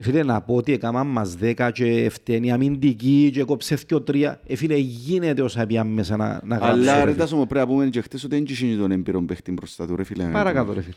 Φίλε, 0.00 0.22
να 0.22 0.42
πω 0.42 0.54
ότι 0.54 0.72
έκαναν 0.72 1.06
μας 1.06 1.34
δέκα 1.34 1.70
και 1.70 2.08
φταίνει 2.10 2.52
αμυντική 2.52 3.30
και 3.32 3.44
κόψε 3.44 3.74
δυο 3.74 4.02
τρία. 4.02 4.40
Ε, 4.46 4.56
φίλε, 4.56 4.76
γίνεται 4.76 5.42
όσα 5.42 5.66
πιάμε 5.66 5.90
μέσα 5.90 6.16
να, 6.16 6.40
να 6.44 6.56
γράψω, 6.56 6.74
Αλλά 6.74 6.92
ρε 6.98 7.04
ρε 7.04 7.10
φίλε. 7.10 7.16
τάσο 7.22 7.36
μου 7.36 7.46
πρέπει 7.46 7.66
να 7.66 7.72
πούμε 7.72 7.88
και 7.88 8.00
χτες 8.00 8.24
ότι 8.24 8.34
δεν 8.34 8.44
είχε 8.48 8.76
τον 8.76 8.90
έμπειρον 8.90 9.26
παίχτη 9.26 9.52
μπροστά 9.52 9.86
του 9.86 9.96
ρε 9.96 10.04
φίλε. 10.04 10.24
Παρακάτω, 10.30 10.72
ρε 10.72 10.80
φίλε. 10.80 10.94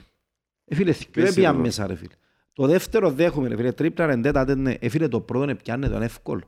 Ε, 0.66 0.76
φίλε, 0.76 0.92
δυο 0.92 1.08
Πες 1.12 1.30
έπιαν 1.32 1.54
εδώ. 1.54 1.64
μέσα, 1.64 1.88
ρε 1.88 1.96
φίλε. 1.96 2.14
Το 2.54 2.68
δεύτερο 2.68 3.12
δέχομαι, 3.12 3.48
ρε 3.48 3.56
φίλε. 3.56 3.72
Τρίπλα 3.72 4.06
ρεντέτα, 4.06 4.46
δεν 4.46 4.60
είναι. 4.60 4.78
Ε, 4.82 4.90
φίλε, 4.90 5.08
το 5.08 5.20
πρώτο 5.22 5.44
είναι 5.44 5.56
πιάνε, 5.56 5.88
το 5.88 5.96
είναι 5.96 6.06
εύκολο. 6.06 6.42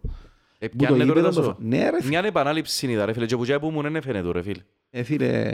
Ε, 0.59 0.67
Που 0.67 0.75
το 0.77 0.85
πιάνε 0.85 0.93
του 1.05 1.13
ρε 1.13 1.19
γήπεδο 1.19 1.27
τάσο. 1.27 1.41
το- 1.41 1.57
Ναι, 1.59 1.89
ρε 1.89 1.97
φίλε. 2.01 2.09
Μια 2.09 2.19
επανάληψη 2.27 2.87
είδα 2.91 3.05
ρε 3.05 3.13
φίλε. 3.13 3.25
Και 3.25 3.35
που 3.37 3.45
και 3.45 3.59
που 3.59 3.69
μου 3.69 3.81
δεν 3.81 3.95
έφαινε 3.95 4.21
του 4.21 4.31
ρε 4.31 4.41
φίλε. 4.41 4.61
Ε, 4.89 5.03
φίλε, 5.03 5.51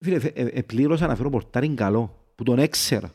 φίλε, 0.00 0.16
ε, 0.34 0.42
ε, 0.44 0.62
πλήρωσα 0.62 1.06
να 1.06 1.16
φέρω 1.16 1.30
πορτάριν 1.30 1.76
καλό, 1.76 2.26
που 2.34 2.42
τον 2.44 2.58
έξερα. 2.58 3.12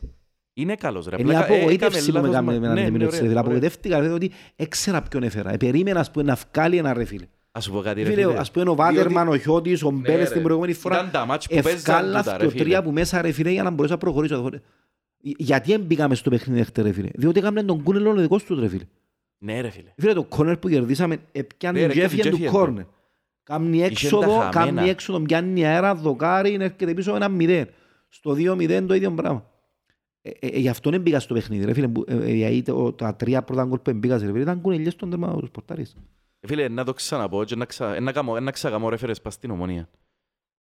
Είναι 0.54 0.74
καλός 0.74 1.06
ρε. 1.06 1.16
Είναι 1.18 1.32
η 1.32 1.36
Απλά, 1.36 1.54
ε, 1.54 1.56
απογοήτευση 1.58 1.98
έκαμε 1.98 2.20
που 2.20 2.26
με 2.26 2.32
λάθος 2.32 2.34
κάμε 2.34 2.52
μα- 2.52 2.58
με 2.60 2.66
Ναι, 2.66 2.72
έναν 2.72 2.74
ναι, 2.84 2.90
μήνυμα. 2.90 3.06
ωραία, 3.06 3.10
Δηλαδή, 3.18 3.28
ωραία. 3.28 3.40
απογοητεύτηκα 3.40 4.00
ρε, 4.00 4.08
ότι 4.08 4.30
έξερα 4.56 5.02
ποιον 5.02 5.22
έφερα. 5.22 5.52
Ε, 5.52 5.56
περίμενα, 5.56 6.00
ας 6.00 6.10
πούμε, 6.10 6.24
να 6.24 6.38
βγάλει 6.52 6.76
ένα 6.76 6.92
ρε 6.92 7.04
φίλε. 7.04 7.26
Ας 7.52 7.64
σου 7.64 7.72
πω 7.72 7.80
κάτι 7.80 8.02
ρε 8.02 8.08
Φίλε, 8.10 8.22
φίλε. 8.26 8.38
ας 8.38 8.50
πούμε, 8.50 8.70
ο 8.70 8.74
Βάτερμαν, 8.74 9.28
ο 9.28 9.36
Χιώτης, 9.36 9.82
ο 9.82 9.90
Ναι, 9.90 9.98
Μπέλες 9.98 10.28
ρε. 10.28 10.34
την 10.34 10.42
προηγούμενη 10.42 10.72
φορά, 10.72 10.94
Ήταν 10.96 11.10
τα 11.10 11.26
μάτς 11.26 11.46
που 11.48 11.54
παίζαν 11.54 11.72
ευκάλα 11.74 12.18
τούτα, 12.18 12.32
ρε 12.32 12.38
δυο 12.38 12.50
φίλε. 12.50 12.62
τρία 12.62 12.82
που 12.82 12.90
μέσα 12.92 13.22
ρε 13.22 13.32
φίλε 13.32 13.50
για 13.50 13.62
να 13.62 13.70
μπορέσω 13.70 13.94
να 13.94 14.00
προχωρήσω. 14.00 14.50
Γιατί 15.20 15.70
δεν 15.70 15.80
μπήκαμε 15.80 16.14
στο 16.14 16.30
παιχνίδι 16.30 16.58
δέχτε 16.58 16.82
ρε 16.82 16.92
φίλε; 16.92 17.08
Διότι 17.14 17.38
έκαμε 17.38 17.62
τον 17.62 17.82
κούνελο 17.82 18.10
ο 18.10 18.14
δικός 18.14 18.44
τους 18.44 18.60
ρε 18.60 18.68
φίλε. 18.68 18.84
Ναι 19.38 19.60
ρε 19.60 19.70
φίλε. 19.70 19.88
Φίλε 19.96 20.12
το 20.12 20.22
κόρνερ 20.24 20.56
που 20.56 20.68
κερδίσαμε 20.68 21.16
έπιανε 21.32 21.80
Ναι, 21.80 21.86
ρε, 21.86 21.92
και 21.92 22.02
έφυγε 22.02 22.22
και 22.22 22.28
του 22.28 22.34
έφυγε 22.34 22.50
το. 22.50 22.56
κόρνερ. 22.58 22.84
Κάμνει 23.42 23.78
τα 23.78 23.84
έξοδο, 23.84 24.20
χαμένα. 24.30 24.48
κάμνει 24.50 24.88
έξοδο, 24.88 25.20
πιάνει 25.20 25.66
αέρα, 25.66 25.94
δοκάρι, 25.94 26.54
έρχεται 26.60 26.94
πίσω 26.94 27.14
ένα 27.16 27.28
μηδέν. 27.28 27.68
Στο 28.08 28.32
2-0 28.34 28.86
το 28.86 28.94
ίδιο 28.94 29.10
πράγμα. 29.10 29.50
Ε, 30.24 30.30
ε, 30.30 30.46
ε, 30.46 30.58
γι' 30.58 30.68
αυτό 30.68 30.90
δεν 30.90 31.00
μπήκα 31.00 31.20
στο 31.20 31.34
παιχνίδι 31.34 31.64
ρε 31.64 31.72
φίλε. 31.72 31.88
που- 31.88 32.04
ε, 32.08 32.14
ε, 32.14 32.32
γιατί 32.34 32.62
το- 32.62 32.92
Τα 32.92 33.14
τρία 33.16 33.42
πρώτα 33.42 33.64
γκολ 33.64 33.78
που 33.78 33.92
μπήκα 33.94 34.18
ρε 34.18 34.26
φίλε 34.26 34.40
ήταν 34.40 34.60
κουνελιές 34.60 34.92
στον 34.92 35.10
τέρμα 35.10 35.36
του 35.36 35.50
πορτάρις. 35.50 35.96
Ε, 36.40 36.46
Φίλε, 36.46 36.68
να 36.68 36.84
το 36.84 36.92
ξαναπώ 36.92 37.44
και 37.44 37.56
να, 37.56 37.64
ξα... 37.64 38.00
να, 38.00 38.12
κάνω, 38.12 38.40
να 38.40 38.50
ξακαμώ 38.50 38.88
ρεφερες 38.88 39.20
πας 39.20 39.34
στην 39.34 39.50
ομονία. 39.50 39.88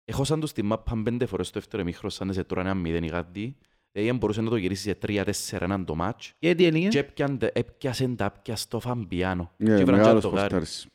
Έχω 0.05 0.23
σαν 0.23 0.39
τους 0.39 0.51
τη 0.51 0.61
μάπα 0.61 1.01
πέντε 1.03 1.25
φορές 1.25 1.47
στο 1.47 1.59
δεύτερο 1.59 1.81
εμίχρος 1.81 2.13
σαν 2.13 2.33
σε 2.33 2.43
τώρα 2.43 2.61
ένα 2.61 2.73
μηδέν 2.73 3.03
ή 3.03 3.09
κάτι. 3.09 3.55
Δηλαδή 3.91 4.17
μπορούσε 4.17 4.41
να 4.41 4.49
το 4.49 4.55
γυρίσεις 4.55 4.83
σε 4.83 4.95
τρία-τέσσερα 4.95 5.65
έναν 5.65 5.85
το 5.85 5.95
μάτς. 5.95 6.33
Και 6.39 6.55
τι 6.55 6.65
έλεγε. 6.65 6.87
Και 6.87 6.99
έπιαν- 6.99 7.43
έπιασεν 7.53 8.15
τα 8.15 8.31
πια 8.41 8.55
στο 8.55 8.79
Φαμπιάνο. 8.79 9.51
Ναι, 9.57 9.77
Και 9.77 9.83
βραν 9.83 9.97
μεγάλος 9.99 10.21
το 10.23 10.29
γάρι. 10.29 10.41
πορτάρης. 10.41 10.87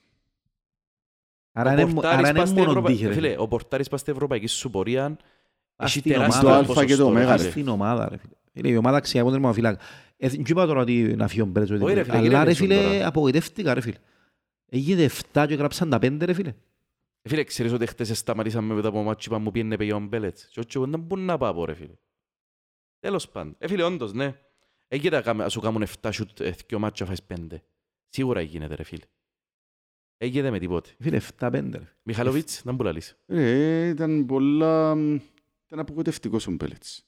Άρα 1.52 1.70
Ο 1.70 1.72
είναι- 1.72 1.92
Πορτάρης 1.92 2.18
άρα 2.18 2.28
είναι 2.28 2.38
πας 2.38 2.48
στην 2.48 2.58
μόνο 2.60 2.70
Ευρωπα- 2.70 2.88
τύχη 2.90 3.06
ρε 3.06 3.12
Φίλε, 3.12 3.28
φίλε. 3.28 3.40
ο 3.42 3.48
Πορτάρης 3.48 3.88
πας 3.88 4.00
στην 4.00 4.12
ευρωπαϊκή 4.12 4.46
σου 4.46 4.70
πορεία 4.70 5.16
Πας 5.76 5.90
έχει 5.90 5.98
στην 5.98 6.12
τεράστιο 6.12 6.48
ομάδα. 6.48 6.66
Το 6.66 6.80
Α 6.80 6.84
και 6.84 6.96
το 6.96 7.04
ποσοστό, 7.04 7.06
Ω, 7.06 7.12
ρε 7.12 7.24
ρε. 7.32 7.36
φίλε. 7.38 7.50
Στην 7.50 7.68
ομάδα 7.68 8.08
ρε 8.08 8.16
φίλε. 8.16 8.32
Είναι 8.54 8.68
η 8.68 8.76
ομάδα 8.76 8.96
αξία 8.96 9.20
από 9.20 9.30
τον 9.30 9.38
τερμαφυλάκα. 9.40 9.84
Ε, 10.16 10.28
Δεν 10.28 10.44
είπα 10.48 10.66
τώρα 10.66 10.80
ότι 10.80 11.14
να 11.16 11.28
φύγει 11.28 11.40
ο 11.40 11.46
Μπέρετς. 11.46 11.70
ότι- 11.70 11.82
Όχι, 11.84 11.94
ρε 11.94 12.02
φίλε, 12.04 12.16
Αλλά 12.16 12.22
ρε 12.26 12.28
γυρεύεσαι 12.52 12.62
φίλε 12.62 12.74
τώρα. 12.82 13.06
απογοητεύτηκα 13.06 13.74
ρε 13.74 13.80
φίλε. 13.80 13.96
Έγινε 14.68 15.02
7 15.32 15.44
και 15.48 15.54
γράψαν 15.54 15.90
τα 15.90 15.98
5 15.98 16.24
ρε 16.24 16.32
φίλε. 16.32 16.54
Ε, 17.22 17.28
Φίλε, 17.28 17.44
ξέρεις 17.44 17.72
ότι 17.72 17.86
χτες 17.86 18.18
σταματήσαμε 18.18 18.74
μετά 18.74 18.88
από 18.88 19.02
μάτσι 19.02 19.28
είπα 19.28 19.38
μου 19.38 19.50
πιένε 19.50 19.76
pe 19.78 19.92
ο 19.94 19.98
Μπέλετς. 20.00 20.46
Και 20.46 20.60
όχι, 20.60 20.68
εγώ 20.74 20.86
δεν 20.86 21.00
μπορώ 21.00 21.20
να 21.22 21.38
πάω 21.38 21.64
ρε 21.64 21.74
φίλε. 21.74 21.94
Τέλος 23.00 23.28
πάντων. 23.28 23.54
Ε, 23.58 23.68
φίλε, 23.68 23.82
όντως, 23.82 24.12
ναι. 24.12 24.34
Έγινε 24.88 25.20
να 25.34 25.48
σου 25.48 25.60
κάνουν 25.60 25.82
7 25.82 26.12
σουτ, 26.12 26.40
ε, 26.40 26.54
δυο 26.66 26.78
μάτια 26.78 27.06
φάεις 27.06 27.22
5. 27.22 27.62
Σίγουρα 28.08 28.40
γίνεται 28.40 28.74
ρε 28.74 28.82
φίλε. 28.82 29.04
Έγινε 30.18 30.50
με 30.50 30.58
τίποτε. 30.58 30.90
Φίλε 31.00 31.16
7-5 31.38 31.50
ρε. 31.78 31.88
Μιχαλοβίτς, 32.02 32.64
να 32.64 32.72
μου 32.72 32.82
λαλείς. 32.82 33.16
Ε, 33.26 33.88
ήταν 33.88 34.26
πολλά... 34.26 34.90
Ήταν 35.66 35.78
απογοητευτικός 35.78 36.46
ο 36.46 36.50
Μπέλετς. 36.50 37.04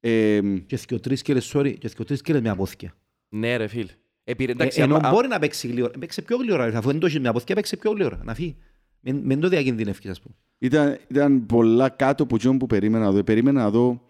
Ε, 0.00 0.40
Και 0.66 0.76
δυο 0.76 1.00
τρεις 1.00 1.22
κέρες, 1.22 1.52
sorry, 1.54 1.78
και 1.78 1.88
δυο 1.88 2.04
τρεις 2.04 2.20
κέρες 2.22 2.40
με 2.42 2.48
απόθηκια. 2.48 2.94
Ναι 3.28 3.56
ρε 3.56 3.66
φίλε. 3.66 3.92
Ε, 4.24 4.34
πήρε, 4.34 4.50
Ε, 4.50 4.54
εντάξει, 4.54 4.80
Ενώ 4.80 4.96
άμα- 4.96 5.10
μπορεί 5.10 5.28
να 5.28 5.38
παίξει 5.38 5.68
γλύωρα. 5.68 5.98
Παίξει 5.98 6.22
πιο 6.22 6.36
γλύωρα. 6.36 6.70
ρε. 6.70 6.76
Αφού 6.76 6.90
δεν 6.90 6.98
το 7.00 7.06
έχει 7.06 7.20
με 7.20 7.28
απόθηκια, 7.28 7.54
παίξει 7.54 7.76
πιο 7.76 7.90
γλύωρα. 7.90 8.20
Να 8.24 8.34
φύγει. 8.34 8.56
Μην 9.00 9.16
μην 9.16 9.40
το 9.40 9.48
διακινδυνεύκεις, 9.48 10.10
ας 10.10 10.20
πούμε. 10.20 10.34
ήταν, 10.58 10.98
ήταν 11.08 11.46
πολλά 11.46 11.88
κάτω 11.88 12.22
από 12.22 12.34
εκείνο 12.34 12.56
που 12.56 12.66
περίμενα 12.66 13.04
να 13.04 13.10
δω. 13.10 13.24
Περίμενα 13.24 13.62
να 13.62 13.70
δω... 13.70 14.02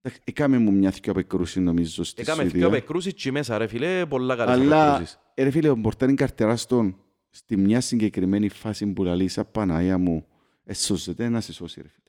Εντάξει, 0.00 0.20
Έκαμε 0.24 0.58
μου 0.58 0.72
μια 0.72 0.90
θυκιά 0.90 1.12
απεκρούση 1.12 1.60
νομίζω 1.60 2.02
στη 2.04 2.20
Έκαμε 2.22 2.42
δυο 2.42 2.50
Σουηδία. 2.50 2.70
πεκρούσεις 2.70 3.14
και 3.14 3.32
μέσα 3.32 3.58
ρε 3.58 3.66
φίλε, 3.66 4.06
πολλά 4.06 4.36
καλές 4.36 4.54
Αλλά, 4.54 4.86
απεκρούσεις. 4.88 5.18
ε, 5.34 5.42
ρε 5.42 5.50
φίλε, 5.50 5.68
ο 5.68 5.74
Μπορτάριν 5.74 6.16
καρτεράς 6.16 6.66
τον 6.66 6.96
στη 7.30 7.56
μια 7.56 7.80
συγκεκριμένη 7.80 8.48
φάση 8.48 8.86
που 8.86 9.04
λαλείς 9.04 9.32
σαν 9.32 9.50
Παναγία 9.50 9.98
μου 9.98 10.26
εσώζεται 10.64 11.28
να 11.28 11.40
σε 11.40 11.52
σώσει 11.52 11.80
ρε 11.82 11.88
φίλε. 11.88 12.02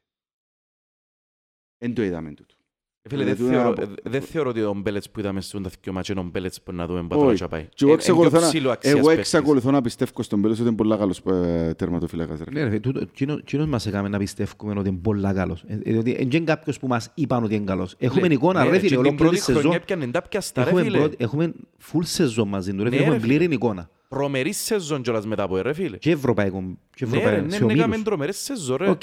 Εν 1.77 1.93
το 1.93 2.03
είδαμε 2.03 2.31
τούτο. 2.33 2.55
Ε, 3.01 3.09
Φίλε, 3.09 3.23
δεν 3.23 3.35
Δηλαδή, 3.35 3.53
θεωρώ, 3.55 3.69
από- 3.69 3.81
ε, 3.81 4.09
δεν 4.09 4.21
θεωρώ 4.21 4.49
ότι 4.49 4.61
ο 4.61 4.73
Μπέλετς 4.75 5.09
που 5.09 5.19
είδαμε 5.19 5.41
στον 5.41 5.63
τα 5.63 5.69
δυο 5.81 5.93
μάτια 5.93 6.13
είναι 6.17 6.25
ο 6.25 6.29
Μπέλετς 6.31 6.61
που 6.61 6.71
να 6.71 6.85
δούμε 6.85 6.99
Όχι. 6.99 7.07
πατρό 7.07 7.33
και 7.33 7.47
πάει. 7.47 7.61
Και 7.73 7.83
εγώ 7.83 7.91
Ε, 7.91 7.93
εξακολουθώ 7.95 8.29
είναι 8.29 8.37
πιο 8.37 8.45
να- 8.45 8.53
ψηλό 8.53 8.71
αξίας 8.71 8.93
Εγώ 8.93 9.07
παίκτης. 9.07 9.33
εξακολουθώ 9.33 9.71
να 9.71 9.81
πιστεύω 9.81 10.23
στον 10.23 10.41
Πέλος 10.41 10.59
ότι 10.59 10.67
είναι 10.67 10.75
πολύ 10.77 10.97
καλός 10.97 11.19
ε, 11.25 11.73
τερματοφύλακας. 11.77 12.39
ρε. 12.39 12.45
Ναι, 12.51 12.59
ρε, 12.63 12.67
φίλε, 12.67 12.79
τούτο- 12.79 12.99
εκείνο- 12.99 13.33
εκείνος 13.33 13.67
μας 13.67 13.85
έκαμε 13.85 14.09
να 14.09 14.17
πιστεύουμε 14.17 14.73
ότι 14.79 14.89
είναι 14.89 14.97
πολλά 15.03 15.33
καλός. 15.33 15.63
Ε, 15.67 15.73
ε, 15.73 15.91
Διότι 15.91 16.11
δεν 16.13 16.21
είναι 16.31 16.39
κάποιος 16.39 16.79
που 16.79 16.87
μας 16.87 17.11
είπαν 17.13 17.43
ότι 17.43 17.55
είναι 17.55 17.65
καλός. 17.65 17.95
Έχουμε 17.97 18.21
Φίλε, 18.21 18.33
εικόνα, 18.33 18.59
ναι, 18.63 18.69
ρε 18.69 18.71
και 18.71 18.77
φίλε, 18.79 18.89
την 18.89 18.97
ολόκληρη 18.97 19.23
πρώτη 19.23 19.41
χρονιά 19.41 19.61
σεζόν. 19.61 19.75
έπιανε 19.75 20.07
τα 20.07 20.21
πιαστά, 20.21 20.63
ρε 20.63 20.69
Έχουμε, 20.69 20.83
φίλε. 20.83 20.97
πρώτη- 20.97 21.21
έχουμε 21.21 21.53
full 21.91 21.99
σεζόν 22.03 22.47
μαζί 22.47 22.71
του, 22.73 22.77
ρε 22.77 22.83
Ναι, 22.83 22.89
φίλε. 22.89 23.01
Έχουμε 23.01 23.15
ρε, 23.15 23.21
φίλε. 23.21 23.35
πλήρη 23.37 23.53
εικόνα. 23.53 23.89
Προμερή 24.07 24.51
σεζόν 24.53 25.01
κιόλας 25.01 25.25
μετά 25.25 25.43
από 25.43 25.61
ρε 25.61 25.73
φίλε. 25.73 25.97
Και 25.97 26.11
ευρωπαϊκό. 26.11 26.77
Και 26.95 27.05
Ναι, 27.05 27.11
ρε, 27.11 27.17
ευρωπαϊκό. 27.17 27.45
ναι, 27.45 27.51
σε 27.51 27.59
ναι, 27.65 27.71
έκαμε 27.71 27.83
ομίλους. 27.83 28.03
τρομερές 28.03 28.37
σεζόν 28.37 28.77
ρε. 28.77 28.95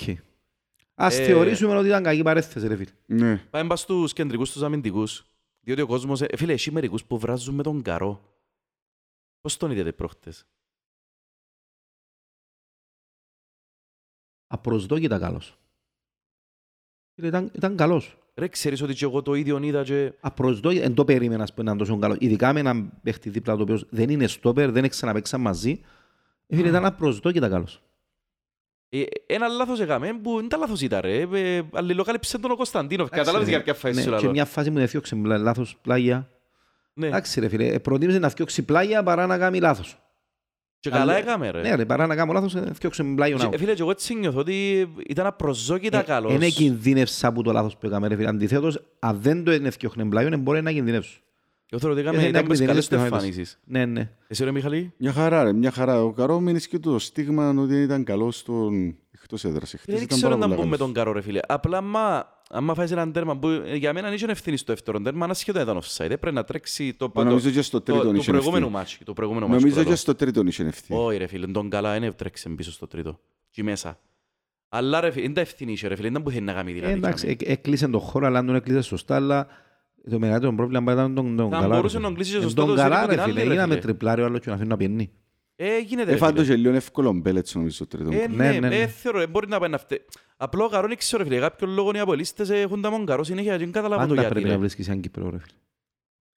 Οκ. 0.99 1.05
Ας 1.05 1.18
Ε, 1.18 1.24
θεωρήσουμε 1.24 1.76
ότι 1.76 1.86
ήταν 1.86 2.03
κακή 2.03 2.22
παρένθεση, 2.22 2.66
ρε 2.66 2.76
φίλε. 2.76 2.90
Ναι. 3.07 3.36
Πάμε 3.51 3.68
πας 3.68 3.80
στους 3.80 4.12
κεντρικούς 4.12 4.53
τους 4.53 4.62
αμυντικούς. 4.62 5.26
Διότι 5.61 5.80
ο 5.80 5.86
κόσμος, 5.86 6.20
ε, 6.20 6.36
φίλε, 6.36 6.53
έχει 6.53 6.72
μερικούς 6.72 7.05
που 7.05 7.18
βράζουν 7.18 7.55
με 7.55 7.62
τον 7.62 7.82
καρό. 7.82 8.34
Πώς 9.40 9.57
τον 9.57 9.70
είδατε 9.70 9.92
προχτές; 9.92 10.47
Απροσδόκητα 14.47 15.18
καλός. 15.18 15.59
Φίλε, 17.14 17.28
Ήταν, 17.28 17.51
ήταν 17.55 17.76
καλός. 17.76 18.18
Ρε, 18.34 18.49
ξέρεις 18.49 18.82
ότι 18.82 18.94
και 18.94 19.05
εγώ 19.05 19.22
το 19.22 19.34
ίδιο 19.34 19.59
είδα 19.62 19.82
και... 19.82 20.12
Απροσδόκητα, 20.20 20.82
δεν 20.82 20.94
το 20.94 21.05
περίμενα 21.05 21.42
ας 21.42 21.53
πούμε, 21.53 21.64
να 21.64 21.70
είναι 21.70 21.80
τόσο 21.80 21.99
καλός. 21.99 22.16
Ειδικά 22.20 22.53
με 22.53 22.61
έναν 22.61 23.01
παίχτη 23.03 23.30
δίπλα 23.30 23.57
το 23.57 23.62
οποίος 23.62 23.86
δεν 23.90 24.09
είναι 24.11 24.26
στόπερ, 24.26 24.70
δεν 24.70 24.88
ξαναπαίξαν 24.88 25.40
μαζί. 25.40 25.80
Ε, 26.47 26.57
Φίλε, 26.57 26.68
ήταν 26.68 26.84
απροσδόκητα 26.84 27.49
καλός. 27.49 27.82
Ε, 29.01 29.34
Ένα 29.34 29.47
λάθος 29.49 29.80
έκαμε 29.80 30.12
που 30.22 30.36
δεν 30.36 30.49
τα 30.49 30.57
λάθος 30.57 30.80
ήταν 30.80 31.01
ρε. 31.01 31.20
Ε, 31.32 31.62
Αλληλοκάλυψε 31.72 32.38
τον 32.38 32.51
ο 32.51 32.57
Κωνσταντίνοφ. 32.57 33.09
Κατάλαβες 33.09 33.49
για 33.49 33.62
ποια 33.62 33.74
φάση 33.74 33.94
σου 33.94 34.11
Ναι, 34.11 34.16
και 34.16 34.20
λαλό. 34.22 34.30
μια 34.30 34.44
φάση 34.44 34.70
μου 34.70 34.78
έφτιαξε 34.78 35.16
λάθος 35.24 35.76
πλάγια. 35.82 36.28
Ναι. 36.94 37.07
Εντάξει 37.07 37.40
ρε 37.40 37.49
φίλε, 37.49 37.66
ε, 37.66 37.78
προτίμησε 37.78 38.18
να 38.18 38.28
φτιάξει 38.28 38.62
πλάγια 38.62 39.03
παρά 39.03 39.26
να 39.26 39.38
κάνει 39.38 39.61
λάθος. 39.61 39.99
Και 40.80 40.90
καλά 40.90 41.03
Αλλά- 41.03 41.16
έκαμε 41.16 41.51
ρε. 41.51 41.61
Ναι 41.61 41.74
ρε, 41.74 41.84
παρά 41.84 42.07
να 42.07 42.14
κάνω 42.16 42.32
λάθος, 42.32 42.55
ε, 42.55 42.70
φτιάξε 42.74 43.03
πλάγιο 43.03 43.36
Και, 43.36 43.47
out. 43.47 43.53
ε, 43.53 43.59
Φίλε, 43.59 43.74
και 43.74 43.80
εγώ 43.82 43.90
έτσι 43.90 44.14
νιώθω 44.14 44.38
ότι 44.38 44.88
ήταν 45.07 45.26
απροσδόκητα 45.26 46.03
καλός. 46.03 46.32
Είναι 46.32 46.49
κινδύνευσα 46.49 47.28
από 47.28 47.42
το 47.42 47.53
λάθος 47.53 47.76
που 47.76 47.86
έκαμε 47.86 48.09
ρε 48.09 48.16
φίλε. 48.16 48.28
Αντιθέτως, 48.28 48.80
αν 48.99 49.18
δεν 49.20 49.44
το 49.44 49.51
έφτιαχνε 49.51 50.05
πλάγιο, 50.05 50.38
μπορεί 50.38 50.62
να 50.62 50.72
κινδυνεύσω. 50.72 51.20
Εγώ 51.71 51.81
θέλω 51.81 51.93
ότι 51.93 52.01
Ε, 52.01 52.05
έκαμε 52.05 52.19
δεν 52.21 52.29
ήταν 52.29 52.43
τα 52.43 52.49
πες 52.49 52.61
καλές 52.61 52.89
του 52.89 52.95
εκμεταλλεύεται 52.95 52.97
ο 52.97 53.29
εμφανίσεις. 53.31 53.59
Ναι, 53.64 53.85
ναι. 53.85 54.11
Εσύ 54.29 54.45
ρε 54.45 54.51
Μιχαλή; 54.51 54.93
Μια 54.97 55.12
χαρά, 55.12 55.43
ρε, 55.45 55.53
μια 55.53 55.71
χαρά. 55.71 56.03
Ο 56.03 56.12
Καρό 56.12 56.41
μείνεις 56.41 56.69
και 56.69 56.79
το 56.79 56.99
στίγμα 56.99 57.49
ότι 57.51 57.73
δεν 57.75 57.83
ήταν 57.83 58.05
καλό 58.05 58.31
στον 58.31 58.97
εκτός 59.11 59.45
έδρας. 59.45 59.75
Εχθές 59.75 59.95
Δεν 59.95 60.03
ήταν 60.05 60.19
ξέρω 60.19 60.33
πάρα 60.37 60.47
να 60.47 60.55
πολύ 60.55 60.57
μπούμε 60.61 60.77
καλός. 60.77 60.87
τον 60.87 60.95
Καρό 60.95 61.12
ρε 61.12 61.21
φίλε. 61.21 61.41
Απλά 61.49 61.79
άμα, 61.79 62.27
άμα 62.51 62.75
φάεις 62.75 62.91
έναν 62.91 63.12
τέρμα 63.12 63.39
που 63.39 63.49
ε, 63.49 63.75
για 63.77 63.93
μένα 63.93 64.12
είχε 64.12 64.27
ευθύνης 64.29 64.61
στο 64.61 64.73
δεύτερο 64.73 65.01
τέρμα, 65.01 65.25
αν 65.25 65.31
ασχεδόν 65.31 65.62
ήταν 65.62 65.79
offside. 65.81 66.01
Έπρεπε 66.05 66.31
να 66.31 66.45
τρέξει 66.45 66.95
το, 66.95 67.11
Μα 67.14 67.23
το, 67.23 67.29
Νομίζω 67.29 67.51
και 67.51 67.62
στο 67.62 67.81
το, 67.81 67.93
τρίτο 67.93 68.11
το 68.11 68.17
είχε 68.17 68.31
προηγούμενο 68.31 68.57
ευθύνη. 68.67 68.79
μάτσο. 68.79 68.99
Το 69.05 69.12
προηγούμενο 69.12 69.47
μάτσο 69.47 69.61
Νομίζω 69.61 69.79
που 69.81 69.85
και 69.89 69.91
θα 69.95 70.01
στο 70.01 70.14
τρίτο 70.14 70.43
είχε 70.47 70.62
ευθύνη. 70.64 71.01
Όχι 71.01 71.17
ρε 71.19 71.27
φίλε, 71.27 71.47
τον 71.47 71.69
καλά 71.71 71.97
είναι 71.97 72.12
τρέξε 72.12 72.49
πίσω 72.49 72.73
στο 72.73 72.87
τρίτο. 72.87 73.21
Και 73.51 73.62
μέσα. 73.62 73.99
Αλλά 74.69 75.01
ρε 75.01 75.11
φίλε, 75.11 75.25
είναι 75.25 75.35
τα 75.35 75.41
ευθύνη 75.41 75.73
είχε, 75.73 75.89
ρε 75.89 75.97
φίλε, 75.97 76.09
δεν 76.11 76.23
που 76.23 76.31
θέλει 76.31 76.45
να 76.45 76.53
κάνει 76.53 76.71
Ε, 76.71 76.75
δηλαδή. 76.75 76.93
Εντάξει, 76.93 77.25
κάμε. 77.27 77.37
ε- 77.41 77.53
έκλεισε 77.53 77.89
τον 77.89 78.01
χώρο, 78.01 78.27
αλλά 78.27 78.39
αν 78.39 78.47
τον 78.47 78.55
έκλεισε 78.55 78.81
σωστά, 78.81 79.14
αλλά 79.14 79.47
το 80.11 80.19
μεγαλύτερο 80.19 80.55
πρόβλημα 80.55 80.93
ήταν 80.93 81.15
τον, 81.15 81.37
τον 81.37 81.51
Θα 81.51 81.59
καλά. 81.61 81.75
μπορούσε 81.77 81.97
ρε 81.97 82.03
να 82.03 82.09
φίλε. 82.09 82.17
κλείσει 82.19 82.33
και 82.33 82.39
Ε, 82.39 82.43
σωστά 82.43 82.61
Τον 82.65 82.71
το 82.71 82.77
ζέρι 82.77 82.89
καλά 82.91 83.01
από 83.03 83.09
ρε 83.11 83.15
την 83.15 83.23
άλλη, 83.23 83.33
φίλε, 83.33 83.45
ρε 83.45 83.51
γίναμε 83.53 83.69
φίλε. 83.73 83.81
τριπλάριο 83.81 84.25
άλλος 84.25 84.41
και 84.41 84.49
να 84.49 84.55
αφήνει 84.55 84.69
να 84.69 84.77
πιένει. 84.77 85.11
Ε, 85.57 85.79
γίνεται 85.79 86.11
Ε, 86.11 86.13
ρε 86.13 86.19
φάντος 86.19 86.45
φίλε. 86.45 86.57
και 86.57 86.63
λίγο 86.63 86.75
εύκολο 86.75 87.13
μπέλετς 87.13 87.55
νομίζω 87.55 87.75
στο 87.75 87.87
τρίτο. 87.87 88.11
Ε, 88.13 88.27
Ναι, 88.29 88.51
ναι, 88.51 88.59
ναι, 88.59 88.69
ναι. 88.69 88.77
ε, 88.77 88.87
θεωρώ, 88.87 89.21
ε, 89.21 89.27
μπορεί 89.27 89.49
να 89.49 89.59
πάει 89.59 89.69
να 89.71 89.79
φταίει. 89.79 90.03
Απλά 90.37 90.65
ο 90.65 90.69
Καρό 90.69 90.89
δεν 90.89 90.97
ξέρω 90.97 91.23
ρε 91.23 91.29
φίλε, 91.29 91.39
για 91.39 91.49
κάποιον 91.49 91.71
λόγο 91.71 91.91
οι 91.95 91.99
απολύστες 91.99 92.51
έχουν 92.51 92.81
τα 92.81 92.91
μον 92.91 93.07
Καρό 93.07 93.25
συνέχεια 93.25 93.53
και 93.53 93.59
δεν 93.59 93.73
καταλάβω 93.73 94.03
το 94.03 94.09
Πάντα 94.09 94.15
γιατί 94.21 94.33
πρέπει 94.35 94.47
να 94.49 94.53
ρε. 94.55 94.59
βρίσκεις 94.61 94.89
έναν 94.89 95.01
Κύπρο 95.01 95.31
ρε 95.31 95.39
φίλε. 95.39 95.57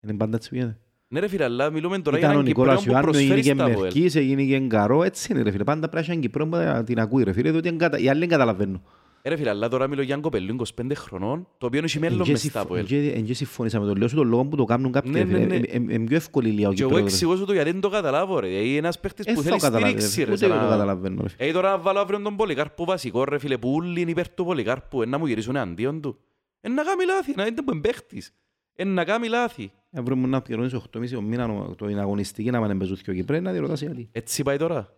Είναι 0.04 0.14
πάντα 0.18 0.36
έτσι 0.36 0.50
πήγαινε. 0.50 0.78
Ναι 1.08 1.20
ρε 1.20 1.28
φίλε, 1.28 1.44
αλλά 1.44 1.70
μιλούμε 1.70 2.00
τώρα 2.00 2.18
για 2.18 2.28
Ήταν 2.28 2.40
ο 2.40 2.42
έναν 2.42 2.54
Κυπρέο 2.54 2.66
Νικόλας 2.66 2.84
που 2.86 2.92
Ιωάννου, 2.92 3.10
έγινε 3.10 3.34
προσφέρει 3.34 3.42
και 3.42 3.54
στα 3.62 3.64
ΑΠΟΕΛ. 3.72 3.82
Μερκής, 3.94 4.16
έγινε 4.16 4.44
και 4.44 4.60
Γκαρό, 4.60 5.04
έτσι 5.04 5.32
είναι 5.34 5.42
ρε 5.42 5.52
φίλε. 5.52 5.64
Πάντα 5.64 5.80
πρέπει 5.90 5.96
να 5.96 6.00
έχει 6.02 6.10
έναν 6.10 6.22
Κυπρό 6.22 6.48
που 6.48 6.56
να 6.56 6.84
την 6.84 7.00
ακούει 7.00 7.24
ρε 7.24 7.32
φίλε, 7.34 7.52
διότι 7.52 7.68
εν 7.68 7.78
κατα- 7.78 7.98
οι 8.00 8.10
άλλοι 8.10 8.20
δεν 8.20 8.30
καταλαβαίνουν. 8.30 8.84
Ε, 9.28 9.30
ρε 9.30 9.36
φίλε, 9.36 9.50
αλλά 9.50 9.68
τώρα 9.70 9.88
μιλώ 9.88 10.02
για 10.02 10.10
έναν 10.12 10.24
κοπελού 10.24 10.56
25 10.82 10.92
χρονών, 10.96 11.48
το 11.58 11.66
οποίο 11.66 11.82
έχει 11.84 12.00
μέλλον 12.00 12.18
Εν 12.20 12.24
και 12.26 12.32
μες 12.32 12.40
στα 12.40 12.50
συμφ- 12.50 12.66
ΑΠΟΕΛ. 12.66 12.82
εν 12.82 12.88
και- 12.88 13.12
εν 13.16 13.26
και 13.26 13.34
συμφωνήσα 13.34 13.80
με 13.80 13.86
τον 13.86 13.96
Λέω 13.98 14.08
σου 14.08 14.16
τον 14.16 14.28
λόγο 14.28 14.46
που 14.46 14.56
το 14.56 14.64
κάνουν 14.64 14.92
κάποιοι 14.92 15.12
Ναι, 15.14 15.20
ρε 15.20 15.26
φίλε. 15.26 15.38
ναι, 15.40 15.46
ναι. 15.46 15.56
Ε, 15.56 15.60
ε, 15.60 15.76
ε, 15.76 15.94
Είναι 15.94 16.04
πιο 16.04 16.16
εύκολη 16.16 16.50
η 16.50 16.52
Λία 16.52 16.68
ο 16.70 16.74
Και 16.74 16.82
εγώ 16.82 16.90
Κύπρος. 16.92 17.08
ρε. 17.10 17.14
εξηγώ 17.14 17.36
σου 17.36 17.46
το 17.46 17.54
γιατί 17.54 17.72
δεν 17.72 17.82
το 17.82 17.90
καταλάβω 17.90 18.40
ρε. 18.40 18.48
Είναι 18.48 18.78
ένας 18.78 19.00
παίχτης 19.00 19.26
Ε, 19.26 19.34
που 19.34 19.42
θα 19.42 19.44
θέλει 19.50 19.60
το 19.60 19.66
καταλάβει, 19.66 20.02
στήριξη 20.02 20.20
ρε. 20.20 20.26
ρε. 20.26 20.32
Ούτε 20.32 20.40
σαν 20.40 20.50
εγώ 20.52 20.60
το 20.60 20.66
να- 20.66 20.72
καταλαβαίνω 20.72 21.22
ρε 21.22 21.30
φίλε. 21.30 21.50
Ε, 21.50 21.52
τώρα 21.54 21.70
να 21.70 21.78
βάλω 21.78 22.00
αύριο 22.00 22.22
τον 22.22 22.36
Πολυκάρπο 22.36 22.86
βασικό 22.86 23.24
ρε 23.24 23.38
φίλε, 23.38 23.58
που 23.58 23.72
όλοι 23.74 24.02
είναι 24.02 24.12
υπέρ 24.12 24.30
του 24.30 24.46
Πολυκάρπου, 24.46 25.02
ε, 25.02 25.06
να 25.06 25.18
μου 25.18 25.26
γυρίσουν 25.26 25.58
αντίον 25.58 26.02
του. 26.02 26.18
Ε, 26.62 26.70
να 26.70 26.84
κάνει 26.84 27.06
λάθη, 27.06 27.34
να 27.36 27.46
είναι 27.46 27.62
που 27.64 27.72
είναι 27.72 27.82
παίχτης. 27.82 28.34
Ε, 28.76 28.84
να 28.84 29.04
κάνει 29.04 29.28
λάθη. 29.28 29.72
Ε, 29.92 30.02
βρε 30.02 30.14
μου 30.16 30.28
να 30.28 30.42
πληρώνεις 30.42 30.74
8,5 30.74 31.16
ο 31.18 31.22
μήνα 31.22 31.46
ο- 31.46 31.76
το 31.76 31.88
είναι 31.90 32.00
αγωνιστική 32.00 32.50
να 32.50 32.60
μην 32.68 32.78
παίζουν 32.78 32.98
δύο 33.04 33.14
Κυπρέοι, 33.14 33.40
να 33.40 33.52
διερωτάς 33.52 33.82
γιατί. 33.82 34.10
Έτσι 34.12 34.44
πάει 34.44 34.58
τώρα. 34.58 34.90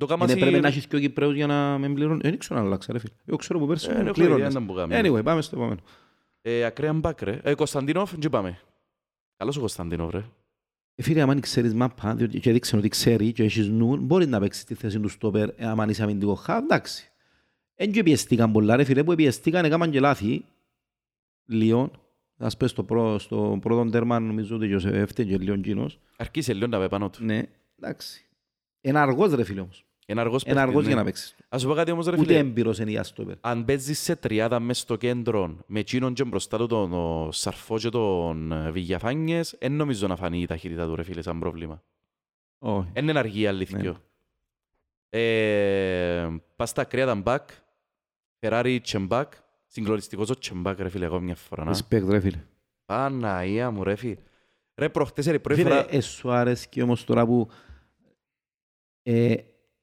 Το 0.00 0.06
κάμα 0.06 0.24
Είναι 0.24 0.32
σι- 0.32 0.40
πρέπει 0.42 0.60
να 0.60 0.68
έχεις 0.68 0.86
δύο 0.86 1.00
Κυπρέους 1.00 1.34
για 1.34 1.46
να 1.46 1.78
μην 1.78 1.94
πληρώνουν. 1.94 2.20
Δεν 2.22 2.38
ξέρω 2.38 2.60
αν 2.60 2.66
αλλάξα 2.66 2.92
ρε 2.92 2.98
φίλε. 2.98 3.12
Εγώ 3.26 3.36
ξέρω 3.36 3.58
που 3.58 3.66
πέρσι 3.66 3.86
Ε, 3.86 3.88
μου 3.90 3.96
δεν 3.96 4.06
έχω 4.06 4.14
ιδέα 4.20 4.26
πλήρωνες. 4.28 4.54
να 4.54 4.60
μου 4.60 4.74
κάνει. 4.74 4.94
Anyway, 4.94 5.24
πάμε 5.24 5.42
στο 5.42 5.56
επόμενο. 5.56 5.80
Ε, 6.42 6.64
ακραία 6.64 6.92
μπακ 6.92 7.22
ρε. 7.22 7.40
Ε, 7.42 7.54
Κωνσταντίνοφ, 7.54 8.14
τι 8.18 8.28
πάμε. 8.30 8.58
Καλός 9.36 9.56
ο 9.56 9.60
Κωνσταντίνοφ 9.60 10.10
ρε. 10.10 10.24
Ε, 10.94 11.02
Φίλε, 11.02 11.20
άμα 11.20 11.40
ξέρεις 11.40 11.74
μάπα 11.74 12.14
διότι- 12.14 12.40
και 12.40 12.52
δείξαν 12.52 12.78
ότι 12.78 12.88
ξέρει 12.88 13.32
και 13.32 13.42
έχεις 13.42 13.68
νου, 13.68 13.96
μπορεί 13.96 14.26
να 14.26 14.40
παίξεις 14.40 14.64
τη 14.64 14.74
θέση 14.74 15.00
του 15.00 15.08
στόπερ 15.08 15.48
ε, 15.56 15.66
άμα 15.66 15.86
είσαι 15.88 16.02
αμυντικό 16.02 16.34
χα, 16.34 16.56
εντάξει. 16.56 17.10
Εν 17.74 17.92
και 17.92 18.02
πιεστήκαν 18.02 18.52
πολλά 18.52 18.76
ρε 18.76 18.84
φίλε, 18.84 19.04
που 19.04 19.14
πιεστήκαν 19.14 19.64
έκαναν 19.64 19.90
και 19.90 20.00
λάθη. 20.00 20.44
Λιόν, 21.46 21.90
ας 22.38 22.56
πες 22.56 22.70
στο, 22.70 22.82
πρω, 22.84 23.18
στο 23.18 23.58
πρώτο 23.60 23.90
τέρμα 23.90 24.20
νομίζω 24.20 24.56
ότι 24.56 24.68
και 24.68 24.88
έφταιγε 24.88 25.36
και 25.36 25.42
Λιόν 25.42 25.62
κοινός. 25.62 25.98
Αρκίσε 26.16 26.52
λίγο 26.54 26.66
να 26.66 26.78
πάει 26.78 26.88
πάνω 26.88 27.10
του. 27.10 27.24
Ναι, 27.24 27.42
εντάξει. 27.80 28.24
Είναι 28.80 28.98
αργός 28.98 29.32
ρε 29.32 29.44
φίλε 29.44 29.60
όμως. 29.60 29.84
Είναι 30.10 30.20
αργός 30.20 30.42
Είναι 30.42 30.54
παίχτης, 30.54 30.68
αργός 30.68 30.82
ναι. 30.82 30.88
για 30.88 30.96
να 30.98 31.04
παίξεις. 31.04 31.34
Ας 31.48 31.60
σου 31.60 31.68
πω 31.68 31.74
κάτι 31.74 31.90
όμως 31.90 32.06
ρε 32.06 32.16
Ούτε 32.16 32.24
φίλε. 32.26 32.38
έμπειρος 32.38 32.78
είναι 32.78 32.90
για 32.90 33.02
στόπερ. 33.02 33.36
αν 33.40 33.64
παίζεις 33.64 33.98
σε 33.98 34.16
τριάδα 34.16 34.60
μες 34.60 34.78
στο 34.78 34.96
κέντρο 34.96 35.56
με 35.66 35.80
εκείνον 35.80 36.14
και 36.14 36.24
μπροστά 36.24 36.58
του 36.58 36.66
τον 36.66 36.92
ο 36.92 37.28
Σαρφό 37.32 37.78
και 37.78 37.88
τον 37.88 38.52
ε, 38.52 38.70
Βηγιαφάνιες, 38.70 39.56
δεν 39.60 39.72
νομίζω 39.72 40.06
να 40.06 40.16
φανεί 40.16 40.40
η 40.40 40.46
ταχύτητα 40.46 40.86
του 40.86 40.96
ρε 40.96 41.02
φίλε 41.02 41.22
σαν 41.22 41.38
πρόβλημα. 41.38 41.82
Όχι. 42.58 42.88
Εν 42.92 43.08
είναι 43.08 43.18
αργή 43.18 43.42
Ναι. 43.42 43.48
αλήθικιο. 43.48 43.96
Ε, 45.08 46.28
πας 46.56 46.68
στα 46.70 46.82
ακραία 46.82 47.06
τα 47.06 47.14
μπακ, 47.14 47.48
Φεράρι 48.38 48.80
Τσεμπάκ, 48.80 49.32
συγκλονιστικός 49.66 50.30
ο 50.30 50.38
Τσεμπάκ 50.38 50.80
ρε 50.80 50.88
φίλε 50.88 51.04
εγώ 51.04 51.20
μια 51.20 51.34
φορά. 51.34 51.64
να. 51.64 51.72
Respect 51.76 52.08
ρε 52.08 52.20
φίλε. 52.20 52.44
Παναία 52.84 53.70
μου 53.70 53.84
ρε 53.84 53.94
φίλε. 53.94 54.16
Ρε 54.74 54.88
προχτές 54.88 55.26
ρε 55.26 55.38
πρώτη 55.38 55.62
Φίλε, 55.62 55.74
φορά... 55.74 55.86
ε, 55.94 56.00
σου 56.00 56.30
αρέσκει 56.30 56.82
όμως 56.82 57.04
τώρα 57.04 57.26
που 57.26 57.48
ε, 59.02 59.34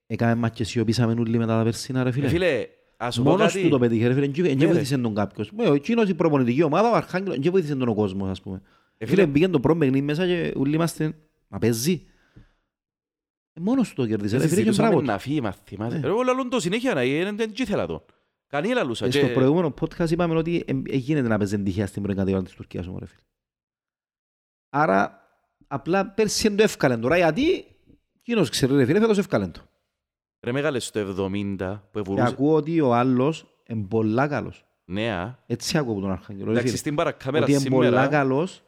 έκαμε 0.07 0.35
μας 0.35 0.51
και 0.51 0.63
σιωπήσαμε 0.63 1.13
όλοι 1.19 1.37
μετά 1.37 1.57
τα 1.57 1.63
περσίνα 1.63 2.03
ρε 2.03 2.09
Ε, 2.09 2.11
φίλε. 2.11 2.27
Φίλε, 2.27 2.67
ας 2.97 3.13
σου 3.13 3.23
πω 3.23 3.29
Μόνος 3.29 3.51
κάτι. 3.53 3.63
του 3.63 3.69
το 3.69 3.79
πέτυχε 3.79 4.07
ρε 4.07 4.13
φίλε, 4.13 4.27
δεν 4.27 4.57
Ναι, 4.57 4.65
ρε. 4.65 4.71
βοήθησε 4.71 4.97
τον 4.97 5.15
κάποιος. 5.15 5.51
Ε, 5.57 5.69
Εκείνος 5.71 6.09
η 6.09 6.13
προπονητική 6.13 6.63
ομάδα, 6.63 6.89
ο 6.89 6.95
Αρχάγγελος, 6.95 7.37
δεν 7.39 7.51
βοήθησε 7.51 7.75
τον 7.75 7.87
ο 7.87 7.93
κόσμος 7.95 8.29
ας 8.29 8.41
πούμε. 8.41 8.61
Ε, 8.97 9.05
Φίλε, 9.05 9.21
φίλε, 9.21 9.31
μπήκε 9.31 9.47
το 9.47 9.59
πρώτο 9.59 9.79
παιχνίδι 9.79 10.01
μέσα 10.05 10.25
και 10.25 10.53
όλοι 10.57 10.75
είμαστε, 10.75 11.13
μα 11.47 11.57
παίζει. 11.59 12.05
Ε, 13.53 13.59
Μόνος 13.59 13.89
του 13.89 13.95
το 13.95 14.07
κέρδισε 14.07 14.35
ρε 14.37 14.41
φίλε 14.41 14.49
και 14.49 14.55
συζητούσαμε 14.55 14.87
μπράβο 14.87 15.01
του. 15.03 15.07
να 15.11 15.17
φύγει, 15.17 15.41
μα 15.41 15.51
θυμάσαι. 15.51 15.97
Ναι. 15.97 16.07
Εγώ 16.07 16.21
λαλούν 16.21 16.49
το 16.49 16.59
συνέχεια, 16.59 16.93
να 16.93 17.03
είναι, 17.03 17.31
δεν 17.31 17.51
ήθελα 17.57 17.85
το. 17.85 18.05
Κανεί 18.47 18.73
λαλούσα. 18.73 19.05
Ε, 19.05 19.09
και- 19.09 19.17
Στο 19.19 19.27
προηγούμενο 19.27 19.73
podcast 19.81 20.09
είπαμε 20.09 20.35
ότι 20.35 20.63
ε, 20.67 20.71
ε, 20.89 20.95
γίνεται 20.95 21.27
να 21.27 21.37
παίζει 21.37 21.59
τυχαία 21.63 21.87
στην 21.87 22.01
πρώτη 22.01 22.17
κατηγορία 22.17 22.45
της 22.47 22.55
Τουρκίας 22.55 22.87
όμως 22.87 22.99
ρε 22.99 23.05
φίλε. 23.05 23.21
Άρα, 24.69 25.21
απλά 25.67 26.05
πέρσι 26.09 26.47
είναι 26.47 26.55
το 26.55 26.63
εύκαλεν 26.63 27.01
τώρα, 27.01 27.17
γιατί; 27.17 27.65
Εκείνος 28.19 28.49
ξέρει 28.49 28.75
ρε 28.75 28.85
φίλε, 28.85 28.99
φέτος 28.99 29.17
εύκαλεν 29.17 29.51
το. 29.51 29.61
Ρε 30.47 30.53
μεγάλε 30.53 30.79
στο 30.79 30.99
70 30.99 31.55
που 31.57 31.89
Και 31.93 31.99
ευουρούσε. 31.99 32.27
ακούω 32.27 32.53
ότι 32.55 32.81
ο 32.81 32.93
άλλος 32.93 33.45
είναι 33.67 33.85
πολλά 33.89 34.27
καλός. 34.27 34.65
Νέα. 34.85 35.43
Έτσι 35.45 35.77
ακούω 35.77 35.91
από 35.91 36.01
τον 36.01 36.11
Αρχάγγελο. 36.11 36.45
ρε 36.45 36.51
Εντάξει, 36.51 36.67
φίλε. 36.67 36.77
στην 36.77 36.95
παρακάμερα 36.95 37.43
Ότι 37.43 37.53
είναι 37.53 37.69
πολλά 37.69 37.85
σήμερα. 37.85 38.07
καλός, 38.07 38.63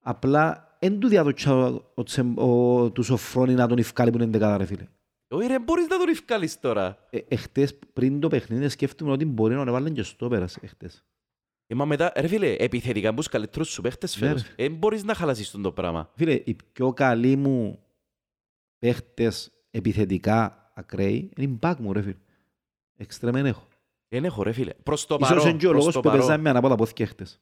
απλά 0.00 0.76
δεν 0.78 0.98
του 0.98 1.08
διαδόξα 1.08 1.54
ο, 1.94 2.02
Τσεμ- 2.02 2.38
ο, 2.40 2.90
τους 2.90 3.06
Σοφρόνη 3.06 3.54
να 3.54 3.66
τον 3.68 3.78
ευκάλει 3.78 4.10
που 4.10 4.16
είναι 4.16 4.26
δεκάδα 4.26 4.56
ρε 4.56 4.64
φίλε. 4.64 4.86
Όχι 5.28 5.46
ρε, 5.46 5.58
μπορείς 5.58 5.86
να 5.88 5.98
τον 5.98 6.08
ευκάλεις 6.08 6.60
τώρα. 6.60 6.98
Ε, 7.10 7.18
εχθές 7.28 7.78
πριν 7.92 8.20
το 8.20 8.28
παιχνίδι 8.28 8.68
σκέφτομαι 8.68 9.10
ότι 9.12 9.24
μπορεί 9.24 9.54
να 9.54 9.60
έβαλε 9.60 9.90
και 9.90 10.02
στο 10.02 10.28
πέρας 10.28 10.56
εχθές. 10.56 11.04
Ε, 11.66 11.74
μα 11.74 11.84
μετά, 11.84 12.12
ρε 12.16 12.26
φίλε, 12.26 12.54
επιθετικά 12.58 13.12
μπούς 13.12 13.28
καλύτερους 13.28 13.68
σου 13.68 13.82
παίχτες 13.82 14.20
Ναι, 14.20 14.26
φέτος. 14.26 14.42
ρε. 14.56 14.64
Ε, 14.64 14.68
μπορείς 14.68 15.04
να 15.04 15.14
χαλάσεις 15.14 15.50
τον 15.50 15.62
το 15.62 15.72
πράγμα. 15.72 16.10
Φίλε, 16.14 16.32
οι 16.44 16.56
πιο 16.72 16.92
καλοί 16.92 17.36
μου 17.36 17.78
παίχτες 18.78 19.52
επιθετικά 19.70 20.63
ακραίοι 20.74 21.30
είναι 21.36 21.50
οι 21.50 21.56
μπακ 21.60 21.78
μου 21.78 21.92
ρε 21.92 22.02
φίλε. 22.02 22.16
Εξτρέμεν 22.96 23.46
έχω. 23.46 23.68
Δεν 24.08 24.24
έχω 24.24 24.42
ρε 24.42 24.52
φίλε. 24.52 24.72
Προς 24.82 25.06
το 25.06 25.16
Ίσως 25.20 25.28
παρόν. 25.34 25.48
είναι 25.48 25.58
και 25.58 25.66
ο 25.66 25.68
προς 25.68 25.78
λόγος 25.80 25.94
το 25.94 26.00
που 26.00 26.08
παρόν. 26.08 26.26
παίζαμε 26.26 26.50
ανάποδα 26.50 26.74
από 26.74 26.84
χτες. 26.86 27.40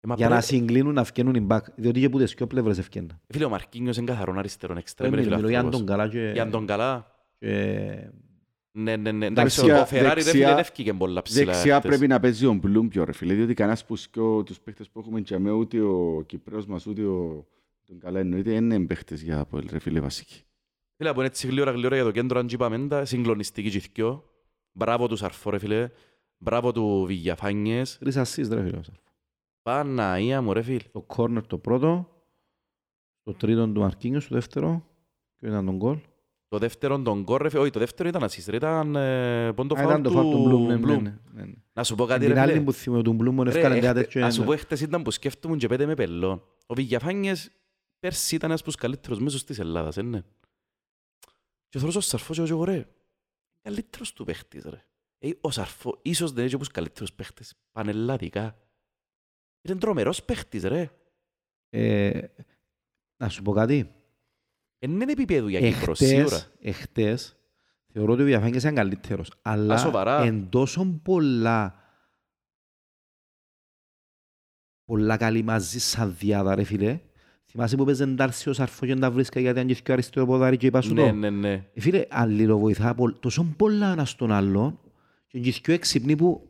Ε, 0.00 0.08
μα 0.08 0.14
Για 0.14 0.28
να 0.28 0.36
πρέπει- 0.36 0.46
συγκλίνουν 0.52 0.94
να 0.94 1.04
φκένουν 1.04 1.34
οι 1.34 1.40
μπακ. 1.40 1.66
Διότι 1.76 2.00
και 2.00 2.08
που 2.08 2.18
τις 2.18 2.34
πιο 2.34 2.46
πλευρές 2.46 2.78
ευκέναν. 2.78 3.20
Φίλε, 3.28 3.44
ο 3.44 3.48
Μαρκίνιος 3.48 3.96
είναι 3.96 4.06
καθαρόν 4.12 4.38
αριστερόν 4.38 4.76
εξτρέμ, 4.76 5.14
ρε 5.14 5.20
Μιλώ 5.22 5.36
φίλε, 5.36 5.48
για 5.48 5.58
άνθρωπος. 5.58 5.78
τον 5.86 5.88
καλά 5.96 6.08
και... 6.08 6.30
Για 6.34 6.50
τον 6.50 6.66
καλά. 6.66 7.12
και- 7.38 8.10
Ναι, 8.72 8.96
ναι, 8.96 9.12
ναι. 9.12 9.26
Εντάξει, 9.26 9.60
Δεξιά- 9.60 9.82
ο 9.82 9.86
Φεράρι 9.86 10.08
ρε 10.08 10.14
δεξιά- 10.14 10.30
φίλε, 10.32 10.46
δεν 10.46 10.58
έφυγε 10.58 10.92
πολλά 10.92 11.22
ψηλά. 11.22 11.44
Δεξιά 11.52 11.78
χτες. 11.78 11.90
πρέπει 11.90 12.06
να 12.06 12.20
παίζει 12.20 12.46
ο 12.46 12.52
Μπλουμ 12.54 12.88
πιο 12.88 13.04
ρε 13.04 13.12
φίλε, 13.12 13.34
διότι 13.34 13.54
κανένας 13.54 13.84
που 13.84 13.96
σκιο 13.96 14.42
τους 14.42 14.60
παίχτες 14.60 14.88
που 14.90 14.98
έχουμε 14.98 15.20
και 15.20 15.34
αμέ, 15.34 15.50
ούτε 15.50 15.80
ο 15.80 16.22
Κυπρέος 16.26 16.66
μας, 16.66 16.86
ούτε 16.86 17.04
ο 17.04 17.46
τον 17.86 17.98
καλά 17.98 18.20
εννοείται, 18.20 18.50
δεν 18.50 18.70
είναι 18.70 18.86
παίχτες 18.86 19.22
για 19.22 19.38
από 19.38 19.58
ρε 19.70 19.78
φίλε 19.78 20.00
βασική. 21.02 21.08
Φίλε, 21.08 21.08
από 21.08 21.22
έτσι 21.22 21.46
γλύωρα 21.46 21.70
γλύωρα 21.70 21.94
για 21.94 22.04
το 22.04 22.10
κέντρο 22.10 22.38
αν 22.38 22.46
είπαμε 22.50 22.86
τα, 22.88 23.04
συγκλονιστική 23.04 23.70
και 23.70 23.76
οι 23.76 23.82
δυο. 23.94 24.24
Μπράβο 24.72 25.08
τους 25.08 25.18
Σαρφό 25.18 25.50
ρε 25.50 25.58
φίλε. 25.58 25.90
Μπράβο 26.38 26.72
του 26.72 27.04
Βηγιαφάνιες. 27.06 27.98
Τρεις 27.98 28.16
assist 28.16 28.48
ρε 28.50 28.62
φίλε. 28.62 28.80
Παναία 29.62 30.42
μου 30.42 30.52
ρε 30.52 30.62
φίλε. 30.62 30.78
Το 30.92 31.06
corner 31.16 31.42
το 31.46 31.58
πρώτο, 31.58 32.08
το 33.22 33.32
τρίτο 33.32 33.68
του 33.68 33.80
Μαρκίνιος, 33.80 34.28
το 34.28 34.34
δεύτερο, 34.34 34.86
και 35.36 35.46
ήταν 35.46 35.64
τον 35.66 35.76
γκολ. 35.76 35.98
Το 36.48 36.58
δεύτερο 36.58 37.02
τον 37.02 37.22
γκολ 37.22 37.36
ρε 37.38 37.48
φίλε. 37.48 37.60
Όχι, 37.62 37.70
το 37.70 37.78
δεύτερο 37.78 38.08
ήταν 38.08 38.22
assist 38.22 38.44
ρε. 38.48 38.56
Ήταν 38.56 38.96
ε, 38.96 39.52
πόντο 39.52 39.74
Α, 39.74 39.78
φάουλ 39.78 39.90
ήταν 39.90 40.02
το 40.02 40.10
φάουλ 40.10 40.30
του 40.32 40.42
Μπλουμ, 40.42 40.66
ναι, 40.66 40.76
ναι, 40.76 40.94
Bloom. 40.94 41.02
ναι, 41.02 41.14
ναι. 41.32 41.52
Να 41.72 41.84
σου 41.84 41.94
πω 41.94 42.04
κάτι 42.04 42.24
Την 42.24 42.34
ρε 42.34 42.40
άλλη 42.40 42.52
φίλε. 42.52 42.64
που 42.64 42.72
θυμώ 42.72 43.02
του 43.02 43.12
Μπλουμ, 43.12 43.40
Ρε, 43.42 43.48
έφκανε 43.50 43.68
μια 43.78 43.88
έχτε- 43.88 43.94
τέτοια... 44.04 44.26
Ας 44.26 44.34
σου 44.34 44.44
πω, 44.44 44.56
χτες 44.56 44.80
ήταν 44.80 45.02
που 45.02 45.10
σκέφτομαι 45.10 45.56
και 45.56 45.66
πέτε 45.68 45.86
με 45.86 45.94
πελών. 45.94 46.42
Ο 46.66 46.74
Βηγιαφάνιες 46.74 47.50
πέρσι 47.98 48.34
ήταν 48.34 48.48
ένας 48.50 48.60
από 48.60 48.70
τους 48.70 48.80
καλύτερους 48.80 49.18
μέσους 49.20 49.44
της 49.44 49.58
Ελλάδας, 49.58 49.96
ε, 49.96 50.02
ναι. 50.02 50.22
Και 51.72 51.78
θέλω 51.78 51.92
ο 51.96 52.00
Σαρφός 52.00 52.36
και 52.36 52.42
εγώ 52.50 52.64
ρε, 52.64 52.88
καλύτερος 53.62 54.12
του 54.12 54.24
παίχτης 54.24 54.64
ρε. 54.64 54.84
Ε, 55.18 55.30
ο 55.40 55.50
Σαρφός 55.50 55.98
ίσως 56.02 56.32
δεν 56.32 56.44
έχει 56.44 56.54
από 56.54 56.64
τους 56.64 56.72
καλύτερους 56.72 57.12
παίχτες 57.12 57.54
πανελλαδικά. 57.72 58.58
Είναι 59.62 59.78
τρομερός 59.78 60.24
παίχτης 60.24 60.62
ρε. 60.62 60.90
Ε, 61.68 62.26
Να 63.16 63.28
σου 63.28 63.42
πω 63.42 63.52
κάτι. 63.52 63.78
Ε, 64.78 64.86
Δεν 64.86 65.00
είναι 65.00 65.12
επίπεδο 65.12 65.48
για 65.48 65.60
Κύπρο, 65.60 65.94
σίγουρα. 65.94 66.36
Εχτες, 66.36 66.50
εχτες, 66.60 67.36
Θεωρώ 67.92 68.12
ότι 68.12 68.22
ο 68.22 68.24
Διαφάνικας 68.24 68.62
είναι 68.62 68.72
καλύτερος. 68.72 69.30
Αλλά 69.42 69.76
σοβαρά. 69.78 70.22
εν 70.22 70.48
τόσο 70.48 71.00
πολλά 71.02 71.76
πολλά 74.84 75.16
καλή 75.16 75.42
μαζί 75.42 75.78
σαν 75.78 76.16
διάδα 76.18 76.54
ρε 76.54 76.64
φίλε. 76.64 77.00
Θυμάσαι 77.54 77.76
που 77.76 77.84
παίζε 77.84 78.02
εντάρσει 78.04 78.48
ο 78.48 78.52
Σαρφό 78.52 78.86
και 78.86 78.94
να 78.94 79.00
τα 79.00 79.10
βρίσκα 79.10 79.40
γιατί 79.40 79.60
αν 79.60 79.66
και 79.66 79.90
ο 79.90 79.92
αριστερό 79.92 80.26
ποδάρι 80.26 80.56
και 80.56 80.66
είπα 80.66 80.80
σου 80.80 80.94
Ναι, 80.94 81.06
το. 81.08 81.12
ναι, 81.12 81.30
ναι. 81.30 81.52
Ε, 81.74 81.80
Φίλε, 81.80 82.04
αλληλοβοηθά 82.10 82.94
πολλ- 82.94 83.16
τόσο 83.20 83.46
πολλά 83.56 83.92
ένας 83.92 84.10
στον 84.10 84.32
άλλον 84.32 84.78
και 85.26 85.38
είναι 85.38 85.50
και 85.50 85.60
πιο 85.62 85.74
έξυπνοι 85.74 86.16
που 86.16 86.48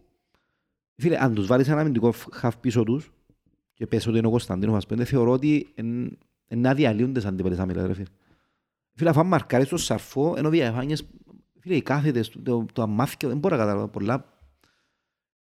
φίλε, 0.96 1.18
αν 1.22 1.34
τους 1.34 1.46
βάλεις 1.46 1.68
ένα 1.68 1.80
αμυντικό 1.80 2.12
φ- 2.12 2.34
χαφ 2.34 2.56
πίσω 2.56 2.82
τους 2.84 3.12
και 3.74 3.86
πες 3.86 4.06
ότι 4.06 4.18
είναι 4.18 4.26
ο 4.26 4.30
Κωνσταντίνος 4.30 4.76
ας 4.76 4.86
πούμε, 4.86 5.04
θεωρώ 5.04 5.30
ότι 5.32 5.68
εν- 5.74 6.18
εν 6.48 6.58
να 6.60 6.74
διαλύονται 6.74 7.20
σαν 7.20 7.32
αντίπαλες 7.32 7.58
άμυλες 7.58 7.84
ρε 7.86 7.94
φίλε. 7.94 8.06
Φίλε, 8.94 9.10
αφού 9.10 9.20
αν 9.20 9.26
μαρκάρεις 9.26 9.68
τον 9.68 9.78
Σαρφό, 9.78 10.34
ενώ 10.36 10.48
διαφάνειες, 10.50 11.04
φίλε, 11.60 11.74
οι 11.74 11.82
κάθετες, 11.82 12.28
το, 12.30 12.40
το, 12.42 12.66
το 12.72 12.82
αμάθηκιο, 12.82 13.28
δεν 13.28 13.38
μπορώ 13.38 13.56
να 13.56 13.62
καταλάβω 13.62 13.88
πολλά. 13.88 14.38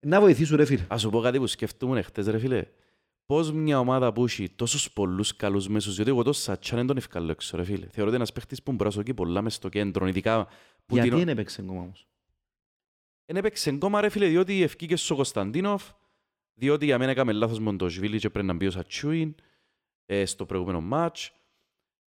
Να 0.00 0.20
βοηθήσουν 0.20 0.56
ρε 0.56 0.64
φίλε. 0.64 0.84
Ας 0.88 1.00
σου 1.00 1.10
πω 1.10 1.20
κάτι 1.20 1.38
που 1.38 1.46
σκεφτούμουν 1.46 2.02
χτες 2.02 2.26
ρε 2.26 2.38
φίλε. 2.38 2.64
Πώς 3.26 3.52
μια 3.52 3.78
ομάδα 3.78 4.12
που 4.12 4.24
έχει 4.24 4.50
τόσους 4.50 4.92
πολλούς 4.92 5.36
καλούς 5.36 5.68
μέσους, 5.68 5.94
διότι 5.94 6.10
εγώ 6.10 6.22
το 6.22 6.32
Σατσάν 6.32 6.78
δεν 6.78 6.86
τον 6.86 6.96
ευκαλώ 6.96 7.30
έξω 7.30 7.56
ρε 7.56 7.64
φίλε. 7.64 7.86
Θεωρώ 7.86 8.06
ότι 8.06 8.16
ένας 8.16 8.32
παίχτης 8.32 8.62
που 8.62 8.72
μπορεί 8.72 8.84
να 8.84 8.90
σωκεί 8.90 9.14
πολλά 9.14 9.42
μες 9.42 9.54
στο 9.54 9.68
κέντρο, 9.68 10.06
ειδικά 10.06 10.48
που 10.86 10.94
Γιατί 10.94 11.08
την... 11.08 11.18
δεν 11.18 11.28
έπαιξε 11.28 11.60
ακόμα 11.60 11.80
όμως; 11.80 12.08
Εν 13.24 13.36
έπαιξε 13.36 13.70
ακόμα 13.70 14.00
ρε 14.00 14.08
φίλε, 14.08 14.26
διότι 14.28 14.62
ευκήκε 14.62 14.96
στο 14.96 15.14
Κωνσταντίνοφ, 15.14 15.90
διότι 16.54 16.84
για 16.84 16.98
μένα 16.98 17.10
έκαμε 17.10 17.32
λάθος 17.32 17.58
Μοντοσβίλη 17.58 18.18
και 18.18 18.30
πρέπει 18.30 18.46
να 18.46 18.54
μπει 18.54 18.66
ο 18.66 18.70
Σατσούιν 18.70 19.34
ε, 20.06 20.24
στο 20.24 20.46
προηγούμενο 20.46 20.80
μάτς. 20.80 21.32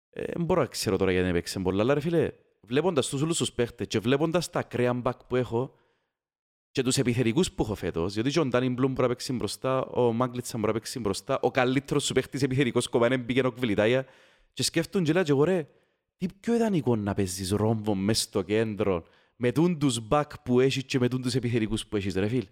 Ε, 0.09 0.23
δεν 0.33 0.45
μπορώ 0.45 0.61
να 0.61 0.67
ξέρω 0.67 0.97
τώρα 0.97 1.11
γιατί 1.11 1.25
δεν 1.25 1.35
έπαιξε 1.35 1.59
πολλά, 1.59 1.81
αλλά 1.81 1.93
ρε 1.93 1.99
φίλε, 1.99 2.31
βλέποντας 2.61 3.07
τους 3.07 3.21
όλους 3.21 3.37
τους 3.37 3.51
παίχτες 3.51 3.87
και 3.87 3.99
βλέποντας 3.99 4.49
τα 4.49 4.59
ακραία 4.59 4.93
μπακ 4.93 5.23
που 5.23 5.35
έχω 5.35 5.75
και 6.75 6.83
τους 6.83 6.97
επιθετικούς 6.97 7.51
που 7.51 7.63
έχω 7.63 7.75
φέτος, 7.75 8.13
διότι 8.13 8.29
και 8.29 8.39
ο 8.39 8.45
Ντάνι 8.45 8.69
Μπλουμ 8.69 8.91
μπορεί 8.91 9.01
να 9.01 9.07
παίξει 9.07 9.33
μπροστά, 9.33 9.85
ο 9.85 10.13
Μάγκλιτσα 10.13 10.57
μπορεί 10.57 10.67
να 10.67 10.73
παίξει 10.73 10.99
μπροστά, 10.99 11.39
ο 11.41 11.51
καλύτερος 11.51 12.05
σου 12.05 12.13
παίχτης 12.13 12.41
επιθετικός 12.41 12.87
κομμάτι 12.87 13.17
μπήκε 13.17 13.45
ο 13.45 13.51
Κβιλιτάια 13.51 14.05
και 14.53 14.63
σκέφτουν 14.63 15.03
και 15.03 15.13
λέω 15.13 15.23
και 15.23 15.31
εγώ 15.31 15.43
ρε, 15.43 15.67
τι 16.17 16.27
πιο 16.39 16.53
ιδανικό 16.53 16.95
να 16.95 17.13
παίζεις 17.13 17.51
ρόμβο 17.51 17.95
μες 17.95 18.21
στο 18.21 18.41
κέντρο 18.41 19.03
με 19.35 19.51
τούν 19.51 19.79
τους 19.79 20.07
μπακ 20.07 20.39
που 20.39 20.59
έχεις 20.59 20.83
και 20.83 20.99
με 20.99 21.07
τούν 21.07 21.21
τους 21.21 21.35
επιθετικούς 21.35 21.85
που 21.85 21.95
έχεις 21.95 22.15
ρε 22.15 22.27
φίλ. 22.27 22.47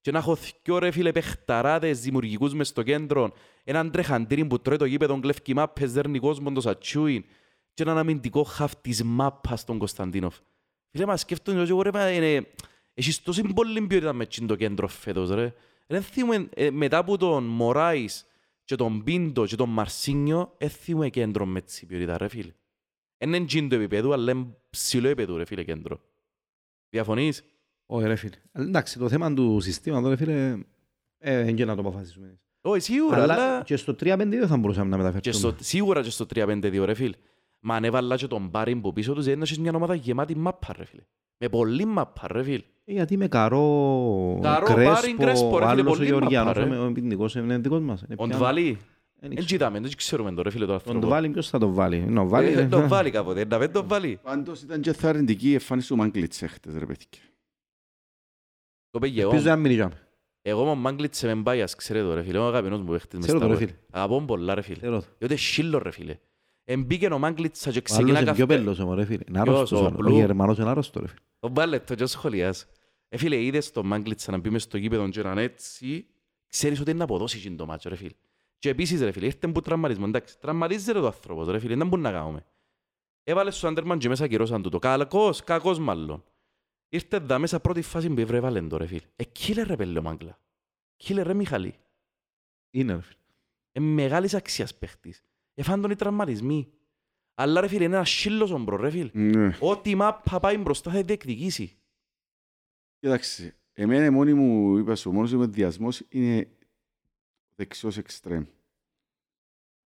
Και 0.00 0.10
να 0.10 0.18
έχω 0.18 0.36
δυο 0.62 0.78
ρε 0.78 0.90
φίλε 0.90 1.12
παιχταράδες 1.12 2.00
δημιουργικούς 2.00 2.54
μες 2.54 2.68
στο 2.68 2.82
κέντρο, 2.82 3.32
έναν 3.64 3.90
τρεχαντήρι 3.90 4.44
που 4.44 4.60
τρώει 4.60 4.76
το 4.76 4.84
γήπεδο, 4.84 5.20
κλέφκει 5.20 5.54
μάπες, 5.54 5.92
δέρνει 5.92 6.18
κόσμο 6.18 6.52
το 6.52 6.60
σατσούιν 6.60 7.24
και 7.74 7.82
έναν 7.82 7.98
αμυντικό 7.98 8.42
χαφ 8.42 8.76
της 8.76 9.02
μάπας 9.02 9.60
στον 9.60 9.78
Κωνσταντίνοφ. 9.78 10.36
Φίλε 10.90 11.06
μας 11.06 11.20
σκέφτομαι 11.20 11.64
και 11.64 11.70
εγώ 11.70 11.82
ρε, 11.82 11.90
μα 11.92 12.10
είναι... 12.10 12.46
Έχεις 12.94 13.22
τόση 13.22 13.42
πολύ 13.42 13.86
ποιότητα 13.86 14.12
μες 14.12 14.28
τσιν 14.28 14.46
το 14.46 14.56
κέντρο 14.56 14.88
φέτος 14.88 15.30
ρε. 15.30 15.54
Δεν 15.86 16.02
θυμούμε, 16.02 16.48
ε, 16.54 16.70
μετά 16.70 16.98
από 16.98 17.16
τον 17.16 17.44
Μωράης 17.44 18.26
και 18.64 18.74
τον 18.74 19.04
Πίντο 19.04 19.46
και 19.46 19.56
τον 19.56 19.68
Μαρσίνιο, 19.68 20.54
δεν 20.58 20.70
θυμούμε 20.70 21.08
κέντρο 21.08 21.46
μες 21.46 21.62
τσι 21.64 21.86
ποιότητα 21.86 22.18
ρε 22.18 22.28
φίλε. 22.28 22.52
Είναι 23.18 23.44
τσιν 23.44 23.68
το 23.68 23.74
επίπεδο, 23.74 24.12
αλλά 24.12 24.32
είναι 24.32 24.46
ψηλό 24.70 25.08
επίπεδο 25.08 25.36
ρε 25.36 25.44
φίλε 25.44 25.64
κέντρο. 25.64 26.00
Διαφωνείς; 26.90 27.44
Όχι 27.86 28.06
ρε 28.06 28.16
φίλε. 28.16 28.36
Αλλά 28.52 28.66
Εντάξει, 28.66 28.98
το 28.98 29.08
θέμα 29.08 29.34
του 29.34 29.60
συστήματος 29.60 30.10
ρε 30.10 30.16
φίλε, 30.16 30.58
ε, 31.18 31.44
δεν 31.44 31.54
και 31.54 31.64
να 31.64 31.74
το 31.74 31.80
αποφασίσουμε. 31.80 32.38
Όχι, 32.60 32.80
σίγουρα, 32.80 33.22
Αλλά 33.22 33.34
αλλά... 33.34 33.62
και 33.62 33.76
στο 33.76 33.96
3-5-2 34.00 34.44
θα 34.46 34.56
μπορούσαμε 34.56 34.88
να 34.88 34.96
Και 34.96 35.02
μεταφερθούμε. 35.02 35.52
στο, 35.52 35.64
σίγουρα 35.64 36.02
και 36.02 36.10
στο 36.10 36.26
3-5-2 36.34 36.82
ρε 36.84 36.94
φίλε. 36.94 37.16
Μα 37.66 37.74
αν 37.76 37.84
έβαλα 37.84 38.16
και 38.16 38.26
τον 38.26 38.48
Μπάριν 38.48 38.80
που 38.80 38.92
πίσω 38.92 39.12
τους, 39.12 39.26
είναι 39.26 39.46
μια 39.58 39.72
ομάδα 39.74 39.94
γεμάτη 39.94 40.36
μάπα 40.36 40.74
ρε 40.76 40.84
φίλε. 40.84 41.02
Με 41.38 41.48
πολύ 41.48 41.84
μάπα 41.84 42.26
ρε 42.30 42.42
φίλε. 42.42 42.62
Ε, 42.84 42.92
Γιατί 42.92 43.16
με 43.16 43.28
καρό, 43.28 44.38
Καρό, 44.42 44.66
Πάριν, 44.66 44.84
Κρέσπο, 44.86 45.24
Κρέσπο, 45.24 45.58
ρε 45.58 45.64
φίλε, 45.66 45.80
άλλος 45.80 45.86
ο 45.86 45.96
πολύ 45.96 46.04
Γεωργιάνος, 46.06 46.56
μαπά, 46.56 46.68
ρε. 46.68 46.76
ο 46.78 46.84
επιντικός 46.86 47.34
είναι 47.34 47.58
δικός 47.58 47.80
μας. 47.80 48.00
Είναι 48.02 48.14
Ο 48.18 48.24
πια- 48.26 48.36
Ντβάλι, 48.36 48.62
δεν 48.72 48.78
δεν 49.20 49.30
ξέρω. 49.30 49.44
κοιτάμε, 49.46 49.80
δεν 49.80 49.90
ξέρουμε 49.96 50.32
το 50.32 50.42
ρε 50.42 50.50
φίλε 50.50 50.60
το 50.64 50.66
Τον 50.66 50.74
άνθρωπο. 50.74 51.00
το 51.00 51.08
βάλει, 51.08 51.28
ποιος 51.28 51.48
θα 51.48 51.58
το 51.58 51.72
βάλει; 51.72 51.98
Να 52.00 52.22
το 52.22 52.28
βάλει. 52.28 52.48
Ε, 52.48 52.54
ρε. 52.54 52.66
Τον 52.66 52.88
βάλει 52.88 53.10
κάποτε, 53.10 53.44
να 53.44 53.58
μην 53.58 53.72
τον 53.72 53.88
βάλει. 53.88 54.18
Πάντως 54.22 54.62
ήταν 54.62 54.80
και 54.80 54.92
θαρρυντική 54.92 55.48
η 55.48 55.52
εμφάνιση 55.52 55.88
του 55.88 55.96
Μάγκλιτς 55.96 56.42
έχτες 56.42 56.74
ρε 56.74 56.86
παιδιά. 56.86 57.20
Το 58.90 58.98
πήγε 58.98 59.22
Ελπίζω 59.22 59.40
εγώ. 59.40 59.50
να 59.50 59.56
μην 59.56 59.70
νικάμε. 59.72 59.94
Εγώ 60.42 60.64
με 60.64 60.74
Μάγκλιτσε 60.74 61.26
με 61.26 61.34
μπάιας, 61.34 61.74
ξέρετε 61.74 62.06
το 62.06 62.14
ρε 62.14 62.22
φίλε. 62.22 62.38
Ο 62.38 62.46
αγαπημένος 62.46 62.80
μου 62.80 62.90
παίχτης 62.90 63.14
μες 63.18 63.24
Ξέρω 63.26 63.38
στα 63.38 63.46
το, 63.48 63.52
ρε 63.52 63.58
γόρ. 63.58 63.68
φίλε. 63.68 63.78
Αγαπώ 63.90 64.14
τον 64.16 64.26
πολλά 64.26 64.54
ρε 64.54 64.60
φίλε. 64.62 64.76
Ξέρω 64.76 65.00
το. 65.00 65.06
Διότι 65.18 65.36
σύλλο 65.36 65.78
ρε 65.78 65.90
φίλε. 65.90 66.18
Εμπήκε 66.64 67.06
ο 67.06 67.18
Μάγκλιτσα 67.18 67.70
και 67.70 67.78
Ο 67.78 67.80
άλλος 67.80 67.90
ξεκινά 67.92 68.20
είναι 68.20 68.32
πιο 68.34 68.46
καυτέ. 68.46 68.56
πέλος 68.62 68.78
όμως, 68.78 68.94
ρε 68.96 69.04
φίλε. 69.04 69.22
Είναι 69.28 69.42
Ποιος, 69.42 69.56
άρρωστος 69.56 69.80
ο 69.80 69.82
ο 69.82 69.86
άλλος. 69.86 69.98
Ο 69.98 70.02
Μπλου; 70.02 70.16
Γερμανός 70.16 70.58
είναι 70.58 70.68
άρρωστος, 70.70 71.02
ρε 71.02 71.08
φίλε. 71.08 71.20
Ο 71.40 71.48
Μπάλετο 71.48 71.94
και 71.94 72.02
ο 72.02 72.06
σχολιάς. 72.06 72.66
Ε, 73.08 73.16
φίλε, 73.16 73.42
είδες 73.42 73.70
τον 73.70 73.86
Μάγκλητσα 73.86 74.30
να 74.30 74.38
μπει 74.38 74.50
μες 74.50 74.62
στο 74.62 74.76
γήπεδο 74.76 75.08
και 75.08 75.22
να 75.22 75.30
είναι 75.30 75.42
έτσι, 75.42 76.06
ξέρεις 76.48 76.80
ότι 76.80 76.90
είναι 76.90 76.98
να 76.98 77.04
αποδώσει 77.04 77.36
εκείνο 77.38 77.56
το 77.56 77.66
μάτσο, 77.66 77.88
ρε 77.88 77.94
φίλε. 77.96 78.10
Και 78.58 78.68
επίσης, 78.68 79.00
ρε 79.00 79.10
φίλε, 79.12 79.26
ήρθε 79.26 79.46
που 79.48 79.60
τραυματισμό, 79.60 80.04
εντάξει, 80.08 80.38
τραυματίζεται 80.38 81.00
το 81.00 81.06
άνθρωπος, 81.06 81.48
ρε 81.48 81.58
φίλε, 81.58 81.76
δεν 81.76 81.88
μπορούμε 81.88 82.10
να 82.10 82.18
κάνουμε. 82.18 82.44
Έβαλε 83.22 83.50
στο 83.50 83.68
Άντερμαν 83.68 83.98
και 83.98 84.08
μέσα 84.08 84.26
κυρώσαν 84.26 84.62
τούτο, 84.62 84.78
κακός, 84.78 85.44
κακός 85.44 85.78
μάλλον. 85.78 86.24
Ήρθε 86.88 87.16
εδώ 87.16 87.38
μέσα 87.38 87.60
πρώτη 87.60 87.82
φάση 87.82 88.08
που 88.10 88.20
έβρε 88.20 88.60
το 88.68 88.76
ρε 88.76 88.86
φίλε. 88.86 89.06
Ε, 89.16 89.24
killer 89.38 89.64
ρε 89.66 89.76
πέλε 89.76 89.98
ο 89.98 90.02
Μάγκλα. 90.02 90.38
Killer 91.04 91.22
ρε 91.22 91.34
Μιχαλή. 91.34 91.74
Είναι, 92.70 92.92
ρε 92.94 93.00
φίλε. 93.00 93.18
Ε, 93.72 93.80
μεγάλης 93.80 94.34
αξίας 94.34 94.74
παίχτης. 94.74 95.22
Εφάν 95.54 95.80
τον 95.80 95.90
οι 95.90 95.96
τραυματισμοί. 95.96 96.72
Αλλά 97.34 97.60
ρε 97.60 97.68
φίλε, 97.68 97.84
είναι 97.84 97.94
ένας 97.94 98.10
σύλλος 98.10 98.50
ομπρος, 98.50 98.80
ρε 98.80 98.90
φίλε. 98.90 99.10
Ναι. 99.12 99.56
Ό,τι 99.60 99.94
μάπα 99.94 100.40
πάει 100.40 100.58
μπροστά 100.58 100.90
θα 100.90 101.02
διεκδικήσει. 101.02 101.76
Κοίταξε, 102.98 103.56
εμένα 103.72 104.12
μόνη 104.12 104.34
μου, 104.34 104.76
είπα 104.76 104.94
σου, 104.94 105.10
ο 105.10 105.12
μόνος 105.12 105.32
μου 105.32 105.42
ενδιασμός 105.42 106.02
είναι 106.08 106.56
δεξιός 107.54 107.96
εξτρέμ. 107.96 108.44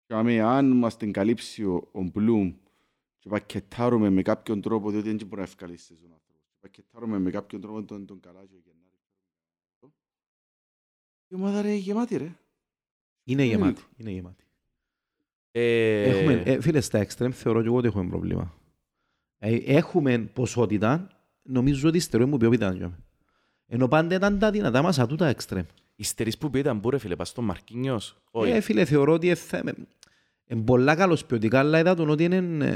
Και 0.06 0.14
άμα 0.14 0.56
αν 0.56 0.72
μας 0.72 0.98
την 0.98 1.12
καλύψει 1.12 1.64
ο, 1.66 1.90
ο 1.92 2.02
Μπλουμ 2.02 2.56
και 3.18 3.30
πακετάρουμε 3.30 4.10
με 4.10 4.22
κάποιον 4.22 4.62
τρόπο, 4.62 4.92
διότι 4.92 5.08
δεν 5.08 5.28
μπορεί 5.28 5.42
να 5.42 5.48
ευκαλύσει 5.48 5.94
τον 5.94 6.12
άνθρωπο, 6.14 6.40
και 6.48 6.58
πακετάρουμε 6.60 7.20
με 7.20 7.32
κάποιον 7.32 7.62
τρόπο 7.62 7.84
τον, 7.84 8.06
τον 8.06 8.20
Καλάζιο 8.20 8.60
και 8.60 8.72
να 8.74 8.88
η 11.30 11.36
ομάδα 11.36 11.62
ρε 11.62 11.74
γεμάτη 11.74 12.18
ρε. 12.18 12.24
Είναι 12.24 12.36
Είναι 13.24 13.44
γεμάτη. 13.44 13.80
λίγο. 13.80 13.92
Είναι 13.98 14.12
γεμάτη. 14.12 14.44
Ε, 15.52 16.04
Έχουμε, 16.04 16.42
ε, 16.46 16.62
φίλες, 16.62 16.86
στα 16.86 17.00
εξτρέμ 17.00 17.32
θεωρώ 17.32 17.62
και 17.62 17.68
εγώ 17.68 17.78
ότι 17.78 17.88
έχουμε 17.88 18.10
πρόβλημα. 18.10 18.54
Ε, 19.40 19.56
έχουμε 19.56 20.18
ποσότητα, 20.18 21.08
νομίζω 21.42 21.88
ότι 21.88 22.00
στερούμε 22.00 22.38
ποιότητα. 22.38 22.74
νιώμαι. 22.74 22.98
Ενώ 23.68 23.88
πάντα 23.88 24.16
ήταν 24.16 24.40
τα 24.40 24.52
δυνατά 24.52 24.82
μας 24.82 25.00
ατούτα 25.00 25.28
εξτρέμ. 25.28 25.66
Υστερείς 25.96 26.38
που 26.38 26.50
πήρε 26.50 26.74
μπου 26.74 26.90
ρε 26.90 26.98
φίλε, 26.98 27.16
πας 27.16 27.30
στον 27.30 27.44
Μαρκίνιος. 27.44 28.16
Όχι. 28.32 28.52
Ε, 28.52 28.60
φίλε, 28.62 28.86
θεωρώ 28.86 29.14
ότι 29.14 29.36
θα, 29.36 29.64
είναι 30.48 30.62
πολλά 30.62 30.96
καλός 30.96 31.26
ποιοτικά, 31.26 31.60
αλλά 31.60 31.80
είδα 31.80 31.96
τον 31.96 32.10
ότι 32.10 32.24
είναι 32.24 32.66
ε, 32.66 32.76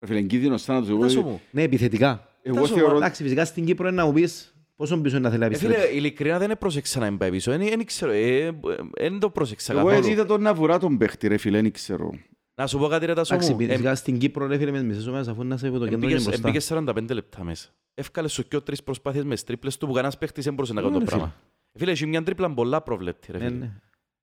Ρε 0.00 0.06
φίλε, 0.06 0.22
κίνδυνος 0.22 0.62
θάνατος. 0.62 0.88
Εγώ, 0.88 1.00
Τάσο 1.00 1.22
μου. 1.22 1.40
ναι, 1.50 1.62
επιθετικά. 1.62 2.28
εγώ 2.42 2.60
Τάσο, 2.60 2.74
θεωρώ... 2.74 2.96
Εντάξει, 2.96 3.22
φυσικά 3.22 3.44
στην 3.44 3.64
Κύπρο 3.64 3.88
είναι 3.88 3.96
να 3.96 4.06
μου 4.06 4.12
πεις 4.12 4.54
πόσο 4.76 5.00
πίσω 5.00 5.16
είναι 5.16 5.24
να 5.24 5.30
θέλει 5.30 5.40
να 5.40 5.46
Ε, 5.46 5.54
φίλε, 5.56 5.68
επιστρέψει. 5.70 5.96
ειλικρινά 5.98 6.38
δεν 6.38 6.58
πρόσεξα 6.58 7.00
να 7.00 7.10
μην 7.10 7.18
πάει 7.18 7.30
πίσω. 7.30 7.50
Δεν 7.58 7.84
ξέρω, 7.84 8.10
ε, 8.12 8.46
ε, 8.46 8.52
δεν 8.98 9.18
το 9.18 9.30
πρόσεξα 9.30 9.72
Εγώ 9.72 9.80
έτσι 9.88 9.94
καθόλου. 9.94 10.12
είδα 10.12 10.26
τον 10.26 10.42
να 10.42 10.54
βουρά 10.54 10.78
τον 10.78 10.98
παίχτη 10.98 11.28
ρε 11.28 11.36
φίλε, 11.36 11.60
δεν 11.60 11.72
ξέρω. 11.72 12.10
Να 12.54 12.66
σου 12.66 12.78
πω 12.78 12.86
κάτι 12.86 13.06
ρε 13.06 13.14
Τάσο 13.14 13.34
Εντάξει, 13.34 13.52
μου. 13.54 13.60
Ε, 13.60 13.66
φυσικά 13.66 13.94
στην 13.94 14.18
Κύπρο, 14.18 14.46
ρε 14.46 14.58
φίλε, 14.58 14.70
με 14.70 14.78
τις 14.78 14.86
μισές 14.86 15.06
ομάδες, 15.06 15.28
αφού 15.28 15.44
να 15.44 15.56
σε 15.56 15.66
από 15.68 15.78
το 15.78 15.84
κέντρο 15.84 15.98
και 16.08 16.14
Εμπήκες 16.14 16.24
μπροστά. 16.24 16.48
εμπήκες 16.48 16.72
45 17.10 17.14
λεπτά 17.14 17.44
μέσα. 17.44 17.68
Εύκαλε 17.94 18.28
σου 18.28 18.48
και 18.48 18.60
τρεις 18.60 18.82
προσπάθειες 18.82 19.24
μες 19.24 19.44
τρίπλες 19.44 19.76
του 19.76 19.86
που 19.86 19.92
κανένας 19.92 20.18
παίχτης 20.18 20.44
δεν 20.44 20.54
μπορούσε 20.54 20.72
να 20.72 20.80
Ναι, 20.80 20.86
κάνει 20.88 20.98
το 20.98 21.04
ρε, 21.04 21.10
πράγμα. 21.16 21.34
Ε, 21.72 21.78
Φίλε, 21.78 21.90
έχει 21.90 22.06
μια 22.06 22.22
τρίπλα 22.22 22.54
πολλά 22.54 22.80
προβλέπτη 22.82 23.32
ρε 23.32 23.38
Ναι, 23.38 23.44
φίλε. 23.44 23.58
ναι. 23.58 23.70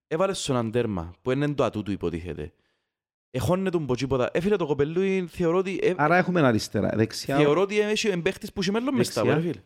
Έβαλες 0.07 0.39
στον 0.43 0.55
αντέρμα 0.55 1.13
που 1.21 1.31
είναι 1.31 1.53
το 1.53 1.63
ατού 1.63 1.83
του 1.83 1.91
υποτίθεται. 1.91 2.53
Εχώνε 3.31 3.69
τον 3.69 3.85
ποτσίποτα. 3.85 4.29
Ε, 4.33 4.39
φίλε, 4.39 4.55
το 4.55 4.65
κοπελούι 4.65 5.25
θεωρώ 5.29 5.57
ότι... 5.57 5.79
ε, 5.83 5.93
Άρα 5.95 6.17
έχουμε 6.17 6.41
αριστερά. 6.41 6.91
Δεξιά, 6.95 7.35
Θεωρώ 7.37 7.61
ότι 7.61 7.79
έχει 7.79 8.07
εμπαίχτης 8.07 8.53
που 8.53 8.61
έχει 8.61 8.71
μέλλον 8.71 8.95
μες 8.95 9.07
στα, 9.07 9.21
Δεξιά. 9.23 9.41
ρε 9.41 9.47
φίλε. 9.47 9.61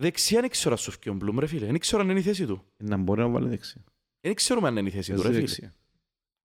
Δεξιά 0.00 0.40
δεν 0.40 0.50
ξέρω 0.50 0.72
αν 0.72 0.78
σου 0.78 0.90
φκεί 0.90 1.08
ο 1.08 1.12
Μπλουμ, 1.14 1.38
ρε 1.38 1.46
φίλε. 1.46 1.66
Δεν 1.66 1.78
ξέρω 1.78 2.02
αν 2.02 2.10
είναι 2.10 2.18
η 2.18 2.22
θέση 2.22 2.46
του. 2.46 2.64
να 2.76 2.96
μπορεί 2.96 3.20
να 3.20 3.28
βάλει 3.28 3.48
δεξιά. 3.48 3.84
Δεν 4.20 4.34
ξέρουμε 4.34 4.68
αν 4.68 4.76
είναι 4.76 4.88
η 4.88 4.92
θέση 4.92 5.10
του, 5.14 5.22
ρε 5.22 5.28
Παίζει 5.28 5.38
φίλε. 5.38 5.48
δεξιά. 5.48 5.74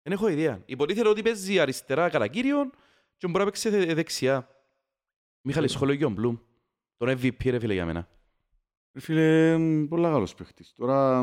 Δεν 0.02 0.12
έχω 0.12 0.28
ιδέα. 0.28 0.62
Υποτίθεται 0.66 1.08
ότι 1.08 1.22
παίζει 1.22 1.58
αριστερά 1.58 2.08
κατά 2.10 2.26
κύριον 2.28 2.70
και 3.16 3.26
μπορεί 3.26 3.38
να 3.38 3.44
παίξει 3.44 3.68
δε- 3.68 3.94
δεξιά. 3.94 4.48
Μιχάλη, 5.40 5.68
σχόλιο 5.68 5.94
για 5.94 6.04
τον 6.06 6.14
Μπλουμ. 6.14 6.36
Τον 6.96 7.08
MVP, 7.08 7.44
ρε 7.50 7.58
φίλε, 7.58 7.72
για 7.72 7.84
μένα. 7.86 8.08
Ρε 8.92 9.00
φίλε, 9.00 9.58
μ, 9.58 9.86
πολλά 9.88 10.10
καλός 10.10 10.34
παίχτης. 10.34 10.72
Τώρα, 10.72 11.22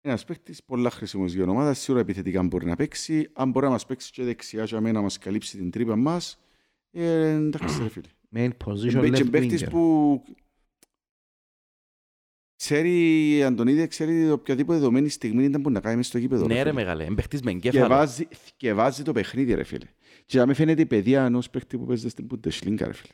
ένας 0.00 0.24
παίχτης 0.24 0.62
πολλά 0.64 0.90
χρήσιμος 0.90 1.32
για 1.32 1.44
ομάδα, 1.44 1.74
σίγουρα 1.74 2.02
επιθετικά 2.02 2.42
μπορεί 2.42 2.66
να 2.66 2.76
παίξει. 2.76 3.30
Αν 3.32 3.50
μπορεί 3.50 3.64
να 3.66 3.70
μας 3.72 3.86
παίξει 3.86 4.12
και 4.12 4.24
δεξιά 4.24 4.64
και 4.64 4.76
αμένα 4.76 4.94
να 4.94 5.00
μας 5.02 5.18
καλύψει 5.18 5.56
την 5.56 5.70
τρύπα 5.70 5.96
μας, 5.96 6.38
ε, 6.90 7.30
εντάξει 7.30 7.82
ρε 7.82 7.88
φίλε. 7.88 8.08
Main 8.34 8.50
position 8.64 9.12
Και 9.12 9.22
left 9.24 9.30
παίχτης 9.30 9.64
winger. 9.64 9.70
που 9.70 10.24
Ξέρει, 12.56 13.30
η 13.36 13.42
Αντωνίδη 13.42 13.86
ξέρει 13.86 14.30
οποιαδήποτε 14.30 14.78
δεδομένη 14.78 15.08
στιγμή 15.08 15.44
ήταν 15.44 15.62
που 15.62 15.70
να 15.70 15.80
κάνει 15.80 15.96
μες 15.96 16.06
στο 16.06 16.18
γήπεδο. 16.18 16.46
Ναι 16.46 16.54
ρε 16.54 16.58
ρε 16.62 16.68
φίλε. 16.68 16.72
μεγάλε, 16.72 17.04
εμπαιχτής 17.04 17.42
με 17.42 17.52
Και 17.52 17.68
εγκέφαλο. 17.68 17.88
βάζει, 17.94 18.28
και 18.56 18.72
βάζει 18.74 19.02
το 19.02 19.12
παιχνίδι 19.12 19.54
ρε 19.54 19.62
φίλε. 19.64 19.86
Και 20.26 20.38
να 20.38 20.46
με 20.46 20.54
φαίνεται 20.54 20.82
η 20.82 20.86
παιδεία 20.86 21.24
ενός 21.24 21.50
παίχτη 21.50 21.78
που 21.78 21.86
παίζει 21.86 22.08
στην 22.08 22.26
Bundesliga 22.30 22.80
ρε 22.84 22.92
φίλε. 22.92 23.12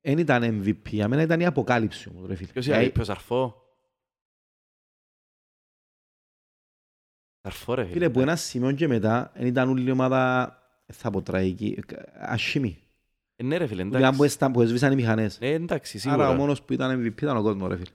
Δεν 0.00 0.18
ήταν 0.18 0.62
MVP, 0.64 0.88
για 0.90 1.08
μένα 1.08 1.22
ήταν 1.22 1.40
η 1.40 1.46
αποκάλυψη 1.46 2.08
όμως 2.08 2.26
ρε 2.26 2.34
φίλε. 2.34 2.52
Ποιος 2.52 2.68
Ε, 2.68 2.80
είναι, 2.80 2.90
ποιος 2.90 3.08
αρφό. 3.08 3.62
Αρφό 7.40 7.74
ρε 7.74 7.82
Φίλε, 7.82 7.92
φίλε. 7.94 8.10
που 8.10 8.20
ένα 8.20 8.36
σημείο 8.36 8.72
και 8.72 8.86
μετά, 8.88 9.32
δεν 9.34 9.46
ήταν 9.46 9.68
όλη 9.68 9.88
η 9.88 9.90
ομάδα, 9.90 10.52
ε, 10.86 10.92
θα 10.92 11.10
πω 11.10 11.22
τραγική, 11.22 11.78
ε, 11.88 11.94
ασχημή. 12.14 12.78
Ε, 12.78 12.83
Ναι 13.46 13.56
ρε 13.56 13.66
φίλε, 13.66 13.84
Μιλάμε 13.84 14.00
που, 14.00 14.06
εντάξει. 14.06 14.24
έσταν, 14.24 14.52
που 14.52 14.60
έσβησαν 14.62 14.92
οι 14.92 14.94
μηχανές. 14.94 15.38
Ναι, 15.40 15.48
εντάξει, 15.50 16.00
Άρα 16.04 16.14
ο 16.16 16.20
σίγουρα. 16.20 16.38
μόνος 16.38 16.62
που 16.62 16.72
ήταν 16.72 17.00
MVP 17.02 17.22
ήταν 17.22 17.36
ο 17.36 17.42
κόσμος 17.42 17.68
ρε 17.68 17.76
φίλε. 17.76 17.90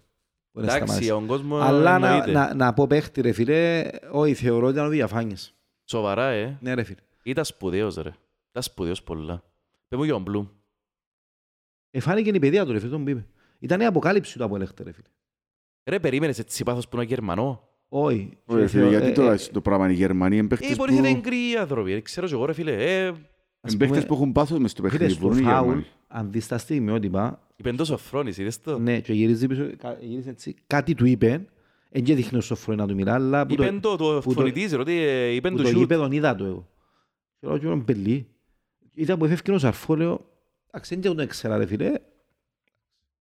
Που 0.51 0.59
δεν 0.59 0.63
Εντάξει, 0.69 0.83
σταμάτησε. 0.85 1.11
ο 1.13 1.23
κόσμος 1.27 1.61
Αλλά 1.63 1.99
να, 1.99 2.07
εννοείται. 2.07 2.31
να, 2.31 2.53
να 2.53 2.73
πω 2.73 2.87
παίχτη 2.87 3.21
ρε 3.21 3.31
φίλε, 3.31 3.89
όχι 4.11 4.33
θεωρώ 4.33 4.65
ότι 4.65 4.73
ήταν 4.75 4.85
ο 4.87 4.89
διαφάνειες. 4.89 5.53
Σοβαρά, 5.89 6.27
ε. 6.29 6.57
Ναι 6.61 6.73
ρε 6.73 6.83
φίλε. 6.83 6.99
Ήταν 7.23 7.45
σπουδαίος 7.45 7.95
ρε. 7.95 8.09
Ήταν 8.49 8.63
σπουδαίος 8.63 9.03
πολλά. 9.03 9.43
Πες 9.87 9.97
μου 9.99 10.03
για 10.03 10.13
τον 10.13 10.21
Μπλουμ. 10.21 10.47
Εφάνηκε 11.91 12.29
η 12.29 12.39
παιδεία 12.39 12.65
του 12.65 12.71
ρε 12.71 12.79
φίλε, 12.79 12.91
τον 12.91 13.03
που 13.03 13.09
είπε. 13.09 13.25
Ήταν 13.59 13.81
η 13.81 13.85
αποκάλυψη 13.85 14.37
του 14.37 14.43
από 14.43 14.55
ελεύθερη 14.55 14.89
ρε 14.89 14.95
φίλε. 14.95 15.07
Ρε, 15.89 15.99
περίμενες 15.99 16.39
έτσι 16.39 16.63
πάθος 16.63 16.87
που 16.87 16.95
είναι 16.95 17.05
Γερμανό. 17.05 17.67
Όχι. 17.89 18.37
Ρε 18.47 18.67
φίλε, 18.67 18.81
Θεω- 18.81 18.89
γιατί 18.89 19.07
ε, 19.07 19.11
τώρα 19.11 19.31
ε, 19.31 19.33
είσαι 19.33 19.51
το 19.51 19.61
πράγμα 19.61 19.85
είναι 19.85 19.93
οι 19.93 19.97
Γερμανοί, 19.97 20.35
είναι 20.37 20.45
Ε, 20.45 20.47
παίχτες 20.47 20.77
μπορεί 20.77 20.93
να 20.93 21.07
είναι 21.07 21.19
που, 21.19 21.27
γκρι 21.29 21.55
άνθρωποι. 21.59 21.91
ε, 21.91 21.99
Ξέρω 22.01 22.27
και 22.27 22.33
εγώ 22.33 22.45
ρε 22.45 22.53
φίλε. 22.53 23.11
Ε, 23.61 23.67
ας 23.67 23.73
είναι 23.73 23.79
παίχτες 23.79 23.97
πούμε, 24.05 24.07
που 24.07 24.13
έχουν 24.21 24.31
πάθος 24.31 24.59
μες 24.59 24.71
στο 24.71 24.81
Φίλε, 24.81 24.91
παιχνίδι. 24.91 25.13
στο 25.13 25.21
Μπορούν 25.27 25.37
οι 25.39 25.43
φάουλ, 25.43 25.65
Γερμανοί. 25.67 25.85
αν 26.07 26.31
δεις 26.31 26.47
τα 26.47 26.57
στιγμιότυπα, 26.57 27.47
είπε 27.55 27.69
εντός 27.69 27.89
ο 27.89 27.97
Φρόνης, 27.97 28.37
είδες 28.37 28.61
το; 28.61 28.79
ναι, 28.79 28.99
και 28.99 29.13
γυρίζει 29.13 29.47
πίσω, 29.47 29.69
κα- 29.77 29.97
γύρισε 30.01 30.29
έτσι, 30.29 30.55
κάτι 30.67 30.95
του 30.95 31.05
είπε, 31.05 31.45
εν 31.89 32.03
και 32.03 32.15
δείχνει 32.15 32.37
ο 32.37 32.41
Σοφρόνη 32.41 32.79
να 32.79 32.87
του 32.87 32.93
μιλά, 32.95 33.13
αλλά 33.13 33.45
που 33.45 33.55
το, 33.55 33.63
Είπεν 33.63 33.79
το, 33.81 33.95
το 33.95 34.19
που 34.23 34.33
το- 34.33 34.39
φωνητής, 34.39 34.71
ρε, 34.71 34.77
ότι 34.79 34.91
ε, 35.01 35.27
είπεν 35.27 35.51
που 35.51 35.57
το 35.57 35.63
το 35.63 35.69
σιούτ. 35.69 35.81
γήπεδο 35.81 36.07
είδα 36.11 36.35
το 36.35 36.45
εγώ. 36.45 36.67
Και 37.39 37.47
λέω, 37.47 37.57
«Κύριε 37.57 37.75
Μπελή». 37.75 38.27
Είδα 38.93 39.17
που 39.17 39.25
έφευκε 39.25 39.51
ο 39.51 39.57
Σαρφό, 39.57 39.95
λέω, 39.95 40.25
«Εντάξει, 40.71 40.95
δεν 40.99 41.15
το 41.15 41.21
έξερα 41.21 41.57
ρε 41.57 41.65
φίλε, 41.65 41.91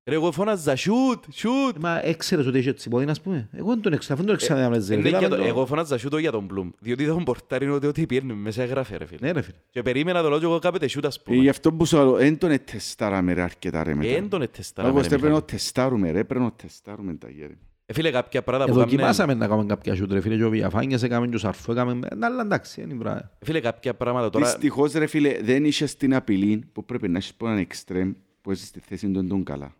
Ρε, 0.08 0.14
εγώ 0.16 0.32
φώναζα 0.32 0.76
σιούτ, 0.76 1.24
σιούτ. 1.30 1.76
Ε, 1.76 1.80
μα 1.80 2.00
έξερες 2.06 2.46
ότι 2.46 2.58
είχε 2.58 2.70
έτσι 2.70 2.90
πόδι, 2.90 3.06
ας 3.10 3.22
πούμε. 3.22 3.50
Εγώ 3.52 3.68
δεν 3.70 3.82
τον 3.82 3.94
έξερα, 3.94 4.14
αφού 4.14 4.24
δεν 4.24 4.32
τον 4.32 4.36
έξερα 4.44 4.62
να 4.62 4.70
με 4.70 4.76
Ε, 4.76 4.80
ζέρε. 4.80 5.02
ναι, 5.02 5.08
Είδαμε 5.08 5.28
για 5.28 5.36
το- 5.36 5.42
το- 5.44 5.48
Εγώ 5.50 5.66
φώναζα 5.66 5.98
σιούτ 5.98 6.14
όχι 6.14 6.22
για 6.22 6.32
τον 6.32 6.44
Μπλουμ. 6.46 6.70
Διότι 6.80 7.04
ήταν 7.04 7.24
πορτάρι 7.24 7.70
ότι 7.70 7.88
ό,τι 7.88 8.06
πιέρνει 8.06 8.34
μέσα 8.34 8.64
έγραφε 8.64 8.98
ρε 8.98 9.06
φίλε. 9.06 9.20
Ναι 9.22 9.32
ρε 9.32 9.42
φίλε. 9.42 9.58
Και 9.70 9.82
περίμενα 9.82 10.22
το 10.22 10.30
λόγο 10.30 10.60
κάποτε 10.60 10.88
σιούτ 10.88 11.06
ας 11.06 11.16
Ε, 11.16 11.22
πούμε. 11.24 11.38
Γι' 11.38 11.50
αυτό 11.50 11.74
που 11.74 11.86
σου 11.86 11.98
λέω, 11.98 12.12
δεν 12.12 12.38
τον 12.38 12.52
ετεστάραμε 12.52 13.34
ρε 13.34 13.42
αρκετά 13.42 13.84
ρε 13.84 13.96
μετά. 13.96 14.16
Εν 14.16 14.30
τον 14.30 14.42
ετεστάραμε, 14.42 14.94
Εγώ 14.94 15.02
ρε, 15.02 15.08
πρέπει 15.08 15.22
να 15.24 15.28
Μιχάλη. 15.30 15.46
τεστάρουμε 15.52 16.12
ρε, 16.12 16.24
πρέπει 16.24 16.44
να 16.44 16.52
τεστάρουμε 16.52 17.14
τα 17.14 17.30
γέρη. 17.30 17.58
Ε, 17.86 17.94
φίλε, 17.94 18.12
κάποια 18.12 18.44
πράγματα 18.44 18.66
που 18.66 18.72
Εδώ 18.78 18.80
κάμνε- 18.80 19.00
κοιμάσαμε 19.00 19.34
να 19.34 19.48
κάνουμε 19.48 19.68
κάποια 19.68 19.96
σούτ 19.96 20.12
ρε 20.12 20.22
φίλε, 20.22 20.36
και 20.36 20.44
ο 20.44 20.50
Βιαφάνιας 20.50 21.04
έκαμε 21.04 21.28
και 21.28 21.36
ο 21.36 21.40
Σαρφό 21.40 21.72
έκαμε, 21.72 22.08
ε, 22.08 22.26
αλλά 22.26 22.42
εντάξει, 22.42 22.82
είναι 22.82 22.94
πράγμα. 22.96 23.20
Ε, 23.40 23.46
Φίλε, 23.46 23.60
κάποια 23.60 23.94
πράγματα 23.94 24.30
τώρα... 24.30 24.46
Δυστυχώς 24.46 24.92
ρε 24.94 25.06
φίλε, 25.08 25.38
δεν 25.42 25.66
είσαι 25.66 25.96
την 25.98 26.16
απειλή 26.16 26.64
που 26.74 26.86
πρέπει 26.86 27.08
να 27.10 27.18
έχεις 27.18 27.30
από 27.30 27.46
έναν 27.48 27.60
εξτρέμ 27.60 28.12
που 28.42 28.52
είσαι 28.52 28.66
στη 28.66 28.80
θέση 28.80 29.12
του 29.12 29.28
τον 29.28 29.44
καλά. 29.44 29.76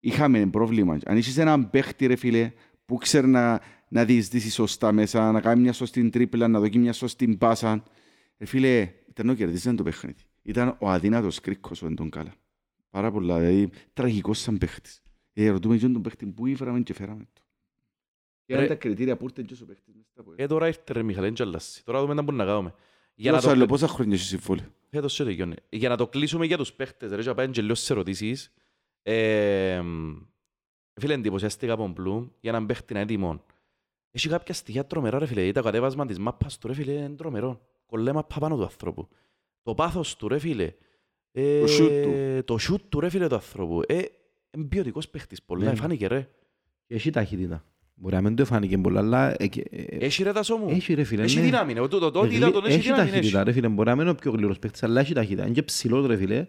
Είχαμε 0.00 0.46
πρόβλημα. 0.46 0.98
Αν 1.04 1.16
έχεις 1.16 1.38
έναν 1.38 1.70
παίχτη 1.70 2.06
ρε 2.06 2.16
φίλε 2.16 2.52
που 2.84 2.96
ξέρει 2.96 3.26
να, 3.26 3.60
να 3.88 4.04
διεισδύσεις 4.04 4.54
σωστά 4.54 4.92
μέσα, 4.92 5.32
να 5.32 5.40
κάνει 5.40 5.60
μια 5.60 5.72
σωστή 5.72 6.10
τρίπλα, 6.10 6.48
να 6.48 6.60
δοκεί 6.60 6.78
μια 6.78 6.92
σωστή 6.92 7.36
πάσα. 7.36 7.82
Ρε 8.38 8.46
φίλε, 8.46 8.92
ήταν 9.08 9.28
ο 9.28 9.34
κερδίζαν 9.34 9.76
το 9.76 9.82
παιχνίδι. 9.82 10.22
Ήταν 10.42 10.76
ο 10.78 10.90
αδύνατος 10.90 11.40
κρίκος 11.40 11.82
ο 11.82 11.94
τον 11.94 12.10
καλά. 12.10 12.34
Πάρα 12.90 13.10
πολλά, 13.10 13.38
δηλαδή 13.38 13.70
τραγικός 13.92 14.38
σαν 14.38 14.58
παίχτης. 14.58 15.02
Ε, 15.32 15.48
ρωτούμε 15.48 15.76
και 15.76 15.88
τον 15.88 16.02
παίχτη 16.02 16.26
που 16.26 16.46
ήφεραμε 16.46 16.80
και 16.80 16.94
φέραμε 16.94 17.28
το. 17.32 17.42
Και 18.44 18.54
Ρε- 18.54 18.58
είναι 18.60 18.68
τα 18.68 18.74
κριτήρια 18.74 19.16
που 19.16 19.24
ήρθε 19.24 19.42
και 19.42 19.62
ο 19.62 19.66
παίχτης 19.66 19.94
μες 19.94 20.06
στα 20.12 20.22
πόδια. 20.22 20.44
Ε, 20.44 20.46
τώρα 20.46 20.66
ήρθε 20.66 20.92
ρε 20.92 21.02
Μιχαλέ, 21.02 21.30
δεν 21.30 21.46
αλλάσει. 21.46 21.84
Τώρα 21.84 22.00
δούμε 22.00 22.14
να 22.14 22.22
μπορούμε 22.22 22.44
να 22.44 22.50
κάνουμε. 22.50 22.74
Για 23.14 23.30
να 23.30 23.36
Πόσα 23.36 23.48
το... 23.48 23.54
άλλο, 23.54 23.66
Πόσα 23.66 23.88
χρόνια 23.88 24.14
έχει 24.14 24.24
συμβόλαιο. 24.24 24.66
Φέτος 24.90 25.12
σε 25.12 25.24
τελειώνει. 25.24 25.54
Για 25.68 25.88
να 25.88 25.96
το 25.96 26.06
κλείσουμε 26.08 26.46
για 26.46 26.56
τους 26.56 26.72
παίχτες, 26.72 27.10
ρε, 27.10 27.22
και 27.22 27.28
να 27.28 27.34
πάμε 27.34 27.50
και 27.50 27.62
λίγο 27.62 27.74
στις 27.74 27.90
ερωτήσεις. 27.90 28.52
Ε, 29.02 29.82
φίλε, 31.00 31.14
εντυπωσιάστηκα 31.14 31.72
από 31.72 31.82
τον 31.82 31.92
Μπλουμ 31.92 32.28
για 32.40 32.50
έναν 32.50 32.66
παίχτη 32.66 32.92
να 32.94 33.00
είναι 33.00 33.12
έτοιμο. 33.12 33.44
Έχει 34.10 34.28
κάποια 34.28 34.54
στοιχεία 34.54 34.86
τρομερά, 34.86 35.18
ρε 35.18 35.26
φίλε. 35.26 35.52
Το 35.52 35.62
κατέβασμα 35.62 36.06
της 36.06 36.18
μάπας 36.18 36.58
του, 36.58 36.66
ρε 36.68 36.74
φίλε, 36.74 36.92
είναι 36.92 37.08
τρομερό. 37.16 37.60
Κολλέ 37.86 38.12
μάπα 38.12 38.38
πάνω 38.38 38.56
του 38.56 38.62
ανθρώπου. 38.62 39.08
Το 39.62 39.74
πάθος 39.74 40.16
του, 40.16 40.28
ρε 40.28 40.38
φίλε. 40.38 40.72
Ε, 41.32 41.60
Το 41.60 41.66
shoot 41.72 42.02
του. 42.02 42.44
Το 42.44 42.56
shoot 42.70 42.80
του, 42.88 43.00
ρε 43.00 43.08
φίλε, 43.08 43.26
του 43.28 43.34
ανθρώπου. 43.34 43.82
Ε, 43.86 44.02
είναι 44.56 44.64
ποιοτικός 44.68 45.08
παίχτης, 45.08 45.42
πολλά. 45.42 45.64
Ναι. 45.64 45.70
Ε, 45.70 45.74
φάνηκε, 45.74 46.06
ρε. 46.06 46.28
Και 46.86 46.94
Έχει 46.94 47.10
ταχύτητα. 47.10 47.64
Μπορεί 47.94 48.14
να 48.14 48.20
μην 48.20 48.36
το 48.36 48.44
φάνηκε 48.44 48.78
πολλά, 48.78 49.00
αλλά 49.00 49.34
ε, 49.42 49.46
και- 49.46 49.64
ε, 49.70 49.82
Έχει 50.04 50.22
ρε 50.22 50.32
τάσο 50.32 50.56
μου. 50.56 50.68
έχει 50.70 50.94
ρε 50.94 51.04
φίλε. 51.04 51.22
Έχει 51.22 51.36
ναι. 51.38 51.44
δύναμη. 51.44 51.72
ναι. 51.74 51.80
Το- 51.88 51.98
το- 51.98 52.10
το- 52.10 52.20
Ε, 52.20 52.26
Ό,τι 52.26 52.34
είδα 52.34 52.50
τον 52.52 52.64
έχει 52.64 52.74
Έχει 52.74 52.82
δύναμη. 52.82 53.10
ταχύτητα 53.10 53.36
έχει. 53.38 53.46
ρε 53.46 53.52
φίλε, 53.52 53.68
μπορεί 53.68 53.88
να 53.88 53.94
μην 53.94 54.02
είναι 54.02 54.10
ο 54.10 54.14
πιο 54.14 54.30
γλύρος 54.30 54.58
παίχτης, 54.58 54.82
αλλά 54.82 55.00
έχει 55.00 55.12
ταχύτητα. 55.14 55.44
Είναι 55.44 55.52
και 55.54 55.62
ψηλός 55.62 56.06
ρε 56.06 56.16
φίλε. 56.16 56.46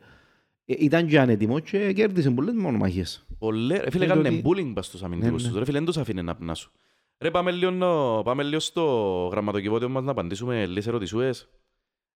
Ε, 0.72 0.76
Ήταν 0.80 1.08
και 1.08 1.20
ανέτοιμος 1.20 1.62
και 1.62 1.94
κέρδισε 1.94 2.32
πολλές 2.32 2.54
μονομαχίες. 2.56 3.26
Πολλέ, 3.40 3.78
ρε 3.78 3.90
φίλε, 3.92 4.04
Είναι 4.06 4.14
έκανε 4.14 4.28
ότι- 4.28 4.42
bullying 4.46 4.72
πας 4.74 4.86
στους 4.86 5.04
αμυντικούς 5.04 5.44
Ναι, 5.44 5.50
τους. 5.50 5.58
Ρε 5.58 5.66
φίλε, 5.66 5.78
δεν 5.78 5.86
τους 5.86 5.98
αφήνε 5.98 6.22
να 6.22 6.36
πνάσουν. 6.36 6.72
Ρε, 7.20 7.32
πάμε 7.32 7.52
λίγο, 7.52 7.72
νο- 7.72 8.22
πάμε 8.26 8.44
λίγο 8.44 8.60
στο 8.60 8.84
γραμματοκιβώτιο 9.32 9.90
μας 9.90 10.04
να 10.04 10.12
απαντήσουμε 10.12 10.66
λίγες 10.66 10.88
ερωτησούες. 10.88 11.50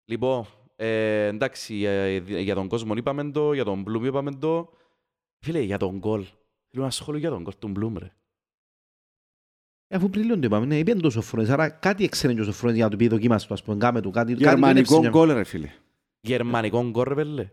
Λοιπόν, 0.06 0.46
ε, 0.76 1.26
εντάξει, 1.26 1.74
για, 1.76 2.18
για 2.18 2.56
τον 2.56 2.68
κόσμο 2.68 2.94
είπαμε 2.98 3.32
το, 3.32 3.54
για 3.54 3.64
τον 3.64 3.82
Μπλουμ 3.82 4.06
είπαμε 4.06 4.32
το. 4.32 4.70
Φίλε, 5.40 5.60
για 5.60 5.78
τον 5.78 5.98
γκολ. 5.98 6.26
Θέλω 6.72 6.84
να 6.84 6.90
σχόλιο 6.90 7.20
για 7.20 7.30
τον 7.30 7.42
γκολ 7.42 7.54
του 7.60 7.68
Μπλουμ, 7.68 7.98
ρε. 7.98 8.14
Ε, 9.88 9.96
Αφού 9.96 10.10
πριν 10.10 10.24
λίγο 10.24 10.36
το 10.36 10.42
είπαμε, 10.46 10.66
ναι, 10.66 10.78
είπαν 10.78 11.02
το 11.02 11.10
Σοφρόνης, 11.10 11.50
άρα 11.50 11.70
κάτι 11.70 12.04
έξερε 12.04 12.34
και 12.34 12.42
ο 12.42 12.44
Σοφρόνης 12.44 12.76
για 12.76 12.86
να 12.86 12.92
του 12.92 12.98
πει 12.98 13.08
δοκίμασε 13.08 13.48
το, 13.48 13.54
ας 13.54 13.64
πούμε, 13.64 13.78
κάμε 13.78 14.02
του, 14.02 14.12
κάτι, 14.12 14.32
κάτι 14.34 14.44
του 14.44 14.50
Γερμανικό 14.50 14.94
ένεψε. 14.96 15.10
γκολ 15.20 15.32
ρε 15.34 15.44
φίλε. 15.44 15.70
Γερμανικό 16.22 16.90
γκολ, 16.90 17.04
ρε 17.08 17.16
πέλε. 17.16 17.50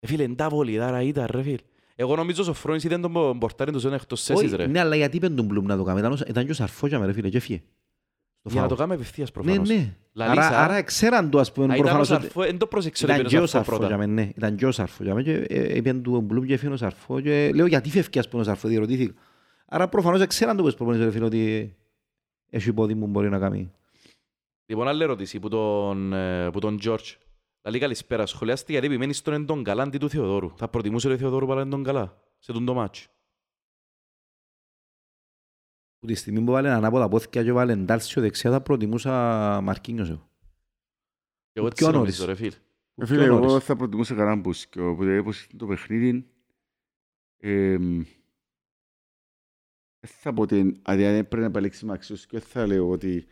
Ε, 0.00 0.06
φίλε, 0.06 0.22
εντά 0.22 0.48
βολιδάρα 0.48 1.02
ήταν, 1.02 1.26
ρε 1.30 1.42
φίλε. 1.42 1.56
Εγώ 1.98 2.16
νομίζω 2.16 2.42
ο 2.42 2.44
Σοφρόνης 2.44 2.84
ήταν 2.84 3.00
τον 3.12 3.38
πορτάρι 3.38 3.72
του 3.72 3.80
σε 3.80 3.86
ένα 3.86 3.96
εκτός 3.96 4.20
σέσης, 4.20 4.42
Όχι, 4.46 4.56
ρε. 4.56 4.66
Ναι, 4.66 4.80
αλλά 4.80 4.96
γιατί 4.96 5.16
είπαν 5.16 5.36
τον 5.36 5.44
Μπλουμ 5.44 5.64
να 5.66 5.76
το 5.76 5.82
κάνει, 5.82 5.98
ήταν 5.98 6.12
ο- 6.12 6.18
ήταν 6.28 6.44
και 6.44 6.50
ο 6.50 6.54
Σαρφός 6.54 6.88
για 6.88 6.98
με, 6.98 7.06
ρε 7.06 7.12
φίλε, 7.12 7.28
και 7.28 7.36
έφυγε. 7.36 7.62
Στο 8.40 8.50
Για 8.54 8.60
να 8.60 8.68
το 8.68 8.74
φάουλ. 8.74 8.78
κάνουμε 8.78 8.94
απευθείας 8.94 9.28
Ναι, 9.34 9.42
προφανώς. 9.42 9.68
ναι. 9.68 9.96
Λαλίσα. 10.12 10.46
Άρα, 10.46 10.58
άρα 10.58 10.82
ξέραν 10.82 11.30
το, 11.30 11.38
ας 11.38 11.52
πούμε, 11.52 11.66
Α, 11.66 11.76
ήταν 11.76 11.78
ο 11.78 11.82
προφανώς 11.82 12.10
ότι- 12.10 12.22
Σαρφό, 12.22 12.42
δεν 12.42 12.58
το 12.58 12.66
πρόσεξε 12.66 13.04
ότι 13.04 13.12
Ήταν 13.12 13.24
πήγαινε 13.24 13.46
και 13.46 13.56
ο 13.56 13.58
ο 13.58 13.62
Σαρφό 13.62 13.70
Σαρφό 13.70 13.86
πρώτα. 13.88 13.96
για 13.96 14.06
μένα, 14.06 14.22
ναι. 14.22 14.30
Ήταν 14.36 14.56
και 14.56 14.66
ο 14.66 14.70
Σαρφό 14.72 15.02
για 15.04 15.14
μένα 15.14 15.26
και 15.26 15.54
ε, 15.54 15.76
είπαν 15.76 16.02
του 16.02 16.20
Μπλουμ 16.20 16.44
και 16.46 16.52
έφυγε 16.54 16.72
ο 16.72 16.76
Σαρφό 16.76 17.20
και 17.20 17.50
λέω 17.54 17.66
γιατί 17.66 17.90
φεύγει 17.90 18.18
ας 18.18 18.28
πούμε 18.28 18.42
ο 18.42 18.44
Σαρφό, 18.44 18.68
διερωτήθηκα. 18.68 19.14
Άρα 19.66 19.88
προφανώς 19.88 20.26
ξέραν 20.26 20.56
το 20.56 20.62
πως 20.62 20.74
προπονείς 20.74 21.00
ρε 21.00 21.10
φίλε 21.10 21.24
ότι 21.24 21.74
έχει 22.50 22.72
πόδι 22.72 22.94
μου 22.94 23.06
μπορεί 23.06 23.28
να 23.28 23.38
κάνει. 23.38 23.72
Λοιπόν, 24.66 24.88
άλλη 24.88 25.02
ερώτηση 25.02 25.38
που 25.38 25.48
τον, 25.48 26.12
ε, 26.12 26.50
που 26.50 26.58
τον 26.58 26.78
George. 26.84 27.14
Λαλή 27.66 27.78
καλησπέρα. 27.78 28.26
Σχολιάστε 28.26 28.72
γιατί 28.72 28.86
επιμένει 28.86 29.12
στον 29.12 29.34
εντόν 29.34 29.64
καλά 29.64 29.82
αντί 29.82 29.98
του 29.98 30.08
Θεοδόρου. 30.10 30.56
Θα 30.56 30.68
προτιμούσε 30.68 31.08
ο 31.08 31.16
Θεοδόρου 31.16 31.46
παρά 31.46 31.60
εντόν 31.60 31.82
καλά 31.82 32.22
σε 32.38 32.52
τον 32.52 32.64
το 32.64 32.74
μάτσο. 32.74 33.08
Που 35.98 36.06
τη 36.06 36.14
στιγμή 36.14 36.40
που 36.44 36.52
βάλε 36.52 36.70
ανάποδα 36.70 37.08
πόθηκια 37.08 37.42
και 37.44 37.52
βάλε 37.52 37.72
εντάλσιο 37.72 38.22
δεξιά 38.22 38.50
θα 38.50 38.60
προτιμούσα 38.62 39.10
Μαρκίνιος 39.62 40.08
εγώ. 40.10 40.30
Εγώ 41.52 41.64
Ο 41.64 41.68
έτσι 41.68 41.84
πιο 41.84 41.92
νομίζω 41.92 42.24
νωρίς. 42.24 42.40
ρε 42.40 42.44
φίλ. 42.50 42.58
Που 42.94 43.02
Ε, 43.02 43.04
πιο 43.04 43.14
Φίλε, 43.14 43.26
νωρίς. 43.26 43.50
εγώ 43.50 43.60
θα 43.60 43.76
προτιμούσα 43.76 44.14
κανέναν 44.14 44.40
Μπούσκι. 44.40 44.80
Οπότε 44.80 45.18
όπως 45.18 45.46
το 45.56 45.66
παιχνίδι, 45.66 46.30
εμ, 47.36 48.02
δεν 50.00 50.10
θα 50.10 50.32
πω 50.34 50.42
ότι 50.42 50.60
αν 50.60 50.80
πρέπει 51.28 51.36
να 51.36 51.44
επαλέξουμε 51.44 51.92
αξίως 51.92 52.26
και 52.26 52.40
θα 52.40 52.66
λέω 52.66 52.90
ότι 52.90 53.26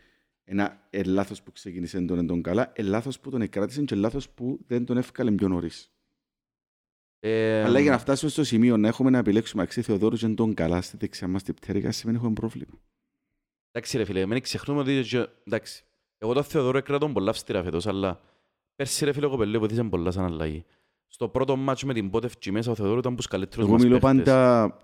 ένα 0.47 0.87
ε, 0.89 1.03
λάθος 1.03 1.41
που 1.43 1.51
ξεκίνησε 1.51 2.01
τον 2.01 2.27
τον 2.27 2.41
καλά, 2.41 2.71
ε, 2.75 2.81
λάθος 2.81 3.19
που 3.19 3.29
τον 3.29 3.41
εκράτησε 3.41 3.81
και 3.83 3.95
λάθος 3.95 4.29
που 4.29 4.59
δεν 4.67 4.85
τον 4.85 4.97
έφκαλε 4.97 5.31
πιο 5.31 5.47
νωρίς. 5.47 5.89
Ε, 7.19 7.63
Αλλά 7.63 7.79
για 7.79 7.91
να 7.91 7.97
φτάσουμε 7.97 8.31
στο 8.31 8.43
σημείο 8.43 8.77
να 8.77 8.87
έχουμε 8.87 9.09
να 9.09 9.17
επιλέξουμε 9.17 9.63
αξί 9.63 9.81
Θεοδόρου 9.81 10.15
και 10.15 10.27
τον 10.27 10.53
καλά 10.53 10.81
στη 10.81 10.97
δεξιά 10.97 11.27
μας 11.27 11.43
την 11.43 11.53
πτέρυγα 11.53 11.91
σημαίνει 11.91 12.17
έχουμε 12.17 12.33
πρόβλημα. 12.33 12.79
Εντάξει 13.71 13.97
ρε 13.97 14.03
φίλε, 14.05 14.25
μην 14.25 14.41
ξεχνούμε 14.41 14.79
ότι... 14.79 15.01
και- 15.01 15.27
Εντάξει, 15.43 15.83
εγώ 16.17 16.33
το 16.33 16.43
Θεοδόρο 16.43 16.77
έκρανα 16.77 16.99
τον 16.99 17.13
πολλά 17.13 17.29
αυστηρά 17.29 17.63
φέτος, 17.63 17.87
αλλά 17.87 18.21
πέρσι 18.75 19.05
ρε 19.05 19.13
φίλε 19.13 19.25
ο 19.25 19.29
κοπελίου 19.29 19.59
βοηθήσε 19.59 19.83
πολλά 19.83 20.11
σαν 20.11 20.23
αλλαγή. 20.25 20.65
Στο 21.07 21.29
πρώτο 21.29 21.55
μάτσο 21.55 21.85
με 21.85 21.93
την 21.93 22.09
Πότευκη 22.09 22.51
μέσα 22.51 22.71
ο 22.71 22.75
Θεοδόρο 22.75 22.99
ήταν 22.99 23.15
τους 23.15 23.27
καλύτερους 23.27 23.63
Εγώ 23.65 23.73
μας 23.73 23.83
μιλώ 23.83 23.99
παίχτες. 23.99 24.23
πάντα 24.23 24.77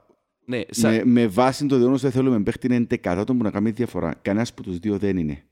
Ναι, 0.45 0.61
σαν... 0.69 0.93
με, 0.95 1.03
με 1.05 1.27
βάση 1.27 1.65
το 1.65 1.77
γεγονός 1.77 2.03
ότι 2.03 2.13
θέλουμε 2.13 2.43
παίχτη 2.43 2.67
είναι 2.67 2.75
εντεκατάτον 2.75 3.37
που 3.37 3.43
να 3.43 3.51
κάνει 3.51 3.69
διαφορά. 3.71 4.13
Κανένας 4.21 4.49
από 4.49 4.63
τους 4.63 4.77
δύο 4.79 4.97
δεν 4.97 5.17
είναι. 5.17 5.43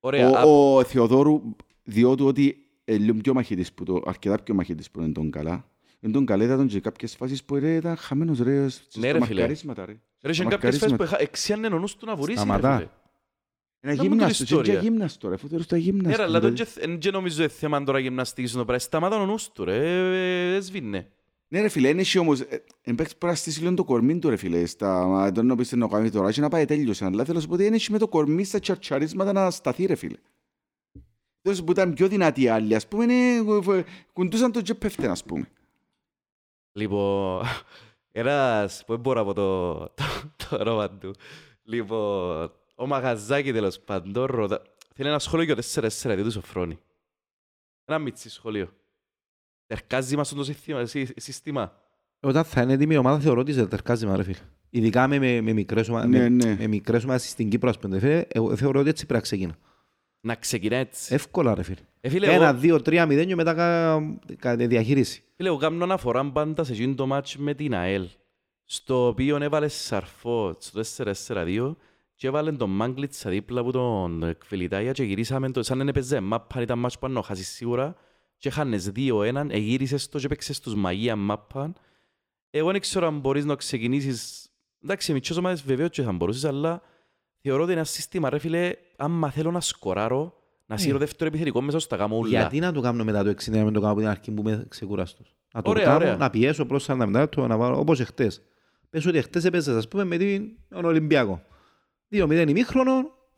Ωραία, 0.00 0.28
α- 0.28 0.42
Ο, 0.44 0.76
ο 0.76 0.84
Θεοδόρου, 0.84 1.42
διότι 1.82 2.22
ότι 2.22 2.66
ε, 2.84 2.96
λίγο 2.96 3.18
πιο 3.22 3.34
μαχητής 3.34 3.72
που 3.72 3.84
το, 3.84 4.02
αρκετά 4.06 4.42
πιο 4.42 4.54
μαχητής 4.54 4.90
που 4.90 5.00
είναι 5.00 5.12
τον 5.12 5.30
καλά, 5.30 5.68
είναι 6.00 6.12
τον 6.12 6.26
καλά 6.26 6.44
ήταν 6.44 6.66
και 6.66 6.80
κάποιες 6.80 7.16
φάσεις 7.16 7.44
που 7.44 7.54
ρε, 7.54 7.74
ήταν 7.74 7.96
χαμένος 7.96 8.38
ρε, 8.40 8.68
στο 8.68 9.00
Ναι, 9.00 9.06
ρε, 9.12 9.24
φίλε. 9.24 9.34
μαρκαρίσματα 9.40 9.84
ρε. 9.86 9.96
Ρε, 10.22 10.32
στα 10.32 10.42
είχε 10.42 10.50
κάποιες 10.50 10.60
φάσεις 10.78 10.80
που 10.80 10.88
μαρκαρίσματα. 10.90 11.16
έχα- 11.16 11.22
εξιάνε 11.30 11.66
ο 11.66 11.78
νους 11.78 11.96
του 11.96 12.06
να 12.06 12.14
βουρήσει 12.16 12.38
ρε 12.38 12.44
Σταματά. 12.44 12.76
φίλε. 12.76 12.88
Ένα 13.80 13.94
Να 13.94 14.02
μου 14.02 14.08
γύμναστο, 14.08 14.36
την 14.44 14.46
και 14.46 14.52
για 14.54 14.62
ιστορία. 14.62 14.80
γύμναστο 14.90 15.28
ρε, 15.28 15.34
αφού 15.34 15.48
θεωρείς 15.48 15.66
τα 15.66 15.76
Ναι 15.76 15.82
γύμναστο. 15.82 16.16
ρε, 16.16 16.22
αλλά 16.22 16.38
δηλαδή. 16.40 16.56
δεν 16.56 16.66
και- 16.66 16.80
δεν 16.86 16.98
και 16.98 17.10
νομίζω 17.10 17.42
είναι 17.42 17.50
θέμα 17.52 17.84
τώρα 17.84 17.98
γυμναστικής 17.98 18.50
στο 18.50 18.58
πράγμα. 18.64 18.78
Σταμάτα 18.78 19.16
ο 19.20 19.26
νους 19.26 19.48
του 19.52 19.64
ρε, 19.64 19.76
ε, 19.76 20.46
ε, 20.48 20.50
δεν 20.52 20.62
σβήνε. 20.62 21.10
Ναι 21.50 21.60
ρε 21.60 21.68
φίλε, 21.68 21.88
είναι 21.88 22.00
εσύ 22.00 22.18
όμως, 22.18 22.40
ε, 22.40 22.64
εν 22.82 22.94
παίξεις 22.94 23.16
πρέπει 23.16 23.32
να 23.32 23.38
στήσεις 23.38 23.62
λίγο 23.62 23.74
το 23.74 23.84
κορμί 23.84 24.18
του 24.18 24.28
ρε 24.28 24.36
φίλε, 24.36 24.66
στα, 24.66 25.06
μα, 25.06 25.30
δεν 25.30 25.46
νομίζω 25.46 25.76
να 25.76 25.88
κάνει 25.88 26.10
τώρα, 26.10 26.32
και 26.32 26.40
να 26.40 26.48
πάει 26.48 26.64
τέλειος, 26.64 27.02
αλλά 27.02 27.22
θέλω 27.24 27.34
να 27.34 27.40
σου 27.40 27.48
πω 27.48 27.54
ότι 27.54 27.64
είναι 27.64 27.76
εσύ 27.76 27.92
με 27.92 27.98
το 27.98 28.08
κορμί 28.08 28.44
στα 28.44 28.60
τσαρτσαρίσματα 28.60 29.32
να 29.32 29.50
σταθεί 29.50 29.86
ρε 29.86 29.94
φίλε. 29.94 30.16
Τόσο 31.42 31.64
που 31.64 31.70
ήταν 31.70 31.94
πιο 31.94 32.08
δυνατοί 32.08 32.42
οι 32.42 32.48
άλλοι, 32.48 32.74
ας 32.74 32.88
πούμε, 32.88 33.04
είναι, 33.04 33.44
κουντούσαν 34.12 34.52
το 34.52 34.60
και 34.60 34.74
πέφτεν, 34.74 35.10
ας 35.10 35.24
πούμε. 35.24 35.48
Λοιπόν, 36.72 37.44
ένας, 38.12 38.84
που 38.86 38.92
δεν 38.92 39.00
μπορώ 39.00 39.20
από 39.20 39.34
το, 39.34 39.74
το, 39.78 40.04
το 40.36 40.56
όνομα 40.60 40.90
του. 40.90 41.14
Λοιπόν, 41.62 42.52
ο 42.74 42.86
Μαγαζάκη 42.86 43.52
τέλος 43.52 43.80
πάντων 43.80 44.24
ρωτά, 44.24 44.62
θέλει 44.94 45.08
ένα 45.08 45.18
σχόλιο 45.18 45.44
για 45.44 45.88
4-4 46.02 46.20
του 46.22 46.30
Σοφρόνη. 46.30 46.78
Ένα 47.84 47.98
μίτσι 47.98 48.30
σχόλιο. 48.30 48.72
Τερκάζει 49.68 50.16
μας 50.16 50.28
το 50.34 50.44
σύστημα, 50.44 50.84
σύ- 50.86 51.20
σύστημα. 51.20 51.72
Όταν 52.20 52.44
θα 52.44 52.62
είναι 52.62 52.72
έτοιμη 52.72 52.94
η 52.94 52.96
ομάδα 52.96 53.18
θεωρώ 53.20 53.40
ότι 53.40 53.52
δεν 53.52 53.68
τερκάζει 53.68 54.06
μας 54.06 54.16
ρε 54.16 54.22
φίλε. 54.22 54.36
Ειδικά 54.70 55.08
με, 55.08 55.18
με, 55.18 55.40
με 55.40 55.52
μικρές 55.52 55.88
ομάδες, 55.88 56.08
Ναι, 56.10 56.18
με, 56.18 56.28
ναι. 56.28 56.56
με 56.58 56.66
μικρές 56.66 57.04
ομάδες 57.04 57.28
στην 57.28 57.48
Κύπρο 57.48 57.68
ας 57.68 57.78
πούμε. 57.78 57.98
Φίλε, 57.98 58.24
εγώ 58.28 58.56
θεωρώ 58.56 58.80
ότι 58.80 58.88
έτσι 58.88 59.06
πρέπει 59.06 59.14
να 59.20 59.26
ξεκινά. 59.28 59.56
Να 60.20 60.34
ξεκινά 60.34 60.76
έτσι. 60.76 61.14
Εύκολα 61.14 61.54
ρε 61.54 61.62
φίλε. 61.62 61.80
Ε, 62.00 62.08
φίλε, 62.08 62.32
Ένα, 62.32 62.48
εγώ, 62.48 62.58
δύο, 62.58 62.82
τρία, 62.82 63.06
μηδέν 63.06 63.26
και 63.26 63.34
μετά 63.34 63.54
κα, 63.54 64.00
κα, 64.38 64.56
διαχείριση. 64.56 65.22
φίλε, 65.36 65.48
εγώ 65.48 65.56
κάνω 65.58 65.84
αναφορά 65.84 66.30
πάντα 66.30 66.64
σε 66.64 66.72
εκείνο 66.72 66.94
το 66.94 67.06
μάτς 67.06 67.36
με 67.36 67.54
την 67.54 67.74
ΑΕΛ. 67.74 68.08
Στο 68.64 69.06
οποίο 69.06 69.36
έβαλε 69.42 69.68
Σαρφό 69.68 70.56
στο 70.58 70.80
4-4-2 71.26 71.76
και 72.14 72.26
έβαλε 72.26 72.52
τον 72.52 72.70
Μάγκλιτσα 72.70 73.30
δίπλα 73.30 73.60
από 73.60 73.72
τον 73.72 74.34
Κβιλιτάγια 74.38 74.92
και 74.92 75.02
γυρίσαμε 75.02 75.50
το, 75.50 75.62
σαν 75.62 75.78
να 75.78 75.84
έπαιζε 75.88 76.20
μάπα, 76.20 76.60
ήταν 76.60 76.78
μάτς 76.78 76.98
πάνω, 76.98 77.20
χάσεις 77.22 77.48
σίγουρα 77.48 77.96
και 78.38 78.50
χάνες 78.50 78.92
2-1, 78.96 79.46
εγύρισες 79.48 80.08
το 80.08 80.18
και 80.18 80.28
παίξες 80.28 80.60
τους 80.60 80.74
μαγεία 80.74 81.16
μάπα. 81.16 81.72
Εγώ 82.50 82.70
δεν 82.70 82.80
ξέρω 82.80 83.06
αν 83.06 83.18
μπορείς 83.18 83.44
να 83.44 83.54
ξεκινήσεις, 83.54 84.48
εντάξει, 84.82 85.12
μικρές 85.12 85.36
ομάδες 85.36 85.62
βεβαίως 85.62 85.90
και 85.90 86.02
θα 86.02 86.12
μπορούσες, 86.12 86.44
αλλά 86.44 86.82
θεωρώ 87.40 87.62
ότι 87.62 87.70
είναι 87.72 87.80
ένα 87.80 87.88
σύστημα, 87.88 88.30
ρε 88.30 88.38
φίλε, 88.38 88.72
άμα 88.96 89.30
θέλω 89.30 89.50
να 89.50 89.60
σκοράρω, 89.60 90.32
να 90.66 90.76
σύρω 90.76 90.98
δεύτερο 90.98 91.28
επιθετικό 91.28 91.60
μέσα 91.60 91.78
στα 91.78 91.96
γάμω 91.96 92.16
ούλα. 92.18 92.28
Γιατί 92.28 92.58
να 92.58 92.72
το 92.72 92.80
κάνω 92.80 93.04
μετά 93.04 93.24
το 93.24 93.30
60 93.30 93.50
να 93.58 93.64
μην 93.64 93.72
το 93.72 93.80
κάνω 93.80 93.92
από 93.92 94.00
την 94.00 94.08
αρχή 94.08 94.30
που 94.30 94.40
είμαι 94.48 94.66
ξεκουράστος. 94.68 95.34
Να 95.54 95.62
το 95.62 95.70
Ωραία, 95.70 95.84
κάνω, 95.84 95.96
ωραία. 95.96 96.16
να 96.16 96.30
πιέσω 96.30 96.66
προς 96.66 96.84
40 96.88 97.08
λεπτά, 97.10 97.46
να 97.46 97.56
βάλω 97.56 97.78
όπως 97.78 98.00
εχθές. 98.00 98.42
Πες 98.90 99.06
ότι 99.06 99.18
εχθές 99.18 99.44
έπαιζες 99.44 99.76
ας 99.76 99.88
πούμε 99.88 100.04
με 100.04 100.16
την- 100.16 100.48
τον 100.68 100.84
Ολυμπιακό. 100.84 101.42
2-0 102.08 102.48
ημίχρονο, 102.48 102.92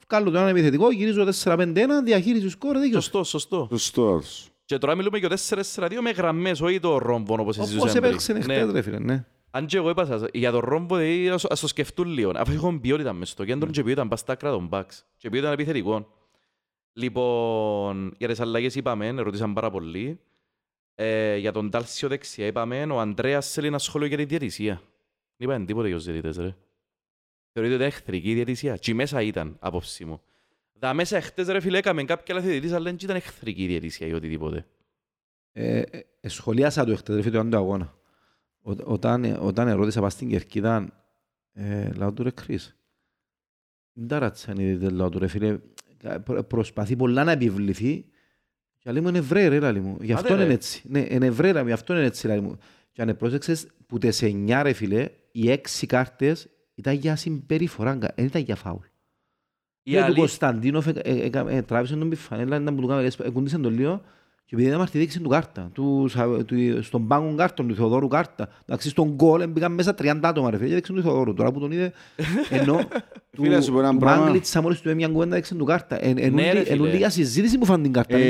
βγάλω 0.08 0.30
το 0.30 0.38
ένα 0.38 0.48
επιθετικό, 0.48 0.90
γυρίζω 0.92 1.24
4-5-1, 1.24 2.02
διαχείριση 2.04 2.44
του 2.44 2.50
σκόρ, 2.50 2.78
δίκαιος. 2.78 3.04
Σωστό, 3.04 3.24
σωστό. 3.24 3.66
Σωστός. 3.70 4.49
Και 4.70 4.78
τώρα 4.78 4.94
μιλούμε 4.94 5.18
για 5.18 5.28
4-4-2 5.74 6.00
με 6.00 6.10
γραμμές, 6.10 6.60
όχι 6.60 6.80
το 6.80 6.98
ρόμπο 6.98 7.34
όπως 7.34 7.56
Όπως 7.56 7.68
συζητούσαμε 7.68 8.06
έπαιξε 8.06 8.32
πριν. 8.32 8.50
εχθές 8.50 8.66
Ναι. 8.66 8.72
ρε 8.72 8.82
φίλε, 8.82 8.98
ναι. 8.98 9.24
Αν 9.50 9.66
και 9.66 9.76
εγώ 9.76 9.90
είπα 9.90 10.04
σας, 10.04 10.22
για 10.32 10.50
τον 10.50 10.60
ρόμπο 10.60 10.96
δηλαδή, 10.96 11.28
ας, 11.28 11.44
ας 11.44 11.60
το 11.60 11.66
σκεφτούν 11.66 12.08
λίγο. 12.08 12.32
Αφού 12.34 12.52
έχουν 12.52 12.80
ποιότητα 12.80 13.12
μες 13.12 13.30
στο 13.30 13.44
κέντρο 13.44 13.70
και 13.70 13.82
ποιότητα 13.82 14.08
πας 14.08 14.20
στα 14.20 14.32
άκρα 14.32 14.50
των 14.50 14.66
μπακς. 14.66 15.06
Και 15.16 15.28
ποιότητα 15.28 15.52
επιθετικών. 15.52 16.06
Λοιπόν, 16.92 18.14
για 18.18 18.28
τις 18.28 18.40
αλλαγές 18.40 18.74
είπαμε, 18.74 19.10
ρωτήσαν 19.10 19.52
πάρα 19.52 19.70
πολύ. 19.70 20.20
Ε, 20.94 21.36
για 21.36 21.52
τον 21.52 21.70
Τάλσιο 21.70 22.08
δεξιά 22.08 22.46
είπαμε, 22.46 22.82
ο 22.82 23.00
Ανδρέας 23.00 23.52
θέλει 23.52 23.66
ένα 23.66 23.78
σχόλιο 23.78 24.06
για 24.06 24.16
τη 24.16 24.24
διαιτησία. 24.24 24.82
Δεν 25.36 25.48
είπαν 25.48 25.66
τίποτα 25.66 25.86
για 25.86 25.96
τους 25.96 26.04
διαιτητές, 26.04 26.36
ρε. 26.36 26.56
Θεωρείτε 27.52 27.74
ότι 27.74 27.84
είναι 27.84 27.84
εχθρική 27.84 28.30
η 28.30 28.34
διαιτησία. 28.34 28.76
Και 28.76 28.94
μέσα 28.94 29.22
ήταν, 29.22 29.56
απόψη 29.60 30.04
μου. 30.04 30.20
Τα 30.80 30.94
μέσα 30.94 31.16
εχθές, 31.16 31.46
ρε 31.46 31.60
φίλε, 31.60 31.78
έκαμε 31.78 32.04
κάποια 32.04 32.34
άλλα 32.34 32.44
διαιτητής, 32.44 32.72
αλλά 32.72 32.84
δεν 32.84 32.96
ήταν 33.02 33.16
εχθρική 33.16 33.62
η 33.62 33.66
διαιτησία 33.66 34.06
ή 34.06 34.12
οτιδήποτε. 34.12 34.66
Ε, 35.52 35.78
ε, 35.80 36.00
ε, 36.20 36.28
σχολίασα 36.28 36.84
το 36.84 36.92
εχθές, 36.92 37.16
ρε 37.16 37.22
φίλε, 37.22 37.44
το 37.44 37.56
αγώνα. 37.56 37.94
Ό, 38.62 38.72
όταν, 38.84 39.24
ε, 39.24 39.38
όταν 39.40 39.68
ερώτησα 39.68 40.00
πας 40.00 40.12
στην 40.12 40.28
Κερκίδα, 40.28 41.04
ε, 41.52 41.90
λαό 41.92 42.12
του 42.12 42.22
ρε 42.22 42.30
Κρίς. 42.30 42.76
Δεν 43.92 44.08
τα 44.08 44.18
ράτσαν 44.18 44.58
οι 44.58 44.64
δίδες 44.64 44.90
λαό 44.90 45.08
του 45.08 45.18
ρε 45.18 45.26
φίλε. 45.26 45.58
Ε, 46.02 46.18
προ- 46.18 46.42
Προσπαθεί 46.42 46.96
πολλά 46.96 47.24
να 47.24 47.32
επιβληθεί. 47.32 48.04
Και 48.78 48.92
λέει 48.92 49.02
μου 49.02 49.08
είναι 49.08 49.18
Εβραίοι 49.18 49.48
ρε 49.48 49.58
λαλή 49.60 49.80
μου. 49.80 49.96
Γι' 50.00 50.12
αυτό 50.12 50.26
Άντε, 50.26 50.34
είναι 50.36 50.46
ρε. 50.48 50.54
έτσι. 50.54 50.82
Ναι, 50.88 51.06
είναι 51.10 51.26
Εβραίοι 51.26 51.50
ρε, 51.52 51.62
γι' 51.62 51.72
αυτό 51.72 51.92
είναι 51.96 52.04
έτσι 52.04 52.26
λαλή 52.26 52.40
μου. 52.40 52.58
Και 52.92 53.02
αν 53.02 53.16
πρόσεξες, 53.16 53.66
που 53.86 53.98
τις 53.98 54.22
εννιά 54.22 54.62
ρε 54.62 54.72
φίλε, 54.72 55.10
οι 55.32 55.50
έξι 55.50 55.86
κάρτες 55.86 56.48
ήταν 56.74 56.94
για 56.94 57.16
συμπεριφορά, 57.16 57.98
δεν 57.98 58.24
ήταν 58.24 58.42
για 58.42 58.56
φάουλ. 58.56 58.84
Η 59.82 59.90
Ναι, 59.92 59.96
του 59.98 60.02
αλήθεια... 60.04 60.22
Κωνσταντίνοφ 60.22 60.86
ε, 60.86 60.90
ε, 61.02 61.12
ε, 61.12 61.30
ε, 61.56 61.62
τράβησε 61.62 61.96
τον 61.96 62.08
πιφανέλα, 62.08 62.56
ήταν 62.56 62.74
που 62.74 62.80
του 62.80 62.86
κάναμε, 62.86 63.08
ε, 63.24 63.30
κουντήσε 63.30 63.58
τον 63.58 63.72
λίγο 63.74 64.00
και 64.44 64.56
επειδή 64.56 64.70
δεν 64.70 64.78
μαρτυρήξε 64.78 65.20
του 65.20 65.28
κάρτα, 65.28 65.70
του, 65.74 66.06
σα- 66.08 66.44
του, 66.44 66.82
στον 66.82 67.06
πάγκο 67.06 67.34
κάρτον 67.36 67.68
του 67.68 67.74
Θεοδόρου 67.74 68.08
κάρτα. 68.08 68.48
Εντάξει, 68.66 68.88
στον 68.88 69.08
γκολ 69.08 69.48
μπήκαν 69.48 69.72
μέσα 69.72 69.94
30 69.98 70.18
άτομα 70.22 70.50
ρε 70.50 70.56
φίλε, 70.56 70.66
και 70.68 70.72
έδειξε 70.74 70.92
του 70.92 71.02
Θεοδόρου. 71.02 71.34
Τώρα 71.34 71.52
που 71.52 71.60
τον 71.60 71.70
είδε, 71.72 71.92
ενώ 72.50 72.76
του, 73.36 73.42
Φίλε, 73.42 73.54
να 73.54 73.60
σου 73.60 73.72
πω 73.72 73.78
ένα 73.78 73.90
του 73.90 73.96
πράγμα. 73.98 74.24
Μάγκλητσα 74.24 74.60
μόλις 74.62 74.80
του 74.80 74.88
έμεινε 74.88 75.04
μια 75.06 75.14
κουβέντα 75.14 75.34
έδειξε 75.34 75.54
του 75.54 75.64
κάρτα. 75.64 76.04
Εν- 76.04 76.18
εν 76.18 76.32
Ναι, 76.34 76.42
ούλη- 76.42 76.52
ρε, 76.52 76.58
εν 76.58 76.64
φίλε. 76.66 76.80
ούλη 76.88 76.96
για 76.96 77.10
συζήτηση 77.10 77.58
που 77.58 77.64
φάνε 77.64 77.82
την 77.82 77.92
κάρτα. 77.92 78.16
Ε, 78.16 78.20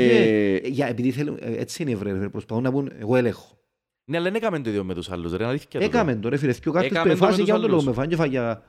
Και, 0.59 0.67
για, 0.67 0.87
επειδή 0.87 1.11
θέλουν, 1.11 1.37
ε, 1.41 1.51
έτσι 1.51 1.81
είναι 1.81 1.91
οι 1.91 1.93
Εβραίοι, 1.93 2.13
ρε, 2.19 2.29
προσπαθούν 2.29 2.63
να 2.63 2.71
πούν 2.71 2.91
εγώ 2.99 3.15
ελέγχω. 3.15 3.55
Ναι, 4.05 4.17
αλλά 4.17 4.25
δεν 4.25 4.35
έκαμε 4.35 4.59
το 4.59 4.69
ίδιο 4.69 4.83
με 4.83 4.93
τους 4.93 5.11
άλλους, 5.11 5.31
ρε, 5.31 5.37
είναι 5.37 5.45
αλήθεια 5.47 5.69
τούτο. 5.69 5.83
Έκαμε 5.85 6.15
το 6.15 6.29
ρε 6.29 6.37
φίλε, 6.37 6.51
δυο 6.51 6.71
κάρτες 6.71 6.91
Έκαμε 6.91 7.09
που 7.13 7.17
το 7.17 7.19
με 7.19 7.25
εφάσει 7.25 7.37
τους 7.39 7.49
για 7.49 7.53
τον 7.59 7.63
λόγο 7.63 7.73
άλλους. 7.73 7.85
με 7.85 7.93
φάνε 7.93 8.07
και 8.07 8.15
φάγια. 8.15 8.61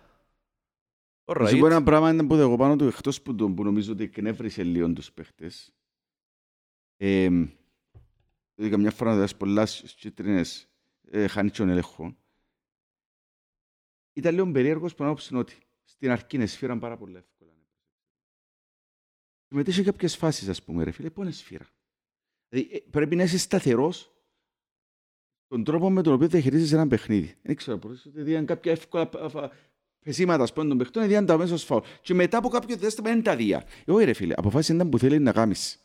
Να 1.24 1.46
σου 1.46 1.58
πω 1.58 1.66
Alright. 1.66 1.70
ένα 1.70 1.82
πράγμα 1.82 2.12
ήταν 2.12 2.26
που 2.26 2.34
εγώ 2.34 2.56
πάνω 2.56 2.76
του, 2.76 2.84
εκτός 2.84 3.22
που, 3.22 3.34
το, 3.34 3.50
που 3.50 3.64
νομίζω 3.64 3.92
ότι 3.92 4.02
εκνεύρισε 4.04 4.62
λίγο 4.62 4.92
τους 4.92 5.12
παίχτες. 5.12 5.74
Ε, 6.96 7.28
δηλαδή 8.54 8.70
καμιά 8.70 8.90
φορά 8.90 9.14
να 9.14 9.20
δεις 9.20 9.36
πολλά 9.36 9.66
στις 9.66 9.94
κίτρινες 9.94 10.68
ε, 11.10 11.26
χάνει 11.26 11.50
τον 11.50 11.68
έλεγχο. 11.68 12.16
Ήταν 14.12 14.34
λίγο 14.34 14.50
περίεργος 14.52 14.94
που 14.94 15.04
άποψη 15.04 15.36
ότι 15.36 15.58
στην 15.84 16.10
αρχή 16.10 16.36
είναι 16.36 16.46
σφύραν 16.46 16.78
πάρα 16.78 16.96
πολλά 16.96 17.18
εύκολα. 17.18 17.52
Και 19.46 19.54
μετά 19.54 19.70
είχε 19.70 19.82
κάποιες 19.82 20.16
φάσεις, 20.16 20.48
ας 20.48 20.62
πούμε, 20.62 20.84
ρε 20.84 20.90
φίλε, 20.90 21.10
πού 21.10 21.22
είναι 21.22 21.30
σφύρα. 21.30 21.66
Δηλαδή, 22.48 22.74
ε, 22.76 22.78
πρέπει 22.90 23.16
να 23.16 23.22
είσαι 23.22 23.38
σταθερός 23.38 24.12
τον 25.46 25.64
τρόπο 25.64 25.90
με 25.90 26.02
τον 26.02 26.12
οποίο 26.12 26.28
διαχειρίζεσαι 26.28 26.74
ένα 26.74 26.86
παιχνίδι. 26.86 27.34
Δεν 27.42 27.56
ξέρω, 27.56 27.76
μπορείς 27.76 28.06
ότι 28.06 28.22
διάν 28.22 28.46
κάποια 28.46 28.72
εύκολα 28.72 29.08
πα- 29.08 29.30
πα- 29.30 29.52
πεσήματα 30.04 30.42
ας 30.42 30.52
πούμε, 30.52 30.68
των 30.68 30.78
παιχτών, 30.78 31.06
διάν 31.06 31.26
τα 31.26 31.38
μέσα 31.38 31.54
ως 31.54 31.64
φάουλ. 31.64 31.80
Και 32.00 32.14
μετά 32.14 32.38
από 32.38 32.48
κάποιο 32.48 32.76
διάστημα 32.76 33.10
είναι 33.10 33.22
τα 33.22 33.36
δία. 33.36 33.64
Όχι 33.86 34.04
ρε 34.04 34.12
φίλε, 34.12 34.34
αποφάσισε 34.36 34.72
ήταν 34.74 34.88
που 34.88 34.98
θέλει 34.98 35.18
να 35.18 35.32
κάνεις. 35.32 35.82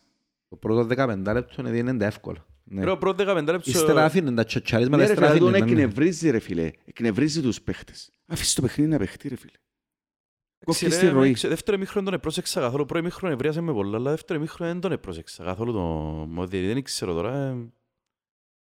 Το 0.48 0.56
πρώτο 0.56 0.86
15 0.96 1.32
λεπτό 1.34 1.66
είναι 1.68 1.76
είναι 1.78 1.96
τα 1.96 2.06
εύκολα. 2.06 2.46
Ναι. 2.64 2.84
Ρε, 2.84 2.90
ο 2.90 2.98
πρώτο 2.98 3.24
15 3.24 3.34
λεπτό- 3.52 3.70
Ύστερα 3.70 4.04
αφήνουν 4.04 4.34
τα 4.34 4.44
τσατσαρίσματα, 4.44 4.96
Ναι, 4.96 5.06
ρε 5.06 5.12
ύστερα 5.12 5.30
φίλε, 5.32 5.38
τον 5.44 5.54
αφήνουν. 5.54 5.74
ναι. 5.74 5.80
εκνευρίζει 5.82 6.30
ρε 6.30 6.38
φίλε. 6.38 6.70
Εκνευρίζει 6.84 7.40
τους 7.42 7.60
παίχτες. 7.62 8.10
Αφήσει 8.26 8.54
το 8.54 8.62
παιχνίδι 8.62 8.90
να 8.90 8.98
παιχτεί 8.98 9.28
ρε 9.28 9.36
φίλε. 9.36 9.52
Εντάξει, 10.60 10.84
Κόφτει 10.84 10.84
ρε, 10.84 11.06
στη 11.06 11.16
ροή. 11.16 11.32
ξέρω, 11.32 11.52
Δεύτερο 11.52 11.76
ημίχρονο 11.76 12.04
τον 12.04 12.14
επρόσεξα 12.14 12.60
καθόλου. 12.60 12.84
Πρώτο 12.84 12.98
ημίχρονο 13.00 13.34
ευρίασε 13.34 13.60
με 13.60 13.72
πολλά, 13.72 13.96
αλλά 13.96 14.10
δεύτερο 14.10 14.38
ημίχρονο 14.38 14.72
δεν 14.72 14.80
τον 14.80 14.92
επρόσεξα 14.92 15.44
καθόλου 15.44 15.72
τον 15.72 16.28
Μωδήρη. 16.28 16.66
Δεν 16.72 16.82
ξέρω 16.82 17.14
τώρα. 17.14 17.36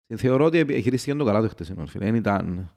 ε. 0.07 0.15
Θεωρώ 0.15 0.45
ότι 0.45 0.57
επιχειρήστηκε 0.57 1.15
το 1.17 1.23
καλά 1.25 1.41
το 1.41 1.47
χτεσινό, 1.49 1.85
φίλε. 1.85 2.05
Δεν 2.05 2.15
ήταν... 2.15 2.71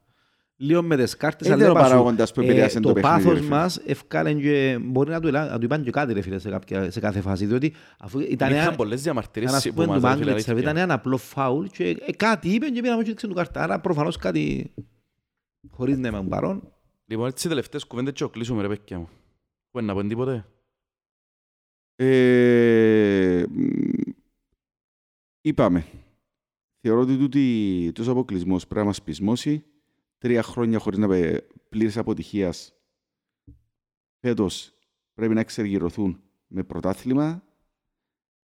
Λίγο 0.59 0.83
με 0.83 0.97
τις 0.97 1.17
κάρτες, 1.17 1.49
Δεν 1.49 1.57
αλλά 1.57 1.65
ήταν 1.65 1.77
ο 1.77 1.79
είπα 1.79 1.89
σου, 1.89 1.93
παράγοντας 1.95 2.33
που 2.33 2.41
ε, 2.41 2.45
επηρέασε 2.45 2.81
το 2.81 2.89
το 2.89 2.95
παιχνίδι. 2.95 3.17
ρε 3.17 3.25
πάθος 3.25 3.39
φίλε. 3.39 3.51
μας 3.57 3.77
ευκάλεν 3.87 4.41
και 4.41 4.79
μπορεί 4.83 5.11
να 5.11 5.21
του, 5.21 5.29
ελά- 5.29 5.51
να 5.51 5.59
του 5.59 5.65
είπαν 5.65 5.83
και 5.83 5.91
κάτι 5.91 6.13
ρε 6.13 6.21
φίλε 6.21 6.39
σε, 6.39 6.51
κάποια, 6.51 6.91
σε 6.91 7.01
κάθε 7.01 7.21
φάση, 7.21 7.47
διότι 7.47 7.75
αφού 7.99 8.19
ήταν 8.21 8.49
Υπήρχαν 8.49 8.67
ένα, 8.69 8.77
πολλές 8.77 9.03
διαμαρτυρίες 9.03 9.51
ένας 9.51 9.63
που 9.69 9.73
πούμε 9.75 9.85
του 9.85 9.91
μας 9.91 10.03
έφυγε, 10.03 10.25
Μάγκλητσα, 10.25 10.51
αλήθεια. 10.53 10.71
ήταν 10.71 10.83
ένα 10.83 10.95
απλό 10.95 11.17
φάουλ 11.17 11.67
και 11.67 11.97
ε, 12.07 12.13
κάτι 12.13 12.49
είπε 12.49 12.67
και 12.69 12.81
πήραμε 12.81 13.03
και 13.03 13.09
έδειξε 13.09 13.27
του 13.27 13.35
κάρτα. 13.35 13.63
Άρα 13.63 13.81
προφανώς 13.81 14.17
κάτι 14.17 14.73
χωρίς 15.71 15.99
να 15.99 16.09
είμαι 16.09 16.23
παρόν. 16.29 16.73
Λοιπόν, 17.07 17.27
έτσι 17.29 17.47
οι 17.47 17.51
τελευταίες 17.51 17.85
κουβέντες 17.87 18.13
και 18.13 18.27
κλείσουμε 18.27 18.63
ρε 18.63 18.69
παιδιά 18.69 18.99
μου. 18.99 19.09
Που 19.71 19.79
είναι 19.79 19.93
να 19.93 19.95
πω 20.01 20.09
τίποτε; 20.09 20.47
Ε, 21.97 23.45
μ, 23.49 23.63
είπαμε. 25.41 25.85
Θεωρώ 26.81 27.01
ότι 27.01 27.17
τούτη, 27.17 27.91
τόσο 27.95 28.11
αποκλεισμός 28.11 28.65
πρέπει 28.65 28.81
να 28.81 28.87
μας 28.87 29.03
πεισμώσει. 29.03 29.65
Τρία 30.19 30.43
χρόνια 30.43 30.79
χωρίς 30.79 30.99
να 30.99 31.09
πε- 31.09 31.45
πλήρης 31.69 31.97
αποτυχίας. 31.97 32.73
Φέτος 34.21 34.73
πρέπει 35.15 35.35
να 35.35 35.41
εξεργυρωθούν 35.41 36.21
με 36.47 36.63
πρωτάθλημα. 36.63 37.43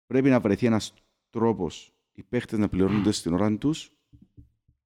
Πρέπει 0.07 0.29
να 0.29 0.41
βρεθεί 0.41 0.67
ένας 0.67 0.95
τρόπος 1.31 1.95
οι 2.13 2.23
παίχτες 2.23 2.59
να 2.59 2.69
πληρώνονται 2.69 3.13
στην 3.13 3.33
ώρα 3.33 3.59
τους. 3.59 3.91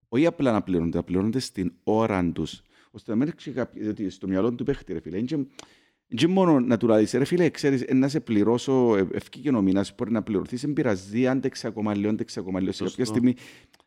Όχι 0.08 0.26
απλά 0.26 0.52
να 0.52 0.62
πληρώνονται, 0.62 0.96
να 0.96 1.02
πληρώνονται 1.04 1.38
στην 1.38 1.72
ώρα 1.84 2.32
τους. 2.32 2.62
Ώστε 2.90 3.10
να 3.10 3.16
μην 3.16 3.28
έρχεται 3.28 3.56
κάποιο, 3.58 3.82
διότι 3.82 4.10
στο 4.10 4.28
μυαλό 4.28 4.54
του 4.54 4.64
παίχτη, 4.64 4.92
ρε 4.92 5.00
φίλε, 5.00 5.16
είναι 5.18 5.26
και- 5.26 5.46
και 6.16 6.26
μόνο 6.26 6.60
να 6.60 6.76
του 6.76 6.86
λάδεις, 6.86 7.12
ρε 7.12 7.24
φίλε, 7.24 7.50
ξέρεις, 7.50 7.82
ε, 7.82 7.94
να 7.94 8.08
σε 8.08 8.20
πληρώσω, 8.20 8.96
ε, 8.96 9.08
ευκήκε 9.12 9.50
ο 9.50 9.62
μήνας, 9.62 9.94
μπορεί 9.94 10.10
να 10.12 10.22
πληρωθείς, 10.22 10.60
δεν 10.60 10.72
πειραζεί, 10.72 11.26
άντεξε 11.26 11.66
ακόμα 11.66 11.94
λίγο, 11.94 12.08
άντεξε 12.08 12.40
ακόμα 12.40 12.60
λίγο. 12.60 12.72
Σε 12.72 12.84
κάποια 12.84 13.04
Σωστό. 13.04 13.12
στιγμή 13.20 13.34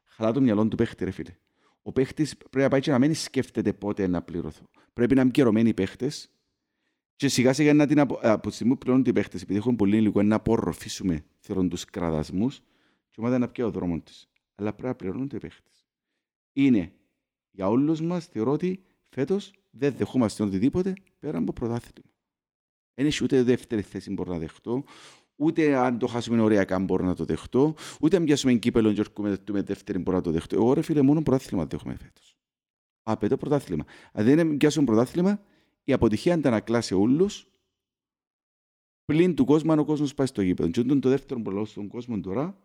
χαλά 0.06 0.32
το 0.32 0.42
μυαλό 0.42 0.68
του 0.68 0.76
παίχτη, 0.76 1.06
ρε 1.06 1.12
φίλε. 1.12 1.36
Ο 1.82 1.92
παίχτης 1.92 2.38
πρέπει 2.38 2.58
να 2.58 2.68
πάει 2.68 2.80
και 2.80 2.92
να 2.92 3.00
μην 3.00 3.16
σκέφτεται 3.16 3.74
πότε 3.74 4.08
να 4.08 4.22
πληρωθώ. 4.22 4.70
Πρέπει 4.94 5.16
να 5.16 5.22
είναι 5.22 5.32
καιρωμένοι 5.32 5.70
οι 5.70 5.74
παίχτες 5.74 6.30
και 7.16 7.28
σιγά 7.28 7.54
σιγά 7.54 7.74
να 7.74 7.88
την 7.88 8.00
απο... 8.00 8.20
από 8.22 8.50
τη 8.50 8.56
στιγμή 8.56 8.74
που 8.74 8.78
πληρώνουν 8.78 9.06
οι 9.08 9.14
παίχτες, 9.14 9.42
επειδή 9.42 9.60
έχουν 9.60 9.76
πολύ 9.76 9.98
υλικό, 9.98 10.24
να 10.24 10.36
απορροφήσουμε 10.36 11.26
θεωρώ 11.40 11.68
τους 11.68 11.86
κραδασμούς 11.86 12.58
και 13.10 13.16
η 13.18 13.20
ομάδα 13.22 13.38
να 13.38 13.48
πιει 13.48 13.66
ο 13.68 13.72
δρόμος 13.72 14.00
της. 14.04 14.30
Αλλά 14.56 14.72
πρέπει 14.74 14.88
να 14.88 14.96
πληρώνουν 14.96 15.30
οι 15.34 15.38
παίχτες. 15.38 15.88
είναι 16.54 16.94
για 17.52 17.70
όλους 17.70 18.02
μας, 18.02 18.26
θεωρώ 18.26 18.52
ότι 18.52 18.84
φέτος 19.10 19.54
δεν 19.70 19.94
δεχόμαστε 19.94 20.44
οτιδήποτε 20.44 20.94
πέρα 21.20 21.38
από 21.38 21.54
πρωτάθλημα. 21.54 22.10
Δεν 22.94 23.06
έχει 23.06 23.24
ούτε 23.24 23.44
δεύτερη 23.44 23.82
θέση 23.82 24.14
μπορώ 24.14 24.32
να 24.32 24.40
δεχτώ, 24.40 24.84
ούτε 25.40 25.76
αν 25.76 26.00
το 26.00 26.08
χάσουμε 26.08 26.42
ωριακά 26.42 26.80
μπορώ 26.80 27.06
να 27.06 27.16
το 27.16 27.26
δεχτώ, 27.26 27.74
ούτε 28.02 28.18
αν 28.18 28.24
πιάσουμε 28.24 28.54
κύπελο 28.54 28.94
και 28.94 29.00
ορκούμε 29.00 29.38
δεύτερη 29.46 29.98
μπορώ 29.98 30.18
να 30.18 30.24
το 30.24 30.32
δεχτώ. 30.32 30.56
Εγώ 30.56 30.74
ρε 30.74 30.82
φίλε 30.82 31.02
μόνο 31.02 31.22
πρωτάθλημα 31.22 31.66
δέχομαι 31.66 31.96
φέτος. 31.96 32.38
Απαιτώ 33.04 33.38
πρωτάθλημα. 33.38 33.86
Αν 34.12 34.26
δεν 34.26 34.58
πιάσουμε 34.58 34.86
πρωτάθλημα, 34.86 35.42
η 35.84 35.94
αποτυχία 35.94 36.34
αντανακλά 36.34 36.82
σε 36.82 36.96
όλους, 36.96 37.48
πλην 39.06 39.36
του 39.36 39.46
κόσμου 39.46 39.72
αν 39.72 39.80
ο 39.80 39.86
κόσμος 39.86 40.14
πάει 40.14 40.28
στο 40.28 40.42
γήπεδο. 40.42 40.70
Και 40.70 40.84
το 40.84 41.10
δεύτερο 41.10 41.42
που 41.42 41.52
λέω 41.52 41.66
στον 41.66 41.88
κόσμο 41.88 42.20
τώρα, 42.20 42.58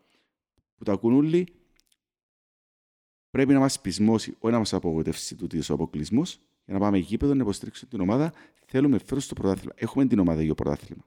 που 0.76 0.84
τα 0.84 0.92
ακούν 0.92 1.14
όλοι, 1.14 1.46
πρέπει 3.30 3.52
να 3.52 3.58
μας 3.58 3.80
πεισμώσει, 3.80 4.36
όχι 4.38 4.52
να 4.52 4.58
μας 4.58 4.72
απογοητεύσει 4.72 5.34
του 5.34 5.48
ο 5.70 5.72
αποκλεισμός, 5.72 6.40
για 6.64 6.74
να 6.74 6.80
πάμε 6.80 6.98
γήπεδο 6.98 7.34
να 7.34 7.42
υποστηρίξουμε 7.42 7.90
την 7.90 8.00
ομάδα. 8.00 8.32
Θέλουμε 8.66 8.98
φέτος 8.98 9.26
το 9.26 9.34
πρωτάθλημα. 9.34 9.72
Έχουμε 9.76 10.06
την 10.06 10.18
ομάδα 10.18 10.40
για 10.40 10.54
το 10.54 10.62
πρωτάθλημα. 10.62 11.04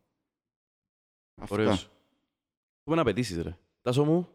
Ωραίος. 1.50 1.90
Πού 2.84 2.96
να 2.96 3.02
απαιτήσεις 3.02 3.42
ρε. 3.42 3.58
Τάσο 3.82 4.06
μου. 4.06 4.28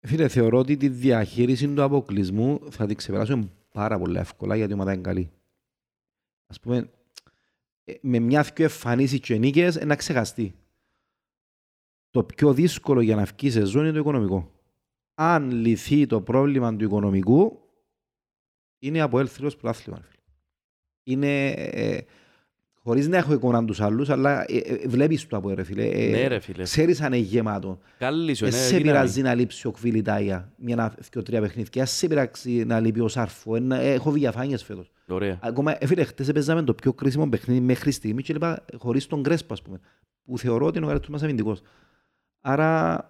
Φίλε, 0.00 0.28
θεωρώ 0.28 0.58
ότι 0.58 0.76
τη 0.76 0.88
διαχείριση 0.88 1.68
του 1.68 1.82
αποκλεισμού 1.82 2.60
θα 2.70 2.86
την 2.86 2.96
ξεπεράσουμε 2.96 3.48
πάρα 3.72 3.98
πολύ 3.98 4.18
εύκολα 4.18 4.56
γιατί 4.56 4.70
η 4.70 4.74
ομάδα 4.74 4.92
είναι 4.92 5.02
καλή. 5.02 5.30
Ας 6.46 6.60
πούμε, 6.60 6.90
ε, 7.84 7.94
με 8.00 8.18
μια 8.18 8.42
δυο 8.42 8.64
εμφανίσεις 8.64 9.20
και 9.20 9.36
νίκες 9.36 9.76
να 9.84 9.96
ξεχαστεί. 9.96 10.54
Το 12.10 12.24
πιο 12.24 12.52
δύσκολο 12.52 13.00
για 13.00 13.16
να 13.16 13.24
βγει 13.24 13.50
σε 13.50 13.64
ζώνη 13.64 13.84
είναι 13.84 13.92
το 13.92 13.98
οικονομικό. 13.98 14.52
Αν 15.14 15.50
λυθεί 15.50 16.06
το 16.06 16.20
πρόβλημα 16.20 16.76
του 16.76 16.84
οικονομικού, 16.84 17.60
είναι 18.78 19.00
από 19.00 19.18
έλθριος 19.18 19.56
πρωτάθλημα. 19.56 20.04
Είναι, 21.02 21.50
ε, 21.50 22.00
χωρίς 22.82 23.08
να 23.08 23.16
έχω 23.16 23.32
εικόνα 23.32 23.64
τους 23.64 23.80
άλλους, 23.80 24.08
αλλά 24.10 24.44
ε, 24.48 24.56
ε, 24.56 24.88
βλέπεις 24.88 25.26
το 25.26 25.36
από 25.36 25.50
ρε 25.54 25.62
φίλε. 25.62 25.84
Ε, 25.86 26.08
Ναι 26.10 26.26
ρε 26.26 26.38
φίλε. 26.38 26.62
Ξέρεις 26.62 27.00
αν 27.00 27.12
είναι 27.12 27.22
γεμάτο. 27.24 27.78
Καλή 27.98 28.34
σου, 28.34 28.44
Δεν 28.44 28.52
είναι 28.54 28.62
σε 28.62 28.68
δύναμη. 28.68 28.82
πειράζει 28.86 29.22
να 29.22 29.34
λείψει 29.34 29.66
ο 29.66 29.70
Κβιλιτάγια 29.70 30.52
μια 30.56 30.76
να 30.76 30.94
και 31.10 31.22
τρία 31.22 31.40
παιχνίδια. 31.40 31.86
Σε 31.86 32.06
πειράζει 32.06 32.64
να 32.64 32.80
λείπει 32.80 33.00
ο 33.00 33.08
Σάρφο. 33.08 33.56
Ένα- 33.56 33.76
Έχω 33.80 34.10
διαφάνειες 34.10 34.62
φέτος. 34.64 34.90
Ωραία. 35.08 35.38
Ακόμα, 35.42 35.76
ε, 35.84 35.86
φίλε, 35.86 36.04
χτες 36.04 36.32
παίζαμε 36.32 36.62
το 36.62 36.74
πιο 36.74 36.92
κρίσιμο 36.92 37.28
παιχνίδι 37.28 37.60
μέχρι 37.60 37.90
στιγμή 37.90 38.22
και 38.22 38.32
είπα 38.32 38.64
χωρίς 38.78 39.06
τον 39.06 39.22
Κρέσπα, 39.22 39.52
ας 39.54 39.62
πούμε, 39.62 39.80
που 40.24 40.38
θεωρώ 40.38 40.66
ότι 40.66 40.76
είναι 40.76 40.86
ο 40.86 40.88
καλύτερος 40.88 41.14
μας 41.14 41.22
αμυντικός. 41.22 41.60
Άρα 42.40 43.02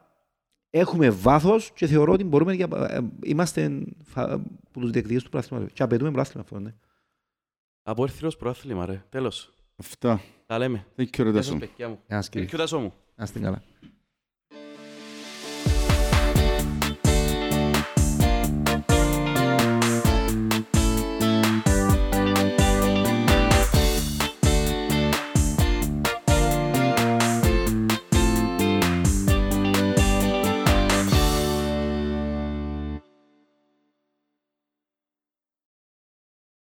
έχουμε 0.71 1.11
βάθος 1.11 1.71
και 1.75 1.87
θεωρώ 1.87 2.13
ότι 2.13 2.25
μπορούμε 2.25 2.55
για, 2.55 2.69
ε, 2.89 2.99
είμαστε 3.23 3.83
φα, 4.05 4.39
που 4.71 4.81
τους 4.81 4.91
διεκδικείς 4.91 5.23
του 5.23 5.29
πράθυμα 5.31 5.67
και 5.73 5.83
απαιτούμε 5.83 6.11
πράθυμα 6.11 6.43
αυτό, 6.43 6.59
ναι. 6.61 6.75
Από 7.83 8.03
έρθριος 8.03 8.37
προάθλημα 8.37 8.87
ρε. 8.87 9.05
Τέλος. 9.09 9.53
Αυτά. 9.81 10.21
Τα 10.47 10.59
λέμε. 10.59 10.87
Δεν 10.95 11.09
Γεια 11.31 11.43
σας 11.43 11.47
ξέρω 11.47 11.59
παιδιά 11.59 11.89
μου. 11.89 11.99
Ένας 12.07 12.29
Και 12.29 12.55
ο 12.55 12.59
Τάσο 12.59 12.79
μου. 12.79 12.95
Να 13.15 13.25
είστε 13.25 13.39
καλά. 13.39 13.63